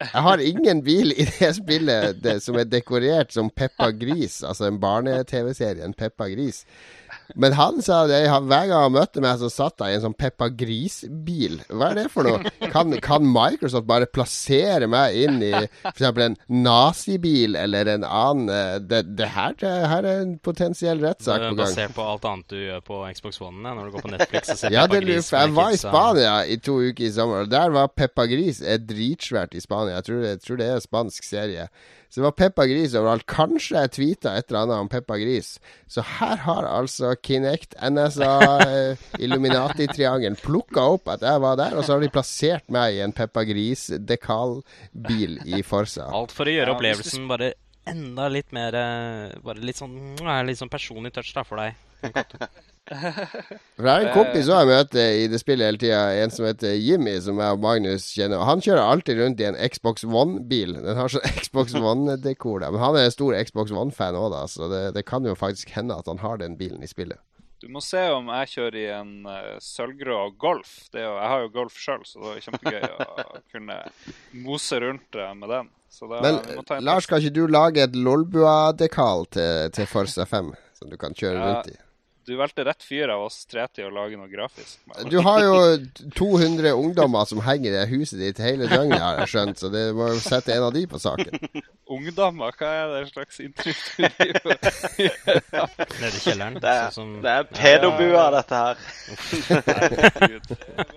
Jeg 0.00 0.22
har 0.24 0.40
ingen 0.40 0.80
bil 0.82 1.12
i 1.12 1.26
det 1.28 1.50
spillet 1.58 2.22
det, 2.24 2.38
som 2.42 2.56
er 2.58 2.64
dekorert 2.64 3.34
som 3.36 3.50
Peppa 3.52 3.90
Gris, 3.92 4.40
altså 4.42 4.66
en 4.66 4.80
barne-TV-serie, 4.80 5.84
en 5.84 5.94
Peppa 5.94 6.30
Gris. 6.32 6.64
Men 7.34 7.54
han 7.58 7.80
sa 7.84 8.02
det, 8.10 8.22
hver 8.28 8.68
gang 8.70 8.84
han 8.86 8.94
møtte 8.94 9.22
meg, 9.22 9.38
så 9.40 9.50
satt 9.52 9.82
jeg 9.82 9.94
i 9.94 9.98
en 9.98 10.04
sånn 10.04 10.16
Peppa 10.18 10.48
Gris-bil. 10.52 11.60
Hva 11.68 11.90
er 11.90 12.02
det 12.02 12.06
for 12.12 12.26
noe? 12.26 12.52
Kan, 12.72 12.92
kan, 13.02 13.26
Microsoft 13.26 13.86
bare 13.88 14.08
plassere 14.10 14.88
meg 14.90 15.16
inn 15.18 15.40
i 15.44 15.52
f.eks. 15.54 16.02
en 16.24 16.36
nazibil 16.62 17.56
eller 17.58 17.88
en 17.94 18.04
annen 18.06 18.50
eh, 18.52 18.76
Det, 18.80 19.02
det, 19.18 19.28
her, 19.34 19.54
det 19.60 19.72
her, 19.90 20.06
er 20.06 20.24
en 20.24 20.36
potensiell 20.42 21.02
rettssak 21.04 21.40
på 21.42 21.52
gang. 21.52 21.60
Basert 21.62 21.96
på 21.96 22.06
alt 22.06 22.26
annet 22.28 22.52
du 22.52 22.58
gjør 22.58 22.82
på 22.86 23.00
Xbox 23.16 23.40
One 23.44 23.74
når 23.74 23.88
du 23.88 23.94
går 23.96 24.06
på 24.06 24.12
Netflix 24.14 24.54
og 24.54 24.60
ser 24.60 24.74
ja, 24.74 24.86
Peppa 24.86 25.04
Gris. 25.04 25.30
Jeg 25.34 25.54
var 25.56 25.74
i 25.74 25.80
Spania 25.80 26.34
i 26.46 26.58
to 26.62 26.76
uker 26.80 27.06
i 27.06 27.12
sommer, 27.14 27.46
og 27.46 27.52
der 27.52 27.72
var 27.74 27.90
Peppa 27.94 28.26
Gris 28.30 28.62
er 28.62 28.82
dritsvært 28.82 29.56
i 29.56 29.64
Spania. 29.64 29.98
Jeg 29.98 30.08
tror, 30.08 30.26
jeg 30.26 30.44
tror 30.44 30.60
det 30.60 30.68
er 30.68 30.78
en 30.78 30.86
spansk 30.86 31.26
serie. 31.26 31.70
Så 32.10 32.18
det 32.18 32.24
var 32.26 32.34
Peppa 32.34 32.66
Gris 32.66 32.94
overalt. 32.98 33.22
Kanskje 33.30 33.78
jeg 33.78 33.92
tweeta 33.94 34.32
et 34.34 34.48
eller 34.50 34.64
annet 34.64 34.82
om 34.82 34.88
Peppa 34.90 35.14
Gris. 35.20 35.52
Så 35.86 36.02
her 36.18 36.40
har 36.42 36.66
altså 36.66 37.12
Kinect, 37.22 37.76
NSA, 37.78 38.32
eh, 38.66 39.04
Illuminati-triangelen 39.22 40.38
plukka 40.42 40.88
opp 40.96 41.06
at 41.14 41.22
jeg 41.22 41.42
var 41.44 41.58
der, 41.60 41.78
og 41.78 41.86
så 41.86 41.94
har 41.94 42.02
de 42.02 42.10
plassert 42.10 42.66
meg 42.66 42.98
i 42.98 43.02
en 43.04 43.14
Peppa 43.14 43.44
Gris-dekalbil 43.46 45.38
i 45.46 45.62
Forsa. 45.62 46.08
Alt 46.10 46.34
for 46.34 46.50
å 46.50 46.56
gjøre 46.56 46.74
opplevelsen 46.74 47.30
bare 47.30 47.54
enda 47.90 48.26
litt 48.30 48.50
mer 48.52 48.74
eh, 48.76 49.38
Bare 49.44 49.62
litt 49.64 49.78
sånn, 49.78 49.96
litt 50.46 50.58
sånn 50.58 50.72
personlig 50.72 51.14
touch 51.14 51.30
da 51.36 51.46
for 51.46 51.62
deg. 51.62 51.78
For 52.90 53.84
Det 53.86 53.92
er 53.92 54.04
en 54.04 54.14
kompis 54.14 54.46
som 54.48 54.58
jeg 54.58 54.68
møter 54.70 55.16
i 55.20 55.26
det 55.30 55.38
spillet 55.42 55.68
hele 55.68 55.80
tida, 55.80 56.00
en 56.24 56.32
som 56.34 56.46
heter 56.48 56.74
Jimmy, 56.74 57.14
som 57.22 57.38
jeg 57.38 57.56
og 57.56 57.62
Magnus 57.62 58.08
kjenner. 58.16 58.42
Han 58.48 58.62
kjører 58.64 58.82
alltid 58.82 59.20
rundt 59.20 59.42
i 59.42 59.46
en 59.46 59.58
Xbox 59.70 60.04
One-bil. 60.04 60.74
Den 60.80 60.98
har 60.98 61.12
sånn 61.12 61.26
Xbox 61.42 61.76
One-dekor. 61.78 62.64
Men 62.66 62.82
han 62.82 62.98
er 62.98 63.08
en 63.08 63.14
stor 63.14 63.36
Xbox 63.46 63.74
One-fan 63.74 64.18
òg, 64.18 64.30
da, 64.34 64.44
så 64.50 64.70
det, 64.72 64.84
det, 64.96 65.04
kan 65.10 65.26
jo 65.26 65.36
faktisk 65.38 65.74
hende 65.76 65.98
at 65.98 66.10
han 66.10 66.22
har 66.24 66.40
den 66.42 66.56
bilen 66.60 66.82
i 66.82 66.90
spillet. 66.90 67.20
Du 67.60 67.68
må 67.68 67.82
se 67.84 68.00
om 68.14 68.30
jeg 68.32 68.48
kjører 68.54 68.78
i 68.80 68.86
en 68.96 69.10
uh, 69.28 69.58
sølvgrå 69.60 70.30
Golf. 70.40 70.70
Jo, 70.96 71.10
jeg 71.12 71.28
har 71.32 71.42
jo 71.44 71.50
Golf 71.52 71.76
sjøl, 71.76 72.06
så 72.08 72.22
det 72.22 72.38
er 72.38 72.46
kjempegøy 72.46 72.86
å 72.88 73.26
kunne 73.52 73.76
mose 74.46 74.80
rundt 74.80 75.20
uh, 75.20 75.34
med 75.36 75.52
den. 75.52 75.68
Da, 76.00 76.20
Men 76.22 76.84
Lars, 76.86 77.08
kan 77.10 77.20
ikke 77.20 77.34
du 77.34 77.44
lage 77.50 77.82
et 77.82 77.96
Lolbua-dekal 77.98 79.26
til, 79.34 79.70
til 79.74 79.88
Forza 79.90 80.24
5, 80.24 80.52
som 80.78 80.90
du 80.90 80.96
kan 80.96 81.16
kjøre 81.18 81.36
ja. 81.36 81.48
rundt 81.50 81.72
i? 81.74 81.76
Du 82.30 82.36
valgte 82.38 82.62
rett 82.62 82.82
fyr 82.86 83.10
av 83.10 83.24
oss 83.24 83.40
tre 83.50 83.64
til 83.74 83.88
å 83.88 83.90
lage 83.90 84.14
noe 84.14 84.28
grafisk. 84.30 84.78
Du 85.10 85.16
har 85.26 85.40
jo 85.42 85.54
200 86.14 86.70
ungdommer 86.78 87.26
som 87.26 87.40
henger 87.42 87.74
i 87.74 87.86
huset 87.90 88.20
ditt 88.22 88.38
hele 88.38 88.68
døgnet, 88.70 89.00
har 89.02 89.18
jeg 89.18 89.32
skjønt, 89.32 89.58
så 89.58 89.70
det 89.72 89.82
må 89.98 90.12
jo 90.12 90.20
sette 90.22 90.54
en 90.54 90.68
av 90.68 90.70
de 90.76 90.84
på 90.86 91.00
saken. 91.02 91.40
Ungdommer? 91.96 92.54
Hva 92.54 92.70
er 92.84 92.92
det 92.92 93.00
slags 93.10 93.40
inntrykk 93.42 93.82
du 93.96 94.06
driver 94.14 94.54
Nede 95.98 96.12
i 96.12 96.22
kjelleren? 96.22 96.60
Det 96.62 96.76
er, 96.84 96.94
sånn, 96.94 97.16
det 97.24 97.34
er 97.34 97.50
pedobua, 97.50 98.28
dette 98.36 98.62
her. 98.62 98.86
Nei, 99.50 100.30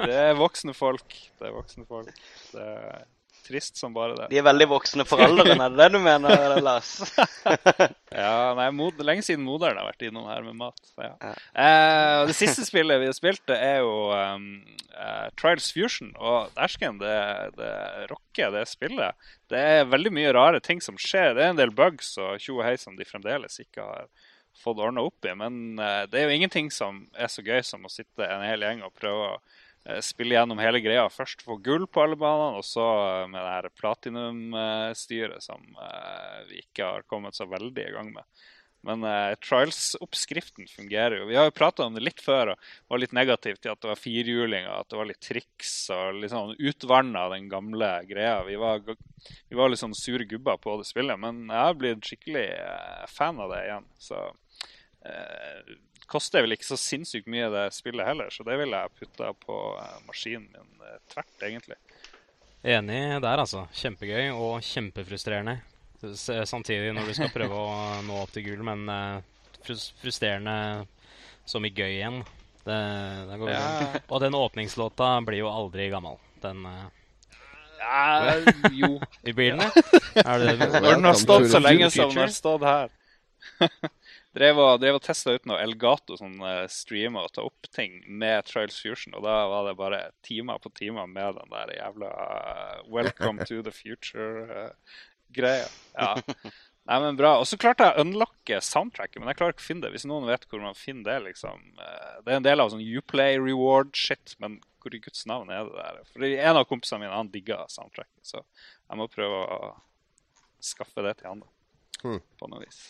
Det 0.06 0.22
er 0.28 0.38
voksne 0.38 0.78
folk. 0.78 1.18
Det 1.42 1.50
er 1.50 1.58
voksne 1.58 1.90
folk. 1.90 2.14
Det 2.54 2.70
er 2.78 3.08
trist 3.44 3.78
som 3.80 3.94
bare 3.95 4.15
det. 4.18 4.28
De 4.32 4.40
er 4.40 4.45
veldig 4.45 4.68
voksne 4.72 5.06
foreldrene, 5.07 5.57
er 5.57 5.74
det 5.74 5.80
det 5.82 5.90
du 5.94 5.99
mener, 6.03 6.56
Lars? 6.64 6.95
ja, 8.24 8.53
nei, 8.57 8.68
mod, 8.76 9.02
lenge 9.03 9.26
siden 9.26 9.45
moderen 9.45 9.80
har 9.82 9.90
vært 9.91 10.06
innom 10.07 10.28
her 10.30 10.44
med 10.45 10.57
mat. 10.60 10.80
Ja. 10.98 11.11
Ja. 11.22 11.34
Eh, 11.65 12.24
det 12.30 12.38
siste 12.38 12.65
spillet 12.68 13.02
vi 13.02 13.10
har 13.10 13.18
spilt, 13.18 13.44
det 13.49 13.60
er 13.60 13.82
jo 13.84 14.11
um, 14.11 14.49
uh, 14.95 15.30
Trials 15.40 15.72
Fusion. 15.76 16.14
Og 16.18 16.53
dæsken, 16.57 16.99
det, 17.02 17.15
det 17.57 17.74
rocker, 18.11 18.53
det 18.56 18.68
spillet. 18.72 19.32
Det 19.52 19.64
er 19.78 19.90
veldig 19.91 20.14
mye 20.15 20.36
rare 20.36 20.61
ting 20.64 20.82
som 20.84 20.99
skjer. 20.99 21.36
Det 21.38 21.45
er 21.45 21.53
en 21.53 21.60
del 21.60 21.74
bugs 21.76 22.15
og 22.22 22.40
tjo 22.41 22.60
og 22.60 22.68
hei 22.68 22.78
som 22.82 22.98
de 22.99 23.07
fremdeles 23.07 23.60
ikke 23.64 23.84
har 23.84 24.07
fått 24.64 24.82
ordna 24.82 25.03
opp 25.06 25.26
i. 25.26 25.36
Men 25.38 25.80
uh, 25.82 26.06
det 26.10 26.22
er 26.22 26.30
jo 26.30 26.40
ingenting 26.40 26.72
som 26.74 27.06
er 27.18 27.32
så 27.32 27.45
gøy 27.45 27.61
som 27.65 27.86
å 27.86 27.91
sitte 27.91 28.28
en 28.28 28.45
hel 28.45 28.65
gjeng 28.65 28.86
og 28.86 28.95
prøve 28.98 29.36
å 29.36 29.38
spille 30.04 30.38
gjennom 30.38 30.62
hele 30.64 30.80
greia. 30.84 31.04
Først 31.12 31.44
få 31.44 31.58
gull 31.64 31.86
på 31.92 32.06
alle 32.06 32.18
banene, 32.20 32.60
og 32.62 32.66
så 32.68 32.88
eh, 33.04 33.28
med 33.32 33.40
det 33.42 33.52
her 33.52 33.70
platinum-styret 33.82 35.44
som 35.44 35.64
uh, 35.76 36.42
vi 36.48 36.64
ikke 36.64 36.88
har 36.88 37.08
kommet 37.10 37.36
så 37.36 37.48
veldig 37.50 37.88
i 37.90 37.96
gang 37.96 38.14
med. 38.16 38.24
Men 38.88 39.04
uh, 39.08 39.36
trials-oppskriften 39.44 40.68
fungerer 40.72 41.20
jo. 41.20 41.28
Vi 41.28 41.38
har 41.40 41.48
jo 41.48 41.56
prata 41.56 41.86
om 41.86 41.96
det 41.96 42.04
litt 42.04 42.24
før 42.24 42.54
og 42.54 42.72
var 42.92 43.04
litt 43.04 43.16
negativt 43.16 43.64
til 43.64 43.72
at 43.74 43.84
det 43.84 43.92
var 43.92 44.00
firhjulinger, 44.00 44.72
at 44.72 44.92
det 44.92 45.00
var 45.00 45.08
litt 45.12 45.24
triks 45.24 45.76
og 45.96 46.20
litt 46.20 46.32
sånn 46.32 46.56
utvanna 46.56 47.28
den 47.36 47.52
gamle 47.52 47.94
greia. 48.08 48.42
Vi 48.48 48.60
var, 48.60 48.84
vi 48.88 49.60
var 49.60 49.72
litt 49.72 49.84
sånn 49.84 49.96
sure 49.96 50.28
gubber 50.28 50.60
på 50.64 50.80
det 50.80 50.88
spillet, 50.88 51.20
men 51.20 51.46
jeg 51.48 51.60
har 51.60 51.80
blitt 51.80 52.08
skikkelig 52.08 52.50
uh, 52.56 53.04
fan 53.12 53.40
av 53.44 53.52
det 53.56 53.66
igjen. 53.68 53.90
Så 54.00 54.28
koster 56.10 56.42
vel 56.46 56.56
ikke 56.56 56.68
så 56.68 56.78
sinnssykt 56.80 57.28
mye, 57.32 57.50
det 57.54 57.66
spillet 57.76 58.08
heller, 58.08 58.30
så 58.34 58.46
det 58.48 58.58
ville 58.60 58.80
jeg 58.84 58.96
putta 59.00 59.32
på 59.46 59.58
eh, 59.82 60.00
maskinen 60.08 60.48
min 60.54 60.88
eh, 60.88 60.98
tvert, 61.14 61.36
egentlig. 61.50 61.78
Enig 62.64 63.00
der, 63.24 63.42
altså. 63.44 63.66
Kjempegøy 63.76 64.30
og 64.32 64.62
kjempefrustrerende. 64.64 65.58
Samtidig 66.48 66.94
når 66.96 67.10
du 67.10 67.14
skal 67.18 67.32
prøve 67.38 67.56
å 67.60 68.02
nå 68.08 68.22
opp 68.24 68.32
til 68.36 68.46
gull, 68.48 68.64
men 68.68 68.88
frustrerende 69.64 70.86
som 71.48 71.64
i 71.68 71.72
gøy 71.76 71.98
igjen. 71.98 72.22
Det, 72.64 72.78
det 73.30 73.38
går 73.42 73.50
Ja. 73.52 73.60
bra. 73.60 74.02
Og 74.16 74.22
den 74.24 74.36
åpningslåta 74.40 75.10
blir 75.28 75.42
jo 75.44 75.50
aldri 75.52 75.90
gammel. 75.92 76.16
Den 76.44 76.64
eh, 76.66 76.84
Ja, 77.84 78.38
jo. 78.72 78.94
Blir 79.28 79.58
den 79.58 79.60
det? 79.60 79.84
Er 80.24 80.40
det 80.40 80.54
det? 80.62 80.70
Når 80.72 80.88
den 80.96 81.04
har 81.10 81.18
stått 81.20 81.50
så 81.52 81.60
lenge 81.60 81.90
som 81.92 82.14
den 82.14 82.22
har 82.24 82.32
stått 82.32 82.64
her. 82.64 82.94
drev 84.34 84.60
og, 84.62 84.72
drev 84.82 84.98
og 84.98 85.04
testa 85.06 85.36
ut 85.36 85.46
noe 85.50 85.62
Elgato 85.62 86.18
som 86.20 86.36
uh, 86.42 86.66
streamer 86.72 87.28
og 87.28 87.34
tar 87.36 87.48
opp 87.48 87.70
ting 87.74 88.02
med 88.08 88.46
Trials 88.50 88.80
Fusion, 88.82 89.16
og 89.18 89.26
da 89.26 89.38
var 89.52 89.70
det 89.70 89.78
bare 89.80 90.02
timer 90.26 90.62
på 90.64 90.72
timer 90.78 91.10
med 91.10 91.40
den 91.40 91.54
der 91.54 91.74
jævla 91.78 92.12
eh, 92.26 92.78
Welcome 92.94 93.46
to 93.50 93.62
the 93.66 93.74
future-greia. 93.74 95.70
ja. 95.98 96.14
Nei, 96.84 96.98
men 97.00 97.16
bra. 97.16 97.38
Og 97.40 97.48
så 97.48 97.56
klarte 97.60 97.86
jeg 97.86 97.96
å 97.96 98.04
unlocke 98.04 98.58
soundtracket, 98.60 99.22
men 99.22 99.30
jeg 99.32 99.40
klarer 99.40 99.56
ikke 99.56 99.64
å 99.64 99.70
finne 99.70 99.86
det. 99.86 99.94
Hvis 99.94 100.08
noen 100.10 100.28
vet 100.28 100.44
hvor 100.52 100.60
man 100.60 100.76
finner 100.76 101.06
det, 101.08 101.30
liksom 101.30 101.62
eh, 101.80 102.18
Det 102.26 102.34
er 102.34 102.42
en 102.42 102.48
del 102.50 102.60
av 102.60 102.74
sånn 102.74 102.84
Uplay 102.84 103.40
reward-shit, 103.40 104.36
men 104.44 104.60
hvor 104.84 104.96
i 104.96 105.00
Guds 105.00 105.24
navn 105.30 105.54
er 105.54 105.70
det 105.70 105.78
der? 105.78 106.02
For 106.12 106.28
en 106.28 106.60
av 106.60 106.68
kompisene 106.68 107.06
mine 107.06 107.16
han 107.16 107.32
digga 107.32 107.62
soundtracket, 107.72 108.20
så 108.28 108.42
jeg 108.44 109.00
må 109.00 109.08
prøve 109.12 109.46
å 109.46 109.72
skaffe 110.64 111.06
det 111.08 111.16
til 111.22 111.32
han, 111.32 111.46
da. 111.46 111.52
Hmm. 112.04 112.20
På 112.40 112.52
noe 112.52 112.66
vis. 112.66 112.84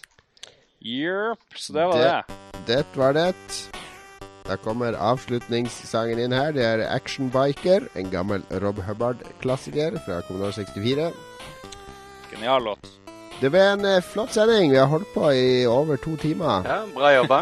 Jepp. 0.84 1.40
Så 1.56 1.74
det 1.74 1.86
var 1.88 1.98
Det- 1.98 2.24
det. 2.66 2.76
Det 2.76 2.98
var 3.00 3.14
det. 3.14 3.34
Da 4.44 4.58
kommer 4.58 4.94
avslutningssangen 4.94 6.20
inn 6.20 6.32
her. 6.36 6.52
Det 6.52 6.64
er 6.66 6.84
Action 6.96 7.30
Biker, 7.32 7.88
en 7.96 8.10
gammel 8.12 8.42
Rob 8.52 8.78
Hubbard-klassiker 8.84 9.96
fra 10.06 10.22
Kommunal 10.28 10.52
64. 10.54 11.12
Genial 12.32 12.64
låt. 12.64 12.90
Det 13.40 13.50
ble 13.52 13.60
en 13.74 13.86
eh, 13.86 14.02
flott 14.02 14.34
sending. 14.36 14.72
Vi 14.72 14.78
har 14.78 14.88
holdt 14.88 15.08
på 15.14 15.32
i 15.34 15.66
over 15.66 15.98
to 15.98 16.16
timer. 16.18 16.64
Ja, 16.68 16.82
bra 16.96 17.14
jobba. 17.16 17.40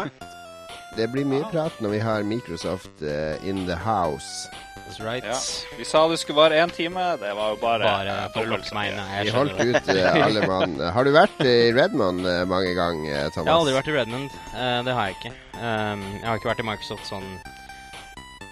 Det 0.96 1.06
blir 1.12 1.24
mye 1.24 1.46
prat 1.52 1.78
når 1.80 1.94
vi 1.96 1.98
har 2.04 2.22
Microsoft 2.28 3.02
uh, 3.02 3.36
in 3.48 3.64
the 3.66 3.76
house. 3.76 4.48
That's 4.86 5.00
right. 5.00 5.24
Ja. 5.24 5.38
Vi 5.78 5.84
sa 5.88 6.02
det 6.08 6.18
skulle 6.20 6.36
vare 6.36 6.58
én 6.60 6.70
time. 6.74 7.00
Det 7.20 7.30
var 7.38 7.54
jo 7.54 7.56
bare 7.62 7.84
Bare 7.86 8.16
for 8.34 8.44
å 8.44 8.50
lukke 8.50 8.74
meg 8.76 8.90
inne. 8.92 9.04
Vi 9.24 9.32
holdt 9.32 9.56
det. 9.56 9.68
ut 9.70 9.88
eh, 9.94 10.18
alle 10.26 10.42
mann. 10.50 10.74
Har 10.96 11.06
du 11.08 11.12
vært 11.14 11.40
i 11.48 11.72
Redmond 11.72 12.26
eh, 12.28 12.42
mange 12.50 12.74
ganger, 12.76 13.30
Thomas? 13.32 13.46
Jeg 13.46 13.52
har 13.54 13.60
aldri 13.62 13.76
vært 13.78 13.88
i 13.88 13.96
Redmond. 13.96 14.36
Eh, 14.52 14.78
det 14.84 14.96
har 14.98 15.08
jeg 15.08 15.16
ikke. 15.20 15.32
Um, 15.62 16.04
jeg 16.18 16.26
har 16.28 16.40
ikke 16.42 16.50
vært 16.50 16.64
i 16.64 16.68
Microsoft 16.68 17.08
sånn 17.08 17.28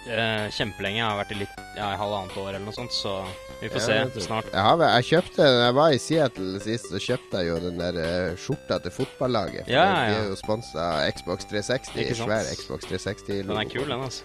eh, 0.09 0.47
kjempelenge. 0.55 0.97
Jeg 0.99 1.05
har 1.07 1.17
vært 1.19 1.33
i 1.35 1.39
litt 1.41 1.57
ja, 1.77 1.91
i 1.93 1.97
halvannet 1.99 2.37
år 2.41 2.49
eller 2.51 2.65
noe 2.65 2.75
sånt, 2.75 2.93
så 2.95 3.13
vi 3.61 3.69
får 3.69 3.81
Ja, 3.81 4.05
se 4.13 4.23
snart. 4.25 4.49
Jeg, 4.51 4.63
har, 4.65 4.83
jeg 4.97 5.07
kjøpte, 5.11 5.47
jeg 5.65 5.75
var 5.77 5.93
i 5.95 5.99
Seattle 6.01 6.61
sist, 6.63 6.89
så 6.91 7.01
kjøpte 7.01 7.41
jeg 7.43 7.51
jo 7.51 7.59
den 7.67 7.77
der 7.81 7.99
uh, 8.01 8.39
skjorta 8.41 8.79
til 8.85 8.95
fotballaget. 8.97 9.63
For 9.67 9.75
Ja, 9.75 9.85
ja, 9.85 10.01
ja. 10.09 10.17
er 10.23 10.31
jo 10.31 10.39
sponsa 10.39 10.87
Xbox 11.15 11.45
360. 11.51 11.93
Ikke 12.05 12.17
sant? 12.17 12.27
Svær 12.31 12.51
Xbox 12.57 12.89
360. 12.89 13.45
Den 13.47 13.57
er 13.61 13.71
kul, 13.71 13.87
den, 13.87 14.05
altså. 14.09 14.23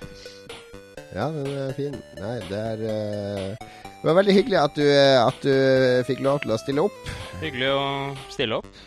Ja, 1.14 1.28
den 1.32 1.46
er 1.52 1.72
fin. 1.76 1.94
Nei, 2.18 2.34
det 2.50 2.58
er 2.72 2.82
uh, 2.82 3.70
Det 3.86 4.10
var 4.10 4.18
veldig 4.22 4.34
hyggelig 4.40 4.58
at 4.64 4.76
du, 4.78 4.84
at 5.22 5.46
du 5.46 6.02
fikk 6.08 6.20
lov 6.24 6.42
til 6.44 6.52
å 6.56 6.60
stille 6.62 6.84
opp. 6.88 7.14
Hyggelig 7.42 7.72
å 7.74 7.86
stille 8.32 8.60
opp. 8.62 8.84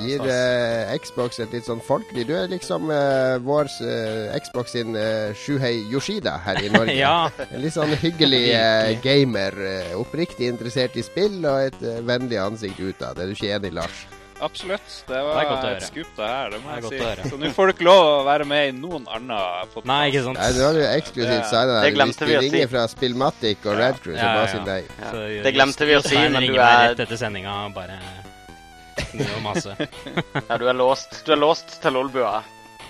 Gir 0.00 0.22
eh, 0.24 0.94
Xbox 1.02 1.38
et 1.44 1.52
litt 1.52 1.66
sånn 1.68 1.82
folkelig 1.84 2.24
Du 2.28 2.32
er 2.38 2.48
liksom 2.48 2.88
eh, 2.90 3.36
vår 3.44 3.68
eh, 3.84 4.38
Xbox 4.40 4.72
sin 4.76 4.96
eh, 4.96 5.34
Shuhei 5.36 5.82
Yoshida 5.92 6.38
her 6.46 6.62
i 6.64 6.70
Norge. 6.72 6.96
ja, 7.06 7.28
En 7.50 7.60
litt 7.62 7.74
sånn 7.76 7.92
hyggelig 8.00 8.44
eh, 8.56 8.94
gamer. 9.04 9.52
eh, 9.68 9.92
oppriktig 10.00 10.48
interessert 10.48 10.96
i 10.96 11.02
spill 11.04 11.44
og 11.44 11.68
et 11.68 11.84
vennlig 12.08 12.40
ansikt 12.40 12.80
utad. 12.80 13.18
Er 13.20 13.26
du 13.28 13.36
ikke 13.36 13.52
enig, 13.58 13.72
Lars? 13.76 14.06
Absolutt. 14.42 14.82
Det 15.06 15.14
Det 15.14 15.20
var 15.22 15.44
godt 15.46 15.64
å 15.68 15.68
et 15.76 15.84
skup, 15.86 16.08
det 16.16 16.26
her. 16.26 16.48
Det 16.50 16.58
må 16.64 16.72
Det 16.80 16.98
jeg 16.98 17.18
si. 17.22 17.28
Så 17.30 17.36
nå 17.38 17.50
får 17.54 17.68
du 17.68 17.72
ikke 17.76 17.84
lov 17.86 18.00
å 18.08 18.24
være 18.26 18.46
med 18.50 18.72
i 18.72 18.72
noen 18.74 19.04
annen 19.06 19.68
podkast. 19.70 19.86
Nei, 19.86 20.00
ikke 20.10 20.24
sant. 20.24 20.40
Nei, 20.40 20.48
nå 20.56 20.64
har 20.66 20.74
du 20.74 20.82
eksklusivt 20.88 21.36
Det- 21.36 21.50
signa 21.52 21.76
det 21.78 21.92
deg. 21.92 22.00
Hvis 22.08 22.18
du 22.18 22.26
ringer 22.26 22.64
si. 22.66 22.72
fra 22.72 22.82
Spillmatic 22.90 23.62
og 23.68 23.72
Ja. 23.72 23.78
Red 23.84 24.00
Crew, 24.02 24.16
så 24.16 24.18
Ja, 24.18 24.32
bare 24.34 24.48
ja, 24.48 24.50
si 24.50 24.58
nei. 24.66 24.82
Ja. 24.98 25.42
Det 25.46 25.54
glemte 25.54 25.86
vi 25.86 25.94
å 25.94 26.02
si, 26.02 26.16
men 26.28 26.42
du 26.42 26.58
er, 26.58 26.88
rett 26.90 27.04
etter 27.06 27.16
sendinga 27.22 27.54
bare 27.72 28.00
Mye 29.12 29.28
var 29.28 29.44
masse. 29.44 29.76
ja, 30.48 30.58
du 30.58 30.66
er 30.68 30.76
låst. 30.76 31.22
Du 31.26 31.32
er 31.32 31.40
låst 31.40 31.78
til 31.82 31.96
Lolbua. 31.98 32.42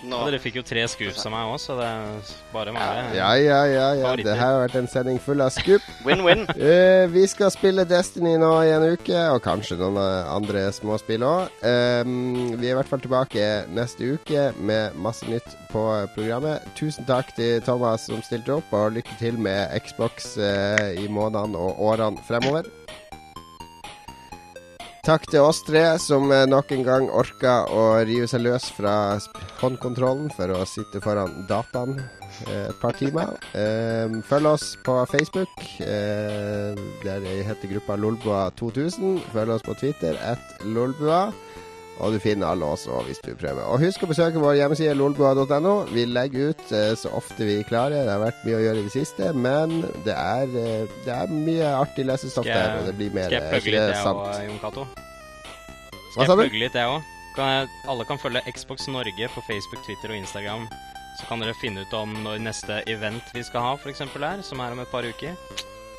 Nå. 0.03 0.19
Dere 0.27 0.39
fikk 0.43 0.57
jo 0.59 0.62
tre 0.66 0.83
scoops 0.91 1.23
av 1.29 1.31
meg 1.31 1.51
òg, 1.53 1.61
så 1.62 1.77
det 1.79 1.87
er 1.87 2.31
bare 2.51 2.73
bare 2.74 3.03
Ja, 3.15 3.29
ja, 3.39 3.61
ja. 3.70 3.85
ja. 4.01 4.15
Det 4.19 4.35
her 4.35 4.41
har 4.41 4.61
vært 4.65 4.81
en 4.81 4.91
sending 4.91 5.20
full 5.23 5.43
av 5.45 5.53
skup. 5.55 5.85
Win-win. 6.07 6.43
Uh, 6.59 7.07
vi 7.15 7.23
skal 7.31 7.53
spille 7.55 7.87
Destiny 7.87 8.35
nå 8.41 8.51
i 8.66 8.73
en 8.74 8.89
uke, 8.97 9.23
og 9.31 9.43
kanskje 9.47 9.79
noen 9.79 10.01
andre 10.03 10.66
småspill 10.74 11.23
òg. 11.27 11.55
vi 11.62 12.66
er 12.66 12.73
i 12.73 12.77
hvert 12.81 12.91
fall 12.91 13.05
tilbake 13.05 13.47
neste 13.70 14.16
uke 14.16 14.49
med 14.59 14.99
masse 14.99 15.29
nytt 15.31 15.55
på 15.70 15.87
programmet. 16.16 16.66
Tusen 16.79 17.07
takk 17.07 17.31
til 17.39 17.62
Thomas 17.62 18.09
som 18.11 18.24
stilte 18.27 18.59
opp, 18.59 18.74
og 18.74 18.97
lykke 18.99 19.19
til 19.23 19.39
med 19.39 19.70
Xbox 19.87 20.35
uh, 20.35 20.91
i 20.99 21.07
månedene 21.07 21.59
og 21.59 21.79
årene 21.93 22.27
fremover. 22.27 22.66
Takk 25.03 25.24
til 25.33 25.43
oss 25.43 25.65
tre 25.66 25.81
som 25.99 26.29
eh, 26.31 26.45
nok 26.47 26.69
en 26.77 26.85
gang 26.87 27.09
orka 27.11 27.65
å 27.74 27.81
rive 28.07 28.29
seg 28.31 28.45
løs 28.45 28.69
fra 28.70 29.19
håndkontrollen 29.59 30.29
for 30.31 30.53
å 30.55 30.61
sitte 30.62 31.01
foran 31.03 31.41
dataen 31.49 31.97
eh, 31.99 32.69
et 32.69 32.79
par 32.79 32.95
timer. 32.95 33.33
Eh, 33.51 34.15
følg 34.29 34.53
oss 34.53 34.69
på 34.87 34.95
Facebook. 35.11 35.51
Eh, 35.83 36.79
der 37.03 37.27
heter 37.49 37.73
gruppa 37.73 37.99
Lolbua2000. 37.99 39.19
Følg 39.35 39.57
oss 39.57 39.66
på 39.66 39.74
Twitter 39.83 40.23
at 40.23 40.62
Lolbua. 40.62 41.33
Og 42.03 42.11
du 42.12 42.19
finner 42.19 42.49
alle 42.51 42.66
oss 42.66 42.89
også 42.91 43.05
hvis 43.07 43.20
du 43.23 43.31
prøver. 43.39 43.62
Og 43.70 43.79
husk 43.85 44.03
å 44.03 44.09
besøke 44.11 44.41
vår 44.43 44.57
hjemmeside 44.59 44.95
lolbua.no. 44.99 45.74
Vi 45.95 46.03
legger 46.11 46.51
ut 46.51 46.73
eh, 46.74 46.95
så 46.99 47.12
ofte 47.15 47.47
vi 47.47 47.61
klarer. 47.69 48.03
Det 48.09 48.11
har 48.16 48.24
vært 48.24 48.43
mye 48.47 48.59
å 48.59 48.62
gjøre 48.65 48.83
i 48.83 48.87
det 48.89 48.95
siste, 48.97 49.29
men 49.39 49.77
det 50.07 50.16
er, 50.16 50.51
eh, 50.51 50.97
det 51.07 51.15
er 51.15 51.31
mye 51.31 51.69
artig 51.79 52.07
lesestoff 52.09 52.49
der. 52.49 52.81
Og 52.81 52.89
det 52.91 52.97
blir 52.99 53.15
mer 53.15 53.31
Skal 53.31 53.39
jeg 53.39 53.47
er 53.47 53.55
plugge 53.55 53.74
litt, 53.77 53.87
det 53.87 53.95
jeg 53.95 54.07
òg, 54.11 54.47
Jon 54.49 54.59
Cato? 54.65 54.87
Skal 56.12 56.27
jeg 56.27 56.39
plugge 56.43 56.62
litt, 56.65 56.74
jeg 56.83 56.91
òg? 56.97 57.11
Alle 57.89 58.05
kan 58.11 58.19
følge 58.20 58.43
Xbox 58.53 58.89
Norge 58.93 59.29
på 59.33 59.45
Facebook, 59.47 59.85
Twitter 59.87 60.11
og 60.12 60.19
Instagram. 60.19 60.66
Så 61.20 61.29
kan 61.29 61.41
dere 61.41 61.55
finne 61.61 61.85
ut 61.87 61.95
om 61.97 62.12
når 62.24 62.43
neste 62.43 62.81
event 62.91 63.31
vi 63.37 63.45
skal 63.47 63.62
ha, 63.65 63.73
f.eks. 63.79 64.03
er, 64.05 64.43
som 64.45 64.61
er 64.61 64.74
om 64.74 64.81
et 64.83 64.91
par 64.93 65.05
uker. 65.07 65.37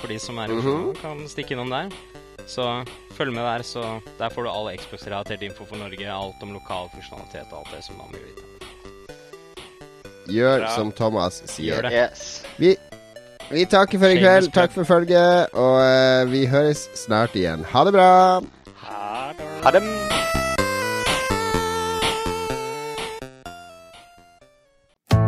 For 0.02 0.12
de 0.12 0.20
som 0.20 0.38
er 0.44 0.52
i 0.52 0.58
Oslo, 0.60 0.76
Mhm. 0.92 0.96
kan 1.00 1.24
stikke 1.32 1.56
innom 1.56 1.70
der. 1.72 1.90
Så 2.48 2.86
følg 3.18 3.34
med 3.34 3.44
der, 3.44 3.62
så 3.66 4.00
der 4.20 4.30
får 4.30 4.44
du 4.44 4.50
all 4.52 4.72
Xbox-relatert 4.78 5.42
info 5.46 5.66
for 5.66 5.80
Norge. 5.80 6.08
Alt 6.12 6.44
om 6.44 6.54
lokal 6.56 6.90
funksjonalitet 6.94 7.52
og 7.52 7.64
alt 7.64 7.76
det 7.76 7.84
som 7.86 8.00
man 8.02 8.12
vil 8.16 8.26
vite. 8.30 8.50
Gjør 10.34 10.60
Bra. 10.60 10.72
som 10.76 10.92
Thomas 10.96 11.42
sier. 11.46 11.76
Gjør 11.76 11.90
det. 11.90 11.94
Yes. 11.94 12.46
Vi, 12.58 12.76
vi 13.52 13.66
takker 13.66 14.00
for 14.00 14.16
i 14.16 14.22
kveld. 14.22 14.52
Takk 14.56 14.72
for 14.76 14.88
følget, 14.88 15.52
og 15.54 15.80
uh, 15.84 16.32
vi 16.32 16.46
høres 16.48 16.88
snart 16.96 17.36
igjen. 17.36 17.66
Ha 17.74 17.86
det 17.88 17.96
bra! 17.98 18.12
Ha 18.84 19.72
det. 19.72 19.84